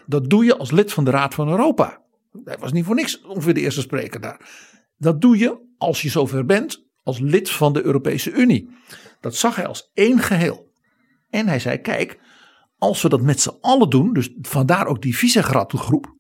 Dat 0.06 0.30
doe 0.30 0.46
je 0.46 0.58
als 0.58 0.72
lid 0.72 0.94
van 0.94 1.06
de 1.06 1.12
Raad 1.12 1.34
van 1.34 1.50
Europa. 1.50 2.02
Hij 2.44 2.58
was 2.60 2.72
niet 2.72 2.86
voor 2.86 2.96
niks 2.96 3.22
ongeveer 3.22 3.54
de 3.54 3.62
eerste 3.62 3.82
spreker 3.82 4.22
daar. 4.22 4.50
Dat 4.98 5.22
doe 5.22 5.38
je 5.38 5.60
als 5.78 6.02
je 6.02 6.10
zover 6.10 6.46
bent 6.46 6.84
als 7.04 7.20
lid 7.20 7.50
van 7.50 7.74
de 7.74 7.84
Europese 7.84 8.32
Unie. 8.32 8.70
Dat 9.20 9.36
zag 9.36 9.56
hij 9.56 9.68
als 9.68 9.92
één 9.94 10.20
geheel. 10.20 10.72
En 11.30 11.48
hij 11.48 11.60
zei: 11.60 11.78
kijk, 11.78 12.20
als 12.78 13.02
we 13.02 13.10
dat 13.10 13.22
met 13.22 13.42
z'n 13.42 13.58
allen 13.62 13.90
doen, 13.90 14.14
dus 14.14 14.34
vandaar 14.42 14.88
ook 14.88 15.02
die 15.02 15.18
Visegrad 15.18 15.74
groep. 15.74 16.16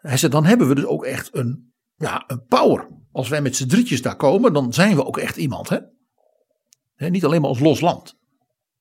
Hij 0.00 0.16
zei: 0.16 0.32
dan 0.32 0.44
hebben 0.44 0.68
we 0.68 0.74
dus 0.74 0.84
ook 0.84 1.04
echt 1.04 1.34
een, 1.34 1.72
ja, 1.96 2.24
een 2.26 2.44
power. 2.48 2.88
Als 3.12 3.28
wij 3.28 3.42
met 3.42 3.56
z'n 3.56 3.66
drietjes 3.66 4.02
daar 4.02 4.16
komen, 4.16 4.52
dan 4.52 4.72
zijn 4.72 4.96
we 4.96 5.06
ook 5.06 5.18
echt 5.18 5.36
iemand. 5.36 5.68
Hè? 5.68 5.78
Niet 6.96 7.24
alleen 7.24 7.40
maar 7.40 7.50
als 7.50 7.60
los 7.60 7.80
land. 7.80 8.14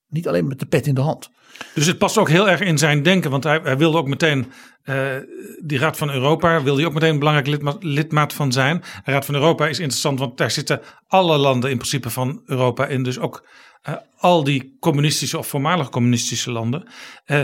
Niet 0.07 0.27
alleen 0.27 0.47
met 0.47 0.59
de 0.59 0.65
pet 0.65 0.87
in 0.87 0.95
de 0.95 1.01
hand. 1.01 1.29
Dus 1.73 1.85
het 1.85 1.97
past 1.97 2.17
ook 2.17 2.29
heel 2.29 2.49
erg 2.49 2.59
in 2.59 2.77
zijn 2.77 3.03
denken, 3.03 3.31
want 3.31 3.43
hij, 3.43 3.59
hij 3.63 3.77
wilde 3.77 3.97
ook 3.97 4.07
meteen 4.07 4.51
eh, 4.83 5.15
die 5.63 5.77
Raad 5.79 5.97
van 5.97 6.09
Europa, 6.09 6.63
wilde 6.63 6.79
hij 6.79 6.87
ook 6.87 6.93
meteen 6.93 7.09
een 7.09 7.19
belangrijk 7.19 7.47
lidma- 7.47 7.77
lidmaat 7.79 8.33
van 8.33 8.51
zijn. 8.51 8.83
De 9.03 9.11
Raad 9.11 9.25
van 9.25 9.35
Europa 9.35 9.67
is 9.67 9.79
interessant, 9.79 10.19
want 10.19 10.37
daar 10.37 10.51
zitten 10.51 10.81
alle 11.07 11.37
landen 11.37 11.69
in 11.69 11.77
principe 11.77 12.09
van 12.09 12.41
Europa 12.45 12.87
in, 12.87 13.03
dus 13.03 13.19
ook 13.19 13.47
eh, 13.81 13.95
al 14.17 14.43
die 14.43 14.77
communistische 14.79 15.37
of 15.37 15.47
voormalig 15.47 15.89
communistische 15.89 16.51
landen. 16.51 16.87
Eh, 17.25 17.39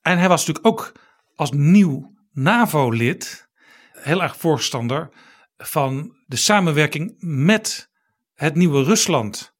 en 0.00 0.18
hij 0.18 0.28
was 0.28 0.46
natuurlijk 0.46 0.66
ook 0.66 0.92
als 1.34 1.50
nieuw 1.52 2.14
NAVO-lid 2.32 3.48
heel 3.92 4.22
erg 4.22 4.36
voorstander 4.36 5.08
van 5.56 6.16
de 6.26 6.36
samenwerking 6.36 7.14
met 7.18 7.90
het 8.34 8.54
nieuwe 8.54 8.82
Rusland. 8.82 9.55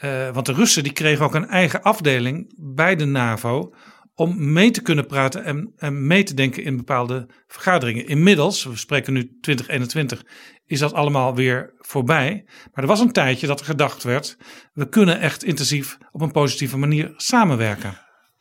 Eh, 0.00 0.30
want 0.30 0.46
de 0.46 0.52
Russen 0.52 0.82
die 0.82 0.92
kregen 0.92 1.24
ook 1.24 1.34
een 1.34 1.48
eigen 1.48 1.82
afdeling 1.82 2.52
bij 2.56 2.96
de 2.96 3.04
NAVO 3.04 3.74
om 4.14 4.52
mee 4.52 4.70
te 4.70 4.82
kunnen 4.82 5.06
praten 5.06 5.72
en, 5.76 6.06
mee 6.06 6.22
te 6.22 6.34
denken 6.34 6.64
in 6.64 6.76
bepaalde 6.76 7.28
vergaderingen. 7.46 8.06
Inmiddels, 8.06 8.64
we 8.64 8.76
spreken 8.76 9.12
nu 9.12 9.38
2021, 9.40 10.24
is 10.66 10.78
dat 10.78 10.92
allemaal 10.92 11.34
weer 11.34 11.74
voorbij. 11.78 12.44
Maar 12.72 12.84
er 12.84 12.90
was 12.90 13.00
een 13.00 13.12
tijdje 13.12 13.46
dat 13.46 13.60
er 13.60 13.66
gedacht 13.66 14.02
werd, 14.02 14.36
we 14.72 14.88
kunnen 14.88 15.20
echt 15.20 15.44
intensief 15.44 15.98
op 16.12 16.20
een 16.20 16.32
positieve 16.32 16.78
manier 16.78 17.12
samenwerken. 17.16 17.98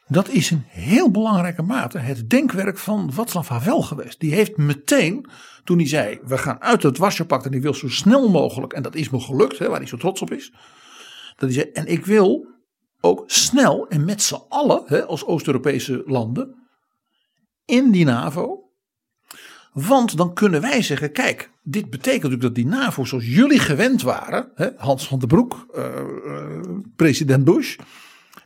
Dat 0.08 0.30
is 0.30 0.52
in 0.52 0.64
heel 0.68 1.12
belangrijke 1.12 1.62
mate 1.62 1.98
het 1.98 2.30
denkwerk 2.30 2.78
van 2.78 3.14
Václav 3.14 3.48
Havel 3.48 3.82
geweest. 3.82 4.20
Die 4.20 4.34
heeft 4.34 4.58
meteen, 4.58 5.30
toen 5.64 5.78
hij 5.78 5.88
zei: 5.88 6.20
We 6.24 6.38
gaan 6.38 6.62
uit 6.62 6.84
het 6.84 6.98
Warschau-pact 6.98 7.46
en 7.46 7.54
ik 7.54 7.62
wil 7.62 7.74
zo 7.74 7.90
snel 7.90 8.30
mogelijk, 8.30 8.74
en 8.74 8.82
dat 8.82 8.96
is 8.96 9.10
me 9.10 9.20
gelukt, 9.20 9.60
hè, 9.60 9.70
waar 9.70 9.80
hij 9.80 9.88
zo 9.88 9.98
trots 9.98 10.22
op 10.22 10.32
is. 10.32 10.52
En 11.74 11.86
ik 11.86 12.06
wil 12.06 12.48
ook 13.02 13.24
snel 13.26 13.88
en 13.88 14.06
met 14.06 14.22
z'n 14.22 14.42
allen, 14.50 14.84
hè, 14.86 15.06
als 15.06 15.26
Oost-Europese 15.26 16.04
landen, 16.06 16.56
in 17.66 17.92
die 17.92 18.06
NAVO. 18.06 18.64
Want 19.74 20.18
dan 20.18 20.34
kunnen 20.34 20.62
wij 20.62 20.82
zeggen: 20.82 21.12
Kijk, 21.12 21.52
dit 21.64 21.90
betekent 21.90 22.24
natuurlijk 22.24 22.42
dat 22.42 22.56
die 22.56 22.66
NAVO, 22.66 23.06
zoals 23.06 23.28
jullie 23.28 23.60
gewend 23.60 24.02
waren, 24.02 24.52
hè, 24.56 24.70
Hans 24.76 25.08
van 25.08 25.20
den 25.20 25.28
Broek, 25.28 25.66
eh, 25.74 26.00
eh, 26.00 26.60
president 26.96 27.44
Bush. 27.44 27.78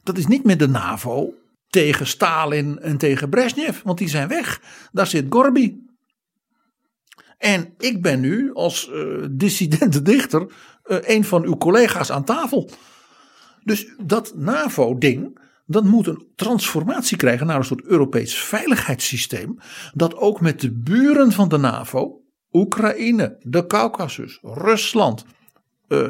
Dat 0.04 0.18
is 0.18 0.28
niet 0.28 0.44
meer 0.44 0.58
de 0.58 0.68
NAVO 0.68 1.34
tegen 1.68 2.08
Stalin 2.08 2.80
en 2.80 2.98
tegen 2.98 3.30
Brezhnev, 3.30 3.82
want 3.82 3.98
die 3.98 4.10
zijn 4.10 4.28
weg. 4.28 4.62
Daar 4.92 5.08
zit 5.08 5.26
Gorby. 5.30 5.78
En 7.38 7.74
ik 7.78 8.02
ben 8.02 8.20
nu 8.20 8.54
als 8.54 8.92
dissidente 9.32 10.02
dichter 10.02 10.52
een 10.84 11.24
van 11.24 11.44
uw 11.44 11.58
collega's 11.58 12.12
aan 12.12 12.24
tafel. 12.24 12.70
Dus 13.64 13.94
dat 13.98 14.34
NAVO-ding, 14.36 15.40
dat 15.66 15.84
moet 15.84 16.08
een 16.08 16.28
transformatie 16.36 17.18
krijgen 17.18 17.48
naar 17.48 17.58
een 17.58 17.64
soort 17.64 17.86
Europees 17.86 18.36
veiligheidssysteem. 18.36 19.58
Dat 19.94 20.16
ook 20.16 20.42
met 20.42 20.62
de 20.62 20.72
buren 20.72 21.32
van 21.32 21.50
de 21.50 21.58
NAVO, 21.58 22.22
Oekraïne, 22.52 23.36
de 23.40 23.68
Caucasus, 23.68 24.40
Rusland, 24.42 25.26
eh, 25.88 26.08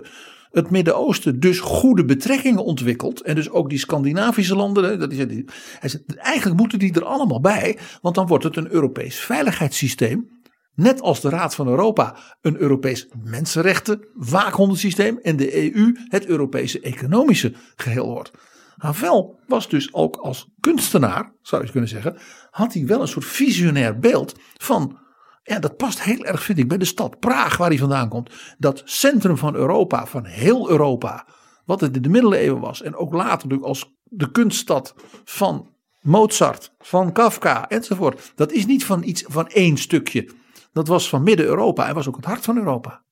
het 0.51 0.69
Midden-Oosten 0.69 1.39
dus 1.39 1.59
goede 1.59 2.05
betrekkingen 2.05 2.63
ontwikkelt. 2.63 3.21
En 3.21 3.35
dus 3.35 3.49
ook 3.49 3.69
die 3.69 3.79
Scandinavische 3.79 4.55
landen. 4.55 4.99
Dat 4.99 5.11
is, 5.11 5.97
eigenlijk 6.15 6.59
moeten 6.59 6.79
die 6.79 6.93
er 6.93 7.05
allemaal 7.05 7.39
bij. 7.39 7.77
Want 8.01 8.15
dan 8.15 8.27
wordt 8.27 8.43
het 8.43 8.57
een 8.57 8.71
Europees 8.71 9.19
veiligheidssysteem. 9.19 10.32
Net 10.75 11.01
als 11.01 11.21
de 11.21 11.29
Raad 11.29 11.55
van 11.55 11.67
Europa 11.67 12.15
een 12.41 12.57
Europees 12.57 13.07
mensenrechten 13.23 14.05
waakhondensysteem. 14.13 15.19
En 15.21 15.35
de 15.35 15.75
EU 15.75 15.95
het 16.07 16.25
Europese 16.25 16.79
economische 16.79 17.53
geheel 17.75 18.07
wordt. 18.07 18.31
Havel 18.77 19.39
was 19.47 19.69
dus 19.69 19.93
ook 19.93 20.15
als 20.15 20.49
kunstenaar, 20.59 21.31
zou 21.41 21.65
je 21.65 21.71
kunnen 21.71 21.89
zeggen. 21.89 22.17
Had 22.51 22.73
hij 22.73 22.85
wel 22.85 23.01
een 23.01 23.07
soort 23.07 23.25
visionair 23.25 23.99
beeld 23.99 24.35
van 24.57 24.97
ja, 25.43 25.59
dat 25.59 25.77
past 25.77 26.01
heel 26.01 26.25
erg, 26.25 26.43
vind 26.43 26.57
ik, 26.57 26.67
bij 26.67 26.77
de 26.77 26.85
stad 26.85 27.19
Praag, 27.19 27.57
waar 27.57 27.69
hij 27.69 27.77
vandaan 27.77 28.09
komt. 28.09 28.29
Dat 28.57 28.81
centrum 28.85 29.37
van 29.37 29.55
Europa, 29.55 30.05
van 30.05 30.25
heel 30.25 30.69
Europa. 30.69 31.25
Wat 31.65 31.81
het 31.81 31.95
in 31.95 32.01
de 32.01 32.09
middeleeuwen 32.09 32.61
was. 32.61 32.81
En 32.81 32.95
ook 32.95 33.13
later 33.13 33.31
natuurlijk 33.31 33.63
als 33.63 33.93
de 34.03 34.31
kunststad 34.31 34.95
van 35.23 35.67
Mozart, 36.01 36.71
van 36.79 37.11
Kafka 37.11 37.69
enzovoort. 37.69 38.31
Dat 38.35 38.51
is 38.51 38.65
niet 38.65 38.85
van 38.85 39.03
iets 39.03 39.23
van 39.27 39.47
één 39.47 39.77
stukje. 39.77 40.29
Dat 40.73 40.87
was 40.87 41.09
van 41.09 41.23
midden-Europa 41.23 41.87
en 41.87 41.95
was 41.95 42.07
ook 42.07 42.15
het 42.15 42.25
hart 42.25 42.43
van 42.43 42.57
Europa. 42.57 43.03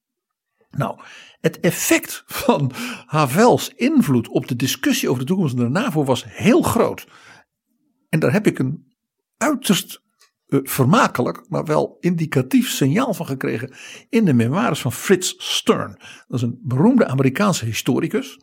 Nou, 0.70 1.00
het 1.40 1.60
effect 1.60 2.24
van 2.26 2.72
Havels 3.06 3.74
invloed 3.76 4.28
op 4.28 4.48
de 4.48 4.56
discussie 4.56 5.10
over 5.10 5.22
de 5.22 5.28
toekomst 5.28 5.56
van 5.56 5.64
de 5.64 5.80
NAVO 5.80 6.04
was 6.04 6.26
heel 6.28 6.62
groot. 6.62 7.08
En 8.10 8.20
daar 8.20 8.32
heb 8.32 8.48
ik 8.48 8.60
een 8.60 8.94
uiterst 9.38 10.02
eh, 10.46 10.60
vermakelijk, 10.64 11.46
maar 11.50 11.66
wel 11.66 11.98
indicatief 12.00 12.70
signaal 12.70 13.14
van 13.14 13.26
gekregen 13.26 13.74
in 14.10 14.26
de 14.26 14.34
memoires 14.34 14.82
van 14.82 14.92
Fritz 14.92 15.34
Stern. 15.38 15.96
Dat 16.28 16.38
is 16.38 16.42
een 16.42 16.60
beroemde 16.64 17.08
Amerikaanse 17.08 17.66
historicus, 17.66 18.40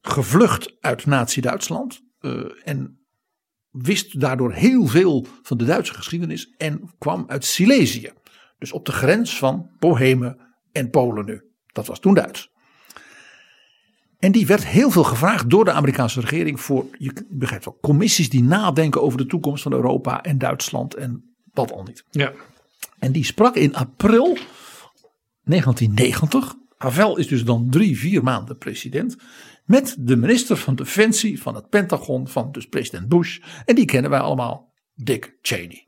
gevlucht 0.00 0.76
uit 0.80 1.06
Nazi-Duitsland 1.06 2.00
eh, 2.18 2.44
en 2.64 3.04
wist 3.70 4.20
daardoor 4.20 4.52
heel 4.52 4.86
veel 4.86 5.26
van 5.42 5.58
de 5.58 5.64
Duitse 5.64 5.94
geschiedenis 5.94 6.54
en 6.56 6.94
kwam 6.98 7.24
uit 7.26 7.44
Silesië. 7.44 8.12
Dus 8.60 8.72
op 8.72 8.86
de 8.86 8.92
grens 8.92 9.38
van 9.38 9.70
Bohemen 9.78 10.38
en 10.72 10.90
Polen 10.90 11.24
nu. 11.24 11.42
Dat 11.66 11.86
was 11.86 12.00
toen 12.00 12.14
Duits. 12.14 12.50
En 14.18 14.32
die 14.32 14.46
werd 14.46 14.66
heel 14.66 14.90
veel 14.90 15.04
gevraagd 15.04 15.50
door 15.50 15.64
de 15.64 15.72
Amerikaanse 15.72 16.20
regering 16.20 16.60
voor, 16.60 16.86
je 16.98 17.26
begrijpt 17.28 17.64
wel, 17.64 17.78
commissies 17.80 18.28
die 18.28 18.42
nadenken 18.42 19.02
over 19.02 19.18
de 19.18 19.26
toekomst 19.26 19.62
van 19.62 19.72
Europa 19.72 20.22
en 20.22 20.38
Duitsland 20.38 20.94
en 20.94 21.34
wat 21.52 21.72
al 21.72 21.82
niet. 21.82 22.04
Ja. 22.10 22.32
En 22.98 23.12
die 23.12 23.24
sprak 23.24 23.54
in 23.54 23.74
april 23.74 24.38
1990. 25.44 26.54
Havel 26.76 27.16
is 27.16 27.28
dus 27.28 27.44
dan 27.44 27.70
drie, 27.70 27.98
vier 27.98 28.22
maanden 28.22 28.58
president. 28.58 29.16
Met 29.64 29.96
de 29.98 30.16
minister 30.16 30.56
van 30.56 30.74
Defensie 30.74 31.42
van 31.42 31.54
het 31.54 31.68
Pentagon 31.68 32.28
van 32.28 32.52
dus 32.52 32.68
president 32.68 33.08
Bush. 33.08 33.38
En 33.64 33.74
die 33.74 33.84
kennen 33.84 34.10
wij 34.10 34.20
allemaal, 34.20 34.72
Dick 34.94 35.38
Cheney. 35.42 35.86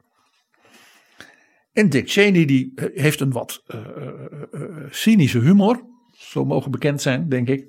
En 1.72 1.88
Dick 1.88 2.10
Cheney 2.10 2.44
die 2.44 2.72
eh, 2.74 2.86
heeft 2.94 3.20
een 3.20 3.32
wat 3.32 3.62
eh, 3.66 3.80
eh, 4.52 4.60
cynische 4.90 5.38
humor. 5.38 5.84
Zo 6.12 6.44
mogen 6.44 6.70
bekend 6.70 7.02
zijn, 7.02 7.28
denk 7.28 7.48
ik. 7.48 7.66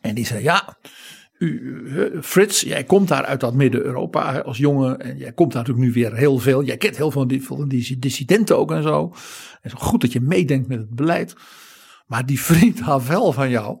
En 0.00 0.14
die 0.14 0.26
zei, 0.26 0.42
ja, 0.42 0.76
u, 1.38 2.20
Frits, 2.22 2.60
jij 2.60 2.84
komt 2.84 3.08
daar 3.08 3.24
uit 3.24 3.40
dat 3.40 3.54
Midden-Europa 3.54 4.38
als 4.38 4.58
jongen. 4.58 5.00
En 5.00 5.16
jij 5.16 5.32
komt 5.32 5.52
daar 5.52 5.62
natuurlijk 5.62 5.86
nu 5.86 5.92
weer 5.92 6.14
heel 6.14 6.38
veel. 6.38 6.64
Jij 6.64 6.76
kent 6.76 6.96
heel 6.96 7.10
veel 7.10 7.20
van 7.20 7.28
die, 7.28 7.44
van 7.44 7.68
die 7.68 7.98
dissidenten 7.98 8.58
ook 8.58 8.70
en 8.70 8.82
zo. 8.82 9.14
En 9.62 9.70
zo 9.70 9.76
goed 9.78 10.00
dat 10.00 10.12
je 10.12 10.20
meedenkt 10.20 10.68
met 10.68 10.78
het 10.78 10.94
beleid. 10.94 11.34
Maar 12.06 12.26
die 12.26 12.40
vriend 12.40 12.80
Havel 12.80 13.32
van 13.32 13.50
jou, 13.50 13.78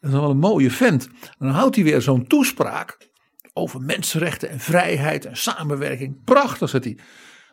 dat 0.00 0.10
is 0.10 0.10
wel 0.10 0.30
een 0.30 0.38
mooie 0.38 0.70
vent. 0.70 1.06
En 1.06 1.46
dan 1.46 1.54
houdt 1.54 1.74
hij 1.74 1.84
weer 1.84 2.02
zo'n 2.02 2.26
toespraak 2.26 3.08
over 3.52 3.80
mensenrechten 3.80 4.50
en 4.50 4.60
vrijheid 4.60 5.24
en 5.24 5.36
samenwerking. 5.36 6.24
Prachtig 6.24 6.68
zit 6.68 6.84
hij. 6.84 6.98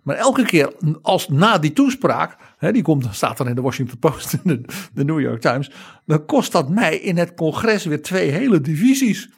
Maar 0.03 0.15
elke 0.15 0.45
keer 0.45 0.73
als 1.01 1.27
na 1.27 1.57
die 1.57 1.73
toespraak, 1.73 2.38
hè, 2.57 2.71
die 2.71 2.81
komt, 2.81 3.07
staat 3.11 3.38
dan 3.38 3.47
in 3.47 3.55
de 3.55 3.61
Washington 3.61 3.99
Post 3.99 4.34
en 4.34 4.41
de, 4.43 4.61
de 4.93 5.03
New 5.03 5.19
York 5.19 5.41
Times, 5.41 5.71
dan 6.05 6.25
kost 6.25 6.51
dat 6.51 6.69
mij 6.69 6.97
in 6.97 7.17
het 7.17 7.34
congres 7.34 7.85
weer 7.85 8.01
twee 8.01 8.30
hele 8.30 8.61
divisies. 8.61 9.30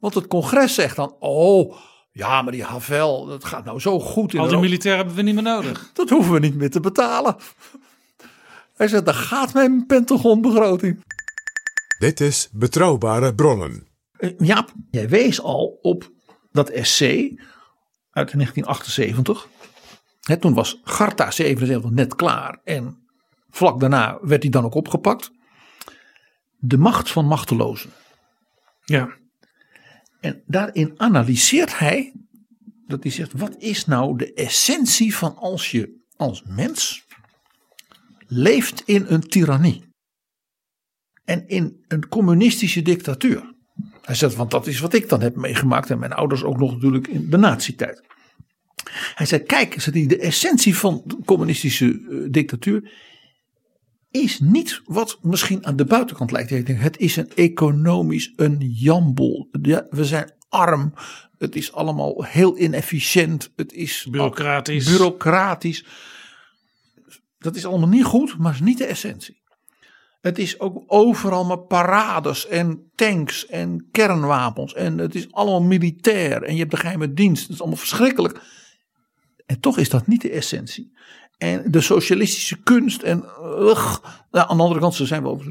Want 0.00 0.14
het 0.14 0.26
congres 0.26 0.74
zegt 0.74 0.96
dan, 0.96 1.16
oh, 1.18 1.76
Ja, 2.12 2.42
maar 2.42 2.52
die 2.52 2.64
Havel, 2.64 3.26
dat 3.26 3.44
gaat 3.44 3.64
nou 3.64 3.80
zo 3.80 4.00
goed. 4.00 4.34
In 4.34 4.40
Al 4.40 4.48
die 4.48 4.58
militairen 4.58 4.98
hebben 4.98 5.16
we 5.16 5.22
niet 5.22 5.34
meer 5.34 5.42
nodig. 5.42 5.90
Dat 5.94 6.10
hoeven 6.10 6.32
we 6.32 6.38
niet 6.38 6.54
meer 6.54 6.70
te 6.70 6.80
betalen. 6.80 7.36
Hij 8.76 8.88
zegt, 8.88 9.04
daar 9.04 9.14
gaat 9.14 9.54
mijn 9.54 9.86
Pentagonbegroting. 9.86 11.04
Dit 11.98 12.20
is 12.20 12.48
Betrouwbare 12.52 13.34
Bronnen. 13.34 13.86
Eh, 14.16 14.30
Jaap, 14.38 14.72
jij 14.90 15.08
wees 15.08 15.40
al 15.40 15.78
op 15.82 16.10
dat 16.52 16.68
essay 16.68 17.38
uit 18.10 18.32
1978. 18.32 19.48
Hè, 20.20 20.36
toen 20.36 20.54
was 20.54 20.80
Garta 20.84 21.30
77 21.30 21.90
net 21.90 22.14
klaar 22.14 22.60
en 22.64 23.08
vlak 23.50 23.80
daarna 23.80 24.18
werd 24.22 24.42
hij 24.42 24.50
dan 24.50 24.64
ook 24.64 24.74
opgepakt. 24.74 25.30
De 26.58 26.78
macht 26.78 27.10
van 27.10 27.26
machtelozen. 27.26 27.90
Ja. 28.84 29.18
En 30.20 30.42
daarin 30.46 30.94
analyseert 30.96 31.78
hij 31.78 32.12
dat 32.86 33.02
hij 33.02 33.12
zegt: 33.12 33.32
wat 33.32 33.56
is 33.56 33.86
nou 33.86 34.16
de 34.16 34.32
essentie 34.32 35.16
van 35.16 35.36
als 35.36 35.70
je 35.70 36.04
als 36.16 36.42
mens 36.42 37.06
leeft 38.26 38.82
in 38.84 39.04
een 39.08 39.20
tirannie 39.20 39.88
en 41.24 41.48
in 41.48 41.84
een 41.88 42.08
communistische 42.08 42.82
dictatuur? 42.82 43.54
Hij 44.10 44.18
zegt: 44.18 44.34
want 44.34 44.50
dat 44.50 44.66
is 44.66 44.80
wat 44.80 44.94
ik 44.94 45.08
dan 45.08 45.20
heb 45.20 45.36
meegemaakt 45.36 45.90
en 45.90 45.98
mijn 45.98 46.12
ouders 46.12 46.42
ook 46.42 46.58
nog 46.58 46.72
natuurlijk 46.72 47.08
in 47.08 47.30
de 47.30 47.36
nazi-tijd. 47.36 48.02
Hij 49.14 49.26
zei: 49.26 49.42
kijk, 49.42 49.74
hij, 49.74 50.06
de 50.06 50.18
essentie 50.18 50.76
van 50.76 51.02
de 51.04 51.18
communistische 51.24 51.86
eh, 51.86 52.16
dictatuur 52.30 52.92
is 54.10 54.40
niet 54.40 54.80
wat 54.84 55.18
misschien 55.22 55.66
aan 55.66 55.76
de 55.76 55.84
buitenkant 55.84 56.30
lijkt. 56.30 56.50
Ik 56.50 56.66
denk, 56.66 56.80
Het 56.80 56.98
is 56.98 57.16
een 57.16 57.30
economisch 57.34 58.32
een 58.36 58.58
jambol. 58.60 59.48
Ja, 59.62 59.86
we 59.90 60.04
zijn 60.04 60.32
arm. 60.48 60.94
Het 61.38 61.56
is 61.56 61.72
allemaal 61.72 62.24
heel 62.24 62.58
inefficiënt. 62.58 63.52
Het 63.56 63.72
is 63.72 64.06
Bureaucratisch. 64.10 64.84
bureaucratisch. 64.84 65.84
Dat 67.38 67.56
is 67.56 67.66
allemaal 67.66 67.88
niet 67.88 68.04
goed, 68.04 68.38
maar 68.38 68.52
is 68.52 68.60
niet 68.60 68.78
de 68.78 68.86
essentie. 68.86 69.39
Het 70.20 70.38
is 70.38 70.60
ook 70.60 70.82
overal 70.86 71.44
maar 71.44 71.58
parades 71.58 72.46
en 72.46 72.90
tanks 72.94 73.46
en 73.46 73.88
kernwapens. 73.90 74.74
En 74.74 74.98
het 74.98 75.14
is 75.14 75.32
allemaal 75.32 75.62
militair. 75.62 76.42
En 76.42 76.52
je 76.52 76.58
hebt 76.58 76.70
de 76.70 76.76
geheime 76.76 77.12
dienst. 77.12 77.42
Het 77.42 77.52
is 77.52 77.60
allemaal 77.60 77.78
verschrikkelijk. 77.78 78.40
En 79.46 79.60
toch 79.60 79.78
is 79.78 79.88
dat 79.88 80.06
niet 80.06 80.22
de 80.22 80.30
essentie. 80.30 80.98
En 81.38 81.70
de 81.70 81.80
socialistische 81.80 82.62
kunst. 82.62 83.02
En 83.02 83.24
ugh, 83.58 83.98
nou, 84.30 84.48
aan 84.48 84.56
de 84.56 84.62
andere 84.62 84.80
kant, 84.80 84.94
ze 84.94 85.06
zijn 85.06 85.22
wel, 85.22 85.42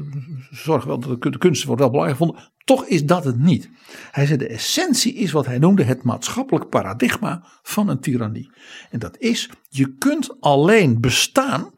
zorgen 0.50 0.88
wel 0.88 1.00
dat 1.00 1.22
de 1.22 1.38
kunst 1.38 1.64
wordt 1.64 1.80
wel 1.80 1.90
belangrijk 1.90 2.18
gevonden. 2.18 2.52
Toch 2.64 2.86
is 2.86 3.04
dat 3.04 3.24
het 3.24 3.38
niet. 3.38 3.70
Hij 4.10 4.26
zei 4.26 4.38
de 4.38 4.48
essentie 4.48 5.14
is 5.14 5.32
wat 5.32 5.46
hij 5.46 5.58
noemde 5.58 5.82
het 5.82 6.02
maatschappelijk 6.02 6.68
paradigma 6.68 7.44
van 7.62 7.88
een 7.88 8.00
tirannie. 8.00 8.50
En 8.90 8.98
dat 8.98 9.18
is, 9.18 9.50
je 9.68 9.94
kunt 9.94 10.40
alleen 10.40 11.00
bestaan 11.00 11.70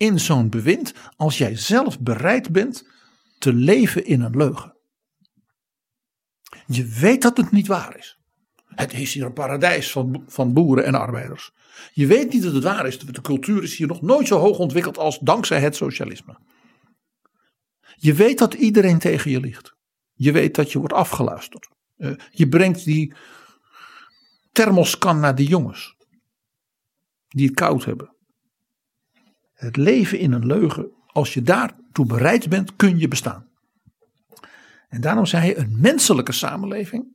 in 0.00 0.20
zo'n 0.20 0.48
bewind 0.48 0.94
als 1.16 1.38
jij 1.38 1.56
zelf 1.56 2.00
bereid 2.00 2.52
bent 2.52 2.88
te 3.38 3.52
leven 3.52 4.04
in 4.04 4.20
een 4.20 4.36
leugen. 4.36 4.76
Je 6.66 6.84
weet 6.84 7.22
dat 7.22 7.36
het 7.36 7.50
niet 7.50 7.66
waar 7.66 7.96
is. 7.96 8.18
Het 8.64 8.92
is 8.92 9.14
hier 9.14 9.24
een 9.24 9.32
paradijs 9.32 9.90
van, 9.90 10.24
van 10.26 10.52
boeren 10.52 10.84
en 10.84 10.94
arbeiders. 10.94 11.50
Je 11.92 12.06
weet 12.06 12.32
niet 12.32 12.42
dat 12.42 12.54
het 12.54 12.62
waar 12.62 12.86
is. 12.86 12.98
De 12.98 13.20
cultuur 13.20 13.62
is 13.62 13.76
hier 13.76 13.86
nog 13.86 14.02
nooit 14.02 14.26
zo 14.26 14.38
hoog 14.38 14.58
ontwikkeld 14.58 14.98
als 14.98 15.18
dankzij 15.18 15.60
het 15.60 15.76
socialisme. 15.76 16.38
Je 17.96 18.14
weet 18.14 18.38
dat 18.38 18.54
iedereen 18.54 18.98
tegen 18.98 19.30
je 19.30 19.40
ligt. 19.40 19.76
Je 20.12 20.32
weet 20.32 20.54
dat 20.54 20.72
je 20.72 20.78
wordt 20.78 20.94
afgeluisterd. 20.94 21.68
Eh, 21.96 22.12
je 22.30 22.48
brengt 22.48 22.84
die 22.84 23.14
thermoskan 24.52 25.20
naar 25.20 25.34
die 25.34 25.48
jongens. 25.48 25.94
Die 27.28 27.46
het 27.46 27.54
koud 27.54 27.84
hebben. 27.84 28.18
Het 29.60 29.76
leven 29.76 30.18
in 30.18 30.32
een 30.32 30.46
leugen. 30.46 30.90
Als 31.06 31.34
je 31.34 31.42
daartoe 31.42 32.06
bereid 32.06 32.48
bent, 32.48 32.76
kun 32.76 32.98
je 32.98 33.08
bestaan. 33.08 33.46
En 34.88 35.00
daarom 35.00 35.26
zei 35.26 35.42
hij: 35.42 35.58
een 35.58 35.80
menselijke 35.80 36.32
samenleving 36.32 37.06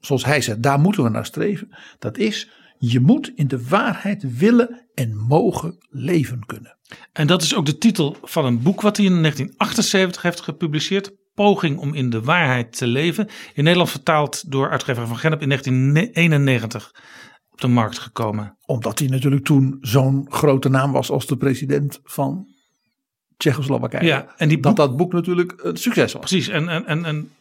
zoals 0.00 0.24
hij 0.24 0.40
zegt, 0.40 0.62
daar 0.62 0.80
moeten 0.80 1.02
we 1.02 1.08
naar 1.08 1.26
streven. 1.26 1.68
Dat 1.98 2.18
is, 2.18 2.50
je 2.78 3.00
moet 3.00 3.32
in 3.34 3.48
de 3.48 3.68
waarheid 3.68 4.38
willen 4.38 4.86
en 4.94 5.16
mogen 5.16 5.78
leven 5.90 6.46
kunnen. 6.46 6.76
En 7.12 7.26
dat 7.26 7.42
is 7.42 7.54
ook 7.54 7.66
de 7.66 7.78
titel 7.78 8.16
van 8.22 8.44
een 8.44 8.62
boek 8.62 8.80
wat 8.80 8.96
hij 8.96 9.06
in 9.06 9.20
1978 9.20 10.22
heeft 10.22 10.40
gepubliceerd. 10.40 11.12
Poging 11.34 11.78
om 11.78 11.94
in 11.94 12.10
de 12.10 12.22
waarheid 12.22 12.76
te 12.76 12.86
leven. 12.86 13.28
In 13.54 13.64
Nederland 13.64 13.90
vertaald 13.90 14.50
door 14.50 14.70
uitgever 14.70 15.06
van 15.06 15.18
Gennep 15.18 15.40
in 15.40 15.48
1991 15.48 16.94
op 17.54 17.60
de 17.60 17.68
markt 17.68 17.98
gekomen. 17.98 18.56
Omdat 18.66 18.98
hij 18.98 19.08
natuurlijk 19.08 19.44
toen 19.44 19.78
zo'n 19.80 20.26
grote 20.30 20.68
naam 20.68 20.92
was 20.92 21.10
als 21.10 21.26
de 21.26 21.36
president 21.36 22.00
van 22.04 22.46
Tsjechoslowakije. 23.36 24.06
Ja, 24.06 24.34
en 24.36 24.48
die 24.48 24.60
dat 24.60 24.74
boek- 24.74 24.86
dat 24.86 24.96
boek 24.96 25.12
natuurlijk 25.12 25.54
een 25.56 25.76
succes 25.76 26.12
was. 26.12 26.20
Precies, 26.20 26.48
en, 26.48 26.68
en, 26.68 26.86
en, 26.86 27.04
en 27.04 27.32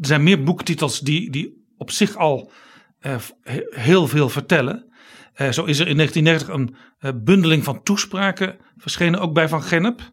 er 0.00 0.06
zijn 0.06 0.22
meer 0.22 0.42
boektitels 0.42 1.00
die, 1.00 1.30
die 1.30 1.66
op 1.76 1.90
zich 1.90 2.16
al 2.16 2.50
eh, 2.98 3.16
he- 3.42 3.66
heel 3.70 4.08
veel 4.08 4.28
vertellen. 4.28 4.92
Eh, 5.34 5.50
zo 5.50 5.64
is 5.64 5.78
er 5.78 5.86
in 5.88 5.96
1990 5.96 6.48
een 6.48 6.76
eh, 6.98 7.22
bundeling 7.24 7.64
van 7.64 7.82
toespraken 7.82 8.56
verschenen, 8.76 9.20
ook 9.20 9.32
bij 9.34 9.48
Van 9.48 9.62
Gennep. 9.62 10.10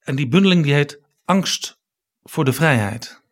En 0.00 0.16
die 0.16 0.28
bundeling 0.28 0.62
die 0.64 0.72
heet 0.74 1.00
Angst 1.24 1.78
voor 2.22 2.44
de 2.44 2.52
vrijheid. 2.52 3.22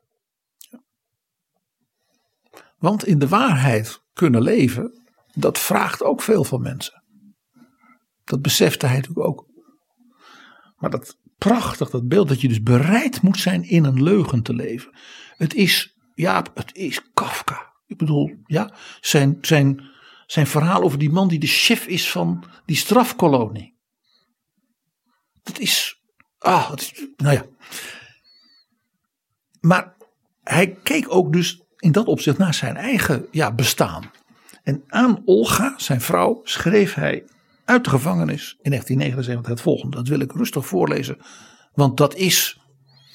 Want 2.79 3.07
in 3.07 3.19
de 3.19 3.29
waarheid 3.29 4.03
kunnen 4.13 4.43
leven, 4.43 5.06
dat 5.39 5.59
vraagt 5.59 6.03
ook 6.03 6.23
veel 6.23 6.45
van 6.45 6.63
mensen. 6.63 7.05
Dat 8.25 8.43
besefte 8.43 8.87
hij 8.87 8.97
natuurlijk 8.97 9.27
ook. 9.27 9.47
Maar 10.77 10.91
dat 10.91 11.19
prachtig, 11.39 11.91
dat 11.91 12.09
beeld 12.09 12.29
dat 12.29 12.41
je 12.41 12.49
dus 12.49 12.63
bereid 12.63 13.23
moet 13.23 13.39
zijn 13.39 13.63
in 13.63 13.85
een 13.85 14.03
leugen 14.03 14.43
te 14.43 14.55
leven. 14.55 14.99
Het 15.37 15.55
is, 15.55 15.97
ja, 16.15 16.45
het 16.55 16.75
is 16.75 17.11
Kafka. 17.15 17.75
Ik 17.87 17.97
bedoel, 17.97 18.31
ja, 18.45 18.75
zijn, 19.01 19.39
zijn, 19.41 19.83
zijn 20.27 20.47
verhaal 20.47 20.83
over 20.83 20.99
die 20.99 21.11
man 21.11 21.29
die 21.29 21.39
de 21.39 21.47
chef 21.47 21.87
is 21.87 22.11
van 22.11 22.45
die 22.65 22.77
strafkolonie. 22.77 23.77
Dat 25.43 25.59
is, 25.59 26.03
ah, 26.39 26.73
nou 27.17 27.35
ja. 27.35 27.45
Maar 29.61 29.97
hij 30.43 30.77
keek 30.83 31.07
ook 31.09 31.33
dus 31.33 31.63
in 31.77 31.93
dat 31.93 32.07
opzicht 32.07 32.39
naar 32.39 32.55
zijn 32.55 32.77
eigen 32.77 33.27
ja, 33.31 33.53
bestaan. 33.53 34.11
En 34.67 34.85
aan 34.87 35.23
Olga, 35.25 35.75
zijn 35.79 36.01
vrouw, 36.01 36.41
schreef 36.43 36.95
hij 36.95 37.25
uit 37.65 37.85
de 37.85 37.91
gevangenis 37.91 38.59
in 38.63 38.71
1979 38.71 39.51
het 39.51 39.61
volgende. 39.61 39.97
Dat 39.97 40.09
wil 40.09 40.21
ik 40.21 40.33
rustig 40.33 40.67
voorlezen, 40.67 41.19
want 41.73 41.97
dat 41.97 42.15
is 42.15 42.61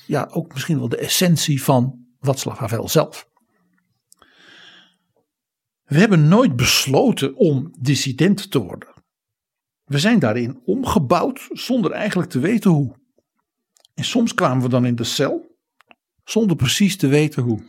ja, 0.08 0.30
ook 0.32 0.54
misschien 0.54 0.78
wel 0.78 0.90
de 0.90 0.98
essentie 0.98 1.64
van 1.64 2.06
Václav 2.20 2.60
Havel 2.60 2.90
zelf. 2.90 3.30
We 5.84 6.00
hebben 6.00 6.28
nooit 6.28 6.56
besloten 6.56 7.36
om 7.36 7.76
dissident 7.80 8.52
te 8.52 8.60
worden. 8.60 8.90
We 9.84 10.00
zijn 10.00 10.20
daarin 10.20 10.62
omgebouwd 10.66 11.48
zonder 11.50 11.92
eigenlijk 11.92 12.30
te 12.30 12.40
weten 12.40 12.72
hoe. 12.72 12.96
En 13.94 14.04
soms 14.04 14.34
kwamen 14.34 14.64
we 14.64 14.70
dan 14.70 14.86
in 14.86 14.96
de 14.96 15.04
cel 15.04 15.58
zonder 16.24 16.56
precies 16.56 16.98
te 16.98 17.08
weten 17.08 17.44
hoe. 17.44 17.64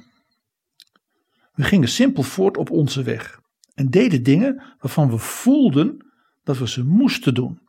We 1.53 1.63
gingen 1.63 1.89
simpel 1.89 2.23
voort 2.23 2.57
op 2.57 2.71
onze 2.71 3.03
weg 3.03 3.41
en 3.75 3.91
deden 3.91 4.23
dingen 4.23 4.63
waarvan 4.79 5.11
we 5.11 5.19
voelden 5.19 6.13
dat 6.43 6.59
we 6.59 6.69
ze 6.69 6.85
moesten 6.85 7.35
doen 7.35 7.61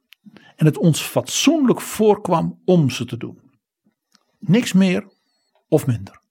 en 0.56 0.66
het 0.66 0.78
ons 0.78 1.02
fatsoenlijk 1.02 1.82
voorkwam 1.82 2.62
om 2.66 2.90
ze 2.90 3.06
te 3.06 3.18
doen. 3.18 3.42
Niks 4.40 4.74
meer 4.74 5.08
of 5.68 5.86
minder. 5.86 6.22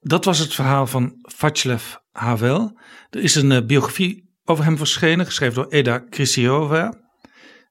Dat 0.00 0.24
was 0.24 0.38
het 0.38 0.54
verhaal 0.54 0.86
van 0.86 1.18
Václav 1.22 1.94
Havel. 2.10 2.80
Er 3.10 3.20
is 3.20 3.34
een 3.34 3.52
eh, 3.52 3.66
biografie 3.66 4.34
over 4.44 4.64
hem 4.64 4.76
verschenen, 4.76 5.26
geschreven 5.26 5.54
door 5.54 5.72
Eda 5.72 5.98
Krisiova. 5.98 7.04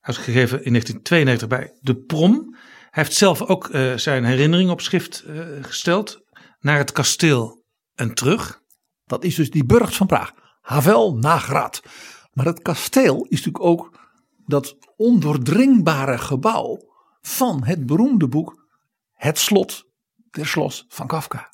Uitgegeven 0.02 0.64
in 0.64 0.72
1992 0.72 1.48
bij 1.48 1.78
De 1.80 1.96
Prom. 1.96 2.56
Hij 2.90 3.04
heeft 3.04 3.14
zelf 3.16 3.42
ook 3.42 3.70
eh, 3.70 3.96
zijn 3.96 4.24
herinnering 4.24 4.70
op 4.70 4.82
schrift 4.82 5.20
eh, 5.20 5.46
gesteld. 5.62 6.24
Naar 6.60 6.78
het 6.78 6.92
kasteel 6.92 7.64
en 7.96 8.14
terug. 8.14 8.60
Dat 9.06 9.24
is 9.24 9.36
dus 9.36 9.50
die 9.50 9.66
burcht 9.66 9.96
van 9.96 10.08
Praag. 10.08 10.32
Havel 10.66 11.16
na 11.16 11.38
Grad. 11.38 11.84
Maar 12.34 12.46
het 12.46 12.62
kasteel 12.62 13.26
is 13.30 13.38
natuurlijk 13.46 13.64
ook 13.64 14.00
dat 14.46 14.78
ondoordringbare 14.98 16.18
gebouw 16.18 16.80
van 17.22 17.64
het 17.64 17.86
beroemde 17.86 18.28
boek 18.28 18.68
Het 19.14 19.40
Slot 19.40 19.84
der 20.32 20.48
Schloss 20.48 20.86
van 20.90 21.08
Kafka. 21.08 21.50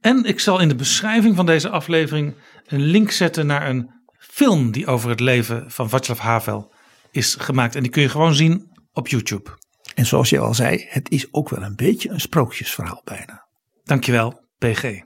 En 0.00 0.24
ik 0.24 0.40
zal 0.40 0.58
in 0.58 0.68
de 0.68 0.74
beschrijving 0.74 1.36
van 1.36 1.46
deze 1.46 1.68
aflevering 1.68 2.34
een 2.66 2.82
link 2.82 3.10
zetten 3.10 3.46
naar 3.46 3.68
een 3.68 3.90
film 4.18 4.70
die 4.70 4.86
over 4.86 5.10
het 5.10 5.20
leven 5.20 5.70
van 5.70 5.88
Václav 5.88 6.18
Havel 6.18 6.72
is 7.10 7.34
gemaakt. 7.34 7.74
En 7.74 7.82
die 7.82 7.90
kun 7.90 8.02
je 8.02 8.08
gewoon 8.08 8.34
zien 8.34 8.70
op 8.92 9.08
YouTube. 9.08 9.50
En 9.94 10.06
zoals 10.06 10.30
je 10.30 10.38
al 10.38 10.54
zei, 10.54 10.86
het 10.88 11.10
is 11.10 11.32
ook 11.32 11.48
wel 11.48 11.62
een 11.62 11.76
beetje 11.76 12.08
een 12.08 12.20
sprookjesverhaal 12.20 13.02
bijna. 13.04 13.46
Dankjewel, 13.84 14.40
PG. 14.58 15.00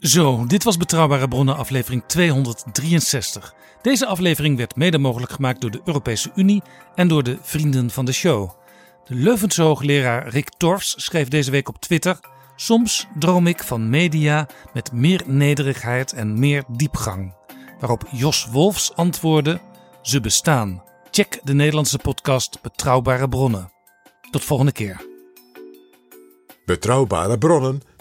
Zo, 0.00 0.46
dit 0.46 0.64
was 0.64 0.76
Betrouwbare 0.76 1.28
Bronnen 1.28 1.56
aflevering 1.56 2.02
263. 2.06 3.54
Deze 3.82 4.06
aflevering 4.06 4.56
werd 4.56 4.76
mede 4.76 4.98
mogelijk 4.98 5.32
gemaakt 5.32 5.60
door 5.60 5.70
de 5.70 5.80
Europese 5.84 6.30
Unie 6.34 6.62
en 6.94 7.08
door 7.08 7.22
de 7.22 7.38
vrienden 7.42 7.90
van 7.90 8.04
de 8.04 8.12
show. 8.12 8.50
De 9.04 9.14
Leuvense 9.14 9.62
hoogleraar 9.62 10.28
Rick 10.28 10.48
Torfs 10.56 10.94
schreef 10.96 11.28
deze 11.28 11.50
week 11.50 11.68
op 11.68 11.80
Twitter... 11.80 12.18
Soms 12.60 13.06
droom 13.18 13.46
ik 13.46 13.62
van 13.62 13.90
media 13.90 14.46
met 14.72 14.92
meer 14.92 15.22
nederigheid 15.26 16.12
en 16.12 16.38
meer 16.38 16.64
diepgang. 16.68 17.34
Waarop 17.80 18.06
Jos 18.10 18.46
Wolfs 18.46 18.94
antwoordde: 18.94 19.60
Ze 20.02 20.20
bestaan. 20.20 20.82
Check 21.10 21.40
de 21.42 21.54
Nederlandse 21.54 21.98
podcast 21.98 22.62
Betrouwbare 22.62 23.28
Bronnen. 23.28 23.72
Tot 24.30 24.44
volgende 24.44 24.72
keer. 24.72 25.06
Betrouwbare 26.64 27.38
bronnen 27.38 27.82